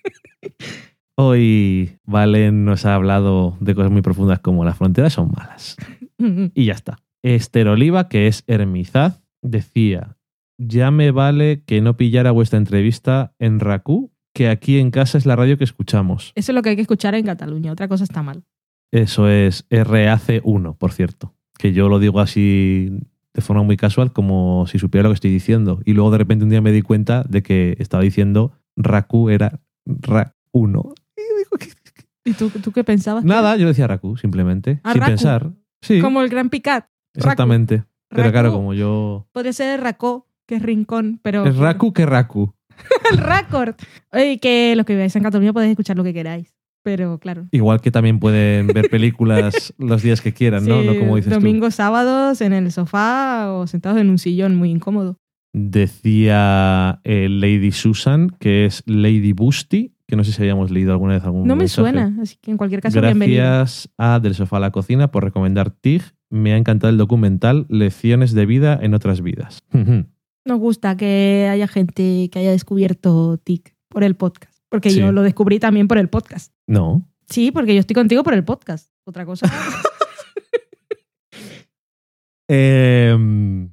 Hoy 1.17 1.99
Valen 2.05 2.65
nos 2.65 2.85
ha 2.87 2.95
hablado 2.95 3.57
de 3.61 3.75
cosas 3.75 3.91
muy 3.91 4.03
profundas 4.03 4.41
como 4.41 4.65
las 4.65 4.77
fronteras 4.77 5.13
son 5.13 5.31
malas. 5.37 5.77
Y 6.55 6.67
ya 6.67 6.75
está. 6.75 6.99
Esther 7.23 7.69
Oliva, 7.69 8.11
que 8.11 8.27
es 8.27 8.45
Hermizaz, 8.47 9.23
decía: 9.41 10.19
Ya 10.59 10.91
me 10.91 11.13
vale 11.13 11.63
que 11.65 11.81
no 11.81 11.97
pillara 11.97 12.31
vuestra 12.31 12.59
entrevista 12.59 13.33
en 13.39 13.59
Rakú, 13.59 14.13
que 14.35 14.51
aquí 14.51 14.79
en 14.79 14.91
casa 14.91 15.17
es 15.17 15.25
la 15.25 15.35
radio 15.35 15.57
que 15.57 15.65
escuchamos. 15.65 16.33
Eso 16.35 16.53
es 16.53 16.55
lo 16.55 16.61
que 16.61 16.69
hay 16.71 16.77
que 16.77 16.83
escuchar 16.83 17.15
en 17.15 17.25
Cataluña. 17.25 17.73
Otra 17.73 17.89
cosa 17.89 18.05
está 18.05 18.23
mal. 18.23 18.45
Eso 18.93 19.29
es 19.31 19.67
RAC1, 19.71 20.77
por 20.77 20.93
cierto. 20.93 21.35
Que 21.61 21.73
yo 21.73 21.89
lo 21.89 21.99
digo 21.99 22.21
así 22.21 22.89
de 23.35 23.43
forma 23.43 23.63
muy 23.63 23.77
casual, 23.77 24.13
como 24.13 24.67
si 24.67 24.79
supiera 24.79 25.05
lo 25.05 25.11
que 25.11 25.15
estoy 25.17 25.31
diciendo. 25.31 25.81
Y 25.85 25.93
luego 25.93 26.11
de 26.11 26.19
repente 26.19 26.45
un 26.45 26.51
día 26.51 26.61
me 26.61 26.73
di 26.73 26.83
cuenta 26.83 27.23
de 27.29 27.43
que 27.43 27.77
estaba 27.79 28.03
diciendo 28.03 28.53
Rakú 28.77 29.29
era 29.29 29.61
RAC1. 29.87 30.95
Y 31.17 31.21
digo, 31.39 31.57
¿qué- 31.59 31.69
¿Y 32.25 32.33
tú, 32.33 32.51
tú 32.51 32.73
qué 32.73 32.85
pensabas? 32.85 33.23
que 33.23 33.29
Nada, 33.29 33.57
yo 33.57 33.67
decía 33.69 33.87
Rakú, 33.87 34.17
simplemente. 34.17 34.81
Ah, 34.85 34.93
sin 34.93 35.01
Raku. 35.01 35.11
pensar. 35.11 35.51
Sí? 35.83 36.01
Como 36.01 36.23
el 36.23 36.29
Gran 36.29 36.51
Picat. 36.51 36.87
exactamente. 37.15 37.85
Pero 38.09 38.23
Raku. 38.25 38.33
claro, 38.33 38.53
como 38.53 38.75
yo. 38.75 39.29
Podría 39.33 39.53
ser 39.53 39.81
Racó, 39.81 40.27
que 40.47 40.57
es 40.57 40.63
rincón, 40.63 41.21
pero. 41.23 41.45
Es 41.47 41.57
Raku 41.57 41.93
que 41.93 42.07
Raku. 42.07 42.53
el 43.13 43.19
Racord. 43.19 43.75
Oye, 44.13 44.39
que 44.39 44.75
los 44.77 44.85
que 44.87 44.95
viváis 44.95 45.15
en 45.15 45.23
Cataluña 45.23 45.53
podéis 45.53 45.71
escuchar 45.73 45.97
lo 45.97 46.05
que 46.05 46.13
queráis. 46.15 46.53
Pero 46.83 47.19
claro. 47.19 47.47
Igual 47.51 47.81
que 47.81 47.91
también 47.91 48.19
pueden 48.21 48.69
ver 48.69 48.89
películas 48.91 49.75
los 49.79 50.03
días 50.03 50.21
que 50.21 50.33
quieran, 50.33 50.67
¿no? 50.67 50.81
Sí, 50.81 50.87
No 50.87 50.99
como 50.99 51.17
dices 51.17 51.33
tú. 51.33 51.39
domingos, 51.39 51.75
sábados, 51.75 52.41
en 52.41 52.53
el 52.53 52.73
sofá 52.73 53.53
o 53.53 53.67
sentados 53.67 53.99
en 54.01 54.09
un 54.11 54.19
sillón 54.19 54.55
muy 54.57 54.71
incómodo. 54.71 55.17
Decía 55.53 57.01
eh, 57.05 57.29
Lady 57.29 57.73
Susan, 57.73 58.31
que 58.39 58.65
es 58.67 58.83
Lady 58.87 59.33
Busty, 59.33 59.95
que 60.07 60.17
no 60.17 60.25
sé 60.25 60.33
si 60.33 60.43
habíamos 60.43 60.71
leído 60.71 60.93
alguna 60.93 61.15
vez 61.15 61.25
algún 61.25 61.47
No 61.47 61.55
me 61.57 61.61
mensaje. 61.61 61.83
suena, 61.83 62.17
así 62.23 62.37
que 62.41 62.51
en 62.51 62.57
cualquier 62.57 62.81
caso, 62.81 63.01
bienvenido. 63.01 63.43
Gracias 63.45 63.91
a 63.99 64.21
Del 64.21 64.35
Sofá 64.35 64.57
a 64.59 64.61
la 64.61 64.71
Cocina 64.71 65.11
por 65.11 65.25
recomendar 65.25 65.71
TIG. 65.71 66.03
Me 66.31 66.53
ha 66.53 66.57
encantado 66.57 66.91
el 66.91 66.99
documental 66.99 67.67
Lecciones 67.69 68.33
de 68.33 68.47
vida 68.47 68.79
en 68.81 68.95
otras 68.95 69.21
vidas. 69.23 69.63
Nos 70.45 70.59
gusta 70.59 70.97
que 70.97 71.49
haya 71.51 71.69
gente 71.69 72.29
que 72.33 72.39
haya 72.39 72.51
descubierto 72.51 73.39
TIC 73.39 73.75
por 73.89 74.03
el 74.05 74.17
podcast. 74.17 74.50
Porque 74.71 74.89
Sí. 74.91 75.01
yo 75.01 75.13
lo 75.13 75.23
descubrí 75.23 75.59
también 75.59 75.87
por 75.89 75.99
el 75.99 76.09
podcast. 76.09 76.53
no. 76.67 77.07
Sí, 77.29 77.53
porque 77.53 77.75
yo 77.75 77.81
estoy 77.81 77.95
contigo 77.95 78.25
por 78.25 78.35
el 78.35 78.43
podcast. 78.43 78.91
Otra 79.05 79.25
cosa. 79.25 79.47
Em, 82.49 83.71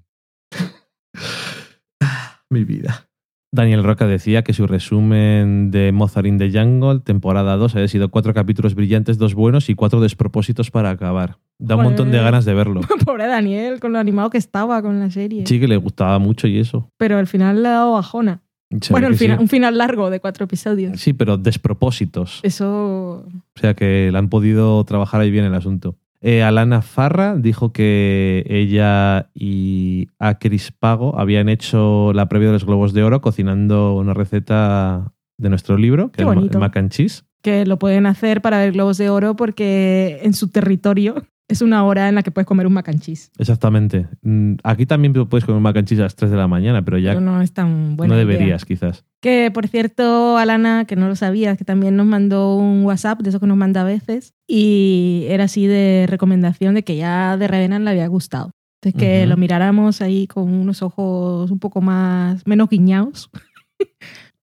Mi 2.50 2.64
vida. 2.64 3.08
Daniel 3.52 3.84
Roca 3.84 4.06
decía 4.06 4.44
que 4.44 4.54
su 4.54 4.68
resumen 4.68 5.72
de 5.72 5.92
Mozart 5.92 6.28
in 6.28 6.38
the 6.38 6.52
Jungle, 6.52 7.00
temporada 7.00 7.56
2, 7.56 7.76
había 7.76 7.88
sido 7.88 8.10
cuatro 8.12 8.34
capítulos 8.34 8.76
brillantes, 8.76 9.18
dos 9.18 9.34
buenos 9.34 9.70
y 9.70 9.76
cuatro 9.76 10.02
despropósitos 10.02 10.70
para 10.70 10.92
acabar. 10.92 11.38
Da 11.58 11.76
un 11.76 11.84
montón 11.84 12.12
de 12.12 12.20
ganas 12.20 12.46
de 12.46 12.54
verlo. 12.54 12.82
Pobre 13.06 13.26
Daniel, 13.26 13.80
con 13.80 13.94
lo 13.94 14.00
animado 14.00 14.30
que 14.30 14.38
estaba 14.38 14.80
con 14.84 15.00
la 15.00 15.10
serie. 15.10 15.46
Sí, 15.48 15.60
que 15.60 15.68
le 15.68 15.78
gustaba 15.78 16.20
mucho 16.20 16.46
y 16.48 16.60
eso. 16.60 16.92
Pero 16.98 17.18
al 17.18 17.26
final 17.26 17.64
le 17.64 17.70
ha 17.70 17.72
dado 17.72 17.94
bajona. 17.94 18.44
Se 18.82 18.92
bueno, 18.92 19.08
el 19.08 19.16
final- 19.16 19.38
sí. 19.38 19.44
un 19.44 19.48
final 19.50 19.78
largo 19.78 20.10
de 20.10 20.20
cuatro 20.20 20.44
episodios. 20.46 21.00
Sí, 21.00 21.14
pero 21.14 21.38
despropósitos. 21.38 22.40
Eso. 22.44 23.26
O 23.26 23.60
sea 23.60 23.74
que 23.76 24.10
le 24.12 24.18
han 24.18 24.30
podido 24.30 24.84
trabajar 24.84 25.22
ahí 25.22 25.32
bien 25.32 25.46
el 25.46 25.54
asunto. 25.56 25.96
Eh, 26.20 26.42
Alana 26.44 26.82
Farra 26.82 27.36
dijo 27.38 27.72
que 27.72 28.44
ella 28.50 29.30
y 29.36 30.08
Akris 30.20 30.72
Pago 30.72 31.18
habían 31.20 31.48
hecho 31.48 32.12
la 32.14 32.28
previa 32.28 32.48
de 32.48 32.54
los 32.54 32.66
Globos 32.66 32.92
de 32.94 33.04
Oro 33.04 33.22
cocinando 33.22 33.96
una 33.96 34.14
receta 34.16 35.14
de 35.38 35.50
nuestro 35.50 35.78
libro, 35.78 36.08
que 36.12 36.18
Qué 36.18 36.24
es 36.24 36.28
bonito. 36.28 36.60
mac 36.60 36.76
and 36.78 36.90
cheese. 36.92 37.24
Que 37.44 37.66
lo 37.68 37.78
pueden 37.78 38.08
hacer 38.08 38.42
para 38.42 38.58
ver 38.58 38.72
globos 38.74 38.98
de 38.98 39.12
oro 39.12 39.36
porque 39.36 40.20
en 40.24 40.34
su 40.34 40.50
territorio 40.50 41.24
es 41.50 41.62
una 41.62 41.84
hora 41.86 42.10
en 42.10 42.16
la 42.16 42.24
que 42.24 42.32
puedes 42.32 42.46
comer 42.46 42.68
un 42.68 42.74
mac 42.74 42.90
and 42.90 43.00
cheese. 43.00 43.32
Exactamente. 43.38 44.08
Mm, 44.22 44.56
Aquí 44.64 44.86
también 44.86 45.14
puedes 45.14 45.46
comer 45.46 45.62
mac 45.62 45.78
and 45.78 45.88
cheese 45.88 46.02
a 46.02 46.04
las 46.04 46.16
3 46.16 46.30
de 46.32 46.38
la 46.38 46.48
mañana, 46.48 46.84
pero 46.84 46.98
ya 46.98 47.12
Pero 47.12 47.22
no 47.22 47.42
es 47.42 47.54
tan 47.54 47.96
buena 47.96 48.16
no 48.16 48.22
idea. 48.22 48.28
deberías, 48.28 48.66
quizás. 48.66 49.06
Que 49.22 49.50
por 49.54 49.68
cierto, 49.68 50.38
Alana, 50.38 50.86
que 50.86 50.96
no 50.96 51.08
lo 51.08 51.16
sabías, 51.16 51.58
que 51.58 51.64
también 51.66 51.96
nos 51.96 52.06
mandó 52.06 52.56
un 52.56 52.84
WhatsApp, 52.86 53.22
de 53.22 53.30
eso 53.30 53.40
que 53.40 53.48
nos 53.48 53.58
manda 53.58 53.82
a 53.82 53.86
veces, 53.86 54.34
y 54.48 55.26
era 55.30 55.46
así 55.46 55.68
de 55.68 56.06
recomendación 56.08 56.76
de 56.76 56.84
que 56.84 56.98
ya 56.98 57.38
de 57.38 57.48
Revenant 57.48 57.84
le 57.86 57.92
había 57.92 58.08
gustado. 58.08 58.52
Entonces 58.82 59.00
que 59.00 59.26
lo 59.26 59.38
miráramos 59.38 60.02
ahí 60.02 60.28
con 60.28 60.54
unos 60.54 60.82
ojos 60.84 61.50
un 61.50 61.60
poco 61.60 61.82
más, 61.82 62.46
menos 62.46 62.70
guiñados. 62.70 63.30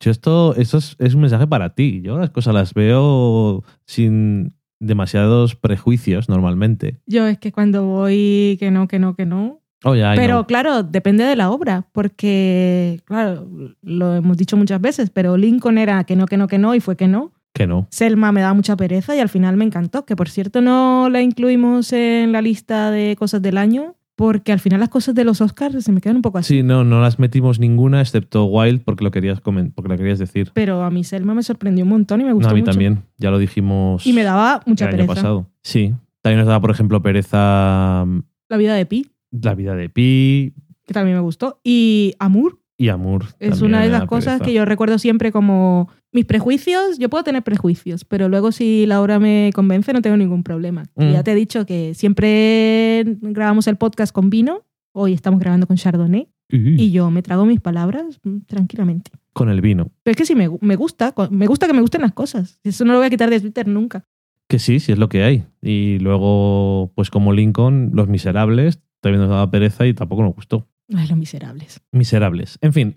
Yo 0.01 0.11
esto, 0.11 0.55
esto 0.57 0.79
es, 0.79 0.97
es 0.99 1.15
un 1.15 1.21
mensaje 1.23 1.47
para 1.47 1.75
ti. 1.75 2.03
Yo 2.03 2.19
las 2.19 2.31
cosas 2.31 2.53
las 2.53 2.75
veo 2.75 3.63
sin 3.87 4.55
demasiados 4.85 5.57
prejuicios 5.57 6.29
normalmente. 6.29 6.99
Yo 7.07 7.27
es 7.27 7.39
que 7.39 7.53
cuando 7.53 7.85
voy 7.85 8.57
que 8.61 8.71
no, 8.71 8.89
que 8.89 8.99
no, 8.99 9.15
que 9.15 9.27
no. 9.27 9.61
Oh, 9.87 9.93
Pero 9.93 10.37
know. 10.37 10.47
claro, 10.47 10.83
depende 10.83 11.25
de 11.25 11.37
la 11.37 11.51
obra, 11.51 11.87
porque, 11.93 13.03
claro, 13.05 13.47
lo 13.83 14.15
hemos 14.15 14.39
dicho 14.39 14.57
muchas 14.57 14.81
veces, 14.81 15.11
pero 15.11 15.37
Lincoln 15.37 15.77
era 15.77 16.05
que 16.05 16.17
no, 16.17 16.25
que 16.25 16.39
no, 16.39 16.49
que 16.49 16.57
no, 16.57 16.75
y 16.75 16.81
fue 16.81 16.97
que 16.97 17.07
no. 17.07 17.33
que 17.53 17.67
no. 17.67 17.87
Selma 17.91 18.33
me 18.33 18.41
da 18.41 18.55
mucha 18.55 18.77
pereza 18.77 19.15
y 19.15 19.21
al 19.21 19.29
final 19.29 19.59
me 19.59 19.65
encantó, 19.67 20.07
que 20.07 20.17
por 20.17 20.31
cierto 20.31 20.63
no 20.63 21.11
la 21.11 21.21
incluimos 21.21 21.93
en 21.93 22.33
la 22.33 22.41
lista 22.41 22.91
de 22.91 23.15
cosas 23.19 23.43
del 23.43 23.59
año, 23.59 23.95
porque 24.17 24.53
al 24.53 24.61
final 24.61 24.81
las 24.81 24.89
cosas 24.89 25.15
de 25.15 25.25
los 25.25 25.41
Oscars 25.41 25.83
se 25.85 25.91
me 25.93 26.01
quedan 26.01 26.17
un 26.17 26.23
poco 26.23 26.39
así. 26.39 26.57
Sí, 26.59 26.63
no, 26.63 26.85
no 26.85 27.01
las 27.01 27.19
metimos 27.19 27.59
ninguna 27.59 28.01
excepto 28.01 28.45
Wild 28.45 28.83
porque 28.85 29.03
lo 29.05 29.11
querías 29.11 29.41
porque 29.41 29.89
lo 29.89 29.97
querías 29.97 30.19
decir. 30.19 30.51
Pero 30.55 30.83
a 30.85 30.91
mí 30.91 31.03
Selma 31.05 31.35
me 31.35 31.43
sorprendió 31.43 31.85
un 31.85 31.91
montón 31.91 32.21
y 32.21 32.25
me 32.25 32.31
No, 32.31 32.37
gustó 32.37 32.51
a 32.51 32.55
mí 32.55 32.61
mucho. 32.61 32.71
también, 32.73 33.03
ya 33.19 33.31
lo 33.31 33.39
dijimos 33.39 34.07
Y 34.07 34.13
me 34.13 34.23
daba 34.23 34.63
mucha 34.67 34.85
el 34.85 34.91
año 34.95 34.99
pereza. 34.99 35.15
pasado. 35.15 35.51
Sí, 35.63 35.95
también 36.23 36.39
nos 36.39 36.47
daba, 36.47 36.61
por 36.61 36.71
ejemplo, 36.71 37.03
pereza 37.03 38.05
mm, 38.07 38.19
La 38.49 38.57
vida 38.57 38.75
de 38.75 38.87
Pi, 38.87 39.11
La 39.31 39.55
vida 39.55 39.75
de 39.75 39.89
Pi 39.89 40.55
que 40.87 40.93
también 40.93 41.17
me 41.17 41.23
gustó. 41.23 41.61
Y 41.65 42.15
Amour 42.19 42.61
y 42.77 42.89
Amur. 42.89 43.25
es 43.39 43.63
una 43.63 43.83
de 43.83 43.89
las 43.89 44.05
cosas 44.05 44.35
pereza. 44.35 44.45
que 44.45 44.53
yo 44.53 44.65
recuerdo 44.65 44.99
siempre 44.99 45.33
como 45.33 45.89
mis 46.15 46.25
prejuicios. 46.25 46.99
Yo 46.99 47.11
puedo 47.11 47.25
tener 47.25 47.43
prejuicios, 47.43 48.05
pero 48.05 48.29
luego 48.29 48.53
si 48.53 48.87
la 48.87 49.03
obra 49.03 49.19
me 49.19 49.51
convence 49.55 49.93
no 49.93 50.01
tengo 50.01 50.17
ningún 50.17 50.43
problema. 50.43 50.85
Y 50.97 51.05
Mm. 51.05 51.13
Ya 51.13 51.23
te 51.23 51.33
he 51.33 51.35
dicho 51.35 51.67
que 51.67 51.93
siempre 51.95 53.05
grabamos 53.21 53.67
el 53.67 53.77
podcast 53.77 54.15
con 54.15 54.31
vino. 54.31 54.63
Hoy 54.93 55.13
estamos 55.13 55.41
grabando 55.41 55.67
con 55.67 55.77
Chardonnay. 55.77 56.29
Y 56.51 56.93
yo 56.93 57.11
me 57.11 57.21
trago 57.23 57.47
mis 57.47 57.59
palabras 57.61 58.21
mm, 58.23 58.43
tranquilamente. 58.47 59.11
Con 59.33 59.49
el 59.49 59.61
vino. 59.61 59.91
Pero 60.05 60.13
es 60.13 60.17
que 60.17 60.25
sí, 60.25 60.37
me, 60.37 60.49
me 60.61 60.77
gusta. 60.77 61.13
Me 61.31 61.49
gusta 61.49 61.67
que 61.67 61.73
me 61.73 61.81
gusten 61.81 62.03
las 62.03 62.13
cosas. 62.13 62.61
Eso 62.63 62.85
no 62.85 62.93
lo 62.93 63.01
voy 63.01 63.09
a 63.09 63.11
quitar 63.11 63.29
de 63.29 63.41
Twitter 63.41 63.67
nunca. 63.67 64.05
Que 64.47 64.61
sí, 64.61 64.79
sí 64.79 64.93
es 64.93 64.99
lo 64.99 65.09
que 65.09 65.25
hay. 65.25 65.45
Y 65.63 65.99
luego, 65.99 66.93
pues 66.95 67.11
como 67.11 67.33
Lincoln, 67.33 67.91
Los 67.95 68.07
Miserables, 68.09 68.79
también 69.01 69.23
nos 69.23 69.31
daba 69.31 69.51
pereza 69.51 69.85
y 69.87 69.95
tampoco 69.95 70.23
nos 70.23 70.35
gustó. 70.37 70.69
Ay, 70.93 71.07
los 71.09 71.17
miserables. 71.19 71.81
Miserables. 71.93 72.59
En 72.61 72.73
fin, 72.73 72.95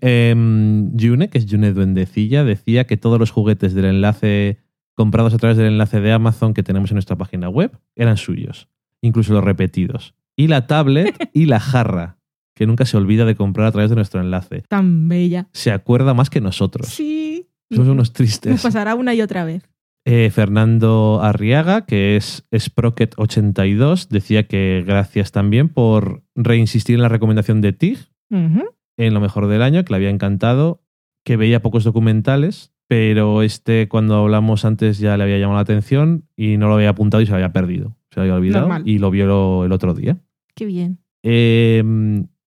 Yune, 0.94 1.28
que 1.30 1.38
es 1.38 1.46
Yune 1.46 1.72
Duendecilla, 1.72 2.44
decía 2.44 2.86
que 2.86 2.96
todos 2.96 3.18
los 3.18 3.30
juguetes 3.30 3.74
del 3.74 3.86
enlace 3.86 4.58
comprados 4.94 5.32
a 5.32 5.38
través 5.38 5.56
del 5.56 5.68
enlace 5.68 6.00
de 6.00 6.12
Amazon 6.12 6.54
que 6.54 6.62
tenemos 6.62 6.90
en 6.90 6.96
nuestra 6.96 7.16
página 7.16 7.48
web 7.48 7.78
eran 7.96 8.16
suyos, 8.16 8.68
incluso 9.00 9.32
los 9.32 9.44
repetidos. 9.44 10.14
Y 10.36 10.48
la 10.48 10.66
tablet 10.66 11.30
y 11.32 11.46
la 11.46 11.60
jarra, 11.60 12.18
que 12.54 12.66
nunca 12.66 12.84
se 12.84 12.96
olvida 12.96 13.24
de 13.24 13.34
comprar 13.36 13.66
a 13.68 13.72
través 13.72 13.90
de 13.90 13.96
nuestro 13.96 14.20
enlace. 14.20 14.62
Tan 14.68 15.08
bella. 15.08 15.48
Se 15.52 15.70
acuerda 15.70 16.14
más 16.14 16.30
que 16.30 16.40
nosotros. 16.40 16.88
Sí. 16.88 17.48
Somos 17.70 17.86
unos 17.86 17.96
Nos 17.96 18.12
tristes. 18.12 18.62
pasará 18.62 18.94
una 18.94 19.14
y 19.14 19.20
otra 19.22 19.44
vez. 19.44 19.62
Eh, 20.10 20.30
Fernando 20.30 21.20
Arriaga, 21.22 21.84
que 21.84 22.16
es 22.16 22.48
Sprocket82, 22.50 24.08
decía 24.08 24.46
que 24.46 24.82
gracias 24.86 25.32
también 25.32 25.68
por 25.68 26.22
reinsistir 26.34 26.94
en 26.94 27.02
la 27.02 27.10
recomendación 27.10 27.60
de 27.60 27.74
TIG 27.74 27.98
en 28.30 29.12
lo 29.12 29.20
mejor 29.20 29.48
del 29.48 29.60
año, 29.60 29.84
que 29.84 29.92
le 29.92 29.96
había 29.96 30.08
encantado, 30.08 30.82
que 31.26 31.36
veía 31.36 31.60
pocos 31.60 31.84
documentales, 31.84 32.72
pero 32.86 33.42
este 33.42 33.86
cuando 33.88 34.14
hablamos 34.14 34.64
antes 34.64 34.98
ya 34.98 35.14
le 35.18 35.24
había 35.24 35.36
llamado 35.36 35.56
la 35.58 35.62
atención 35.62 36.24
y 36.34 36.56
no 36.56 36.68
lo 36.68 36.76
había 36.76 36.88
apuntado 36.88 37.22
y 37.22 37.26
se 37.26 37.32
lo 37.32 37.36
había 37.36 37.52
perdido. 37.52 37.94
Se 38.10 38.20
lo 38.20 38.22
había 38.22 38.34
olvidado 38.36 38.62
Normal. 38.62 38.88
y 38.88 38.98
lo 39.00 39.10
vio 39.10 39.66
el 39.66 39.72
otro 39.72 39.92
día. 39.92 40.16
Qué 40.54 40.64
bien. 40.64 41.00
Eh, 41.22 41.84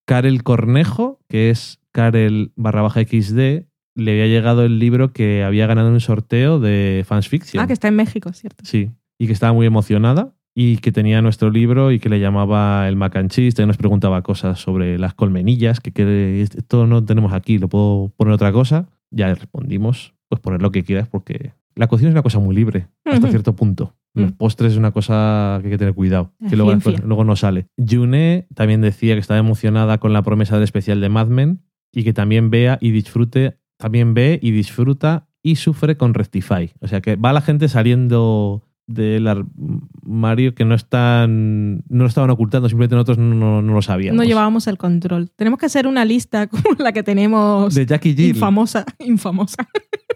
Karel 0.06 0.42
Cornejo, 0.42 1.20
que 1.30 1.52
es 1.52 1.80
Karel 1.92 2.54
barra 2.56 2.82
baja 2.82 3.02
XD, 3.02 3.68
le 3.96 4.12
había 4.12 4.28
llegado 4.28 4.64
el 4.64 4.80
libro 4.80 5.12
que 5.14 5.44
había 5.44 5.68
ganado 5.68 5.88
en 5.90 5.94
un 5.96 6.00
sorteo 6.02 6.60
de 6.60 7.04
Fans 7.08 7.28
Fiction. 7.28 7.64
Ah, 7.64 7.68
que 7.68 7.74
está 7.74 7.88
en 7.88 7.96
México, 7.96 8.32
¿cierto? 8.34 8.64
Sí, 8.66 8.90
y 9.20 9.28
que 9.28 9.34
estaba 9.34 9.54
muy 9.54 9.66
emocionada 9.66 10.34
y 10.54 10.78
que 10.78 10.92
tenía 10.92 11.22
nuestro 11.22 11.50
libro 11.50 11.92
y 11.92 12.00
que 12.00 12.10
le 12.10 12.20
llamaba 12.20 12.88
el 12.90 12.96
mac 12.96 13.16
and 13.16 13.30
cheese, 13.32 13.56
también 13.56 13.70
nos 13.70 13.78
preguntaba 13.78 14.22
cosas 14.22 14.60
sobre 14.60 14.98
las 15.00 15.14
colmenillas, 15.14 15.80
que, 15.80 15.92
que 15.92 16.42
esto 16.42 16.88
no 16.88 17.04
tenemos 17.06 17.32
aquí, 17.34 17.58
¿lo 17.58 17.70
puedo 17.70 18.12
poner 18.18 18.34
otra 18.34 18.52
cosa? 18.52 18.90
Ya 19.12 19.28
le 19.28 19.36
respondimos, 19.36 20.14
pues 20.28 20.42
poner 20.42 20.62
lo 20.62 20.72
que 20.72 20.84
quieras 20.84 21.08
porque 21.08 21.54
la 21.76 21.88
cocina 21.88 22.10
es 22.10 22.14
una 22.14 22.22
cosa 22.24 22.40
muy 22.40 22.54
libre 22.56 22.88
hasta 23.06 23.30
cierto 23.30 23.56
punto. 23.56 23.96
Los 24.14 24.32
Mm. 24.32 24.34
postres 24.34 24.74
es 24.74 24.78
una 24.78 24.92
cosa 24.92 25.60
que 25.62 25.68
hay 25.68 25.72
que 25.72 25.78
tener 25.78 25.94
cuidado, 25.94 26.34
que 26.50 26.58
luego, 26.58 26.74
luego 27.06 27.24
no 27.24 27.38
sale. 27.38 27.68
June 27.78 28.46
también 28.54 28.82
decía 28.82 29.14
que 29.14 29.22
estaba 29.22 29.40
emocionada 29.40 30.00
con 30.00 30.12
la 30.12 30.22
promesa 30.22 30.56
del 30.56 30.64
especial 30.66 31.00
de 31.00 31.08
Mad 31.08 31.28
Men 31.28 31.62
y 31.94 32.04
que 32.04 32.12
también 32.12 32.50
vea 32.50 32.78
y 32.82 32.92
disfrute, 32.92 33.58
también 33.82 34.14
ve 34.14 34.40
y 34.42 34.52
disfruta 34.52 35.28
y 35.44 35.56
sufre 35.58 35.98
con 35.98 36.14
Rectify. 36.14 36.72
O 36.80 36.88
sea 36.88 37.02
que 37.02 37.16
va 37.18 37.34
la 37.34 37.42
gente 37.42 37.68
saliendo 37.68 38.64
del 38.88 39.28
armario 39.28 40.54
que 40.54 40.66
no 40.66 40.76
están 40.76 41.78
no 41.88 42.04
lo 42.04 42.08
estaban 42.08 42.30
ocultando, 42.30 42.68
simplemente 42.70 42.96
nosotros 42.96 43.18
no, 43.18 43.62
no- 43.62 43.74
lo 43.74 43.82
sabíamos. 43.82 44.18
No 44.18 44.24
llevábamos 44.24 44.68
el 44.68 44.78
control. 44.78 45.30
Tenemos 45.36 45.60
que 45.60 45.66
hacer 45.66 45.88
una 45.88 46.06
lista 46.06 46.48
como 46.48 46.76
la 46.80 46.92
que 46.92 47.04
tenemos 47.04 47.74
de 47.74 47.86
Jackie 47.86 48.14
Jill. 48.16 48.30
infamosa. 48.36 48.86
Infamosa. 49.00 49.68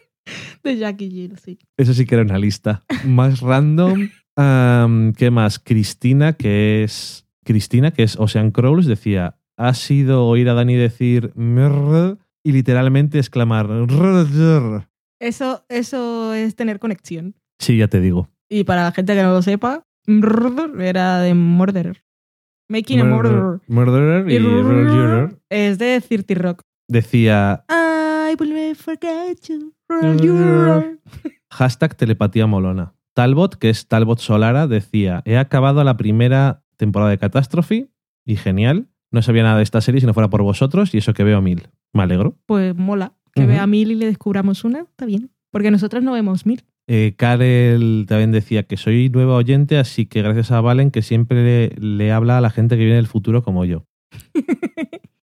de 0.63 0.77
Jackie 0.77 1.09
Jill, 1.09 1.37
sí. 1.37 1.57
Eso 1.77 1.93
sí 1.93 2.05
que 2.05 2.15
era 2.15 2.23
una 2.23 2.37
lista. 2.39 2.83
Más 3.05 3.39
random. 3.41 4.09
¿Qué 5.17 5.31
más? 5.31 5.59
Cristina, 5.59 6.33
que 6.33 6.83
es. 6.83 7.25
Cristina, 7.45 7.91
que 7.91 8.03
es 8.03 8.17
Ocean 8.19 8.51
Crawls, 8.51 8.85
decía: 8.87 9.37
Ha 9.55 9.73
sido 9.73 10.27
oír 10.27 10.49
a 10.49 10.53
Dani 10.53 10.75
decir 10.75 11.31
y 12.45 12.51
literalmente 12.51 13.17
exclamar. 13.17 13.67
Eso, 15.19 15.65
eso 15.67 16.33
es 16.35 16.55
tener 16.55 16.79
conexión. 16.79 17.35
Sí, 17.59 17.77
ya 17.77 17.87
te 17.87 17.99
digo. 17.99 18.29
Y 18.47 18.63
para 18.65 18.83
la 18.83 18.91
gente 18.91 19.15
que 19.15 19.23
no 19.23 19.33
lo 19.33 19.41
sepa, 19.41 19.83
era 20.79 21.19
de 21.21 21.33
Murderer. 21.33 22.03
Making 22.69 22.99
a 22.99 23.03
Murderer. 23.05 23.61
Murderer 23.67 24.29
y 24.31 24.39
Murderer. 24.39 25.39
es 25.49 25.79
de 25.79 25.99
Cirti 26.01 26.35
Rock. 26.35 26.61
Decía 26.87 27.65
I 27.67 28.35
will 28.39 28.53
never 28.53 28.75
forget 28.75 29.39
you. 29.49 29.73
Murderer. 29.89 30.99
hashtag 31.49 31.95
telepatía 31.95 32.45
molona. 32.45 32.93
Talbot, 33.15 33.55
que 33.55 33.69
es 33.71 33.87
Talbot 33.87 34.19
Solara, 34.19 34.67
decía: 34.67 35.23
He 35.25 35.37
acabado 35.37 35.83
la 35.83 35.97
primera 35.97 36.63
temporada 36.77 37.09
de 37.09 37.17
Catástrofe 37.17 37.89
y 38.23 38.35
genial. 38.35 38.87
No 39.11 39.21
sabía 39.21 39.43
nada 39.43 39.57
de 39.57 39.63
esta 39.63 39.81
serie 39.81 40.01
si 40.01 40.05
no 40.05 40.13
fuera 40.13 40.29
por 40.29 40.43
vosotros 40.43 40.93
y 40.93 40.99
eso 40.99 41.13
que 41.13 41.23
veo 41.23 41.41
mil. 41.41 41.69
Me 41.95 42.03
alegro. 42.03 42.37
Pues 42.45 42.75
mola. 42.75 43.13
Que 43.33 43.41
Ujú. 43.41 43.49
vea 43.49 43.65
mil 43.67 43.91
y 43.91 43.95
le 43.95 44.05
descubramos 44.05 44.63
una, 44.63 44.81
está 44.81 45.05
bien. 45.05 45.31
Porque 45.51 45.71
nosotros 45.71 46.03
no 46.03 46.11
vemos 46.13 46.45
mil. 46.45 46.63
Eh, 46.87 47.15
Karel 47.17 48.05
también 48.07 48.31
decía 48.31 48.63
que 48.63 48.77
soy 48.77 49.09
nueva 49.09 49.35
oyente, 49.35 49.77
así 49.79 50.05
que 50.05 50.21
gracias 50.21 50.51
a 50.51 50.61
Valen 50.61 50.91
que 50.91 51.01
siempre 51.01 51.43
le, 51.43 51.81
le 51.97 52.11
habla 52.11 52.37
a 52.37 52.41
la 52.41 52.51
gente 52.51 52.75
que 52.77 52.83
viene 52.83 52.97
del 52.97 53.07
futuro 53.07 53.41
como 53.43 53.65
yo. 53.65 53.85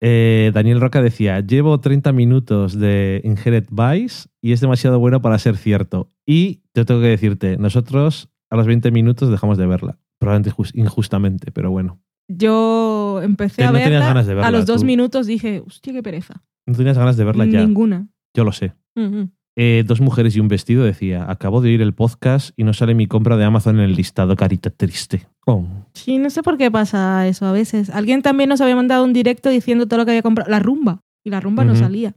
Eh, 0.05 0.51
Daniel 0.53 0.81
Roca 0.81 1.01
decía, 1.01 1.39
llevo 1.39 1.79
30 1.79 2.11
minutos 2.13 2.77
de 2.77 3.21
Inherit 3.23 3.69
Vice 3.71 4.29
y 4.41 4.51
es 4.51 4.61
demasiado 4.61 4.99
bueno 4.99 5.23
para 5.23 5.39
ser 5.39 5.57
cierto. 5.57 6.11
Y 6.27 6.63
yo 6.75 6.85
tengo 6.85 7.01
que 7.01 7.07
decirte, 7.07 7.57
nosotros 7.57 8.29
a 8.51 8.57
los 8.57 8.67
20 8.67 8.91
minutos 8.91 9.31
dejamos 9.31 9.59
de 9.59 9.67
verla. 9.69 10.01
Probablemente 10.19 10.51
jus- 10.51 10.73
injustamente, 10.75 11.53
pero 11.53 11.71
bueno. 11.71 12.01
Yo 12.27 13.21
empecé 13.23 13.59
Que 13.59 13.63
a 13.63 13.67
no 13.69 13.75
verla, 13.75 14.01
ganas 14.01 14.27
de 14.27 14.35
verla, 14.35 14.49
a 14.49 14.51
los 14.51 14.67
dos 14.67 14.83
minutos 14.83 15.29
dije, 15.29 15.63
hostia, 15.65 15.93
qué 15.93 16.03
pereza. 16.03 16.43
No 16.67 16.75
tenías 16.75 16.99
ganas 16.99 17.17
de 17.17 17.25
verla 17.25 17.45
ya. 17.47 17.61
Ninguna. 17.65 18.09
Yo 18.35 18.45
lo 18.45 18.53
sé. 18.53 18.75
Ujú. 18.97 19.31
Eh, 19.55 19.85
dos 19.87 20.01
mujeres 20.01 20.35
y 20.35 20.41
un 20.41 20.49
vestido 20.49 20.83
decía, 20.85 21.31
acabo 21.31 21.61
de 21.61 21.69
oír 21.69 21.83
el 21.83 21.93
podcast 21.93 22.51
y 22.57 22.65
no 22.65 22.73
sale 22.73 22.95
mi 22.95 23.07
compra 23.07 23.37
de 23.37 23.45
Amazon 23.45 23.77
en 23.77 23.83
el 23.83 23.95
listado, 23.95 24.35
carita 24.37 24.71
triste. 24.71 25.27
Oh. 25.45 25.67
Sí, 25.93 26.17
no 26.19 26.31
sé 26.31 26.43
por 26.43 26.57
qué 26.57 26.71
pasa 26.71 27.27
eso 27.29 27.45
a 27.45 27.53
veces. 27.53 27.91
Alguien 27.91 28.23
también 28.23 28.49
nos 28.49 28.61
había 28.63 28.77
mandado 28.77 29.05
un 29.05 29.13
directo 29.13 29.51
diciendo 29.51 29.87
todo 29.87 29.99
lo 29.99 30.05
que 30.07 30.13
había 30.13 30.23
comprado. 30.23 30.51
La 30.51 30.59
rumba. 30.61 31.03
Y 31.25 31.31
la 31.31 31.41
rumba 31.41 31.65
no 31.65 31.77
salía. 31.77 32.15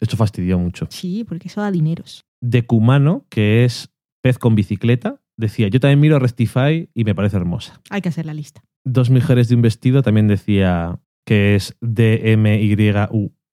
Esto 0.00 0.16
fastidió 0.16 0.58
mucho. 0.58 0.86
Sí, 0.90 1.24
porque 1.24 1.48
eso 1.48 1.60
da 1.60 1.70
dineros. 1.70 2.24
de 2.40 2.64
Cumano, 2.64 3.26
que 3.28 3.64
es 3.64 3.90
pez 4.22 4.38
con 4.38 4.54
bicicleta, 4.54 5.20
decía, 5.36 5.68
yo 5.68 5.78
también 5.80 6.00
miro 6.00 6.18
Rectify 6.18 6.88
y 6.94 7.04
me 7.04 7.14
parece 7.14 7.36
hermosa. 7.36 7.80
Hay 7.90 8.00
que 8.00 8.08
hacer 8.08 8.24
la 8.24 8.32
lista. 8.34 8.62
Dos 8.84 9.10
mujeres 9.10 9.48
de 9.50 9.56
un 9.56 9.62
vestido 9.62 10.02
también 10.02 10.26
decía 10.26 10.98
que 11.26 11.54
es 11.54 11.76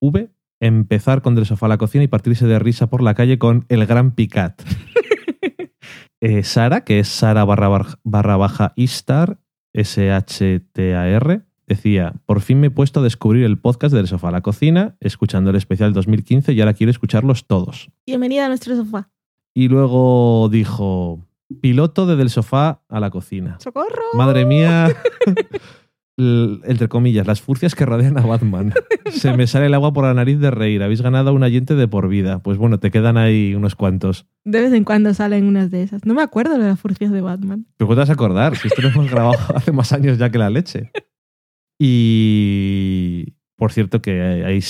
D-M-Y-U-V, 0.00 0.30
empezar 0.60 1.22
con 1.22 1.34
del 1.34 1.46
sofá 1.46 1.66
a 1.66 1.68
la 1.70 1.78
cocina 1.78 2.04
y 2.04 2.08
partirse 2.08 2.46
de 2.46 2.58
risa 2.58 2.88
por 2.88 3.02
la 3.02 3.14
calle 3.14 3.38
con 3.38 3.64
el 3.68 3.86
gran 3.86 4.12
picat. 4.12 4.62
Eh, 6.20 6.42
Sara, 6.42 6.82
que 6.82 6.98
es 6.98 7.06
Sara 7.06 7.44
barra, 7.44 7.68
bar- 7.68 8.00
barra 8.02 8.36
baja 8.36 8.72
Istar, 8.74 9.38
S-H-T-A-R, 9.72 11.42
decía, 11.68 12.14
por 12.26 12.40
fin 12.40 12.58
me 12.58 12.66
he 12.66 12.70
puesto 12.70 12.98
a 12.98 13.02
descubrir 13.04 13.44
el 13.44 13.56
podcast 13.58 13.94
del 13.94 14.08
sofá 14.08 14.30
a 14.30 14.32
la 14.32 14.40
cocina, 14.40 14.96
escuchando 14.98 15.50
el 15.50 15.56
especial 15.56 15.92
2015 15.92 16.52
y 16.54 16.60
ahora 16.60 16.74
quiero 16.74 16.90
escucharlos 16.90 17.46
todos. 17.46 17.92
Bienvenida 18.04 18.46
a 18.46 18.48
nuestro 18.48 18.74
sofá. 18.74 19.10
Y 19.54 19.68
luego 19.68 20.48
dijo, 20.50 21.24
piloto 21.60 22.04
de 22.06 22.16
del 22.16 22.30
sofá 22.30 22.82
a 22.88 22.98
la 22.98 23.10
cocina. 23.10 23.56
¡Socorro! 23.60 24.02
Madre 24.14 24.44
mía, 24.44 24.88
entre 26.18 26.88
comillas, 26.88 27.26
las 27.26 27.40
furcias 27.40 27.74
que 27.74 27.86
rodean 27.86 28.18
a 28.18 28.26
Batman. 28.26 28.74
Se 29.10 29.32
me 29.36 29.46
sale 29.46 29.66
el 29.66 29.74
agua 29.74 29.92
por 29.92 30.04
la 30.04 30.14
nariz 30.14 30.40
de 30.40 30.50
reír. 30.50 30.82
Habéis 30.82 31.00
ganado 31.00 31.30
a 31.30 31.32
un 31.32 31.42
oyente 31.42 31.74
de 31.76 31.86
por 31.86 32.08
vida. 32.08 32.40
Pues 32.40 32.58
bueno, 32.58 32.80
te 32.80 32.90
quedan 32.90 33.16
ahí 33.16 33.54
unos 33.54 33.76
cuantos. 33.76 34.26
De 34.44 34.60
vez 34.60 34.72
en 34.72 34.84
cuando 34.84 35.14
salen 35.14 35.46
unas 35.46 35.70
de 35.70 35.82
esas. 35.82 36.04
No 36.04 36.14
me 36.14 36.22
acuerdo 36.22 36.58
de 36.58 36.64
las 36.64 36.80
furcias 36.80 37.12
de 37.12 37.20
Batman. 37.20 37.66
Pero 37.76 37.86
¿cómo 37.86 37.94
te 37.94 38.00
vas 38.00 38.10
a 38.10 38.14
acordar? 38.14 38.56
Si 38.56 38.68
esto 38.68 38.82
lo 38.82 38.88
hemos 38.88 39.10
grabado 39.10 39.38
hace 39.54 39.70
más 39.70 39.92
años 39.92 40.18
ya 40.18 40.30
que 40.30 40.38
la 40.38 40.50
leche. 40.50 40.90
Y 41.78 43.34
por 43.56 43.72
cierto 43.72 44.02
que 44.02 44.20
hay, 44.44 44.60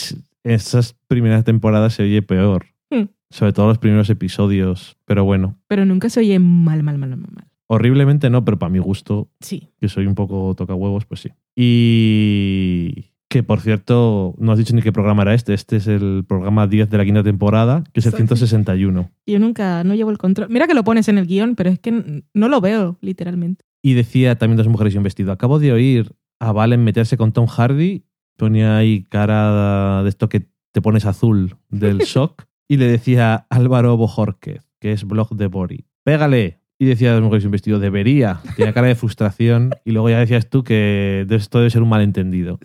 esas 0.44 0.96
primeras 1.08 1.44
temporadas 1.44 1.94
se 1.94 2.02
oye 2.02 2.20
peor. 2.20 2.66
Hmm. 2.90 3.06
Sobre 3.30 3.52
todo 3.52 3.68
los 3.68 3.78
primeros 3.78 4.10
episodios. 4.10 4.98
Pero 5.06 5.24
bueno, 5.24 5.58
Pero 5.66 5.86
nunca 5.86 6.10
se 6.10 6.20
oye 6.20 6.38
mal, 6.38 6.82
mal, 6.82 6.98
mal, 6.98 7.10
mal, 7.10 7.30
mal. 7.32 7.48
Horriblemente 7.68 8.28
no, 8.30 8.44
pero 8.44 8.58
para 8.58 8.70
mi 8.70 8.78
gusto 8.80 9.30
Sí. 9.40 9.68
que 9.78 9.88
soy 9.88 10.06
un 10.06 10.14
poco 10.14 10.54
tocahuevos, 10.56 11.04
pues 11.06 11.20
sí. 11.20 11.30
Y 11.56 13.12
que, 13.28 13.42
por 13.42 13.60
cierto, 13.60 14.34
no 14.38 14.52
has 14.52 14.58
dicho 14.58 14.74
ni 14.74 14.80
qué 14.82 14.90
programa 14.92 15.22
era 15.22 15.34
este. 15.34 15.52
Este 15.54 15.76
es 15.76 15.86
el 15.86 16.24
programa 16.26 16.66
10 16.66 16.88
de 16.90 16.96
la 16.98 17.04
quinta 17.04 17.22
temporada, 17.22 17.84
que 17.92 18.00
es 18.00 18.06
el 18.06 18.10
Exacto. 18.14 18.36
161. 18.36 19.10
Yo 19.26 19.38
nunca, 19.38 19.84
no 19.84 19.94
llevo 19.94 20.10
el 20.10 20.18
control. 20.18 20.48
Mira 20.50 20.66
que 20.66 20.74
lo 20.74 20.82
pones 20.84 21.08
en 21.08 21.18
el 21.18 21.26
guion, 21.26 21.54
pero 21.54 21.68
es 21.70 21.78
que 21.78 22.22
no 22.32 22.48
lo 22.48 22.60
veo, 22.60 22.96
literalmente. 23.02 23.64
Y 23.82 23.92
decía 23.92 24.36
también 24.38 24.56
dos 24.56 24.68
mujeres 24.68 24.94
y 24.94 24.98
un 24.98 25.04
vestido. 25.04 25.30
Acabo 25.30 25.58
de 25.58 25.72
oír 25.72 26.12
a 26.40 26.52
Valen 26.52 26.82
meterse 26.84 27.16
con 27.18 27.32
Tom 27.32 27.46
Hardy. 27.46 28.04
Ponía 28.38 28.76
ahí 28.78 29.02
cara 29.04 30.02
de 30.02 30.08
esto 30.08 30.28
que 30.28 30.48
te 30.72 30.80
pones 30.80 31.04
azul 31.04 31.56
del 31.68 31.98
shock. 32.06 32.44
y 32.66 32.76
le 32.78 32.86
decía 32.86 33.46
Álvaro 33.50 33.96
Bojorquez, 33.96 34.70
que 34.80 34.92
es 34.92 35.04
blog 35.04 35.34
de 35.36 35.46
Bori. 35.48 35.84
Pégale. 36.04 36.57
Y 36.80 36.86
decía 36.86 37.12
dos 37.12 37.22
mujeres 37.22 37.44
un 37.44 37.50
vestido. 37.50 37.80
Debería. 37.80 38.40
Tenía 38.56 38.72
cara 38.72 38.86
de 38.86 38.94
frustración. 38.94 39.74
Y 39.84 39.90
luego 39.90 40.10
ya 40.10 40.20
decías 40.20 40.48
tú 40.48 40.62
que 40.62 41.26
esto 41.28 41.58
debe 41.58 41.70
ser 41.70 41.82
un 41.82 41.88
malentendido. 41.88 42.60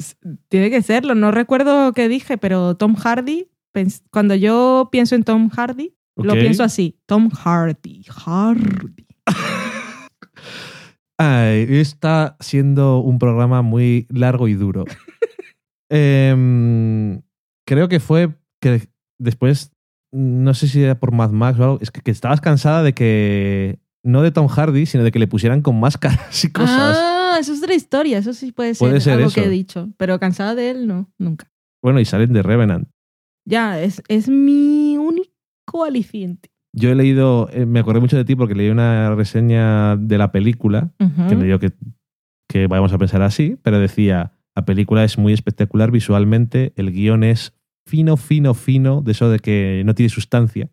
Tiene 0.50 0.70
que 0.70 0.82
serlo. 0.84 1.16
No 1.16 1.32
recuerdo 1.32 1.94
qué 1.94 2.08
dije, 2.08 2.38
pero 2.38 2.76
Tom 2.76 2.96
Hardy, 2.96 3.48
cuando 4.12 4.36
yo 4.36 4.90
pienso 4.92 5.16
en 5.16 5.24
Tom 5.24 5.50
Hardy, 5.50 5.96
lo 6.16 6.34
pienso 6.34 6.64
así. 6.64 7.00
Tom 7.08 7.30
Hardy. 7.32 8.04
Hardy. 8.04 9.08
Ay, 11.18 11.68
está 11.70 12.38
siendo 12.40 13.00
un 13.00 13.18
programa 13.18 13.62
muy 13.62 14.08
largo 14.10 14.48
y 14.48 14.54
duro. 14.54 14.86
Em, 15.96 17.22
creo 17.68 17.88
que 17.88 18.00
fue 18.00 18.34
que 18.60 18.90
después, 19.20 19.72
no 20.12 20.56
sé 20.56 20.68
si 20.68 20.82
era 20.82 21.00
por 21.00 21.12
Mad 21.12 21.30
Max 21.30 21.60
o 21.60 21.64
algo, 21.64 21.78
es 21.82 21.92
que, 21.92 22.02
que 22.02 22.10
estabas 22.10 22.42
cansada 22.42 22.82
de 22.82 22.94
que, 22.94 23.78
no 24.04 24.22
de 24.22 24.32
Tom 24.32 24.48
Hardy, 24.48 24.86
sino 24.86 25.04
de 25.04 25.12
que 25.12 25.20
le 25.20 25.28
pusieran 25.28 25.62
con 25.62 25.80
máscaras 25.80 26.44
y 26.44 26.52
cosas. 26.52 26.98
Ah, 27.00 27.38
eso 27.40 27.54
es 27.54 27.60
otra 27.62 27.74
historia. 27.74 28.18
Eso 28.18 28.34
sí 28.34 28.52
puede 28.52 28.76
ser, 28.76 28.88
Puede 28.88 29.02
ser 29.02 29.14
algo 29.14 29.28
eso. 29.28 29.36
que 29.36 29.48
he 29.48 29.50
dicho. 29.50 29.90
Pero 29.98 30.20
cansada 30.20 30.56
de 30.56 30.72
él, 30.72 30.88
no, 30.88 31.12
nunca. 31.18 31.50
Bueno, 31.82 32.00
y 32.00 32.06
salen 32.06 32.34
de 32.34 32.44
Revenant. 32.44 32.90
Ya, 33.46 33.82
es, 33.82 34.02
es 34.08 34.30
mi 34.30 34.98
único 34.98 35.84
aliciente. 35.86 36.50
Yo 36.76 36.90
he 36.90 36.96
leído, 36.96 37.50
eh, 37.52 37.66
me 37.66 37.80
acordé 37.80 38.00
mucho 38.00 38.18
de 38.18 38.26
ti 38.26 38.36
porque 38.36 38.56
leí 38.56 38.70
una 38.70 39.14
reseña 39.16 39.96
de 39.96 40.18
la 40.18 40.32
película, 40.32 40.92
que 40.98 41.36
no 41.36 41.44
digo 41.44 41.60
que, 41.60 41.72
que 42.50 42.68
vayamos 42.68 42.94
a 42.94 42.98
pensar 42.98 43.22
así, 43.22 43.58
pero 43.62 43.80
decía, 43.80 44.34
la 44.56 44.66
película 44.66 45.04
es 45.04 45.18
muy 45.20 45.34
espectacular 45.34 45.92
visualmente, 45.92 46.74
el 46.76 46.92
guion 46.92 47.24
es 47.24 47.54
fino, 47.86 48.18
fino, 48.18 48.56
fino, 48.56 49.02
de 49.02 49.12
eso 49.12 49.30
de 49.30 49.40
que 49.40 49.84
no 49.86 49.94
tiene 49.94 50.10
sustancia. 50.10 50.70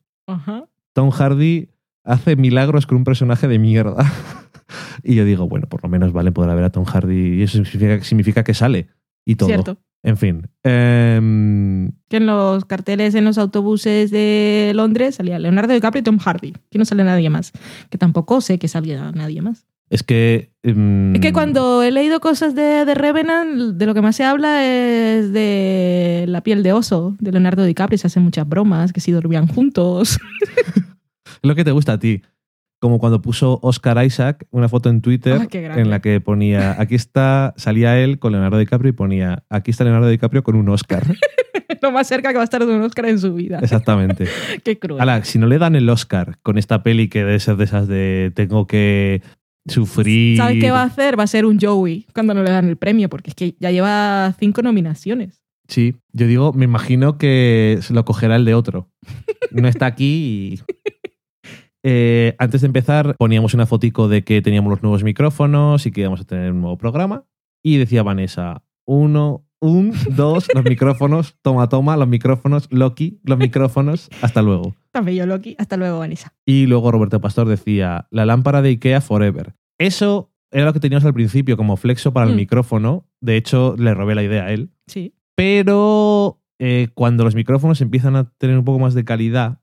Tom 0.94 1.11
Hardy 1.11 1.69
hace 2.05 2.36
milagros 2.36 2.86
con 2.86 2.98
un 2.98 3.05
personaje 3.05 3.48
de 3.48 3.59
mierda. 3.59 3.97
y 5.02 5.14
yo 5.14 5.24
digo, 5.24 5.48
bueno, 5.48 5.68
por 5.68 5.82
lo 5.82 5.89
menos 5.89 6.12
vale 6.12 6.32
poder 6.32 6.55
ver 6.55 6.64
a 6.64 6.70
Tom 6.70 6.85
Hardy 6.85 7.39
y 7.39 7.43
eso 7.43 7.64
significa, 7.64 8.02
significa 8.05 8.44
que 8.44 8.55
sale 8.55 8.89
y 9.24 9.36
todo. 9.36 9.48
Cierto. 9.48 9.78
En 10.02 10.16
fin. 10.16 10.48
em, 10.64 11.93
Que 12.09 12.16
en 12.16 12.27
los 12.27 12.64
carteles, 12.64 13.14
en 13.14 13.24
los 13.24 13.36
autobuses 13.36 14.10
de 14.10 14.72
Londres 14.74 15.16
salía 15.16 15.39
Leonardo 15.39 15.74
DiCaprio 15.74 16.01
y 16.01 16.05
Tom 16.05 16.18
Hardy. 16.18 16.55
Que 16.70 16.78
no 16.78 16.85
sale 16.86 17.05
nadie 17.05 17.28
más. 17.28 17.52
Que 17.90 17.98
tampoco 17.98 18.40
sé 18.40 18.59
que 18.59 18.66
salga 18.68 19.12
nadie 19.12 19.43
más. 19.43 19.66
es 19.90 20.02
que... 20.02 20.52
em, 20.62 21.14
Es 21.14 21.20
que 21.20 21.35
cuando 21.35 21.82
he 21.82 21.90
leído 21.90 22.20
cosas 22.20 22.55
de, 22.55 22.86
de 22.86 22.94
Revenant, 22.94 23.77
de 23.77 23.85
lo 23.86 23.93
que 23.93 24.01
más 24.01 24.16
se 24.16 24.24
habla 24.24 24.64
es 24.66 25.32
de 25.35 26.24
la 26.28 26.43
piel 26.43 26.62
de 26.62 26.72
oso 26.72 27.14
de 27.20 27.32
Leonardo 27.32 27.64
DiCaprio. 27.64 27.98
Se 27.98 28.06
hacen 28.06 28.22
muchas 28.22 28.48
bromas, 28.48 28.94
que 28.94 29.01
si 29.01 29.12
dormían 29.12 29.48
juntos. 29.48 30.18
Es 31.43 31.49
lo 31.49 31.55
que 31.55 31.65
te 31.65 31.73
gusta 31.73 31.95
a 31.95 31.99
ti. 31.99 32.23
Como 32.81 32.99
cuando 32.99 33.21
puso 33.21 33.59
Oscar 33.62 34.03
Isaac 34.05 34.47
una 34.51 34.69
foto 34.69 34.89
en 34.89 35.03
Twitter 35.03 35.39
Ah, 35.43 35.49
en 35.53 35.91
la 35.91 36.01
que 36.01 36.21
ponía, 36.21 36.81
aquí 36.81 36.95
está, 36.95 37.53
salía 37.57 37.99
él 37.99 38.19
con 38.19 38.33
Leonardo 38.33 38.59
DiCaprio 38.59 38.91
y 38.91 38.93
ponía, 38.93 39.45
aquí 39.51 39.71
está 39.71 39.85
Leonardo 39.85 40.09
DiCaprio 40.09 40.43
con 40.43 40.57
un 40.57 40.69
Oscar. 40.71 41.05
lo 41.83 41.93
más 41.93 42.07
cerca 42.07 42.31
que 42.31 42.37
va 42.37 42.43
a 42.43 42.45
estar 42.45 42.65
de 42.65 42.75
un 42.75 42.83
Oscar 42.83 43.07
en 43.07 43.19
su 43.19 43.35
vida. 43.35 43.59
Exactamente. 43.62 44.27
Qué 44.65 44.79
cruel. 44.79 45.01
Ala, 45.01 45.25
si 45.25 45.39
no 45.39 45.47
le 45.47 45.59
dan 45.59 45.77
el 45.77 45.89
Oscar 45.89 46.39
con 46.43 46.59
esta 46.59 46.83
peli 46.83 47.09
que 47.09 47.21
debe 47.21 47.39
ser 47.39 47.57
de 47.57 47.65
esas 47.65 47.89
de 47.89 48.33
tengo 48.35 48.67
que 48.67 49.23
sufrir. 49.67 50.39
¿Sabes 50.39 50.59
qué 50.61 50.71
va 50.71 50.83
a 50.83 50.87
hacer? 50.87 51.19
Va 51.19 51.25
a 51.25 51.29
ser 51.29 51.45
un 51.45 51.61
Joey 51.61 52.07
cuando 52.15 52.35
no 52.35 52.43
le 52.43 52.51
dan 52.51 52.69
el 52.69 52.77
premio, 52.77 53.09
porque 53.09 53.31
es 53.31 53.35
que 53.35 53.57
ya 53.61 53.71
lleva 53.71 54.35
cinco 54.39 54.62
nominaciones. 54.62 55.43
Sí, 55.69 55.95
yo 56.12 56.27
digo, 56.27 56.53
me 56.53 56.65
imagino 56.65 57.17
que 57.17 57.79
se 57.83 57.95
lo 57.95 58.05
cogerá 58.05 58.37
el 58.37 58.45
de 58.45 58.55
otro. 58.55 58.89
No 59.53 59.69
está 59.69 59.87
aquí 59.87 60.55
y... 60.55 60.61
Eh, 61.82 62.35
antes 62.39 62.61
de 62.61 62.66
empezar, 62.66 63.16
poníamos 63.19 63.55
una 63.55 63.66
fotico 63.66 64.09
de 64.09 64.23
que 64.24 64.43
teníamos 64.43 64.70
los 64.70 64.82
nuevos 64.82 65.02
micrófonos 65.05 65.86
y 65.86 65.90
que 65.93 66.02
íbamos 66.02 66.20
a 66.20 66.24
tener 66.24 66.52
un 66.52 66.61
nuevo 66.61 66.77
programa. 66.78 67.24
Y 67.62 67.77
decía 67.78 68.02
Vanessa, 68.02 68.62
uno, 68.86 69.47
un, 69.61 69.93
dos, 70.16 70.48
los 70.55 70.65
micrófonos, 70.65 71.36
toma, 71.43 71.69
toma, 71.69 71.97
los 71.97 72.09
micrófonos, 72.09 72.69
Loki, 72.70 73.20
los 73.24 73.39
micrófonos, 73.39 74.09
hasta 74.23 74.43
luego. 74.43 74.74
Tan 74.93 75.05
bello, 75.05 75.27
Loki. 75.27 75.55
Hasta 75.59 75.77
luego, 75.77 75.98
Vanessa. 75.98 76.35
Y 76.47 76.66
luego 76.66 76.90
Roberto 76.90 77.20
Pastor 77.20 77.47
decía, 77.48 78.09
la 78.11 78.24
lámpara 78.27 78.62
de 78.62 78.70
Ikea 78.70 79.01
Forever. 79.01 79.55
Eso 79.78 80.32
era 80.51 80.65
lo 80.66 80.73
que 80.73 80.81
teníamos 80.81 81.05
al 81.05 81.15
principio 81.15 81.57
como 81.57 81.77
flexo 81.77 82.12
para 82.12 82.27
el 82.27 82.32
Mm. 82.32 82.36
micrófono. 82.36 83.07
De 83.20 83.36
hecho, 83.36 83.77
le 83.78 83.94
robé 83.94 84.15
la 84.15 84.23
idea 84.23 84.44
a 84.47 84.52
él. 84.52 84.70
Sí. 84.86 85.15
Pero 85.36 86.40
eh, 86.59 86.89
cuando 86.94 87.24
los 87.24 87.35
micrófonos 87.35 87.81
empiezan 87.81 88.16
a 88.16 88.31
tener 88.39 88.59
un 88.59 88.65
poco 88.65 88.78
más 88.78 88.93
de 88.94 89.05
calidad 89.05 89.60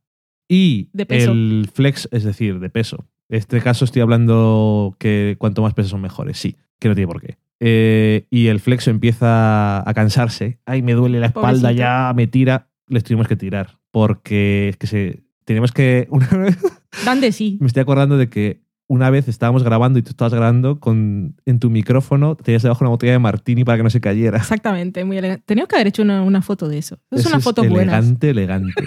y 0.50 0.90
De 0.94 1.06
peso. 1.06 1.32
el 1.32 1.70
flex, 1.74 2.08
es 2.12 2.24
decir, 2.24 2.60
de 2.60 2.70
peso. 2.70 3.06
En 3.30 3.38
este 3.40 3.60
caso 3.62 3.84
estoy 3.86 4.02
hablando 4.02 4.96
que 5.00 5.36
cuanto 5.38 5.62
más 5.62 5.74
peso 5.74 5.90
son 5.90 6.02
mejores, 6.02 6.38
sí, 6.38 6.56
que 6.80 6.88
no 6.90 6.96
tiene 6.96 7.12
por 7.12 7.22
qué. 7.22 7.38
Eh, 7.60 8.28
y 8.30 8.48
el 8.48 8.60
flexo 8.60 8.90
empieza 8.92 9.88
a 9.90 9.94
cansarse. 9.94 10.60
Ay, 10.66 10.82
me 10.82 10.94
duele 10.94 11.20
la 11.20 11.28
espalda, 11.28 11.70
Pobrecito. 11.70 11.72
ya 11.80 12.14
me 12.16 12.28
tira. 12.28 12.70
Les 12.88 13.04
tuvimos 13.04 13.28
que 13.28 13.36
tirar. 13.36 13.80
Porque 13.92 14.70
es 14.70 14.78
que 14.78 14.88
se. 14.88 15.24
Tenemos 15.44 15.72
que. 15.72 16.08
Una 16.12 16.28
vez, 16.38 16.58
Dan 17.04 17.20
de 17.20 17.32
sí. 17.32 17.58
me 17.60 17.68
estoy 17.68 17.82
acordando 17.82 18.18
de 18.18 18.30
que 18.30 18.62
una 18.90 19.10
vez 19.10 19.28
estábamos 19.28 19.64
grabando 19.64 20.00
y 20.00 20.02
tú 20.02 20.12
estabas 20.12 20.34
grabando 20.34 20.80
con 20.80 21.36
en 21.46 21.60
tu 21.60 21.70
micrófono, 21.70 22.36
tenías 22.38 22.64
debajo 22.64 22.86
una 22.86 22.90
botella 22.92 23.12
de 23.14 23.20
martini 23.20 23.66
para 23.66 23.78
que 23.78 23.84
no 23.84 23.90
se 23.90 24.00
cayera. 24.00 24.38
Exactamente, 24.38 25.04
muy 25.04 25.18
elegante. 25.18 25.44
Teníamos 25.46 25.68
que 25.68 25.76
haber 25.76 25.88
hecho 25.88 26.04
una, 26.04 26.24
una 26.24 26.42
foto 26.42 26.70
de 26.70 26.78
eso. 26.78 26.98
Es 27.12 27.20
Eso 27.22 27.30
una 27.30 27.42
foto 27.42 27.64
buena. 27.66 27.98
elegante, 27.98 28.30
elegante. 28.30 28.84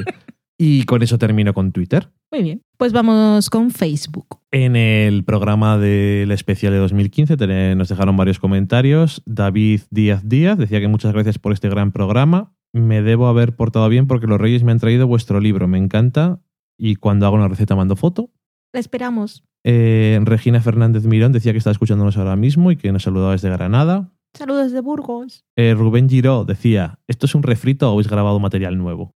Y 0.63 0.83
con 0.85 1.03
eso 1.03 1.17
termino 1.17 1.55
con 1.55 1.73
Twitter. 1.73 2.11
Muy 2.31 2.43
bien. 2.43 2.63
Pues 2.77 2.93
vamos 2.93 3.49
con 3.49 3.71
Facebook. 3.71 4.27
En 4.51 4.77
el 4.77 5.25
programa 5.25 5.79
del 5.79 6.31
especial 6.33 6.75
de 6.75 6.79
2015 6.81 7.39
te- 7.39 7.75
nos 7.75 7.89
dejaron 7.89 8.17
varios 8.19 8.39
comentarios. 8.39 9.23
David 9.25 9.81
Díaz 9.91 10.21
Díaz 10.29 10.59
decía 10.59 10.79
que 10.81 10.89
muchas 10.89 11.13
gracias 11.15 11.39
por 11.39 11.53
este 11.55 11.71
gran 11.71 11.93
programa. 11.93 12.53
Me 12.75 13.01
debo 13.01 13.27
haber 13.29 13.57
portado 13.57 13.89
bien 13.89 14.07
porque 14.07 14.27
los 14.27 14.39
Reyes 14.39 14.63
me 14.63 14.73
han 14.73 14.79
traído 14.81 15.07
vuestro 15.07 15.41
libro. 15.41 15.67
Me 15.67 15.79
encanta. 15.79 16.41
Y 16.79 16.97
cuando 16.97 17.25
hago 17.27 17.37
una 17.37 17.49
receta 17.49 17.75
mando 17.75 17.97
foto. 17.97 18.31
La 18.75 18.81
esperamos. 18.81 19.43
Eh, 19.65 20.21
Regina 20.25 20.61
Fernández 20.61 21.05
Mirón 21.07 21.33
decía 21.33 21.53
que 21.53 21.59
está 21.59 21.71
escuchándonos 21.71 22.17
ahora 22.19 22.37
mismo 22.37 22.71
y 22.71 22.77
que 22.77 22.93
nos 22.93 23.03
saludaba 23.03 23.33
desde 23.33 23.49
Granada. 23.51 24.13
Saludos 24.35 24.73
de 24.73 24.81
Burgos. 24.81 25.45
Eh, 25.57 25.75
Rubén 25.75 26.09
Giró 26.09 26.45
decía, 26.45 26.99
¿esto 27.09 27.27
es 27.27 27.35
un 27.35 27.43
refrito 27.43 27.89
o 27.89 27.95
habéis 27.95 28.09
grabado 28.09 28.39
material 28.41 28.79
nuevo? 28.79 29.15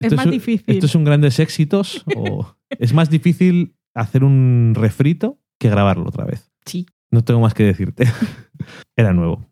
Es 0.00 0.06
¿Esto 0.06 0.16
más 0.16 0.26
un- 0.26 0.32
difícil. 0.32 0.64
¿Esto 0.74 0.86
es 0.86 0.94
un 0.94 1.04
grandes 1.04 1.38
éxitos 1.38 2.04
o 2.16 2.56
es 2.70 2.92
más 2.94 3.10
difícil 3.10 3.74
hacer 3.94 4.24
un 4.24 4.72
refrito 4.74 5.38
que 5.58 5.68
grabarlo 5.70 6.08
otra 6.08 6.24
vez? 6.24 6.50
Sí. 6.64 6.86
No 7.10 7.22
tengo 7.22 7.40
más 7.40 7.54
que 7.54 7.64
decirte. 7.64 8.04
Era 8.96 9.12
nuevo. 9.12 9.46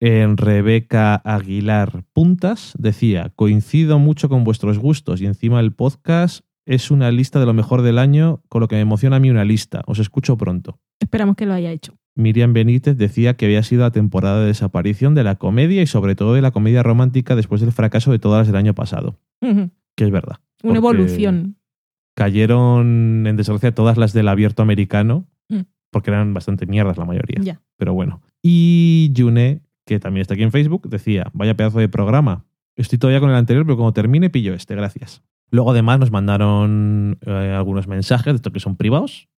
En 0.00 0.36
Rebeca 0.36 1.14
Aguilar 1.16 2.04
Puntas 2.12 2.74
decía, 2.78 3.32
coincido 3.34 3.98
mucho 3.98 4.28
con 4.28 4.44
vuestros 4.44 4.78
gustos 4.78 5.20
y 5.20 5.26
encima 5.26 5.60
el 5.60 5.72
podcast 5.72 6.44
es 6.66 6.90
una 6.90 7.10
lista 7.12 7.38
de 7.38 7.46
lo 7.46 7.54
mejor 7.54 7.82
del 7.82 7.98
año, 7.98 8.42
con 8.48 8.60
lo 8.60 8.68
que 8.68 8.74
me 8.76 8.82
emociona 8.82 9.16
a 9.16 9.20
mí 9.20 9.30
una 9.30 9.44
lista. 9.44 9.82
Os 9.86 9.98
escucho 10.00 10.36
pronto. 10.36 10.80
Esperamos 11.00 11.36
que 11.36 11.46
lo 11.46 11.54
haya 11.54 11.70
hecho. 11.70 11.96
Miriam 12.16 12.52
Benítez 12.52 12.96
decía 12.96 13.34
que 13.36 13.44
había 13.46 13.62
sido 13.62 13.82
la 13.82 13.90
temporada 13.92 14.40
de 14.40 14.46
desaparición 14.46 15.14
de 15.14 15.22
la 15.22 15.36
comedia 15.36 15.82
y 15.82 15.86
sobre 15.86 16.14
todo 16.16 16.34
de 16.34 16.42
la 16.42 16.50
comedia 16.50 16.82
romántica 16.82 17.36
después 17.36 17.60
del 17.60 17.72
fracaso 17.72 18.10
de 18.10 18.18
todas 18.18 18.40
las 18.40 18.46
del 18.48 18.56
año 18.56 18.74
pasado. 18.74 19.18
Que 19.40 20.04
es 20.04 20.10
verdad. 20.10 20.36
Una 20.62 20.78
evolución. 20.78 21.56
Cayeron 22.14 23.26
en 23.26 23.36
desgracia 23.36 23.74
todas 23.74 23.98
las 23.98 24.12
del 24.12 24.28
abierto 24.28 24.62
americano, 24.62 25.26
Mm. 25.48 25.60
porque 25.92 26.10
eran 26.10 26.34
bastante 26.34 26.66
mierdas 26.66 26.96
la 26.98 27.04
mayoría. 27.04 27.40
Ya. 27.40 27.60
Pero 27.76 27.94
bueno. 27.94 28.20
Y 28.42 29.10
Yune, 29.12 29.60
que 29.84 30.00
también 30.00 30.22
está 30.22 30.34
aquí 30.34 30.42
en 30.42 30.50
Facebook, 30.50 30.88
decía, 30.88 31.30
vaya 31.34 31.54
pedazo 31.56 31.78
de 31.78 31.88
programa. 31.88 32.44
Estoy 32.74 32.98
todavía 32.98 33.20
con 33.20 33.30
el 33.30 33.36
anterior, 33.36 33.64
pero 33.64 33.76
cuando 33.76 33.92
termine 33.92 34.28
pillo 34.30 34.54
este, 34.54 34.74
gracias. 34.74 35.22
Luego 35.50 35.70
además 35.70 36.00
nos 36.00 36.10
mandaron 36.10 37.18
eh, 37.24 37.54
algunos 37.56 37.86
mensajes 37.86 38.32
de 38.32 38.36
estos 38.36 38.52
que 38.52 38.58
son 38.60 38.76
privados. 38.76 39.28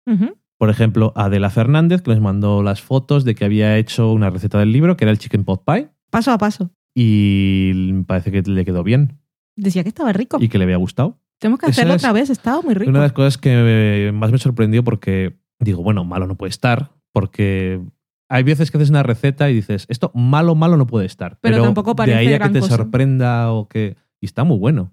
Por 0.58 0.70
ejemplo, 0.70 1.12
Adela 1.16 1.50
Fernández, 1.50 2.02
que 2.02 2.10
les 2.10 2.20
mandó 2.20 2.62
las 2.62 2.82
fotos 2.82 3.24
de 3.24 3.34
que 3.34 3.44
había 3.44 3.76
hecho 3.78 4.12
una 4.12 4.28
receta 4.30 4.58
del 4.58 4.72
libro, 4.72 4.96
que 4.96 5.04
era 5.04 5.12
el 5.12 5.18
chicken 5.18 5.44
pot 5.44 5.62
pie, 5.64 5.88
Paso 6.10 6.32
a 6.32 6.38
paso. 6.38 6.70
y 6.94 7.92
parece 8.04 8.30
que 8.32 8.42
le 8.42 8.64
quedó 8.64 8.82
bien 8.82 9.18
Decía 9.56 9.82
que 9.82 9.88
estaba 9.88 10.12
rico. 10.12 10.38
y 10.40 10.48
que 10.48 10.58
le 10.58 10.64
había 10.64 10.76
gustado. 10.76 11.18
Tenemos 11.38 11.60
que 11.60 11.66
Esa 11.66 11.72
hacerlo 11.82 11.94
es 11.94 12.02
otra 12.02 12.12
vez. 12.12 12.30
Estaba 12.30 12.60
muy 12.62 12.74
rico. 12.74 12.90
Una 12.90 13.00
de 13.00 13.04
las 13.06 13.12
cosas 13.12 13.38
que 13.38 14.10
más 14.14 14.32
me 14.32 14.38
sorprendió 14.38 14.82
porque 14.84 15.36
digo, 15.60 15.82
bueno, 15.82 16.04
malo 16.04 16.26
no 16.26 16.34
puede 16.36 16.50
estar, 16.50 16.90
porque 17.12 17.80
hay 18.28 18.42
veces 18.42 18.70
que 18.70 18.78
haces 18.78 18.90
una 18.90 19.02
receta 19.04 19.48
y 19.50 19.54
dices, 19.54 19.86
esto 19.88 20.10
malo, 20.14 20.54
malo 20.54 20.76
no 20.76 20.86
puede 20.86 21.06
estar. 21.06 21.38
Pero 21.40 21.62
tampoco 21.62 21.94
de 21.94 22.02
ahí 22.14 22.26
parece 22.26 22.34
a 22.42 22.46
que 22.48 22.52
te 22.54 22.60
cosa. 22.60 22.76
sorprenda 22.76 23.52
o 23.52 23.68
que... 23.68 23.96
Y 24.20 24.26
está 24.26 24.42
muy 24.44 24.58
bueno. 24.58 24.92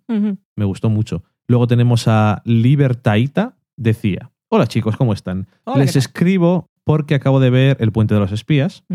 Me 0.56 0.66
gustó 0.66 0.90
mucho. 0.90 1.24
Luego 1.48 1.66
tenemos 1.68 2.08
a 2.08 2.42
Libertaita. 2.46 3.58
Decía, 3.78 4.32
hola 4.56 4.68
chicos, 4.68 4.96
¿cómo 4.96 5.12
están? 5.12 5.48
Hola, 5.66 5.80
Les 5.80 5.98
escribo 5.98 6.70
porque 6.86 7.16
acabo 7.16 7.42
de 7.42 7.50
ver 7.50 7.76
El 7.82 7.92
Puente 7.92 8.14
de 8.14 8.22
los 8.22 8.32
Espías, 8.32 8.86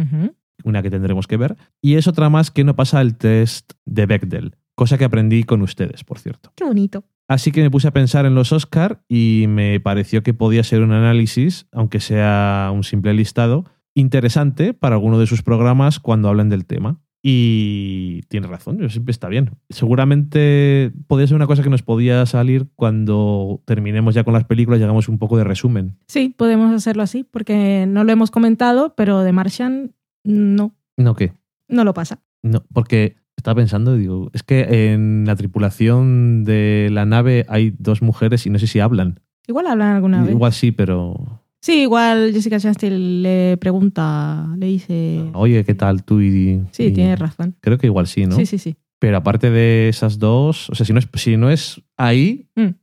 una 0.64 0.82
que 0.82 0.88
tendremos 0.88 1.26
que 1.26 1.36
ver, 1.36 1.56
y 1.82 1.96
es 1.96 2.06
otra 2.06 2.30
más 2.30 2.50
que 2.50 2.64
no 2.64 2.74
pasa 2.76 3.00
el 3.02 3.16
test 3.16 3.72
de 3.84 4.06
Bechdel, 4.06 4.56
cosa 4.74 4.96
que 4.96 5.04
aprendí 5.04 5.44
con 5.44 5.60
ustedes, 5.60 6.02
por 6.02 6.18
cierto. 6.18 6.50
Qué 6.56 6.64
bonito. 6.64 7.04
Así 7.28 7.52
que 7.52 7.60
me 7.60 7.70
puse 7.70 7.88
a 7.88 7.92
pensar 7.92 8.24
en 8.24 8.34
los 8.34 8.52
Oscar 8.52 9.04
y 9.06 9.44
me 9.48 9.78
pareció 9.80 10.22
que 10.22 10.32
podía 10.32 10.64
ser 10.64 10.80
un 10.80 10.92
análisis, 10.92 11.66
aunque 11.72 12.00
sea 12.00 12.70
un 12.72 12.82
simple 12.82 13.12
listado, 13.12 13.66
interesante 13.94 14.72
para 14.72 14.94
alguno 14.94 15.18
de 15.18 15.26
sus 15.26 15.42
programas 15.42 16.00
cuando 16.00 16.30
hablen 16.30 16.48
del 16.48 16.64
tema. 16.64 17.00
Y 17.22 18.22
tiene 18.28 18.46
razón, 18.46 18.78
yo 18.78 18.88
siempre 18.88 19.12
está 19.12 19.28
bien. 19.28 19.50
Seguramente 19.68 20.92
podría 21.06 21.26
ser 21.26 21.36
una 21.36 21.46
cosa 21.46 21.62
que 21.62 21.68
nos 21.70 21.82
podía 21.82 22.24
salir 22.26 22.66
cuando 22.76 23.60
terminemos 23.66 24.14
ya 24.14 24.24
con 24.24 24.32
las 24.32 24.44
películas 24.44 24.80
y 24.80 24.84
hagamos 24.84 25.08
un 25.08 25.18
poco 25.18 25.36
de 25.36 25.44
resumen. 25.44 25.96
Sí, 26.08 26.34
podemos 26.36 26.72
hacerlo 26.72 27.02
así, 27.02 27.24
porque 27.24 27.84
no 27.86 28.04
lo 28.04 28.12
hemos 28.12 28.30
comentado, 28.30 28.94
pero 28.96 29.20
de 29.20 29.32
Martian 29.32 29.92
no, 30.24 30.74
No, 30.96 31.14
¿qué? 31.14 31.32
no 31.68 31.84
lo 31.84 31.92
pasa. 31.94 32.20
No, 32.42 32.64
porque 32.72 33.16
estaba 33.36 33.54
pensando, 33.56 33.96
digo, 33.96 34.30
es 34.32 34.42
que 34.42 34.92
en 34.92 35.24
la 35.26 35.36
tripulación 35.36 36.44
de 36.44 36.88
la 36.90 37.04
nave 37.04 37.44
hay 37.48 37.74
dos 37.78 38.00
mujeres 38.02 38.46
y 38.46 38.50
no 38.50 38.58
sé 38.58 38.66
si 38.66 38.80
hablan. 38.80 39.20
Igual 39.46 39.66
hablan 39.66 39.96
alguna 39.96 40.22
vez. 40.22 40.30
Igual 40.30 40.52
sí, 40.52 40.72
pero 40.72 41.39
Sí, 41.62 41.82
igual 41.82 42.32
Jessica 42.32 42.58
Chastain 42.58 43.22
le 43.22 43.56
pregunta, 43.58 44.46
le 44.56 44.66
dice... 44.66 45.24
Oye, 45.34 45.62
¿qué 45.64 45.74
tal 45.74 46.02
tú? 46.04 46.20
Y, 46.20 46.62
Sí, 46.72 46.84
y- 46.84 46.92
tienes 46.92 47.18
razón. 47.18 47.54
Creo 47.60 47.76
que 47.78 47.86
igual 47.86 48.06
sí, 48.06 48.24
¿no? 48.26 48.34
Sí, 48.36 48.46
sí, 48.46 48.58
sí. 48.58 48.76
Pero 48.98 49.16
aparte 49.18 49.50
de 49.50 49.88
esas 49.88 50.18
dos, 50.18 50.70
o 50.70 50.74
sea, 50.74 50.86
si 50.86 50.92
no 50.92 50.98
es, 50.98 51.08
si 51.14 51.36
no 51.36 51.50
es 51.50 51.82
ahí, 51.96 52.48
No. 52.56 52.74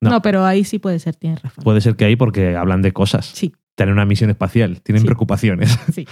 No. 0.00 0.10
no. 0.10 0.22
pero 0.22 0.44
ahí 0.44 0.64
sí 0.64 0.78
puede 0.78 0.98
ser, 0.98 1.16
tienes 1.16 1.42
razón. 1.42 1.64
puede 1.64 1.80
ser 1.80 1.96
que 1.96 2.04
ahí 2.04 2.14
porque 2.16 2.56
hablan 2.56 2.82
de 2.82 2.92
cosas. 2.92 3.26
Sí, 3.26 3.52
Tienen 3.76 3.94
una 3.94 4.04
misión 4.06 4.30
espacial, 4.30 4.80
tienen 4.82 5.00
Sí. 5.02 5.06
preocupaciones. 5.06 5.76
sí. 5.92 6.06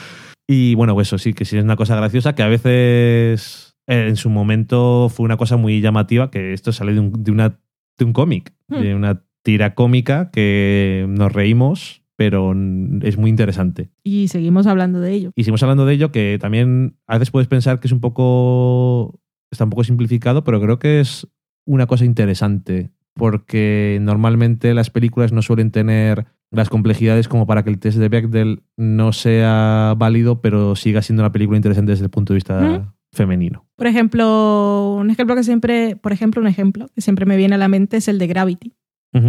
Y 0.49 0.75
bueno, 0.75 0.95
pues 0.95 1.09
eso 1.09 1.19
sí, 1.19 1.33
que 1.33 1.45
sí 1.45 1.57
es 1.59 1.63
una 1.65 1.77
cosa 1.77 1.95
graciosa 1.95 2.35
que 2.35 2.43
a 2.43 2.49
veces 2.49 3.77
eh, 3.87 4.07
en 4.09 4.17
su 4.17 4.31
momento 4.31 5.09
fue 5.09 5.25
una 5.25 5.37
cosa 5.37 5.57
muy 5.57 5.81
llamativa, 5.81 6.31
que 6.31 6.53
esto 6.53 6.73
sale 6.73 6.93
de 6.95 7.01
un, 7.01 7.23
de 7.23 7.31
una, 7.31 7.61
de 7.99 8.05
un 8.05 8.13
cómic, 8.13 8.53
de 8.69 8.95
una 8.95 9.23
tira 9.43 9.75
cómica 9.75 10.31
que 10.31 11.07
nos 11.09 11.33
reímos, 11.33 12.03
pero 12.17 12.55
es 13.03 13.17
muy 13.19 13.31
interesante. 13.31 13.91
Y 14.05 14.29
seguimos 14.29 14.67
hablando 14.67 15.01
de 15.01 15.13
ello. 15.13 15.33
Y 15.35 15.45
seguimos 15.45 15.63
hablando 15.63 15.87
de 15.87 15.95
ello, 15.95 16.13
que 16.13 16.39
también 16.41 16.97
a 17.07 17.19
veces 17.19 17.31
puedes 17.31 17.49
pensar 17.49 17.81
que 17.81 17.89
es 17.89 17.93
un 17.93 18.01
poco. 18.01 19.21
está 19.51 19.65
un 19.65 19.71
poco 19.71 19.85
simplificado, 19.85 20.45
pero 20.45 20.61
creo 20.61 20.79
que 20.79 21.01
es 21.01 21.27
una 21.67 21.87
cosa 21.87 22.05
interesante. 22.05 22.91
Porque 23.15 23.99
normalmente 24.01 24.73
las 24.73 24.89
películas 24.89 25.33
no 25.33 25.43
suelen 25.43 25.71
tener 25.71 26.27
las 26.51 26.71
complejidades 26.71 27.29
como 27.29 27.47
para 27.47 27.63
que 27.63 27.71
el 27.71 27.79
test 27.79 27.99
de 27.99 28.09
Bechdel 28.09 28.63
no 28.77 29.13
sea 29.13 29.95
válido, 29.99 30.41
pero 30.41 30.77
siga 30.77 31.03
siendo 31.03 31.23
una 31.23 31.33
película 31.33 31.57
interesante 31.57 31.93
desde 31.93 32.05
el 32.05 32.11
punto 32.11 32.33
de 32.33 32.37
vista 32.37 32.95
femenino. 33.13 33.67
Por 33.77 33.87
ejemplo, 33.87 34.95
un 34.99 35.11
ejemplo 35.11 35.35
que 35.37 35.45
siempre, 35.45 35.97
por 35.97 36.13
ejemplo, 36.13 36.41
un 36.41 36.49
ejemplo 36.49 36.89
que 36.95 37.01
siempre 37.01 37.27
me 37.27 37.37
viene 37.37 37.57
a 37.57 37.59
la 37.59 37.69
mente 37.69 37.99
es 37.99 38.09
el 38.09 38.19
de 38.19 38.27
Gravity, 38.27 38.75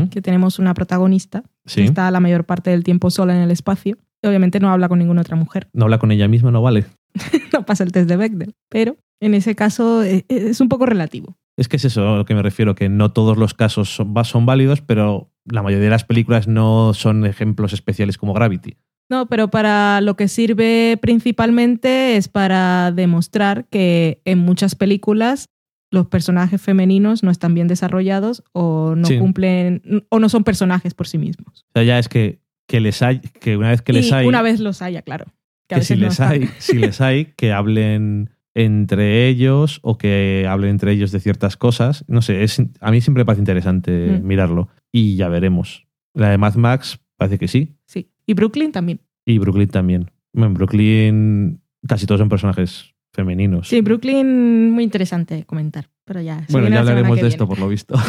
Que 0.10 0.22
tenemos 0.22 0.60
una 0.60 0.74
protagonista 0.74 1.44
Sí. 1.66 1.82
que 1.82 1.88
está 1.88 2.10
la 2.12 2.20
mayor 2.22 2.46
parte 2.46 2.70
del 2.72 2.84
tiempo 2.84 3.10
sola 3.10 3.36
en 3.36 3.42
el 3.42 3.52
espacio. 3.52 3.98
Y 4.22 4.28
obviamente 4.28 4.60
no 4.62 4.70
habla 4.70 4.88
con 4.88 5.00
ninguna 5.00 5.22
otra 5.22 5.36
mujer. 5.36 5.68
No 5.74 5.84
habla 5.86 5.98
con 6.00 6.12
ella 6.12 6.28
misma, 6.30 6.52
no 6.52 6.62
vale. 6.62 6.86
No 7.54 7.66
pasa 7.66 7.84
el 7.84 7.92
test 7.92 8.08
de 8.10 8.16
Bechdel. 8.18 8.54
Pero 8.70 8.96
en 9.22 9.34
ese 9.34 9.56
caso 9.56 10.04
eh, 10.04 10.26
es 10.30 10.62
un 10.62 10.70
poco 10.70 10.86
relativo. 10.86 11.36
Es 11.58 11.68
que 11.68 11.76
es 11.76 11.86
eso 11.86 12.14
a 12.14 12.18
lo 12.18 12.26
que 12.26 12.34
me 12.34 12.42
refiero, 12.42 12.74
que 12.76 12.90
no 12.90 13.12
todos 13.12 13.38
los 13.38 13.54
casos 13.54 13.90
son 13.90 14.46
válidos, 14.46 14.82
pero 14.82 15.30
la 15.46 15.62
mayoría 15.62 15.84
de 15.84 15.90
las 15.92 16.04
películas 16.06 16.48
no 16.48 16.94
son 16.94 17.26
ejemplos 17.26 17.74
especiales 17.74 18.18
como 18.18 18.34
Gravity. 18.34 18.78
No, 19.12 19.28
pero 19.28 19.50
para 19.50 20.02
lo 20.02 20.16
que 20.16 20.28
sirve 20.30 20.98
principalmente 21.00 22.16
es 22.18 22.28
para 22.30 22.92
demostrar 22.92 23.66
que 23.70 24.22
en 24.26 24.40
muchas 24.40 24.76
películas 24.76 25.50
los 25.94 26.08
personajes 26.08 26.60
femeninos 26.60 27.22
no 27.22 27.30
están 27.30 27.54
bien 27.54 27.68
desarrollados 27.68 28.44
o 28.52 28.96
no 28.98 29.06
Sí. 29.06 29.20
cumplen 29.20 29.82
o 30.10 30.20
no 30.20 30.28
son 30.28 30.44
personajes 30.44 30.94
por 30.96 31.08
sí 31.08 31.20
mismos. 31.20 31.66
O 31.70 31.72
sea, 31.76 31.84
ya 31.84 32.00
es 32.00 32.10
que, 32.10 32.40
que 32.68 32.80
les 32.80 33.02
hay, 33.04 33.20
que 33.20 33.58
una 33.58 33.70
vez 33.70 33.82
que 33.84 33.94
les 33.94 34.10
y 34.10 34.14
hay, 34.14 34.28
una 34.28 34.42
vez 34.42 34.60
los 34.60 34.82
haya, 34.82 35.04
claro. 35.04 35.26
Que, 35.68 35.76
a 35.76 35.78
que 35.80 35.86
si 35.86 35.94
no 35.96 36.02
les 36.02 36.14
están. 36.14 36.32
hay, 36.32 36.50
si 36.58 36.78
les 36.80 37.00
hay, 37.00 37.26
que 37.38 37.52
hablen 37.52 38.32
entre 38.56 39.28
ellos 39.28 39.80
o 39.84 39.98
que 39.98 40.46
hablen 40.50 40.72
entre 40.72 40.92
ellos 40.94 41.12
de 41.12 41.20
ciertas 41.20 41.58
cosas. 41.58 42.04
No 42.08 42.22
sé, 42.24 42.44
es, 42.44 42.60
a 42.82 42.92
mí 42.92 43.00
siempre 43.02 43.22
me 43.22 43.26
parece 43.26 43.42
interesante 43.42 44.20
Mm. 44.20 44.26
mirarlo. 44.28 44.70
Y 44.92 45.16
ya 45.16 45.28
veremos. 45.30 45.86
La 46.16 46.30
de 46.30 46.38
Mad 46.38 46.56
Max 46.56 47.00
parece 47.18 47.38
que 47.38 47.48
sí. 47.48 47.76
Sí. 47.86 48.10
Y 48.26 48.34
Brooklyn 48.34 48.72
también. 48.72 49.00
Y 49.26 49.38
Brooklyn 49.38 49.70
también. 49.70 50.12
Bueno, 50.34 50.48
en 50.48 50.54
Brooklyn 50.56 51.62
casi 51.88 52.06
todos 52.06 52.20
son 52.20 52.30
personajes 52.30 52.93
femeninos. 53.14 53.68
Sí, 53.68 53.82
Brooklyn 53.82 54.72
muy 54.72 54.84
interesante 54.84 55.44
comentar, 55.46 55.90
pero 56.06 56.22
ya. 56.22 56.46
Bueno, 56.50 56.68
ya 56.70 56.80
hablaremos 56.80 57.20
de 57.22 57.28
esto 57.28 57.46
viene. 57.46 57.50
por 57.50 57.60
lo 57.60 57.70
visto. 57.70 57.96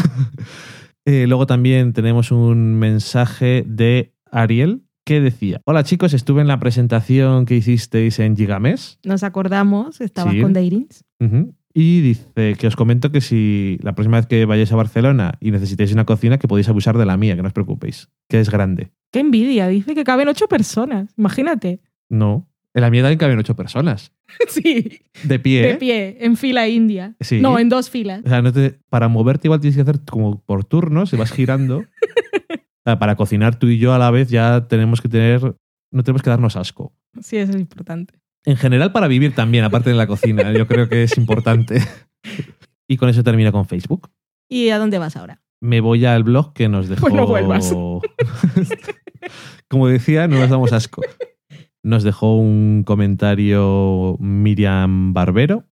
Eh, 1.07 1.27
luego 1.27 1.47
también 1.47 1.93
tenemos 1.93 2.33
un 2.33 2.77
mensaje 2.79 3.63
de 3.67 4.15
Ariel 4.31 4.85
que 5.05 5.21
decía, 5.21 5.61
hola 5.67 5.85
chicos, 5.85 6.15
estuve 6.15 6.41
en 6.41 6.49
la 6.49 6.59
presentación 6.59 7.45
que 7.45 7.57
hicisteis 7.57 8.19
en 8.21 8.35
Gigamés 8.39 9.01
Nos 9.05 9.23
acordamos, 9.23 10.01
estabas 10.01 10.33
Sí. 10.33 10.41
con 10.41 10.55
Dairins. 10.55 11.05
Y 11.75 12.01
dice 12.01 12.55
que 12.55 12.67
os 12.69 12.75
comento 12.77 13.13
que 13.13 13.21
si 13.21 13.77
la 13.83 13.95
próxima 13.95 14.17
vez 14.17 14.27
que 14.27 14.47
vayáis 14.47 14.73
a 14.73 14.77
Barcelona 14.77 15.35
y 15.41 15.51
necesitéis 15.51 15.93
una 15.93 16.07
cocina, 16.07 16.39
que 16.39 16.49
podéis 16.49 16.71
abusar 16.71 16.97
de 16.97 17.05
la 17.05 17.19
mía, 17.19 17.37
que 17.37 17.43
no 17.43 17.49
os 17.49 17.53
preocupéis, 17.53 18.09
que 18.31 18.41
es 18.41 18.49
grande. 18.49 18.91
Qué 19.13 19.21
envidia, 19.21 19.69
dice 19.69 19.95
que 19.95 20.05
caben 20.05 20.29
ocho 20.29 20.47
personas. 20.49 21.13
Imagínate. 21.19 21.81
No, 22.09 22.49
en 22.75 22.81
la 22.83 22.91
mía 22.91 23.17
caben 23.17 23.39
ocho 23.39 23.55
personas. 23.57 24.13
Sí, 24.49 25.01
De 25.23 25.39
pie. 25.39 25.63
de 25.67 25.75
pie, 25.77 26.17
en 26.21 26.37
fila 26.37 26.67
india. 26.69 27.15
Sí. 27.21 27.41
No, 27.41 27.59
en 27.59 27.69
dos 27.69 27.89
filas. 27.89 28.23
O 28.25 28.29
sea, 28.29 28.43
no 28.43 28.53
te- 28.53 28.79
para 28.91 29.07
moverte 29.09 29.47
igual 29.47 29.61
tienes 29.61 29.77
que 29.77 29.83
hacer 29.83 30.01
como 30.05 30.41
por 30.43 30.65
turnos, 30.65 31.13
y 31.13 31.17
vas 31.17 31.31
girando. 31.33 31.85
Para 32.85 33.17
cocinar 33.17 33.59
tú 33.59 33.69
y 33.69 33.79
yo 33.79 33.95
a 33.95 33.99
la 33.99 34.11
vez 34.11 34.29
ya 34.29 34.67
tenemos 34.69 35.01
que 35.01 35.09
tener, 35.09 35.41
no 35.91 36.03
tenemos 36.03 36.21
que 36.21 36.29
darnos 36.29 36.55
asco. 36.57 36.93
Sí, 37.19 37.39
eso 37.39 37.53
es 37.53 37.59
importante. 37.59 38.13
En 38.45 38.59
general 38.59 38.93
para 38.93 39.09
vivir 39.09 39.35
también, 39.35 39.65
aparte 39.65 39.89
de 39.89 39.97
la 39.97 40.07
cocina, 40.07 40.53
yo 40.53 40.67
creo 40.67 40.87
que 40.91 41.03
es 41.05 41.17
importante. 41.17 41.81
Y 42.89 42.99
con 42.99 43.09
eso 43.09 43.23
termina 43.23 43.51
con 43.53 43.65
Facebook. 43.65 44.11
¿Y 44.51 44.69
a 44.69 44.79
dónde 44.79 44.99
vas 44.99 45.17
ahora? 45.17 45.41
Me 45.63 45.81
voy 45.81 46.05
al 46.05 46.23
blog 46.25 46.53
que 46.53 46.69
nos 46.69 46.91
dejó... 46.91 47.01
Pues 47.01 47.15
no 47.15 47.27
vuelvas. 47.27 47.73
Como 49.69 49.89
decía, 49.89 50.29
no 50.29 50.39
nos 50.39 50.51
damos 50.51 50.73
asco. 50.75 51.01
Nos 51.85 52.03
dejó 52.03 52.37
un 52.37 52.83
comentario 52.85 54.17
Miriam 54.19 55.13
Barbero 55.13 55.65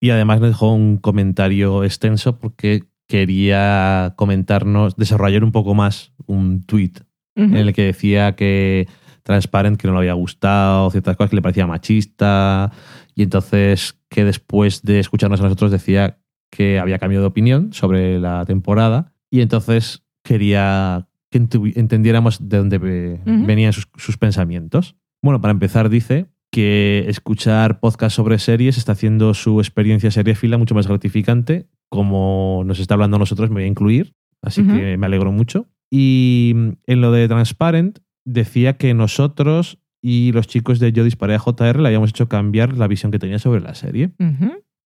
y 0.00 0.10
además 0.10 0.40
nos 0.40 0.50
dejó 0.50 0.74
un 0.74 0.98
comentario 0.98 1.84
extenso 1.84 2.38
porque 2.38 2.84
quería 3.08 4.14
comentarnos, 4.16 4.96
desarrollar 4.96 5.44
un 5.44 5.52
poco 5.52 5.74
más 5.74 6.12
un 6.26 6.64
tweet 6.64 6.92
en 7.36 7.56
el 7.56 7.72
que 7.72 7.82
decía 7.82 8.36
que 8.36 8.88
Transparent 9.22 9.80
que 9.80 9.88
no 9.88 9.94
le 9.94 10.00
había 10.00 10.12
gustado, 10.12 10.90
ciertas 10.90 11.16
cosas 11.16 11.30
que 11.30 11.36
le 11.36 11.42
parecía 11.42 11.66
machista, 11.66 12.70
y 13.14 13.22
entonces 13.22 13.98
que 14.08 14.24
después 14.24 14.82
de 14.82 15.00
escucharnos 15.00 15.40
a 15.40 15.44
nosotros 15.44 15.70
decía 15.70 16.18
que 16.50 16.78
había 16.78 16.98
cambiado 16.98 17.22
de 17.22 17.28
opinión 17.28 17.72
sobre 17.72 18.20
la 18.20 18.44
temporada, 18.44 19.12
y 19.30 19.40
entonces 19.40 20.04
quería 20.22 21.08
que 21.30 21.38
entendiéramos 21.38 22.48
de 22.48 22.58
dónde 22.58 22.78
venían 23.24 23.72
sus, 23.72 23.88
sus 23.96 24.18
pensamientos. 24.18 24.94
Bueno, 25.24 25.40
para 25.40 25.52
empezar 25.52 25.88
dice 25.88 26.26
que 26.52 27.06
escuchar 27.08 27.80
podcast 27.80 28.14
sobre 28.14 28.38
series 28.38 28.76
está 28.76 28.92
haciendo 28.92 29.32
su 29.32 29.58
experiencia 29.58 30.10
seriéfila 30.10 30.58
mucho 30.58 30.74
más 30.74 30.86
gratificante. 30.86 31.66
Como 31.88 32.62
nos 32.66 32.78
está 32.78 32.92
hablando 32.92 33.16
a 33.16 33.20
nosotros, 33.20 33.48
me 33.48 33.54
voy 33.54 33.62
a 33.62 33.68
incluir, 33.68 34.12
así 34.42 34.62
que 34.62 34.98
me 34.98 35.06
alegro 35.06 35.32
mucho. 35.32 35.66
Y 35.90 36.52
mm, 36.54 36.68
en 36.88 37.00
lo 37.00 37.10
de 37.10 37.26
Transparent, 37.26 38.00
decía 38.26 38.76
que 38.76 38.92
nosotros 38.92 39.78
y 40.02 40.32
los 40.32 40.46
chicos 40.46 40.78
de 40.78 40.92
Yo 40.92 41.04
Disparé 41.04 41.36
a 41.36 41.38
JR 41.38 41.80
le 41.80 41.88
habíamos 41.88 42.10
hecho 42.10 42.28
cambiar 42.28 42.76
la 42.76 42.86
visión 42.86 43.10
que 43.10 43.18
tenía 43.18 43.38
sobre 43.38 43.62
la 43.62 43.74
serie. 43.74 44.10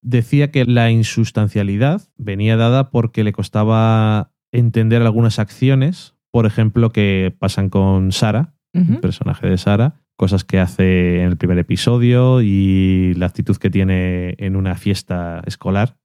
Decía 0.02 0.52
que 0.52 0.66
la 0.66 0.92
insustancialidad 0.92 2.02
venía 2.16 2.56
dada 2.56 2.90
porque 2.90 3.24
le 3.24 3.32
costaba 3.32 4.30
entender 4.52 5.02
algunas 5.02 5.40
acciones, 5.40 6.14
por 6.30 6.46
ejemplo, 6.46 6.90
que 6.90 7.34
pasan 7.36 7.70
con 7.70 8.12
Sara, 8.12 8.54
el 8.72 9.00
personaje 9.00 9.48
de 9.48 9.58
Sara, 9.58 9.96
cosas 10.18 10.42
que 10.42 10.58
hace 10.58 11.20
en 11.20 11.28
el 11.28 11.36
primer 11.36 11.58
episodio 11.58 12.42
y 12.42 13.14
la 13.14 13.26
actitud 13.26 13.56
que 13.56 13.70
tiene 13.70 14.34
en 14.38 14.56
una 14.56 14.74
fiesta 14.74 15.42
escolar. 15.46 15.96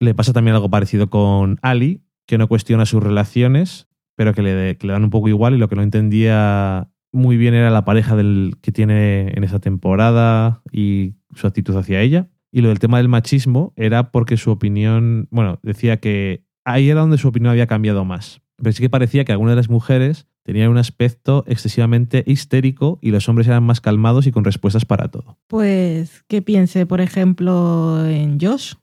Le 0.00 0.14
pasa 0.14 0.32
también 0.32 0.56
algo 0.56 0.68
parecido 0.68 1.08
con 1.08 1.58
Ali, 1.62 2.02
que 2.26 2.38
no 2.38 2.48
cuestiona 2.48 2.86
sus 2.86 3.00
relaciones, 3.00 3.86
pero 4.16 4.34
que 4.34 4.42
le, 4.42 4.76
que 4.76 4.88
le 4.88 4.92
dan 4.92 5.04
un 5.04 5.10
poco 5.10 5.28
igual 5.28 5.54
y 5.54 5.58
lo 5.58 5.68
que 5.68 5.76
no 5.76 5.82
entendía 5.82 6.90
muy 7.12 7.36
bien 7.36 7.54
era 7.54 7.70
la 7.70 7.84
pareja 7.84 8.16
del, 8.16 8.56
que 8.62 8.72
tiene 8.72 9.28
en 9.28 9.44
esa 9.44 9.60
temporada 9.60 10.62
y 10.72 11.14
su 11.36 11.46
actitud 11.46 11.76
hacia 11.76 12.00
ella. 12.00 12.28
Y 12.50 12.62
lo 12.62 12.68
del 12.68 12.80
tema 12.80 12.98
del 12.98 13.08
machismo 13.08 13.72
era 13.76 14.10
porque 14.10 14.36
su 14.36 14.50
opinión, 14.50 15.28
bueno, 15.30 15.60
decía 15.62 15.98
que 15.98 16.44
ahí 16.64 16.90
era 16.90 17.02
donde 17.02 17.18
su 17.18 17.28
opinión 17.28 17.52
había 17.52 17.68
cambiado 17.68 18.04
más. 18.04 18.42
Pero 18.56 18.72
sí 18.72 18.82
que 18.82 18.90
parecía 18.90 19.24
que 19.24 19.30
algunas 19.30 19.52
de 19.52 19.56
las 19.56 19.70
mujeres 19.70 20.26
tenían 20.46 20.70
un 20.70 20.78
aspecto 20.78 21.42
excesivamente 21.48 22.22
histérico 22.24 23.00
y 23.02 23.10
los 23.10 23.28
hombres 23.28 23.48
eran 23.48 23.64
más 23.64 23.80
calmados 23.80 24.28
y 24.28 24.30
con 24.30 24.44
respuestas 24.44 24.84
para 24.84 25.08
todo. 25.08 25.36
Pues 25.48 26.22
que 26.28 26.40
piense, 26.40 26.86
por 26.86 27.00
ejemplo, 27.00 28.06
en 28.06 28.38
Josh. 28.40 28.74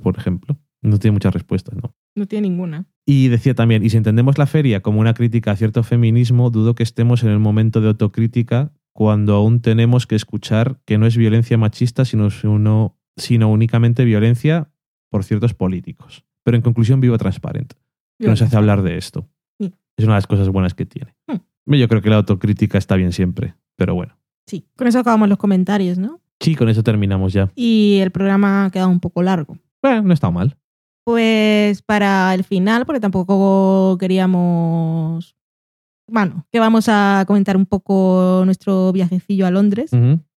Por 0.00 0.16
ejemplo, 0.16 0.56
no 0.80 0.98
tiene 1.00 1.14
muchas 1.14 1.34
respuestas, 1.34 1.74
¿no? 1.74 1.96
No 2.14 2.26
tiene 2.26 2.48
ninguna. 2.48 2.86
Y 3.04 3.26
decía 3.26 3.54
también, 3.54 3.84
y 3.84 3.90
si 3.90 3.96
entendemos 3.96 4.38
la 4.38 4.46
feria 4.46 4.80
como 4.80 5.00
una 5.00 5.14
crítica 5.14 5.50
a 5.50 5.56
cierto 5.56 5.82
feminismo, 5.82 6.50
dudo 6.50 6.76
que 6.76 6.84
estemos 6.84 7.24
en 7.24 7.30
el 7.30 7.40
momento 7.40 7.80
de 7.80 7.88
autocrítica 7.88 8.72
cuando 8.92 9.34
aún 9.34 9.60
tenemos 9.60 10.06
que 10.06 10.14
escuchar 10.14 10.78
que 10.84 10.96
no 10.96 11.06
es 11.06 11.16
violencia 11.16 11.58
machista, 11.58 12.04
sino, 12.04 12.30
sino, 12.30 12.96
sino 13.16 13.50
únicamente 13.50 14.04
violencia 14.04 14.70
por 15.10 15.24
ciertos 15.24 15.54
políticos. 15.54 16.24
Pero 16.44 16.56
en 16.56 16.62
conclusión, 16.62 17.00
vivo 17.00 17.18
transparente. 17.18 17.74
Que 18.20 18.28
nos 18.28 18.42
hace 18.42 18.56
hablar 18.56 18.82
de 18.82 18.96
esto. 18.96 19.28
Es 19.98 20.04
una 20.04 20.14
de 20.14 20.18
las 20.18 20.26
cosas 20.26 20.48
buenas 20.48 20.74
que 20.74 20.86
tiene. 20.86 21.14
Hmm. 21.26 21.74
Yo 21.74 21.88
creo 21.88 22.00
que 22.00 22.08
la 22.08 22.16
autocrítica 22.16 22.78
está 22.78 22.96
bien 22.96 23.12
siempre, 23.12 23.54
pero 23.76 23.94
bueno. 23.94 24.16
Sí, 24.46 24.64
con 24.76 24.86
eso 24.86 25.00
acabamos 25.00 25.28
los 25.28 25.36
comentarios, 25.36 25.98
¿no? 25.98 26.20
Sí, 26.40 26.54
con 26.54 26.68
eso 26.68 26.82
terminamos 26.82 27.32
ya. 27.32 27.50
Y 27.54 27.98
el 28.00 28.10
programa 28.10 28.64
ha 28.64 28.70
quedado 28.70 28.88
un 28.88 29.00
poco 29.00 29.22
largo. 29.22 29.58
Bueno, 29.82 30.02
no 30.02 30.14
está 30.14 30.30
mal. 30.30 30.56
Pues 31.04 31.82
para 31.82 32.32
el 32.32 32.44
final, 32.44 32.86
porque 32.86 33.00
tampoco 33.00 33.98
queríamos. 33.98 35.36
Bueno, 36.10 36.46
que 36.50 36.60
vamos 36.60 36.88
a 36.88 37.24
comentar 37.26 37.56
un 37.56 37.66
poco 37.66 38.42
nuestro 38.44 38.92
viajecillo 38.92 39.46
a 39.46 39.50
Londres, 39.50 39.90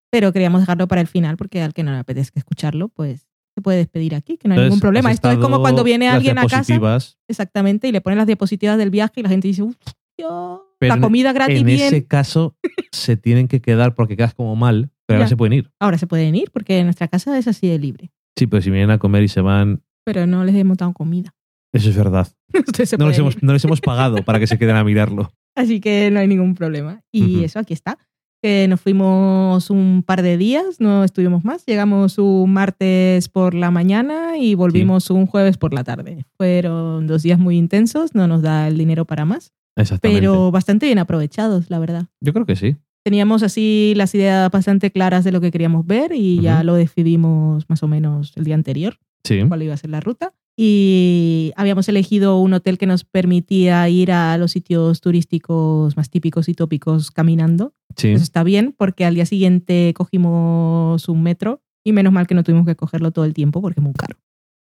pero 0.10 0.34
queríamos 0.34 0.62
dejarlo 0.62 0.88
para 0.88 1.02
el 1.02 1.08
final, 1.08 1.38
porque 1.38 1.62
al 1.62 1.74
que 1.74 1.84
no 1.84 1.92
le 1.92 2.00
apetezca 2.00 2.40
escucharlo, 2.40 2.90
pues 2.90 3.31
se 3.56 3.62
puede 3.62 3.78
despedir 3.80 4.16
aquí, 4.16 4.38
que 4.38 4.48
no 4.48 4.54
hay 4.56 4.62
ningún 4.62 4.80
problema. 4.80 5.12
Esto 5.12 5.30
es 5.32 5.38
como 5.38 5.60
cuando 5.60 5.84
viene 5.84 6.08
alguien 6.10 6.38
a 6.38 6.48
casa, 6.48 6.80
exactamente, 7.28 7.88
y 7.88 7.92
le 7.92 8.02
ponen 8.02 8.18
las 8.18 8.28
diapositivas 8.28 8.78
del 8.78 8.90
viaje 8.90 9.20
y 9.20 9.24
la 9.24 9.30
gente 9.30 9.48
dice, 9.48 9.64
uff, 9.64 9.76
Dios, 10.18 10.60
la 10.80 10.96
en- 10.96 11.02
comida 11.02 11.34
gratis 11.34 11.60
En 11.60 11.66
bien. 11.66 11.80
ese 11.82 12.06
caso, 12.06 12.56
se 12.92 13.18
tienen 13.18 13.48
que 13.48 13.62
quedar 13.62 13.96
porque 13.96 14.16
quedas 14.18 14.34
como 14.34 14.56
mal, 14.56 14.90
pero 15.06 15.20
ahora 15.20 15.28
se 15.30 15.38
pueden 15.38 15.54
ir. 15.54 15.72
Ahora 15.80 15.98
se 15.98 16.08
pueden 16.08 16.36
ir, 16.36 16.52
porque 16.52 16.84
nuestra 16.84 17.08
casa 17.08 17.38
es 17.38 17.48
así 17.48 17.68
de 17.68 17.80
libre, 17.80 18.12
Sí, 18.38 18.48
pero 18.48 18.62
si 18.62 18.70
vienen 18.72 18.92
a 18.92 18.98
comer 18.98 19.24
y 19.24 19.28
se 19.28 19.42
van, 19.42 19.84
pero 20.06 20.26
no 20.26 20.44
les 20.46 20.56
hemos 20.56 20.78
dado 20.78 20.94
comida. 20.94 21.34
eso 21.74 21.90
es 21.90 21.96
verdad. 21.98 22.28
No 22.98 23.08
les, 23.08 23.18
hemos, 23.20 23.42
no 23.44 23.54
les 23.54 23.64
hemos 23.66 23.80
pagado 23.82 24.24
para 24.24 24.40
que 24.40 24.48
se 24.48 24.58
queden 24.58 24.76
a 24.76 24.84
mirarlo. 24.84 25.32
Así 25.56 25.80
que 25.82 26.10
no 26.12 26.20
hay 26.20 26.28
ningún 26.28 26.56
problema. 26.56 27.02
Y 27.12 27.44
eso, 27.44 27.60
aquí 27.60 27.74
está. 27.74 27.98
Que 28.42 28.68
nos 28.68 28.82
fuimos 28.82 29.70
un 29.70 30.02
par 30.04 30.24
de 30.24 30.36
días, 30.36 30.80
no 30.80 31.04
estuvimos 31.04 31.46
más. 31.46 31.64
Llegamos 31.68 32.18
un 32.18 32.52
martes 32.52 33.30
por 33.30 33.54
la 33.54 33.70
mañana 33.70 34.36
y 34.38 34.56
volvimos 34.56 35.12
un 35.12 35.28
jueves 35.28 35.58
por 35.58 35.74
la 35.76 35.84
tarde. 35.84 36.26
Fueron 36.38 37.06
dos 37.06 37.22
días 37.22 37.38
muy 37.38 37.56
intensos, 37.58 38.16
no 38.16 38.28
nos 38.28 38.42
da 38.42 38.68
el 38.68 38.80
dinero 38.80 39.06
para 39.06 39.26
más, 39.26 39.54
Exactamente. 39.76 40.22
pero 40.22 40.50
bastante 40.50 40.88
bien 40.88 40.98
aprovechados, 40.98 41.70
la 41.70 41.78
verdad. 41.78 42.08
Yo 42.20 42.34
creo 42.34 42.48
que 42.48 42.56
sí. 42.56 42.78
Teníamos 43.04 43.44
así 43.44 43.94
las 43.96 44.14
ideas 44.16 44.50
bastante 44.50 44.90
claras 44.90 45.24
de 45.24 45.32
lo 45.32 45.40
que 45.40 45.52
queríamos 45.52 45.86
ver 45.86 46.12
y 46.12 46.42
ya 46.42 46.58
Ujú. 46.58 46.66
lo 46.66 46.74
decidimos 46.76 47.70
más 47.70 47.84
o 47.84 47.88
menos 47.88 48.34
el 48.38 48.44
día 48.44 48.56
anterior 48.56 48.98
Sí. 49.24 49.40
cuál 49.48 49.62
iba 49.62 49.76
a 49.76 49.78
ser 49.78 49.92
la 49.92 50.00
ruta. 50.00 50.34
Y 50.58 51.54
habíamos 51.56 51.88
elegido 51.90 52.38
un 52.40 52.54
hotel 52.54 52.78
que 52.78 52.86
nos 52.86 53.04
permitía 53.04 53.88
ir 53.90 54.12
a 54.12 54.38
los 54.38 54.52
sitios 54.52 55.02
turísticos 55.02 55.96
más 55.98 56.10
típicos 56.10 56.50
y 56.50 56.54
tópicos 56.54 57.12
caminando. 57.12 57.74
Sí. 57.96 58.10
Eso 58.10 58.24
está 58.24 58.44
bien 58.44 58.74
porque 58.78 59.06
al 59.06 59.16
día 59.16 59.26
siguiente 59.26 59.94
cogimos 59.96 61.08
un 61.10 61.24
metro 61.24 61.62
y 61.84 61.94
menos 61.94 62.14
mal 62.14 62.28
que 62.28 62.36
no 62.36 62.44
tuvimos 62.44 62.66
que 62.66 62.76
cogerlo 62.76 63.12
todo 63.12 63.26
el 63.26 63.34
tiempo 63.34 63.62
porque 63.62 63.80
es 63.80 63.84
muy 63.84 63.94
caro. 63.94 64.18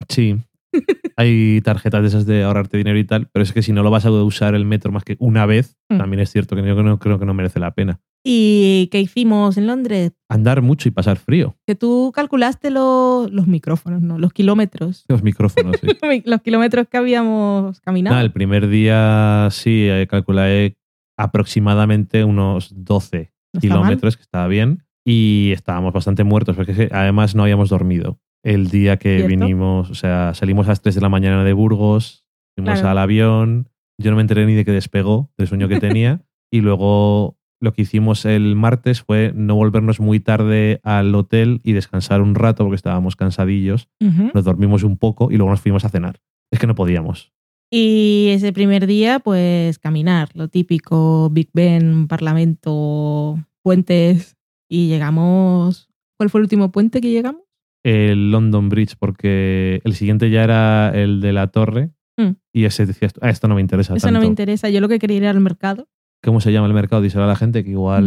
Sí. 0.09 0.37
Hay 1.17 1.61
tarjetas 1.62 2.03
de 2.03 2.09
esas 2.09 2.25
de 2.27 2.45
ahorrarte 2.45 2.77
dinero 2.79 2.99
y 2.99 3.05
tal, 3.05 3.29
pero 3.33 3.43
es 3.43 3.53
que 3.53 3.62
si 3.62 3.73
no 3.73 3.83
lo 3.83 3.91
vas 3.91 4.07
a 4.07 4.11
usar 4.11 4.55
el 4.55 4.65
metro 4.65 4.93
más 4.93 5.05
que 5.05 5.17
una 5.19 5.45
vez, 5.47 5.77
Mm. 5.91 5.99
también 5.99 6.21
es 6.21 6.31
cierto 6.31 6.55
que 6.55 6.62
yo 6.65 6.81
no, 6.85 6.99
creo 7.01 7.19
que 7.19 7.27
no 7.27 7.35
merece 7.35 7.59
la 7.59 7.75
pena. 7.75 8.01
¿Y 8.24 8.88
qué 8.92 9.01
hicimos 9.01 9.56
en 9.56 9.66
Londres? 9.66 10.12
Andar 10.28 10.60
mucho 10.62 10.88
y 10.88 10.92
pasar 10.92 11.16
frío. 11.18 11.56
Que 11.66 11.74
tú 11.74 12.12
calculaste 12.14 12.70
lo- 12.70 13.26
los 13.30 13.47
micrófonos, 13.47 14.02
¿no? 14.02 14.18
Los 14.18 14.32
kilómetros. 14.32 15.05
Los 15.09 15.22
micrófonos, 15.22 15.76
sí. 15.80 15.86
los 16.26 16.42
kilómetros 16.42 16.86
que 16.88 16.98
habíamos 16.98 17.80
caminado. 17.80 18.14
Nada, 18.14 18.24
el 18.24 18.32
primer 18.32 18.68
día 18.68 19.48
sí, 19.51 19.86
eh, 19.88 20.06
calculé 20.09 20.76
aproximadamente 21.18 22.24
unos 22.24 22.72
12 22.84 23.32
No 23.55 23.60
kilómetros, 23.60 24.16
que 24.16 24.22
estaba 24.22 24.47
bien. 24.48 24.84
Y 25.06 25.52
estábamos 25.52 25.92
bastante 25.94 26.24
muertos, 26.24 26.56
porque 26.56 26.88
además 26.92 27.34
no 27.34 27.42
habíamos 27.44 27.70
dormido. 27.70 28.18
El 28.44 28.68
día 28.68 28.98
que 28.98 29.16
¿Cierto? 29.18 29.28
vinimos, 29.28 29.90
o 29.90 29.94
sea, 29.94 30.34
salimos 30.34 30.66
a 30.66 30.70
las 30.70 30.82
3 30.82 30.94
de 30.94 31.01
la 31.01 31.09
mañana 31.09 31.42
de 31.44 31.52
Burgos, 31.52 32.24
fuimos 32.56 32.74
Claro. 32.74 32.88
al 32.90 32.98
avión, 32.98 33.68
yo 33.98 34.10
no 34.10 34.16
me 34.16 34.22
enteré 34.22 34.44
ni 34.47 34.55
de 34.55 34.64
que 34.64 34.72
despegó, 34.72 35.30
del 35.38 35.48
sueño 35.48 35.68
que 35.68 35.80
tenía, 35.80 36.22
y 36.52 36.60
luego 36.60 37.38
lo 37.61 37.73
que 37.73 37.82
hicimos 37.82 38.24
el 38.24 38.57
martes 38.57 39.03
fue 39.03 39.32
no 39.35 39.55
volvernos 39.55 40.01
muy 40.01 40.19
tarde 40.20 40.81
al 40.82 41.15
hotel 41.15 41.61
y 41.62 41.73
descansar 41.73 42.23
un 42.23 42.35
rato 42.35 42.65
porque 42.65 42.77
estábamos 42.77 43.16
cansadillos, 43.16 43.89
nos 44.35 44.45
dormimos 44.45 44.82
un 44.82 44.97
poco 44.97 45.31
y 45.31 45.37
luego 45.37 45.51
nos 45.51 45.61
fuimos 45.61 45.85
a 45.85 45.91
cenar. 45.91 46.20
Es 46.51 46.59
que 46.59 46.66
no 46.66 46.74
podíamos. 46.74 47.32
Y 47.70 48.28
ese 48.32 48.53
primer 48.53 48.87
día, 48.87 49.20
pues 49.20 49.78
caminar, 49.78 50.31
lo 50.35 50.49
típico, 50.49 51.31
Big 51.31 51.51
Ben, 51.53 52.09
Parlamento, 52.09 53.39
puentes. 53.62 54.37
Y 54.69 54.89
llegamos. 54.89 55.89
¿Cuál 56.16 56.31
fue 56.31 56.41
el 56.41 56.45
último 56.45 56.73
puente 56.73 57.01
que 57.01 57.11
llegamos? 57.11 57.43
el 57.82 58.31
London 58.31 58.69
Bridge 58.69 58.95
porque 58.99 59.81
el 59.85 59.95
siguiente 59.95 60.28
ya 60.28 60.45
era 60.45 60.91
el 60.91 61.23
de 61.23 61.32
la 61.32 61.47
torre 61.47 61.93
Mm. 62.20 62.37
y 62.53 62.65
ese 62.65 62.85
decía, 62.87 63.09
ah, 63.23 63.31
esto 63.31 63.49
no 63.49 63.55
me 63.55 63.61
interesa 63.61 63.95
Eso 63.95 64.11
no 64.11 64.20
me 64.20 64.27
interesa. 64.27 64.69
Yo 64.69 64.81
lo 64.81 64.89
que 64.89 64.99
quería 64.99 65.16
ir 65.16 65.27
al 65.27 65.41
mercado. 65.41 65.89
¿Cómo 66.22 66.40
se 66.40 66.52
llama 66.52 66.66
el 66.66 66.74
mercado? 66.74 67.02
Díselo 67.02 67.24
a 67.24 67.28
la 67.28 67.36
gente 67.36 67.64
que 67.64 67.70
igual 67.70 68.06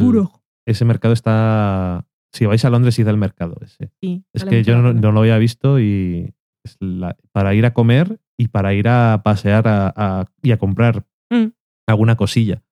ese 0.66 0.86
mercado 0.86 1.14
está... 1.14 2.06
Si 2.32 2.46
vais 2.46 2.64
a 2.66 2.70
Londres, 2.70 2.98
id 2.98 3.08
al 3.08 3.18
mercado 3.18 3.58
ese. 3.62 3.92
Sí, 4.02 4.24
Es 4.34 4.44
vale 4.44 4.58
que 4.58 4.64
yo 4.64 4.78
no, 4.82 4.94
no 4.94 5.12
lo 5.12 5.20
había 5.20 5.38
visto 5.38 5.80
y 5.80 6.34
es 6.64 6.78
la- 6.80 7.16
para 7.32 7.54
ir 7.54 7.66
a 7.66 7.74
comer 7.74 8.20
y 8.38 8.48
para 8.48 8.74
ir 8.74 8.88
a 8.88 9.22
pasear 9.24 9.68
a- 9.68 9.94
a- 9.96 10.26
y 10.42 10.52
a 10.52 10.58
comprar 10.58 11.06
Mm. 11.32 11.48
alguna 11.88 12.16
cosilla. 12.16 12.64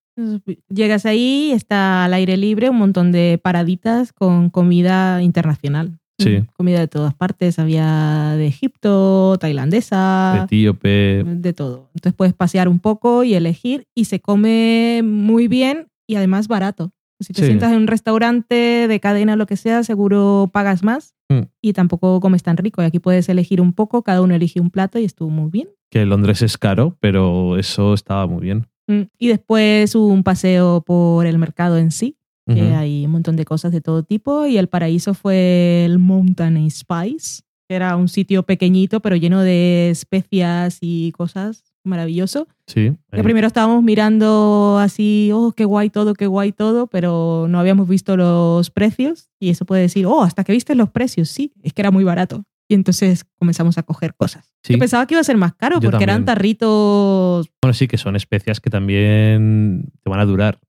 Llegas 0.68 1.06
ahí, 1.06 1.52
está 1.52 2.04
al 2.04 2.14
aire 2.14 2.36
libre, 2.36 2.70
un 2.70 2.76
montón 2.78 3.12
de 3.12 3.40
paraditas 3.42 4.12
con 4.12 4.50
comida 4.50 5.22
internacional. 5.22 5.98
Sí. 6.18 6.38
Mm, 6.38 6.46
Comida 6.56 6.80
de 6.80 6.88
todas 6.88 7.14
partes. 7.14 7.58
Había 7.58 8.34
de 8.36 8.46
Egipto, 8.46 9.36
tailandesa. 9.40 10.42
Etíope. 10.44 11.24
de 11.26 11.52
todo. 11.52 11.90
Entonces 11.94 12.14
puedes 12.16 12.34
pasear 12.34 12.68
un 12.68 12.78
poco 12.78 13.24
y 13.24 13.34
elegir 13.34 13.86
y 13.94 14.04
se 14.06 14.20
come 14.20 15.02
muy 15.04 15.48
bien 15.48 15.88
y 16.06 16.16
además 16.16 16.48
barato. 16.48 16.92
Si 17.20 17.32
te 17.32 17.42
Sí. 17.42 17.46
sientas 17.46 17.70
en 17.72 17.78
un 17.78 17.86
restaurante 17.86 18.88
de 18.88 19.00
cadena 19.00 19.34
o 19.34 19.36
lo 19.36 19.46
que 19.46 19.56
sea, 19.56 19.84
seguro 19.84 20.50
pagas 20.52 20.82
más 20.82 21.14
Mm. 21.30 21.42
y 21.62 21.72
tampoco 21.72 22.20
comes 22.20 22.42
tan 22.42 22.56
rico. 22.56 22.82
Y 22.82 22.84
aquí 22.84 22.98
puedes 22.98 23.28
elegir 23.28 23.60
un 23.60 23.72
poco, 23.72 24.02
cada 24.02 24.20
uno 24.22 24.34
elige 24.34 24.60
un 24.60 24.70
plato 24.70 24.98
y 24.98 25.04
estuvo 25.04 25.30
muy 25.30 25.50
bien. 25.50 25.68
Que 25.90 26.04
Londres 26.04 26.42
es 26.42 26.58
caro, 26.58 26.96
pero 27.00 27.56
eso 27.58 27.94
estaba 27.94 28.26
muy 28.26 28.42
bien. 28.42 28.66
Mm. 28.88 29.02
Y 29.18 29.28
después 29.28 29.94
un 29.94 30.24
paseo 30.24 30.82
por 30.84 31.26
el 31.26 31.38
mercado 31.38 31.78
en 31.78 31.90
sí, 31.92 32.16
que 32.46 32.60
hay 32.60 33.06
un 33.06 33.12
montón 33.12 33.36
de 33.36 33.44
cosas 33.44 33.72
de 33.72 33.80
todo 33.80 34.02
tipo. 34.02 34.46
Y 34.46 34.58
el 34.58 34.68
paraíso 34.68 35.14
fue 35.14 35.84
el 35.84 35.98
Mountain 35.98 36.70
Spice, 36.70 37.42
que 37.68 37.76
era 37.76 37.96
un 37.96 38.08
sitio 38.08 38.42
pequeñito 38.42 39.00
pero 39.00 39.16
lleno 39.16 39.40
de 39.40 39.90
especias 39.90 40.78
y 40.80 41.12
cosas. 41.12 41.64
Maravilloso. 41.84 42.46
Sí. 42.66 42.92
Que 43.10 43.22
primero 43.24 43.48
estábamos 43.48 43.82
mirando 43.82 44.78
así, 44.80 45.30
oh, 45.34 45.52
qué 45.52 45.64
guay 45.64 45.90
todo, 45.90 46.14
qué 46.14 46.28
guay 46.28 46.52
todo, 46.52 46.86
pero 46.86 47.46
no 47.48 47.58
habíamos 47.58 47.88
visto 47.88 48.16
los 48.16 48.70
precios 48.70 49.30
y 49.40 49.50
eso 49.50 49.64
puede 49.64 49.82
decir, 49.82 50.06
oh, 50.06 50.22
hasta 50.22 50.44
que 50.44 50.52
viste 50.52 50.76
los 50.76 50.90
precios, 50.90 51.28
sí, 51.28 51.52
es 51.62 51.72
que 51.72 51.82
era 51.82 51.90
muy 51.90 52.04
barato. 52.04 52.44
Y 52.68 52.74
entonces 52.74 53.24
comenzamos 53.36 53.78
a 53.78 53.82
coger 53.82 54.14
cosas. 54.14 54.54
Sí. 54.62 54.74
Yo 54.74 54.78
pensaba 54.78 55.06
que 55.06 55.14
iba 55.14 55.20
a 55.20 55.24
ser 55.24 55.36
más 55.36 55.54
caro 55.54 55.80
Yo 55.80 55.90
porque 55.90 56.04
eran 56.04 56.24
tarritos... 56.24 57.50
Bueno, 57.60 57.74
sí, 57.74 57.88
que 57.88 57.98
son 57.98 58.16
especias 58.16 58.60
que 58.60 58.70
también 58.70 59.90
te 60.02 60.08
van 60.08 60.20
a 60.20 60.24
durar. 60.24 60.60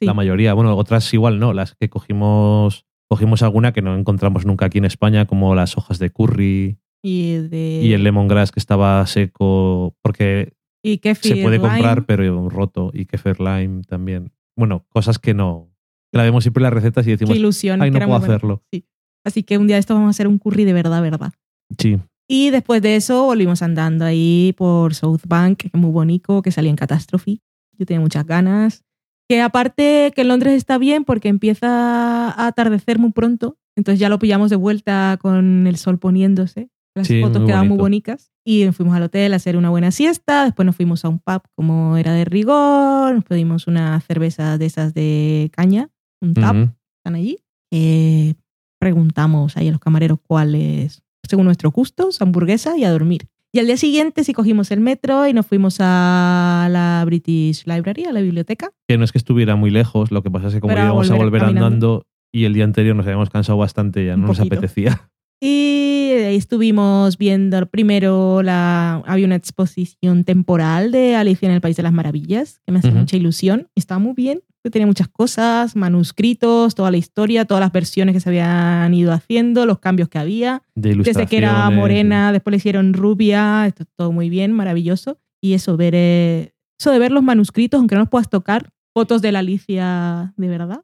Sí, 0.00 0.06
La 0.06 0.14
mayoría. 0.14 0.54
Bueno, 0.54 0.76
otras 0.76 1.12
igual 1.14 1.38
no. 1.38 1.52
Las 1.52 1.74
que 1.74 1.88
cogimos, 1.88 2.86
cogimos 3.08 3.42
alguna 3.42 3.72
que 3.72 3.82
no 3.82 3.96
encontramos 3.96 4.46
nunca 4.46 4.66
aquí 4.66 4.78
en 4.78 4.84
España, 4.84 5.26
como 5.26 5.54
las 5.54 5.76
hojas 5.76 5.98
de 5.98 6.10
curry 6.10 6.78
y, 7.02 7.32
de, 7.34 7.80
y 7.82 7.92
el 7.92 8.02
lemongrass 8.04 8.50
que 8.52 8.60
estaba 8.60 9.06
seco, 9.06 9.96
porque 10.02 10.54
y 10.82 11.00
se 11.02 11.36
puede 11.36 11.58
lime. 11.58 11.68
comprar, 11.68 12.06
pero 12.06 12.48
roto, 12.48 12.90
y 12.94 13.06
kefir 13.06 13.40
lime 13.40 13.82
también. 13.82 14.32
Bueno, 14.56 14.84
cosas 14.88 15.18
que 15.18 15.34
no. 15.34 15.68
Que 16.10 16.18
la 16.18 16.24
vemos 16.24 16.42
siempre 16.44 16.60
en 16.60 16.64
las 16.64 16.72
recetas 16.72 17.04
y 17.06 17.10
Qué 17.10 17.12
decimos, 17.12 17.36
ilusión. 17.36 17.82
ay, 17.82 17.90
no 17.90 17.98
puedo 17.98 18.08
bueno. 18.08 18.24
hacerlo. 18.24 18.62
Sí. 18.72 18.86
Así 19.24 19.42
que 19.42 19.58
un 19.58 19.66
día 19.66 19.76
de 19.76 19.80
esto 19.80 19.94
vamos 19.94 20.08
a 20.08 20.10
hacer 20.10 20.26
un 20.26 20.38
curry 20.38 20.64
de 20.64 20.72
verdad, 20.72 21.02
verdad. 21.02 21.32
Sí, 21.78 21.98
Y 22.28 22.50
después 22.50 22.80
de 22.80 22.96
eso 22.96 23.24
volvimos 23.26 23.60
andando 23.62 24.04
ahí 24.06 24.54
por 24.56 24.94
South 24.94 25.20
Bank, 25.28 25.58
que 25.58 25.66
es 25.68 25.74
muy 25.74 25.90
bonito, 25.90 26.40
que 26.40 26.50
salía 26.50 26.70
en 26.70 26.76
Catastrophe. 26.76 27.40
Yo 27.78 27.84
tenía 27.84 28.00
muchas 28.00 28.24
ganas. 28.26 28.84
Que 29.28 29.42
aparte 29.42 30.12
que 30.14 30.22
en 30.22 30.28
Londres 30.28 30.54
está 30.54 30.78
bien 30.78 31.04
porque 31.04 31.28
empieza 31.28 32.30
a 32.30 32.46
atardecer 32.46 32.98
muy 32.98 33.12
pronto, 33.12 33.58
entonces 33.76 34.00
ya 34.00 34.08
lo 34.08 34.18
pillamos 34.18 34.50
de 34.50 34.56
vuelta 34.56 35.18
con 35.20 35.66
el 35.66 35.76
sol 35.76 35.98
poniéndose. 35.98 36.70
Las 36.96 37.06
Sí, 37.06 37.20
fotos 37.20 37.42
muy 37.42 37.46
quedaban 37.48 37.68
muy 37.68 37.76
bonitas. 37.78 38.32
Y 38.44 38.66
fuimos 38.72 38.96
al 38.96 39.02
hotel 39.04 39.32
a 39.34 39.36
hacer 39.36 39.56
una 39.56 39.70
buena 39.70 39.90
siesta. 39.90 40.44
Después 40.44 40.64
nos 40.66 40.74
fuimos 40.74 41.04
a 41.04 41.08
un 41.10 41.18
pub 41.18 41.42
como 41.54 41.96
era 41.98 42.12
de 42.14 42.24
rigor. 42.24 43.14
Nos 43.14 43.24
pedimos 43.24 43.66
una 43.66 44.00
cerveza 44.00 44.56
de 44.58 44.66
esas 44.66 44.94
de 44.94 45.50
caña, 45.52 45.90
un 46.22 46.34
tap, 46.34 46.56
Ujú. 46.56 46.70
están 46.96 47.14
allí. 47.14 47.38
Eh, 47.70 48.34
preguntamos 48.80 49.56
ahí 49.56 49.68
a 49.68 49.72
los 49.72 49.80
camareros 49.80 50.18
cuáles, 50.26 51.02
según 51.28 51.44
nuestros 51.44 51.72
gustos, 51.72 52.20
hamburguesa 52.22 52.76
y 52.78 52.84
a 52.84 52.90
dormir. 52.90 53.28
Y 53.58 53.60
al 53.60 53.66
día 53.66 53.76
siguiente 53.76 54.22
sí 54.22 54.34
cogimos 54.34 54.70
el 54.70 54.78
metro 54.78 55.26
y 55.26 55.32
nos 55.32 55.44
fuimos 55.44 55.78
a 55.80 56.68
la 56.70 57.02
British 57.04 57.64
Library, 57.66 58.04
a 58.04 58.12
la 58.12 58.20
biblioteca. 58.20 58.70
Que 58.86 58.96
no 58.96 59.02
es 59.02 59.10
que 59.10 59.18
estuviera 59.18 59.56
muy 59.56 59.72
lejos, 59.72 60.12
lo 60.12 60.22
que 60.22 60.30
pasa 60.30 60.46
es 60.46 60.54
que 60.54 60.60
como 60.60 60.74
Pero 60.74 60.84
íbamos 60.84 61.10
a 61.10 61.16
volver 61.16 61.42
andando 61.42 62.06
y 62.30 62.44
el 62.44 62.54
día 62.54 62.62
anterior 62.62 62.94
nos 62.94 63.04
habíamos 63.06 63.30
cansado 63.30 63.58
bastante, 63.58 64.06
ya 64.06 64.16
no 64.16 64.28
nos 64.28 64.38
apetecía. 64.38 65.10
Y 65.40 66.10
ahí 66.26 66.36
estuvimos 66.36 67.16
viendo 67.16 67.64
primero 67.66 68.42
la 68.42 69.02
había 69.06 69.26
una 69.26 69.36
exposición 69.36 70.24
temporal 70.24 70.90
de 70.90 71.14
Alicia 71.14 71.46
en 71.48 71.54
el 71.54 71.60
País 71.60 71.76
de 71.76 71.84
las 71.84 71.92
Maravillas, 71.92 72.60
que 72.66 72.72
me 72.72 72.80
hacía 72.80 72.90
Ujú. 72.90 73.00
mucha 73.00 73.16
ilusión. 73.16 73.68
Estaba 73.76 74.00
muy 74.00 74.14
bien, 74.14 74.40
que 74.64 74.70
tenía 74.70 74.86
muchas 74.86 75.06
cosas, 75.08 75.76
manuscritos, 75.76 76.74
toda 76.74 76.90
la 76.90 76.96
historia, 76.96 77.44
todas 77.44 77.60
las 77.60 77.70
versiones 77.70 78.14
que 78.14 78.20
se 78.20 78.28
habían 78.28 78.92
ido 78.94 79.12
haciendo, 79.12 79.64
los 79.64 79.78
cambios 79.78 80.08
que 80.08 80.18
había. 80.18 80.62
De 80.74 80.94
Desde 80.94 81.26
que 81.26 81.38
era 81.38 81.70
morena, 81.70 82.32
después 82.32 82.52
le 82.52 82.56
hicieron 82.56 82.92
rubia, 82.92 83.66
esto 83.66 83.84
todo 83.96 84.10
muy 84.10 84.30
bien, 84.30 84.52
maravilloso. 84.52 85.18
Y 85.40 85.54
eso, 85.54 85.76
ver, 85.76 85.94
eh, 85.94 86.52
eso 86.80 86.90
de 86.90 86.98
ver 86.98 87.12
los 87.12 87.22
manuscritos, 87.22 87.78
aunque 87.78 87.94
no 87.94 88.00
los 88.00 88.08
puedas 88.08 88.28
tocar, 88.28 88.70
fotos 88.92 89.22
de 89.22 89.30
la 89.30 89.38
Alicia 89.38 90.34
de 90.36 90.48
verdad. 90.48 90.82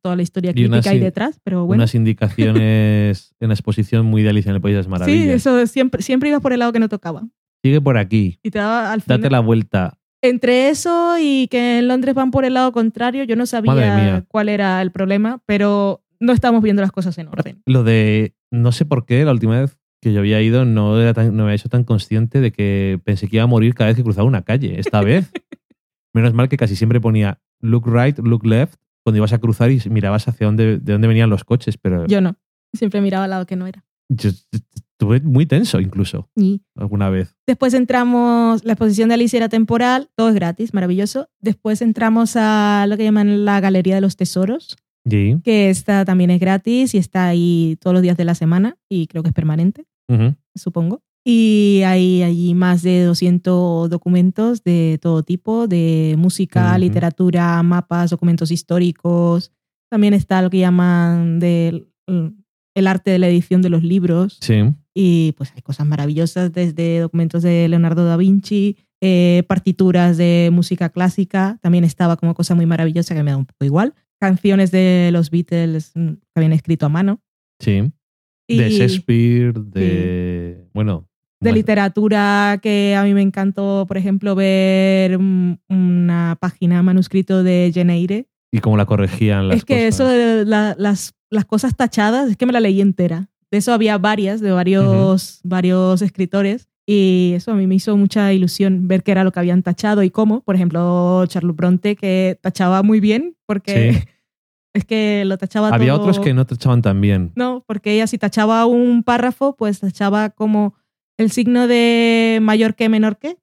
Toda 0.00 0.16
la 0.16 0.22
historia 0.22 0.52
crítica 0.52 0.90
ahí 0.90 0.96
in- 0.96 1.02
detrás, 1.02 1.38
pero 1.44 1.66
bueno. 1.66 1.80
Unas 1.82 1.94
indicaciones 1.94 3.34
en 3.40 3.48
la 3.48 3.54
exposición 3.54 4.06
muy 4.06 4.22
de 4.22 4.30
Alicia 4.30 4.50
en 4.50 4.56
el 4.56 4.62
País 4.62 4.74
de 4.74 4.78
las 4.78 4.88
Maravillas. 4.88 5.22
Sí, 5.24 5.30
eso 5.30 5.66
siempre, 5.66 6.02
siempre 6.02 6.28
ibas 6.30 6.40
por 6.40 6.52
el 6.52 6.60
lado 6.60 6.72
que 6.72 6.80
no 6.80 6.88
tocaba. 6.88 7.22
Sigue 7.62 7.80
por 7.80 7.96
aquí, 7.96 8.38
Y 8.42 8.50
te 8.50 8.58
daba 8.58 8.92
al 8.92 9.00
final. 9.02 9.20
date 9.20 9.30
la 9.30 9.40
vuelta. 9.40 9.98
Entre 10.22 10.68
eso 10.70 11.16
y 11.20 11.48
que 11.48 11.78
en 11.78 11.88
Londres 11.88 12.14
van 12.14 12.30
por 12.30 12.44
el 12.44 12.54
lado 12.54 12.72
contrario, 12.72 13.24
yo 13.24 13.36
no 13.36 13.44
sabía 13.46 14.24
cuál 14.28 14.48
era 14.48 14.80
el 14.82 14.90
problema, 14.90 15.42
pero 15.46 16.02
no 16.20 16.32
estábamos 16.32 16.62
viendo 16.62 16.80
las 16.82 16.92
cosas 16.92 17.16
en 17.18 17.28
orden. 17.28 17.62
Lo 17.66 17.84
de, 17.84 18.34
no 18.50 18.72
sé 18.72 18.84
por 18.86 19.04
qué, 19.04 19.24
la 19.24 19.32
última 19.32 19.60
vez 19.60 19.76
que 20.00 20.12
yo 20.12 20.20
había 20.20 20.40
ido 20.42 20.64
no, 20.66 20.98
era 21.00 21.12
tan, 21.14 21.28
no 21.28 21.44
me 21.44 21.50
había 21.50 21.54
hecho 21.56 21.68
tan 21.70 21.84
consciente 21.84 22.40
de 22.40 22.52
que 22.52 23.00
pensé 23.04 23.28
que 23.28 23.36
iba 23.36 23.44
a 23.44 23.46
morir 23.46 23.74
cada 23.74 23.88
vez 23.88 23.96
que 23.96 24.02
cruzaba 24.04 24.26
una 24.26 24.42
calle. 24.42 24.78
Esta 24.80 25.00
vez, 25.02 25.30
menos 26.14 26.32
mal 26.34 26.48
que 26.48 26.56
casi 26.56 26.76
siempre 26.76 27.00
ponía 27.00 27.40
look 27.60 27.84
right, 27.86 28.18
look 28.18 28.44
left, 28.46 28.78
cuando 29.04 29.18
ibas 29.18 29.32
a 29.32 29.38
cruzar 29.38 29.70
y 29.70 29.80
mirabas 29.90 30.26
hacia 30.28 30.46
dónde, 30.46 30.78
de 30.78 30.92
dónde 30.92 31.06
venían 31.08 31.30
los 31.30 31.44
coches, 31.44 31.76
pero 31.78 32.06
Yo 32.06 32.20
no. 32.20 32.36
Siempre 32.72 33.00
miraba 33.00 33.24
al 33.24 33.30
lado 33.30 33.46
que 33.46 33.54
no 33.56 33.66
era. 33.68 33.84
yo 34.08 34.30
estuve 34.30 35.20
muy 35.20 35.44
tenso 35.46 35.80
incluso 35.80 36.28
Y 36.36 36.62
alguna 36.76 37.10
vez. 37.10 37.36
después 37.46 37.74
entramos, 37.74 38.64
la 38.64 38.72
exposición 38.72 39.08
de 39.08 39.14
Alicia 39.16 39.36
era 39.36 39.48
temporal, 39.48 40.08
todo 40.16 40.28
es 40.30 40.34
gratis, 40.34 40.72
maravilloso. 40.74 41.28
Después 41.40 41.82
entramos 41.82 42.34
a 42.36 42.86
lo 42.88 42.96
que 42.96 43.04
llaman 43.04 43.44
la 43.44 43.60
Galería 43.60 43.94
de 43.96 44.00
los 44.00 44.16
Tesoros, 44.16 44.76
Y, 45.04 45.38
que 45.42 45.68
esta 45.70 46.04
también 46.04 46.30
es 46.30 46.40
gratis 46.40 46.94
y 46.94 46.98
está 46.98 47.26
ahí 47.26 47.76
todos 47.80 47.92
los 47.94 48.02
días 48.02 48.16
de 48.16 48.24
la 48.24 48.34
semana 48.34 48.76
y 48.88 49.06
creo 49.06 49.22
que 49.22 49.28
es 49.28 49.34
permanente. 49.34 49.84
ujú, 50.08 50.34
supongo. 50.54 51.02
Y 51.26 51.80
hay 51.86 52.22
allí 52.22 52.54
más 52.54 52.82
de 52.82 53.04
200 53.04 53.88
documentos 53.88 54.62
de 54.62 54.98
todo 55.00 55.22
tipo, 55.22 55.66
de 55.66 56.14
música, 56.18 56.76
literatura, 56.78 57.62
mapas, 57.62 58.10
documentos 58.10 58.50
históricos. 58.50 59.50
También 59.90 60.12
está 60.12 60.42
lo 60.42 60.50
que 60.50 60.58
llaman 60.58 61.38
del 61.40 61.88
el 62.76 62.86
arte 62.88 63.10
de 63.12 63.18
la 63.20 63.28
edición 63.28 63.62
de 63.62 63.70
los 63.70 63.82
libros. 63.84 64.36
sí, 64.40 64.54
Y 64.94 65.32
pues 65.38 65.52
hay 65.54 65.62
cosas 65.62 65.86
maravillosas, 65.86 66.52
desde 66.52 66.98
documentos 67.00 67.42
de 67.42 67.68
Leonardo 67.68 68.04
da 68.04 68.16
Vinci, 68.16 68.76
eh, 69.00 69.44
partituras 69.48 70.16
de 70.16 70.50
música 70.52 70.88
clásica. 70.90 71.58
También 71.62 71.84
estaba 71.84 72.16
como 72.16 72.34
cosa 72.34 72.54
muy 72.54 72.66
maravillosa 72.66 73.14
que 73.14 73.22
me 73.22 73.30
da 73.30 73.36
un 73.36 73.46
poco 73.46 73.64
igual. 73.64 73.94
Canciones 74.20 74.70
de 74.72 75.10
los 75.12 75.30
Beatles 75.30 75.92
mm, 75.94 76.08
que 76.14 76.20
habían 76.34 76.52
escrito 76.52 76.84
a 76.84 76.88
mano. 76.90 77.20
sí. 77.60 77.92
Y- 78.46 78.58
De 78.58 78.68
Shakespeare, 78.68 79.54
de... 79.54 80.68
Bueno. 80.74 81.08
De 81.44 81.50
bueno, 81.50 81.56
literatura 81.56 82.58
que 82.62 82.96
a 82.96 83.04
mí 83.04 83.14
me 83.14 83.22
encantó, 83.22 83.84
por 83.86 83.96
ejemplo, 83.96 84.34
ver 84.34 85.18
mm, 85.18 85.58
una 85.68 86.36
página 86.40 86.82
manuscrito 86.82 87.42
de 87.42 87.70
Jane 87.74 87.94
Eyre. 87.94 88.26
Y 88.52 88.60
cómo 88.60 88.76
la 88.76 88.86
corregían 88.86 89.48
las 89.48 89.58
Es 89.58 89.64
que 89.64 89.74
cosas. 89.86 89.88
eso 89.94 90.08
de 90.08 90.44
la- 90.44 90.74
las, 90.78 91.14
las 91.30 91.44
cosas 91.44 91.76
tachadas, 91.76 92.30
es 92.30 92.36
que 92.36 92.46
me 92.46 92.52
la 92.52 92.60
leí 92.60 92.80
entera. 92.80 93.28
De 93.50 93.58
eso 93.58 93.72
había 93.72 93.98
varias, 93.98 94.40
de 94.40 94.50
varios, 94.52 95.40
varios 95.44 96.02
escritores. 96.02 96.68
Y 96.86 97.32
eso 97.34 97.52
a 97.52 97.54
mí 97.54 97.66
me 97.66 97.76
hizo 97.76 97.96
mucha 97.96 98.32
ilusión 98.32 98.88
ver 98.88 99.02
qué 99.02 99.12
era 99.12 99.24
lo 99.24 99.32
que 99.32 99.40
habían 99.40 99.62
tachado 99.62 100.02
y 100.02 100.10
cómo. 100.10 100.42
Por 100.42 100.54
ejemplo, 100.54 101.24
Charles 101.28 101.56
Bronte, 101.56 101.96
que 101.96 102.38
tachaba 102.42 102.82
muy 102.82 103.00
bien, 103.00 103.36
porque 103.46 103.92
Sí. 103.92 103.98
es 104.74 104.84
que 104.84 105.22
lo 105.24 105.38
tachaba 105.38 105.68
Había 105.68 105.92
todo- 105.92 106.00
otros 106.02 106.18
que 106.20 106.34
no 106.34 106.44
te 106.46 106.54
echaban 106.56 106.82
tan 106.82 107.00
bien. 107.00 107.32
no, 107.36 107.64
porque 107.66 107.92
ella 107.94 108.06
si 108.06 108.18
tachaba 108.18 108.66
un 108.66 109.02
párrafo, 109.02 109.56
pues 109.56 109.80
tachaba 109.80 110.30
como 110.30 110.74
el 111.18 111.30
signo 111.30 111.66
de 111.66 112.38
mayor 112.42 112.74
que 112.74 112.88
menor 112.88 113.18
que, 113.18 113.36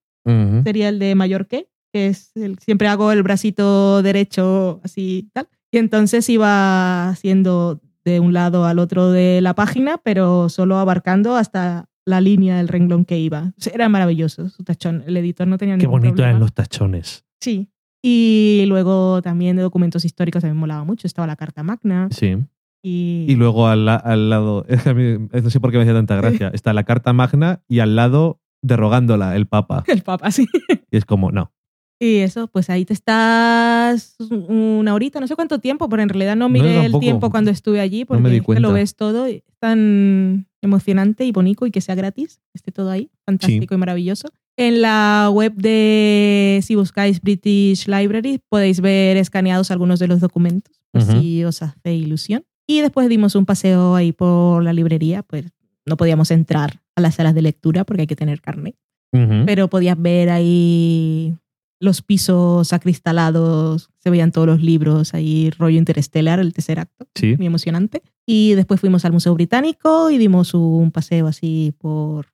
sería 0.63 0.89
el 0.89 0.99
de 0.99 1.15
mayor 1.15 1.47
que, 1.47 1.67
que 1.91 2.07
es 2.07 2.31
el, 2.35 2.59
siempre 2.59 2.87
hago 2.87 3.11
el 3.11 3.23
bracito 3.23 4.01
derecho 4.03 4.79
así 4.83 5.29
tal. 5.33 5.47
Y 5.71 5.77
entonces 5.77 6.27
iba 6.29 7.09
haciendo 7.09 7.79
de 8.03 8.19
un 8.19 8.33
lado 8.33 8.65
al 8.65 8.79
otro 8.79 9.11
de 9.11 9.41
la 9.41 9.53
página, 9.55 9.97
pero 9.97 10.49
solo 10.49 10.77
abarcando 10.77 11.35
hasta 11.35 11.85
la 12.05 12.19
línea 12.19 12.57
del 12.57 12.67
renglón 12.67 13.05
que 13.05 13.17
iba. 13.19 13.53
O 13.57 13.61
sea, 13.61 13.73
Era 13.73 13.87
maravilloso 13.89 14.49
su 14.49 14.63
tachón. 14.63 15.03
El 15.07 15.15
editor 15.17 15.47
no 15.47 15.57
tenía 15.57 15.75
Qué 15.75 15.83
ningún 15.83 15.99
bonito 15.99 16.15
problema. 16.15 16.29
eran 16.29 16.39
los 16.41 16.53
tachones. 16.53 17.25
Sí. 17.39 17.69
Y 18.03 18.65
luego 18.67 19.21
también 19.21 19.55
de 19.55 19.61
documentos 19.61 20.03
históricos 20.03 20.41
también 20.41 20.57
molaba 20.57 20.83
mucho. 20.83 21.07
Estaba 21.07 21.27
la 21.27 21.35
Carta 21.35 21.61
Magna. 21.63 22.09
Sí. 22.11 22.35
Y, 22.83 23.25
Y 23.27 23.35
luego 23.35 23.67
al, 23.67 23.85
la- 23.85 23.95
al 23.95 24.29
lado, 24.29 24.65
es 24.69 24.83
que 24.83 24.89
a 24.89 24.93
mí, 24.93 25.27
no 25.31 25.49
sé 25.49 25.59
por 25.59 25.71
qué 25.71 25.77
me 25.77 25.83
hacía 25.83 25.93
tanta 25.93 26.15
gracia, 26.15 26.49
está 26.53 26.73
la 26.73 26.83
carta 26.83 27.13
magna 27.13 27.61
y 27.67 27.79
al 27.79 27.95
lado 27.95 28.39
derogándola 28.63 29.35
el 29.35 29.47
Papa. 29.47 29.83
el 29.87 30.01
Papa, 30.03 30.31
sí. 30.31 30.47
Y 30.89 30.97
es 30.97 31.05
como, 31.05 31.31
no. 31.31 31.51
Y 31.99 32.17
eso, 32.17 32.47
pues 32.47 32.71
ahí 32.71 32.83
te 32.83 32.93
estás 32.93 34.15
una 34.29 34.95
horita, 34.95 35.19
no 35.19 35.27
sé 35.27 35.35
cuánto 35.35 35.59
tiempo, 35.59 35.87
pero 35.87 36.01
en 36.01 36.09
realidad 36.09 36.35
no 36.35 36.45
No, 36.45 36.49
miré 36.49 36.77
el 36.77 36.81
tampoco. 36.85 36.99
tiempo 37.01 37.29
cuando 37.29 37.51
estuve 37.51 37.79
allí, 37.79 38.05
porque 38.05 38.23
me 38.23 38.31
di 38.31 38.39
cuenta. 38.39 38.59
lo 38.59 38.73
ves 38.73 38.95
todo. 38.95 39.29
y 39.29 39.43
Es 39.47 39.57
tan 39.59 40.47
emocionante 40.63 41.25
y 41.25 41.31
bonito 41.31 41.67
y 41.67 41.71
que 41.71 41.79
sea 41.81 41.93
gratis, 41.93 42.41
esté 42.55 42.71
todo 42.71 42.89
ahí, 42.89 43.11
fantástico 43.23 43.75
y 43.75 43.77
maravilloso. 43.77 44.29
En 44.57 44.81
la 44.81 45.29
web 45.31 45.53
de, 45.53 46.59
si 46.63 46.73
buscáis 46.73 47.21
British 47.21 47.85
Library, 47.87 48.39
podéis 48.49 48.81
ver 48.81 49.17
escaneados 49.17 49.69
algunos 49.69 49.99
de 49.99 50.07
los 50.07 50.19
documentos, 50.21 50.81
por 50.91 51.03
Ujú. 51.03 51.11
si 51.21 51.43
os 51.43 51.61
hace 51.61 51.93
ilusión. 51.93 52.43
Y 52.71 52.79
después 52.79 53.09
dimos 53.09 53.35
un 53.35 53.45
paseo 53.45 53.95
ahí 53.95 54.13
por 54.13 54.63
la 54.63 54.71
librería, 54.71 55.23
pues 55.23 55.43
no 55.85 55.97
podíamos 55.97 56.31
entrar 56.31 56.79
a 56.95 57.01
las 57.01 57.15
salas 57.15 57.35
de 57.35 57.41
lectura 57.41 57.83
porque 57.83 58.03
hay 58.03 58.07
que 58.07 58.15
tener 58.15 58.39
carne 58.39 58.75
Ujú. 59.11 59.43
pero 59.45 59.67
podías 59.67 60.01
ver 60.01 60.29
ahí 60.29 61.35
los 61.81 62.01
pisos 62.01 62.71
acristalados, 62.71 63.89
se 63.97 64.09
veían 64.09 64.31
todos 64.31 64.47
los 64.47 64.61
libros, 64.61 65.13
ahí 65.13 65.49
rollo 65.49 65.77
interestelar, 65.79 66.39
el 66.39 66.53
tercer 66.53 66.79
acto, 66.79 67.07
Sí. 67.15 67.35
muy 67.35 67.47
emocionante. 67.47 68.03
Y 68.25 68.53
después 68.53 68.79
fuimos 68.79 69.03
al 69.03 69.11
Museo 69.11 69.33
Británico 69.33 70.09
y 70.09 70.17
dimos 70.17 70.53
un 70.53 70.91
paseo 70.91 71.27
así 71.27 71.73
por 71.77 72.27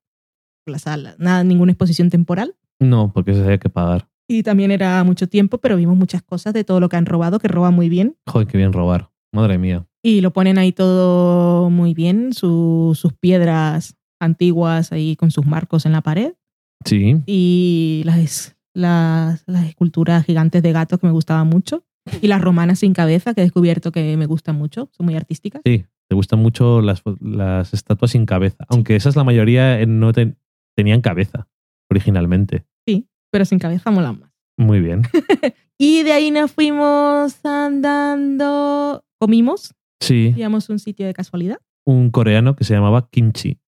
la 0.68 0.78
sala, 0.78 1.16
nada, 1.18 1.44
ninguna 1.44 1.72
exposición 1.72 2.12
temporal. 2.12 2.54
No, 2.80 3.12
porque 3.12 3.34
se 3.34 3.42
había 3.42 3.58
que 3.58 3.70
pagar. 3.70 4.08
Y 4.28 4.44
también 4.44 4.70
era 4.70 5.04
mucho 5.04 5.28
tiempo, 5.28 5.58
pero 5.58 5.78
vimos 5.78 5.98
muchas 5.98 6.22
cosas 6.22 6.54
de 6.54 6.64
todo 6.64 6.80
lo 6.80 6.90
que 6.90 6.98
han 6.98 7.08
robado, 7.08 7.40
que 7.40 7.48
roban 7.48 7.74
muy 7.74 7.90
bien. 7.90 8.18
Joder, 8.28 8.48
qué 8.48 8.58
bien 8.60 8.72
robar. 8.74 9.10
Madre 9.32 9.58
mía. 9.58 9.88
Y 10.08 10.22
lo 10.22 10.32
ponen 10.32 10.58
ahí 10.58 10.72
todo 10.72 11.70
muy 11.70 11.94
bien, 11.94 12.32
su- 12.34 12.94
sus 12.96 13.12
piedras 13.14 13.96
antiguas 14.22 14.92
ahí 14.94 15.16
con 15.18 15.32
sus 15.32 15.46
marcos 15.46 15.86
en 15.86 15.92
la 15.92 16.02
pared. 16.02 16.34
Sí. 16.86 17.18
y 17.26 18.04
las, 18.06 18.56
las, 18.74 19.44
las 19.48 19.66
esculturas 19.66 20.24
gigantes 20.26 20.62
de 20.64 20.72
gatos 20.72 21.00
que 21.00 21.08
me 21.08 21.12
gustaban 21.12 21.48
mucho. 21.48 21.84
Y 22.22 22.28
las 22.28 22.40
romanas 22.40 22.80
sin 22.80 22.94
cabeza, 22.94 23.34
que 23.34 23.42
he 23.42 23.44
descubierto 23.44 23.92
que 23.92 24.16
me 24.16 24.28
gustan 24.28 24.56
mucho, 24.56 24.90
son 24.96 25.08
muy 25.08 25.16
artísticas. 25.16 25.62
Sí. 25.66 25.86
Te 26.08 26.16
gustan 26.16 26.40
mucho 26.40 26.82
las, 26.82 27.02
las 27.20 27.74
estatuas 27.74 28.12
sin 28.12 28.26
cabeza. 28.26 28.64
Aunque 28.70 28.96
esas 28.96 29.18
la 29.18 29.26
mayoría 29.26 29.82
eh, 29.82 29.86
no 29.88 30.14
ten- 30.14 30.38
tenían 30.78 31.02
cabeza 31.02 31.50
originalmente. 31.92 32.66
Pero 33.30 33.44
sin 33.44 33.60
cabeza 33.60 33.92
molan 33.92 34.22
más. 34.22 34.32
Muy 34.58 34.80
bien. 34.80 35.02
Y 35.80 36.02
de 36.04 36.12
ahí 36.14 36.32
nos 36.32 36.52
fuimos 36.52 37.38
andando, 37.46 39.04
comimos, 39.20 39.76
Sí. 40.00 40.34
íbamos 40.38 40.70
a 40.70 40.74
un 40.74 40.80
sitio 40.80 41.06
de 41.06 41.14
casualidad. 41.14 41.58
Un 41.86 42.10
coreano 42.12 42.56
que 42.56 42.64
se 42.64 42.74
llamaba 42.74 43.10
Kimchi. 43.10 43.60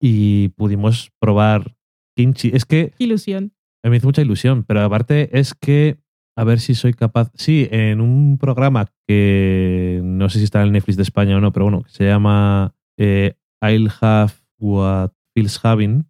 Y 0.00 0.48
pudimos 0.56 1.12
probar 1.20 1.76
kimchi. 2.16 2.50
Es 2.54 2.64
que 2.64 2.92
Qué 2.96 3.04
ilusión. 3.04 3.52
me 3.84 3.96
hizo 3.96 4.06
mucha 4.08 4.22
ilusión, 4.22 4.64
pero 4.64 4.80
aparte 4.82 5.38
es 5.38 5.54
que 5.54 5.98
A 6.34 6.44
ver 6.44 6.60
si 6.60 6.74
soy 6.74 6.94
capaz. 6.94 7.30
Sí, 7.34 7.68
en 7.70 8.00
un 8.00 8.38
programa 8.38 8.86
que 9.06 10.00
no 10.02 10.30
sé 10.30 10.38
si 10.38 10.44
está 10.44 10.60
en 10.62 10.68
el 10.68 10.72
Netflix 10.72 10.96
de 10.96 11.02
España 11.02 11.36
o 11.36 11.40
no, 11.40 11.52
pero 11.52 11.66
bueno, 11.66 11.82
que 11.82 11.90
se 11.90 12.04
llama 12.06 12.74
eh, 12.98 13.34
I'll 13.62 13.90
Have 14.00 14.32
What 14.58 15.10
Phil's 15.34 15.60
Having, 15.62 16.06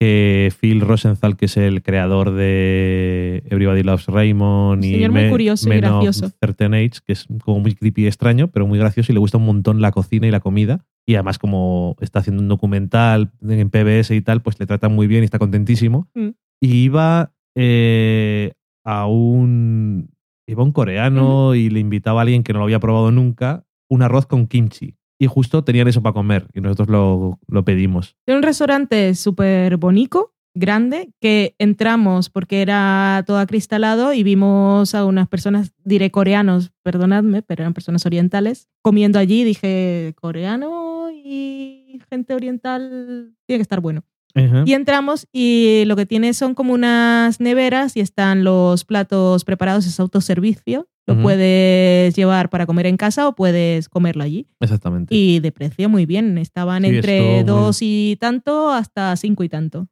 que 0.00 0.50
Phil 0.58 0.80
Rosenthal, 0.80 1.36
que 1.36 1.44
es 1.44 1.58
el 1.58 1.82
creador 1.82 2.32
de 2.32 3.42
Everybody 3.50 3.82
Loves 3.82 4.06
Raymond 4.06 4.82
y 4.82 4.94
señor 4.94 5.12
muy 5.12 5.28
curioso 5.28 5.66
y 5.66 5.68
Men 5.68 5.84
of 5.84 5.90
gracioso. 5.90 6.30
Certain 6.40 6.72
Age, 6.72 7.00
que 7.04 7.12
es 7.12 7.26
como 7.44 7.60
muy 7.60 7.74
creepy 7.74 8.04
y 8.04 8.06
extraño, 8.06 8.48
pero 8.48 8.66
muy 8.66 8.78
gracioso 8.78 9.12
y 9.12 9.14
le 9.14 9.18
gusta 9.18 9.36
un 9.36 9.44
montón 9.44 9.82
la 9.82 9.92
cocina 9.92 10.26
y 10.26 10.30
la 10.30 10.40
comida. 10.40 10.86
Y 11.06 11.16
además, 11.16 11.38
como 11.38 11.96
está 12.00 12.20
haciendo 12.20 12.42
un 12.42 12.48
documental 12.48 13.32
en 13.46 13.68
PBS 13.68 14.12
y 14.12 14.22
tal, 14.22 14.40
pues 14.40 14.58
le 14.58 14.66
tratan 14.66 14.94
muy 14.94 15.06
bien 15.06 15.22
y 15.22 15.26
está 15.26 15.38
contentísimo. 15.38 16.08
Mm. 16.14 16.28
Y 16.62 16.72
iba 16.84 17.32
eh, 17.54 18.52
a 18.84 19.06
un. 19.06 20.10
Iba 20.46 20.64
un 20.64 20.72
coreano 20.72 21.54
y 21.54 21.68
le 21.68 21.78
invitaba 21.78 22.20
a 22.20 22.22
alguien 22.22 22.42
que 22.42 22.52
no 22.52 22.58
lo 22.58 22.64
había 22.64 22.80
probado 22.80 23.12
nunca 23.12 23.66
un 23.88 24.02
arroz 24.02 24.26
con 24.26 24.46
kimchi. 24.46 24.96
Y 25.20 25.26
justo 25.26 25.62
tenían 25.62 25.86
eso 25.86 26.02
para 26.02 26.14
comer 26.14 26.48
y 26.54 26.62
nosotros 26.62 26.88
lo, 26.88 27.38
lo 27.46 27.64
pedimos. 27.64 28.16
Era 28.26 28.38
un 28.38 28.42
restaurante 28.42 29.14
súper 29.14 29.76
bonito, 29.76 30.32
grande, 30.54 31.12
que 31.20 31.54
entramos 31.58 32.30
porque 32.30 32.62
era 32.62 33.22
todo 33.26 33.38
acristalado 33.38 34.14
y 34.14 34.22
vimos 34.22 34.94
a 34.94 35.04
unas 35.04 35.28
personas, 35.28 35.72
diré 35.84 36.10
coreanos, 36.10 36.72
perdonadme, 36.82 37.42
pero 37.42 37.62
eran 37.62 37.74
personas 37.74 38.06
orientales, 38.06 38.70
comiendo 38.80 39.18
allí. 39.18 39.44
Dije, 39.44 40.14
coreano 40.18 41.10
y 41.12 42.00
gente 42.08 42.34
oriental 42.34 43.34
tiene 43.46 43.58
que 43.58 43.62
estar 43.62 43.80
bueno. 43.80 44.04
Ajá. 44.34 44.62
Y 44.66 44.74
entramos 44.74 45.26
y 45.32 45.82
lo 45.86 45.96
que 45.96 46.06
tiene 46.06 46.32
son 46.34 46.54
como 46.54 46.72
unas 46.74 47.40
neveras 47.40 47.96
y 47.96 48.00
están 48.00 48.44
los 48.44 48.84
platos 48.84 49.44
preparados, 49.44 49.86
es 49.86 49.98
autoservicio. 50.00 50.88
Lo 51.06 51.20
puedes 51.20 52.14
llevar 52.14 52.50
para 52.50 52.66
comer 52.66 52.86
en 52.86 52.96
casa 52.96 53.26
o 53.26 53.34
puedes 53.34 53.88
comerlo 53.88 54.22
allí. 54.22 54.46
Exactamente. 54.60 55.12
Y 55.12 55.40
de 55.40 55.50
precio 55.50 55.88
muy 55.88 56.06
bien. 56.06 56.38
Estaban 56.38 56.84
Sí, 56.84 56.90
entre 56.90 57.42
dos 57.42 57.78
y 57.82 58.16
tanto 58.20 58.70
hasta 58.70 59.16
cinco 59.16 59.42
y 59.42 59.48
tanto. 59.48 59.88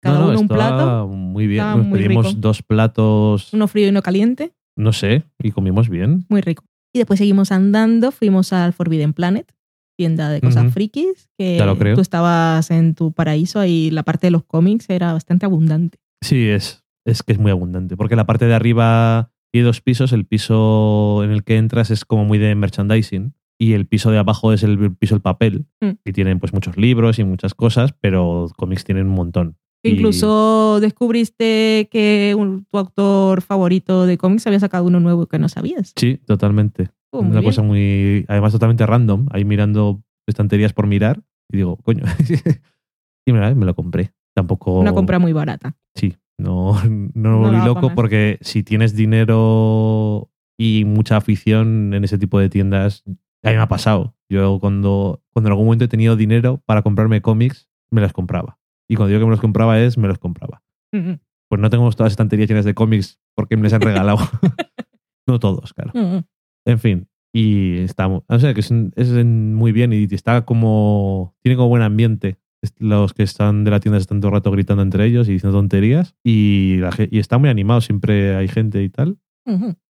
Cada 0.00 0.18
No, 0.18 0.26
no, 0.26 0.30
uno 0.30 0.40
un 0.40 0.48
plato, 0.48 1.08
Muy 1.08 1.48
bien. 1.48 1.64
Nos 1.64 1.86
muy 1.86 1.98
pedimos 2.00 2.26
rico. 2.28 2.38
dos 2.40 2.62
platos, 2.62 3.52
uno 3.52 3.66
frío 3.66 3.86
y 3.86 3.90
uno 3.90 4.00
caliente. 4.02 4.52
no 4.76 4.92
sé, 4.92 5.24
y 5.42 5.50
comimos 5.50 5.88
bien. 5.88 6.24
Muy 6.28 6.40
rico. 6.40 6.64
Y 6.94 6.98
después 7.00 7.18
seguimos 7.18 7.50
andando, 7.50 8.12
fuimos 8.12 8.52
al 8.52 8.72
Forbidden 8.72 9.12
Planet, 9.12 9.52
tienda 10.00 10.30
de 10.30 10.40
cosas 10.40 10.72
frikis, 10.72 11.28
que 11.36 11.58
tú 11.94 12.00
estabas 12.00 12.70
en 12.70 12.94
tu 12.94 13.12
paraíso 13.12 13.62
y 13.66 13.90
la 13.90 14.02
parte 14.02 14.28
de 14.28 14.30
los 14.30 14.44
cómics 14.44 14.88
era 14.88 15.12
bastante 15.12 15.44
abundante. 15.44 15.98
Sí, 16.22 16.48
es, 16.48 16.82
es 17.04 17.22
que 17.22 17.34
es 17.34 17.38
muy 17.38 17.50
abundante. 17.50 17.98
Porque 17.98 18.16
la 18.16 18.24
parte 18.24 18.46
de 18.46 18.54
arriba 18.54 19.30
tiene 19.52 19.66
dos 19.66 19.82
pisos. 19.82 20.14
El 20.14 20.24
piso 20.24 21.22
en 21.22 21.32
el 21.32 21.44
que 21.44 21.58
entras 21.58 21.90
es 21.90 22.06
como 22.06 22.24
muy 22.24 22.38
de 22.38 22.54
merchandising. 22.54 23.34
Y 23.58 23.74
el 23.74 23.84
piso 23.86 24.10
de 24.10 24.16
abajo 24.16 24.54
es 24.54 24.62
el 24.62 24.96
piso 24.96 25.16
del 25.16 25.20
papel. 25.20 25.66
Mm. 25.82 25.90
Y 26.06 26.12
tienen 26.12 26.38
pues 26.40 26.54
muchos 26.54 26.78
libros 26.78 27.18
y 27.18 27.24
muchas 27.24 27.52
cosas, 27.54 27.92
pero 28.00 28.46
cómics 28.56 28.84
tienen 28.84 29.06
un 29.08 29.14
montón. 29.14 29.58
Y- 29.82 29.90
Incluso 29.90 30.78
descubriste 30.80 31.88
que 31.90 32.34
un- 32.38 32.64
tu 32.70 32.78
autor 32.78 33.42
favorito 33.42 34.06
de 34.06 34.16
cómics 34.16 34.46
había 34.46 34.60
sacado 34.60 34.84
uno 34.86 34.98
nuevo 35.00 35.26
que 35.26 35.38
no 35.38 35.48
sabías. 35.50 35.92
Sí, 35.94 36.18
totalmente. 36.26 36.88
Oh, 37.12 37.20
Una 37.20 37.30
bien. 37.40 37.44
cosa 37.44 37.62
muy. 37.62 38.24
Además, 38.28 38.52
totalmente 38.52 38.86
random. 38.86 39.26
Ahí 39.30 39.44
mirando 39.44 40.02
estanterías 40.26 40.72
por 40.72 40.86
mirar. 40.86 41.22
Y 41.50 41.56
digo, 41.58 41.76
coño. 41.78 42.04
y 43.26 43.32
me, 43.32 43.54
me 43.54 43.66
lo 43.66 43.74
compré. 43.74 44.12
Tampoco. 44.34 44.78
Una 44.78 44.92
compra 44.92 45.18
muy 45.18 45.32
barata. 45.32 45.76
Sí, 45.96 46.16
no, 46.38 46.74
no 46.84 46.88
me 46.88 47.10
No 47.14 47.38
volví 47.38 47.58
pa' 47.58 47.64
loco 47.66 47.92
porque 47.94 48.38
si 48.40 48.62
tienes 48.62 48.94
dinero 48.94 50.30
y 50.58 50.84
mucha 50.84 51.16
afición 51.16 51.94
en 51.94 52.04
ese 52.04 52.18
tipo 52.18 52.38
de 52.38 52.48
tiendas, 52.48 53.02
a 53.42 53.50
mí 53.50 53.56
me 53.56 53.62
ha 53.62 53.68
pasado. 53.68 54.14
Yo 54.30 54.58
cuando, 54.60 55.22
cuando 55.32 55.48
en 55.48 55.52
algún 55.52 55.66
momento 55.66 55.84
he 55.86 55.88
tenido 55.88 56.14
dinero 56.14 56.62
para 56.66 56.82
comprarme 56.82 57.20
cómics, 57.22 57.68
me 57.90 58.00
los 58.00 58.12
compraba. 58.12 58.58
Y 58.88 58.94
cuando 58.94 59.08
digo 59.08 59.20
que 59.20 59.24
me 59.26 59.30
los 59.32 59.40
compraba 59.40 59.80
es, 59.80 59.98
me 59.98 60.06
los 60.06 60.18
compraba. 60.18 60.62
Mm, 60.92 61.14
Pues 61.48 61.60
no 61.60 61.70
tengo 61.70 61.90
todas 61.90 62.06
las 62.06 62.12
estanterías 62.12 62.48
llenas 62.48 62.64
de 62.64 62.74
cómics 62.74 63.18
porque 63.34 63.56
me 63.56 63.64
les 63.64 63.72
han 63.72 63.80
regalado. 63.80 64.18
no 65.26 65.38
todos, 65.40 65.72
claro. 65.74 65.90
mm, 65.94 66.16
mm. 66.18 66.24
En 66.66 66.78
fin, 66.78 67.08
y 67.32 67.78
está, 67.78 68.08
o 68.08 68.38
sea, 68.38 68.54
que 68.54 68.60
es, 68.60 68.70
muy 68.72 69.72
bien 69.72 69.92
y 69.92 70.04
está 70.12 70.44
como, 70.44 71.34
tiene 71.42 71.56
como 71.56 71.68
buen 71.68 71.82
ambiente. 71.82 72.38
Los 72.78 73.14
que 73.14 73.22
están 73.22 73.64
de 73.64 73.70
la 73.70 73.80
tienda 73.80 73.96
están 73.98 74.20
todo 74.20 74.28
el 74.28 74.34
rato 74.34 74.50
gritando 74.50 74.82
entre 74.82 75.06
ellos 75.06 75.28
y 75.28 75.32
diciendo 75.32 75.56
tonterías 75.56 76.14
y, 76.22 76.76
la 76.78 76.92
ge- 76.92 77.08
y 77.10 77.18
está 77.18 77.38
muy 77.38 77.48
animado, 77.48 77.80
siempre 77.80 78.36
hay 78.36 78.48
gente 78.48 78.82
y 78.82 78.90
tal. 78.90 79.16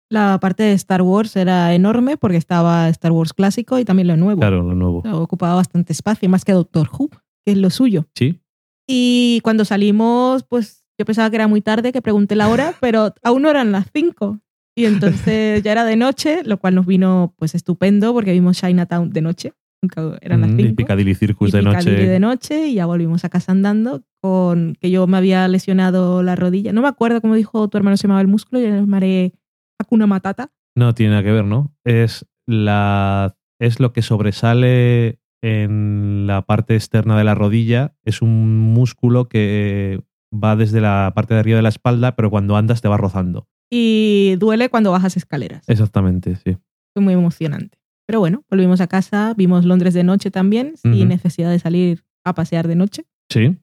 La 0.10 0.38
parte 0.42 0.64
de 0.64 0.74
Star 0.74 1.02
Wars 1.02 1.36
era 1.36 1.74
enorme 1.74 2.18
porque 2.18 2.38
estaba 2.38 2.90
Star 2.90 3.12
Wars 3.12 3.34
clásico 3.34 3.80
y 3.80 3.86
también 3.86 4.08
lo 4.08 4.18
nuevo. 4.18 4.40
Claro, 4.40 4.64
lo 4.64 4.76
nuevo. 4.76 5.02
Ocupaba 5.22 5.56
bastante 5.56 5.94
espacio, 5.94 6.28
más 6.30 6.44
que 6.46 6.52
Doctor 6.54 6.90
Who, 6.92 7.10
que 7.46 7.52
es 7.54 7.58
lo 7.58 7.70
suyo. 7.70 8.06
Sí, 8.16 8.42
Y 8.90 9.40
cuando 9.44 9.64
salimos, 9.66 10.44
pues 10.44 10.84
yo 10.98 11.06
pensaba 11.06 11.30
que 11.30 11.36
era 11.38 11.48
muy 11.48 11.62
tarde, 11.62 11.92
que 11.94 12.02
pregunté 12.02 12.36
la 12.36 12.50
hora, 12.50 12.74
pero 12.82 13.14
aún 13.24 13.44
no 13.44 13.50
eran 13.50 13.72
las 13.72 13.88
5. 13.94 14.40
Y 14.78 14.86
entonces 14.86 15.64
ya 15.64 15.72
era 15.72 15.84
de 15.86 15.96
noche, 15.96 16.44
lo 16.46 16.58
cual 16.58 16.76
nos 16.76 16.86
vino 16.86 17.34
pues 17.38 17.56
estupendo 17.56 18.14
porque 18.14 18.32
vimos 18.32 18.58
Chinatown 18.60 19.10
de 19.10 19.22
noche. 19.22 19.54
Nunca 19.82 20.18
eran 20.22 20.42
las 20.42 20.52
Mm, 20.52 20.60
y 20.60 20.64
5. 20.64 20.76
Piccadilly 20.76 21.16
Circus 21.16 21.52
de 21.52 21.60
Piccadilly 21.60 21.92
noche. 21.96 22.08
de 22.08 22.20
noche 22.20 22.68
y 22.68 22.76
ya 22.76 22.86
volvimos 22.86 23.26
a 23.26 23.30
casa 23.30 23.52
andando 23.52 24.04
con 24.22 24.76
que 24.80 24.92
yo 24.92 25.08
me 25.08 25.18
había 25.18 25.48
lesionado 25.48 26.22
la 26.22 26.36
rodilla. 26.36 26.74
No 26.74 26.82
me 26.84 26.88
acuerdo 26.88 27.22
cómo 27.22 27.34
dijo 27.36 27.68
tu 27.70 27.78
hermano 27.78 27.98
se 27.98 28.04
llamaba 28.04 28.22
el 28.22 28.28
músculo, 28.28 28.62
yo 28.62 28.70
le 28.70 28.76
llamaré 28.76 29.34
Hakuna 29.80 30.06
Matata. 30.08 30.52
No 30.76 30.94
tiene 30.94 31.12
nada 31.12 31.24
que 31.24 31.32
ver, 31.32 31.46
¿no? 31.46 31.76
Es, 31.84 32.28
la, 32.48 33.36
es 33.60 33.80
lo 33.80 33.94
que 33.94 34.02
sobresale 34.04 35.20
en 35.42 36.26
la 36.28 36.44
parte 36.44 36.76
externa 36.76 37.18
de 37.18 37.24
la 37.24 37.34
rodilla. 37.36 37.96
Es 38.04 38.22
un 38.22 38.58
músculo 38.60 39.28
que 39.28 40.02
va 40.34 40.56
desde 40.56 40.82
la 40.82 41.12
parte 41.16 41.34
de 41.34 41.40
arriba 41.40 41.56
de 41.58 41.64
la 41.64 41.70
espalda, 41.70 42.16
pero 42.16 42.30
cuando 42.30 42.58
andas 42.58 42.82
te 42.82 42.88
va 42.88 42.98
rozando. 42.98 43.48
Y 43.70 44.36
duele 44.38 44.70
cuando 44.70 44.92
bajas 44.92 45.18
escaleras. 45.18 45.64
Exactamente, 45.68 46.36
sí. 46.38 46.58
Fue 46.94 47.04
muy 47.04 47.14
emocionante. 47.14 47.78
Pero 48.06 48.20
bueno, 48.20 48.46
volvimos 48.50 48.80
a 48.80 48.88
casa, 48.88 49.34
vimos 49.36 49.66
Londres 49.66 49.94
de 49.94 50.04
noche 50.04 50.32
también, 50.32 50.76
sin 50.78 51.10
necesidad 51.10 51.52
de 51.52 51.60
salir 51.60 52.06
a 52.24 52.34
pasear 52.34 52.68
de 52.68 52.76
noche. 52.76 53.06
Sí. 53.30 53.58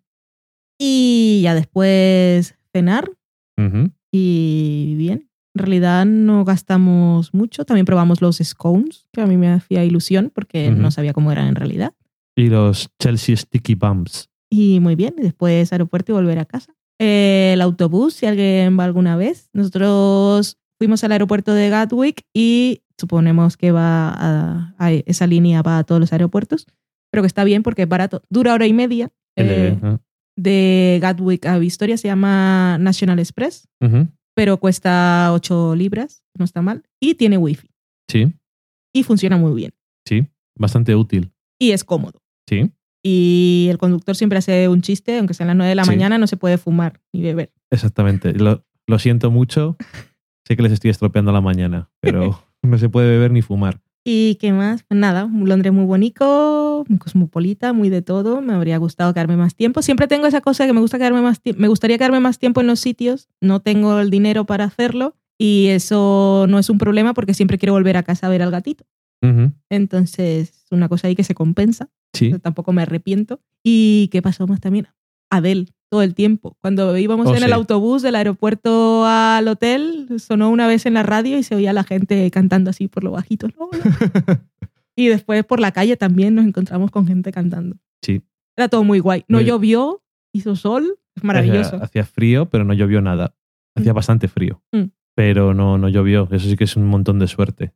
Y 0.78 1.40
ya 1.43 1.55
después 1.55 2.55
cenar 2.72 3.10
y 4.12 4.94
bien. 4.98 5.31
En 5.55 5.59
realidad 5.59 6.05
no 6.05 6.44
gastamos 6.44 7.32
mucho. 7.32 7.64
También 7.64 7.86
probamos 7.86 8.20
los 8.20 8.39
scones, 8.39 9.09
que 9.12 9.22
a 9.22 9.26
mí 9.26 9.36
me 9.36 9.48
hacía 9.48 9.85
ilusión 9.85 10.31
porque 10.35 10.70
no 10.70 10.90
sabía 10.90 11.14
cómo 11.14 11.32
eran 11.32 11.47
en 11.47 11.55
realidad. 11.55 11.94
Y 12.36 12.48
los 12.48 12.90
Chelsea 12.98 13.36
Sticky 13.36 13.76
Bumps. 13.76 14.28
Y 14.51 14.81
muy 14.81 14.94
bien, 14.94 15.14
y 15.16 15.22
después 15.22 15.72
aeropuerto 15.72 16.12
y 16.12 16.16
volver 16.16 16.39
a 16.39 16.44
casa. 16.44 16.74
Eh, 17.01 17.51
el 17.55 17.61
autobús, 17.61 18.15
si 18.15 18.27
alguien 18.27 18.79
va 18.79 18.85
alguna 18.85 19.16
vez. 19.16 19.49
Nosotros 19.53 20.59
fuimos 20.79 21.03
al 21.05 21.12
aeropuerto 21.12 21.53
de 21.55 21.69
Gatwick 21.69 22.23
y 22.35 22.83
suponemos 22.99 23.57
que 23.57 23.73
va 23.73 24.09
a, 24.11 24.75
a 24.79 24.93
esa 24.93 25.27
línea 25.27 25.62
va 25.62 25.79
a 25.79 25.85
todos 25.85 26.01
los 26.01 26.12
aeropuertos, 26.12 26.66
pero 27.11 27.23
que 27.23 27.27
está 27.27 27.45
bien 27.45 27.62
porque 27.62 27.83
es 27.83 27.89
barato. 27.89 28.23
Dura 28.31 28.55
hora 28.55 28.66
y 28.66 28.73
media. 28.73 29.11
eh, 29.37 29.77
de 30.37 30.99
Gatwick 31.01 31.47
a 31.47 31.59
Victoria 31.59 31.97
se 31.97 32.09
llama 32.09 32.77
National 32.79 33.19
Express, 33.21 33.69
pero 34.35 34.59
cuesta 34.59 35.31
8 35.33 35.77
libras, 35.77 36.25
no 36.37 36.45
está 36.45 36.61
mal, 36.61 36.83
y 37.01 37.15
tiene 37.15 37.39
wifi 37.39 37.69
Sí, 38.11 38.33
y 38.93 39.03
funciona 39.05 39.37
muy 39.37 39.55
bien 39.55 39.73
sí. 40.09 40.27
Bastante 40.57 40.95
útil. 40.97 41.33
y 41.61 41.71
es 41.71 41.85
cómodo. 41.85 42.21
Sí. 42.49 42.73
Y 43.06 43.66
el 43.70 43.76
conductor 43.76 44.16
siempre 44.16 44.39
hace 44.39 44.66
un 44.68 44.81
chiste, 44.81 45.18
aunque 45.18 45.35
sea 45.35 45.44
a 45.44 45.48
las 45.48 45.56
9 45.56 45.68
de 45.68 45.74
la 45.74 45.85
Sí. 45.85 45.90
mañana, 45.90 46.16
no 46.16 46.26
se 46.26 46.39
puede 46.39 46.56
fumar 46.56 47.01
ni 47.12 47.20
beber. 47.22 47.52
Exactamente. 47.70 48.32
Lo, 48.32 48.64
lo 48.86 48.98
siento 48.98 49.31
mucho. 49.31 49.76
Sé 50.48 50.56
que 50.56 50.62
les 50.62 50.72
estoy 50.72 50.90
estropeando 50.90 51.31
la 51.31 51.40
mañana, 51.43 51.90
pero 52.01 52.43
no 52.62 52.78
se 52.78 52.89
puede 52.89 53.09
beber 53.10 53.31
ni 53.31 53.43
fumar. 53.43 53.81
¿Y 54.06 54.35
qué 54.36 54.52
más? 54.52 54.82
Pues 54.86 54.98
nada, 55.01 55.24
un 55.24 55.48
Londres 55.48 55.72
muy 55.72 55.85
bonito, 55.86 56.85
muy 56.89 56.98
cosmopolita, 56.98 57.72
muy 57.72 57.89
de 57.89 58.02
todo. 58.02 58.43
Me 58.43 58.52
habría 58.52 58.76
gustado 58.76 59.12
quedarme 59.14 59.36
más 59.39 59.55
tiempo. 59.55 59.81
Siempre 59.81 60.06
tengo 60.09 60.26
esa 60.26 60.40
cosa 60.43 60.66
que 60.66 60.72
me 60.74 60.81
gusta 60.81 60.98
quedarme 60.98 61.22
más 61.22 61.40
tiempo. 61.40 61.60
Me 61.62 61.68
gustaría 61.68 61.97
quedarme 61.97 62.20
más 62.20 62.39
tiempo 62.39 62.60
en 62.60 62.66
los 62.66 62.81
sitios. 62.81 63.28
No 63.40 63.60
tengo 63.60 63.98
el 64.01 64.10
dinero 64.10 64.44
para 64.44 64.64
hacerlo 64.64 65.16
y 65.39 65.68
eso 65.68 66.44
no 66.51 66.59
es 66.59 66.68
un 66.68 66.76
problema 66.78 67.14
porque 67.14 67.32
siempre 67.32 67.56
quiero 67.59 67.72
volver 67.72 67.97
a 67.97 68.02
casa 68.02 68.26
a 68.26 68.31
ver 68.31 68.43
al 68.43 68.51
gatito. 68.51 68.85
Entonces, 69.71 70.51
es 70.65 70.73
una 70.73 70.89
cosa 70.89 71.09
ahí 71.09 71.15
que 71.17 71.25
se 71.25 71.35
compensa. 71.35 71.89
Sí. 72.13 72.31
Yo 72.31 72.39
tampoco 72.39 72.73
me 72.73 72.83
arrepiento. 72.83 73.41
¿Y 73.63 74.09
qué 74.13 74.23
pasó 74.23 74.47
más 74.47 74.61
también? 74.61 74.89
Adele, 75.31 75.67
todo 75.91 76.03
el 76.03 76.15
tiempo. 76.15 76.57
Cuando 76.61 76.97
íbamos 76.97 77.27
Oh, 77.27 77.35
en 77.37 77.43
el 77.43 77.53
autobús 77.53 78.03
del 78.03 78.15
aeropuerto 78.15 79.05
al 79.07 79.49
hotel, 79.49 80.09
sonó 80.19 80.51
una 80.51 80.67
vez 80.67 80.87
en 80.87 80.95
la 80.95 81.03
radio 81.03 81.39
y 81.39 81.43
se 81.43 81.55
oía 81.57 81.73
la 81.73 81.85
gente 81.85 82.31
cantando 82.31 82.71
así 82.71 82.87
por 82.89 83.03
lo 83.05 83.11
bajito. 83.13 83.49
¿no? 83.59 83.69
y 84.97 85.09
después 85.09 85.45
por 85.45 85.61
la 85.61 85.73
calle 85.73 85.97
también 85.97 86.35
nos 86.35 86.45
encontramos 86.47 86.91
con 86.91 87.07
gente 87.07 87.33
cantando. 87.33 87.77
Sí. 88.03 88.23
Era 88.57 88.69
todo 88.69 88.85
muy 88.85 89.01
guay. 89.01 89.25
No 89.29 89.39
Muy- 89.39 89.47
llovió, 89.47 90.03
hizo 90.33 90.55
sol, 90.57 90.99
es 91.17 91.25
maravilloso. 91.25 91.77
Hacía, 91.77 91.85
hacía 91.85 92.05
frío, 92.05 92.49
pero 92.49 92.65
no 92.65 92.75
llovió 92.75 93.01
nada. 93.01 93.35
Hacía 93.77 93.93
Mm. 93.93 93.97
bastante 93.97 94.29
frío. 94.29 94.63
Mm. 94.73 94.85
pero 95.17 95.55
no, 95.55 95.79
no 95.79 95.89
llovió. 95.89 96.27
Eso 96.33 96.49
sí 96.49 96.57
que 96.57 96.65
es 96.65 96.75
un 96.77 96.87
montón 96.87 97.21
de 97.21 97.29
suerte. 97.29 97.73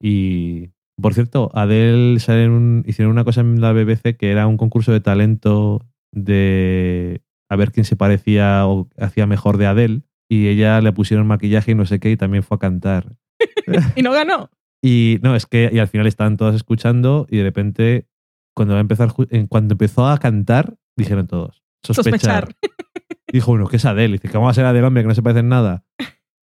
Y, 0.00 0.70
por 1.00 1.14
cierto, 1.14 1.50
Adele 1.54 2.18
sale 2.20 2.44
en 2.44 2.50
un- 2.52 2.84
hicieron 2.86 3.12
una 3.12 3.24
cosa 3.24 3.40
en 3.40 3.60
la 3.60 3.72
BBC 3.72 4.16
que 4.16 4.30
era 4.30 4.46
un 4.46 4.56
concurso 4.56 4.92
de 4.92 5.00
talento 5.00 5.86
de 6.12 7.22
a 7.50 7.56
ver 7.56 7.72
quién 7.72 7.84
se 7.84 7.96
parecía 7.96 8.66
o 8.66 8.88
hacía 8.98 9.26
mejor 9.26 9.56
de 9.56 9.66
Adele. 9.66 10.02
Y 10.30 10.48
ella 10.48 10.80
le 10.82 10.92
pusieron 10.92 11.26
maquillaje 11.26 11.72
y 11.72 11.74
no 11.74 11.86
sé 11.86 12.00
qué, 12.00 12.10
y 12.10 12.16
también 12.16 12.42
fue 12.42 12.56
a 12.56 12.58
cantar. 12.58 13.16
y 13.96 14.02
no 14.02 14.12
ganó. 14.12 14.50
Y 14.82 15.18
no, 15.22 15.34
es 15.34 15.46
que 15.46 15.70
y 15.72 15.78
al 15.78 15.88
final 15.88 16.06
estaban 16.06 16.36
todas 16.36 16.54
escuchando 16.54 17.26
y 17.30 17.38
de 17.38 17.42
repente, 17.44 18.06
cuando 18.54 18.74
va 18.74 18.78
a 18.78 18.82
empezar, 18.82 19.12
cuando 19.48 19.72
empezó 19.74 20.06
a 20.06 20.18
cantar, 20.18 20.76
dijeron 20.96 21.26
todos, 21.26 21.62
sospechar. 21.82 22.48
Sospechar. 22.48 22.54
Dijo 23.32 23.52
uno, 23.52 23.66
¿qué 23.68 23.76
es 23.76 23.84
Adele? 23.84 24.14
Dice, 24.14 24.30
¿cómo 24.30 24.44
va 24.44 24.50
a 24.52 24.54
ser 24.54 24.64
Adele, 24.66 24.86
hombre, 24.86 25.02
que 25.02 25.08
no 25.08 25.14
se 25.14 25.22
parece 25.22 25.40
en 25.40 25.48
nada? 25.48 25.84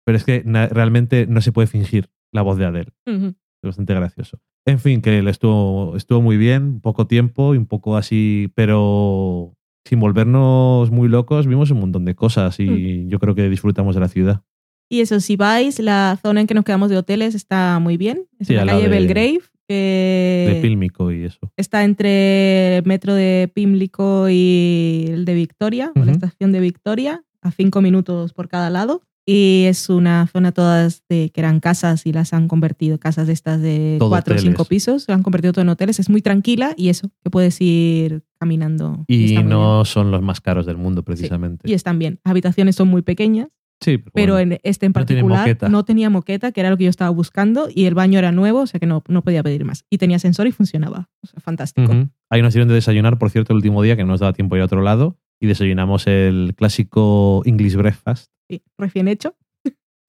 Pero 0.05 0.17
es 0.17 0.23
que 0.23 0.43
realmente 0.71 1.25
no 1.27 1.41
se 1.41 1.51
puede 1.51 1.67
fingir 1.67 2.09
la 2.31 2.41
voz 2.41 2.57
de 2.57 2.65
Adele. 2.65 2.91
Es 3.05 3.33
bastante 3.63 3.93
gracioso. 3.93 4.39
En 4.65 4.79
fin, 4.79 5.01
que 5.01 5.21
le 5.21 5.31
estuvo, 5.31 5.95
estuvo 5.95 6.21
muy 6.21 6.37
bien, 6.37 6.81
poco 6.81 7.07
tiempo 7.07 7.55
y 7.55 7.57
un 7.57 7.65
poco 7.65 7.95
así, 7.97 8.51
pero 8.55 9.53
sin 9.85 9.99
volvernos 9.99 10.91
muy 10.91 11.07
locos, 11.07 11.47
vimos 11.47 11.71
un 11.71 11.79
montón 11.79 12.03
de 12.05 12.15
cosas 12.15 12.59
y 12.59 13.07
yo 13.07 13.19
creo 13.19 13.33
que 13.35 13.49
disfrutamos 13.49 13.95
de 13.95 14.01
la 14.01 14.09
ciudad. 14.09 14.41
Y 14.89 15.01
eso, 15.01 15.19
si 15.19 15.35
vais, 15.37 15.79
la 15.79 16.17
zona 16.21 16.41
en 16.41 16.47
que 16.47 16.53
nos 16.53 16.63
quedamos 16.65 16.89
de 16.89 16.97
hoteles 16.97 17.35
está 17.35 17.79
muy 17.79 17.97
bien. 17.97 18.25
Es 18.39 18.47
Sí, 18.47 18.53
la 18.53 18.65
calle 18.65 18.83
de- 18.83 18.89
Belgrave, 18.89 19.39
que 19.67 20.51
De 20.55 20.61
Pílmico 20.61 21.11
y 21.11 21.23
eso. 21.25 21.39
está 21.57 21.83
entre 21.83 22.77
el 22.77 22.85
metro 22.85 23.13
de 23.13 23.49
Pimlico 23.53 24.27
y 24.29 25.07
el 25.09 25.25
de 25.25 25.33
Victoria, 25.33 25.91
o 25.95 26.05
la 26.05 26.11
estación 26.13 26.51
de 26.53 26.59
Victoria, 26.61 27.23
a 27.41 27.51
cinco 27.51 27.81
minutos 27.81 28.33
por 28.33 28.47
cada 28.49 28.69
lado. 28.69 29.01
Y 29.29 29.65
es 29.67 29.89
una 29.89 30.25
zona 30.27 30.53
todas 30.53 31.03
de 31.09 31.31
que 31.33 31.41
eran 31.41 31.59
casas 31.59 32.05
y 32.05 32.13
las 32.13 32.31
han 32.31 32.47
convertido, 32.47 32.97
casas 32.97 33.27
de 33.27 33.33
estas 33.33 33.61
de 33.61 33.97
Todo 33.99 34.07
cuatro 34.07 34.35
o 34.35 34.37
cinco 34.37 34.63
pisos, 34.63 35.03
se 35.03 35.11
han 35.11 35.21
convertido 35.21 35.51
todo 35.51 35.63
en 35.63 35.69
hoteles. 35.69 35.99
Es 35.99 36.09
muy 36.09 36.21
tranquila 36.21 36.73
y 36.77 36.87
eso, 36.87 37.09
que 37.23 37.29
puedes 37.29 37.59
ir 37.59 38.23
caminando. 38.39 39.03
Y 39.09 39.35
no 39.43 39.83
son 39.83 40.11
los 40.11 40.21
más 40.21 40.39
caros 40.39 40.65
del 40.65 40.77
mundo, 40.77 41.03
precisamente. 41.03 41.69
Y 41.69 41.73
están 41.73 41.99
bien. 41.99 42.21
Las 42.23 42.31
habitaciones 42.31 42.77
son 42.77 42.87
muy 42.87 43.01
pequeñas, 43.01 43.49
Sí, 43.81 43.97
pero 44.13 44.33
bueno. 44.35 44.53
en 44.53 44.59
este 44.63 44.85
en 44.85 44.91
No 44.91 44.93
particular 44.93 45.39
moqueta. 45.39 45.67
no 45.69 45.83
tenía 45.83 46.09
moqueta, 46.09 46.53
que 46.53 46.61
era 46.61 46.69
lo 46.69 46.77
que 46.77 46.85
yo 46.85 46.89
estaba 46.89 47.09
buscando, 47.09 47.67
y 47.69 47.83
el 47.83 47.95
baño 47.95 48.17
era 48.19 48.31
nuevo, 48.31 48.61
o 48.61 48.65
sea 48.67 48.79
que 48.79 48.87
no, 48.87 49.03
no 49.09 49.23
podía 49.23 49.43
pedir 49.43 49.65
más. 49.65 49.83
Y 49.89 49.97
tenía 49.97 50.19
sensor 50.19 50.47
y 50.47 50.53
funcionaba. 50.53 51.09
O 51.21 51.27
sea, 51.27 51.41
fantástico. 51.41 51.91
Ujú. 51.91 52.09
Ahí 52.29 52.41
nos 52.41 52.53
dieron 52.53 52.69
de 52.69 52.75
desayunar, 52.75 53.17
por 53.19 53.29
cierto, 53.29 53.51
el 53.51 53.57
último 53.57 53.83
día, 53.83 53.97
que 53.97 54.03
no 54.03 54.09
nos 54.11 54.21
daba 54.21 54.31
tiempo 54.31 54.55
de 54.55 54.59
ir 54.59 54.61
a 54.61 54.65
otro 54.65 54.81
lado, 54.81 55.17
y 55.41 55.47
desayunamos 55.47 56.07
el 56.07 56.53
clásico 56.55 57.41
English 57.45 57.75
Breakfast. 57.75 58.31
Sí, 58.49 58.61
recién 58.77 59.07
hecho. 59.07 59.35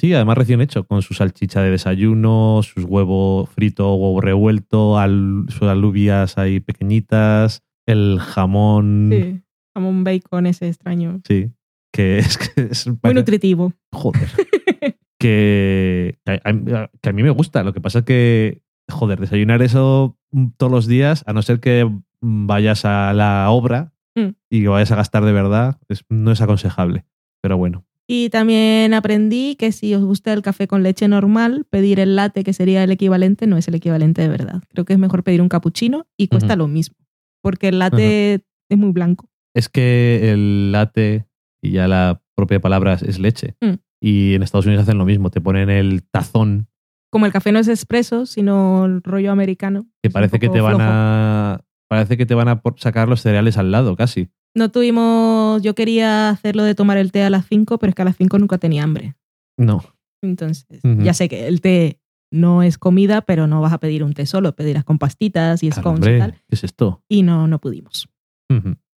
Sí, 0.00 0.14
además 0.14 0.38
recién 0.38 0.60
hecho, 0.60 0.84
con 0.86 1.02
su 1.02 1.12
salchicha 1.14 1.60
de 1.60 1.70
desayuno, 1.72 2.60
sus 2.62 2.84
huevos 2.84 3.48
frito, 3.50 3.92
huevo 3.96 4.20
revuelto, 4.20 4.96
al- 4.96 5.46
sus 5.48 5.62
alubias 5.62 6.38
ahí 6.38 6.60
pequeñitas, 6.60 7.64
el 7.86 8.20
jamón. 8.20 9.10
Sí. 9.12 9.42
Un 9.74 10.04
bacon 10.04 10.46
ese 10.46 10.68
extraño. 10.68 11.20
Sí, 11.26 11.50
que 11.92 12.18
es 12.18 12.38
que 12.38 12.60
es 12.70 12.86
Muy 12.86 12.96
parece- 12.98 13.14
nutritivo. 13.20 13.72
Joder. 13.92 14.28
que, 15.20 16.18
a, 16.26 16.88
que 17.00 17.08
a 17.08 17.12
mí 17.12 17.22
me 17.22 17.30
gusta. 17.30 17.64
Lo 17.64 17.72
que 17.72 17.80
pasa 17.80 18.00
es 18.00 18.04
que, 18.04 18.62
joder, 18.88 19.18
desayunar 19.20 19.62
eso 19.62 20.16
todos 20.56 20.70
los 20.72 20.86
días, 20.86 21.24
a 21.26 21.32
no 21.32 21.42
ser 21.42 21.58
que 21.60 21.90
vayas 22.20 22.84
a 22.84 23.12
la 23.14 23.50
obra 23.50 23.92
Mm. 24.16 24.30
y 24.50 24.62
que 24.62 24.68
vayas 24.68 24.90
a 24.90 24.96
gastar 24.96 25.24
de 25.24 25.32
verdad, 25.32 25.78
es- 25.88 26.04
no 26.08 26.32
es 26.32 26.40
aconsejable. 26.40 27.04
Pero 27.40 27.56
bueno. 27.56 27.84
Y 28.10 28.30
también 28.30 28.94
aprendí 28.94 29.54
que 29.56 29.70
si 29.70 29.94
os 29.94 30.02
gusta 30.02 30.32
el 30.32 30.40
café 30.40 30.66
con 30.66 30.82
leche 30.82 31.06
normal, 31.08 31.66
pedir 31.68 32.00
el 32.00 32.16
latte, 32.16 32.42
que 32.42 32.54
sería 32.54 32.82
el 32.82 32.90
equivalente, 32.90 33.46
no 33.46 33.58
es 33.58 33.68
el 33.68 33.74
equivalente 33.74 34.22
de 34.22 34.28
verdad. 34.28 34.62
Creo 34.70 34.86
que 34.86 34.94
es 34.94 34.98
mejor 34.98 35.22
pedir 35.22 35.42
un 35.42 35.50
cappuccino 35.50 36.06
y 36.16 36.28
cuesta 36.28 36.56
lo 36.56 36.68
mismo. 36.68 36.96
Porque 37.42 37.68
el 37.68 37.78
latte 37.78 38.42
es 38.70 38.78
muy 38.78 38.92
blanco. 38.92 39.28
Es 39.54 39.68
que 39.68 40.32
el 40.32 40.72
latte, 40.72 41.26
y 41.62 41.72
ya 41.72 41.86
la 41.86 42.22
propia 42.34 42.60
palabra 42.60 42.94
es- 42.94 43.18
leche. 43.18 43.56
Mm. 43.60 43.74
Y 44.00 44.34
en 44.34 44.42
Estados 44.42 44.64
Unidos 44.64 44.84
hacen 44.84 44.96
lo 44.96 45.04
mismo, 45.04 45.30
te 45.30 45.40
ponen 45.40 45.68
el 45.68 46.02
tazón 46.04 46.68
Como 47.10 47.26
el 47.26 47.32
café 47.32 47.52
no 47.52 47.58
es 47.58 47.68
expreso, 47.68 48.24
sino 48.26 48.86
el 48.86 49.02
rollo 49.02 49.32
americano. 49.32 49.86
que 50.02 50.08
parece 50.08 50.38
que 50.38 50.48
te 50.48 50.60
van 50.62 50.80
a 50.80 51.60
parece 51.90 52.16
que 52.16 52.24
te 52.26 52.34
van 52.34 52.48
a 52.48 52.62
sacar 52.76 53.08
los 53.08 53.20
cereales 53.22 53.58
al 53.58 53.70
lado 53.70 53.96
casi. 53.96 54.28
No 54.54 54.70
tuvimos. 54.70 55.37
Yo 55.62 55.74
quería 55.74 56.30
hacerlo 56.30 56.62
de 56.62 56.74
tomar 56.74 56.96
el 56.98 57.12
té 57.12 57.22
a 57.22 57.30
las 57.30 57.46
5, 57.46 57.78
pero 57.78 57.90
es 57.90 57.94
que 57.94 58.02
a 58.02 58.04
las 58.04 58.16
5 58.16 58.38
nunca 58.38 58.58
tenía 58.58 58.82
hambre. 58.82 59.16
No. 59.58 59.82
Entonces, 60.22 60.66
ya 60.82 61.14
sé 61.14 61.28
que 61.28 61.46
el 61.46 61.60
té 61.60 62.00
no 62.32 62.62
es 62.62 62.76
comida, 62.78 63.22
pero 63.22 63.46
no 63.46 63.60
vas 63.60 63.72
a 63.72 63.78
pedir 63.78 64.02
un 64.04 64.12
té 64.14 64.26
solo, 64.26 64.54
pedirás 64.54 64.84
con 64.84 64.98
pastitas 64.98 65.62
y 65.62 65.70
scones 65.70 66.00
y 66.08 66.18
tal. 66.18 66.32
¿qué 66.32 66.40
es 66.54 66.64
esto? 66.64 67.02
Y 67.08 67.22
no, 67.22 67.46
no 67.48 67.58
pudimos. 67.60 68.08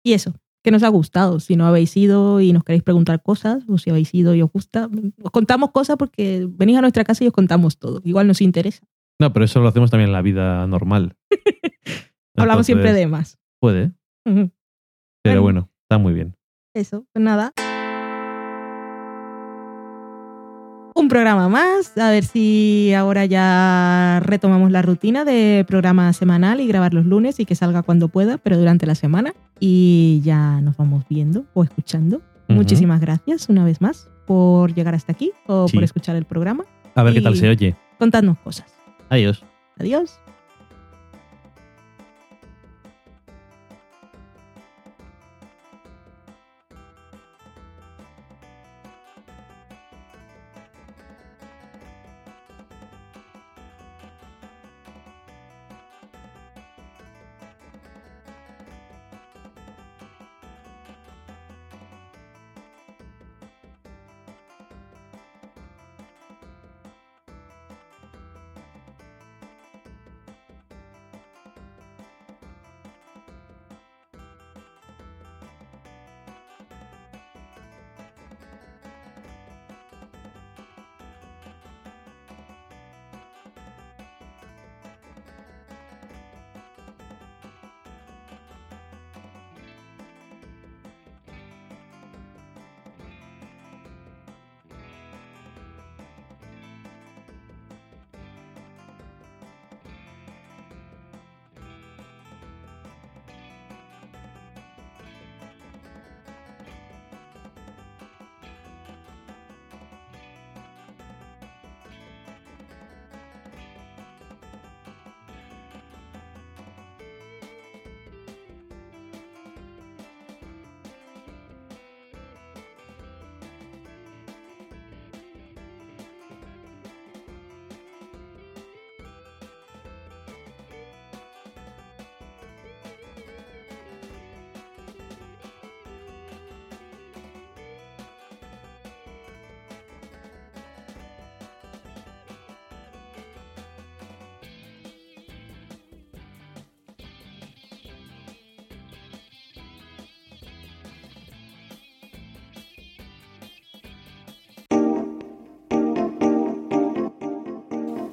Y 0.04 0.12
eso, 0.12 0.34
que 0.64 0.70
nos 0.70 0.82
ha 0.82 0.88
gustado. 0.88 1.40
Si 1.40 1.56
no 1.56 1.66
habéis 1.66 1.96
ido 1.96 2.40
y 2.40 2.52
nos 2.52 2.64
queréis 2.64 2.82
preguntar 2.82 3.22
cosas, 3.22 3.64
o 3.68 3.78
si 3.78 3.90
habéis 3.90 4.14
ido 4.14 4.34
y 4.34 4.42
os 4.42 4.50
gusta, 4.52 4.88
os 5.22 5.30
contamos 5.30 5.70
cosas 5.72 5.96
porque 5.96 6.46
venís 6.48 6.76
a 6.78 6.80
nuestra 6.80 7.04
casa 7.04 7.24
y 7.24 7.26
os 7.26 7.32
contamos 7.32 7.78
todo. 7.78 8.00
Igual 8.04 8.26
nos 8.26 8.40
interesa. 8.40 8.86
No, 9.20 9.32
pero 9.32 9.44
eso 9.44 9.60
lo 9.60 9.68
hacemos 9.68 9.90
también 9.90 10.08
en 10.08 10.12
la 10.12 10.22
vida 10.22 10.66
normal. 10.66 11.16
Hablamos 12.36 12.66
siempre 12.66 12.92
de 12.92 13.06
más. 13.08 13.36
Puede, 13.60 13.92
pero 14.24 14.50
Bueno. 15.24 15.42
bueno, 15.42 15.70
está 15.82 15.98
muy 15.98 16.12
bien. 16.14 16.36
Eso, 16.78 17.04
pues 17.12 17.24
nada. 17.24 17.52
Un 20.94 21.08
programa 21.08 21.48
más, 21.48 21.96
a 21.98 22.10
ver 22.10 22.24
si 22.24 22.92
ahora 22.94 23.24
ya 23.24 24.20
retomamos 24.24 24.70
la 24.70 24.82
rutina 24.82 25.24
de 25.24 25.64
programa 25.66 26.12
semanal 26.12 26.60
y 26.60 26.66
grabar 26.68 26.94
los 26.94 27.04
lunes 27.04 27.40
y 27.40 27.46
que 27.46 27.54
salga 27.56 27.82
cuando 27.82 28.08
pueda, 28.08 28.38
pero 28.38 28.56
durante 28.58 28.86
la 28.86 28.94
semana. 28.94 29.32
Y 29.58 30.20
ya 30.24 30.60
nos 30.60 30.76
vamos 30.76 31.04
viendo 31.08 31.46
o 31.54 31.64
escuchando. 31.64 32.20
Muchísimas 32.48 33.00
gracias 33.00 33.48
una 33.48 33.64
vez 33.64 33.80
más 33.80 34.08
por 34.26 34.72
llegar 34.74 34.94
hasta 34.94 35.12
aquí 35.12 35.32
o 35.46 35.66
Sí. 35.68 35.74
por 35.76 35.84
escuchar 35.84 36.14
el 36.16 36.24
programa. 36.26 36.64
A 36.94 37.02
ver 37.02 37.12
qué 37.14 37.20
tal 37.20 37.36
se 37.36 37.48
oye. 37.48 37.76
Contadnos 37.98 38.38
cosas. 38.38 38.72
Adiós. 39.08 39.44
Adiós. 39.78 40.18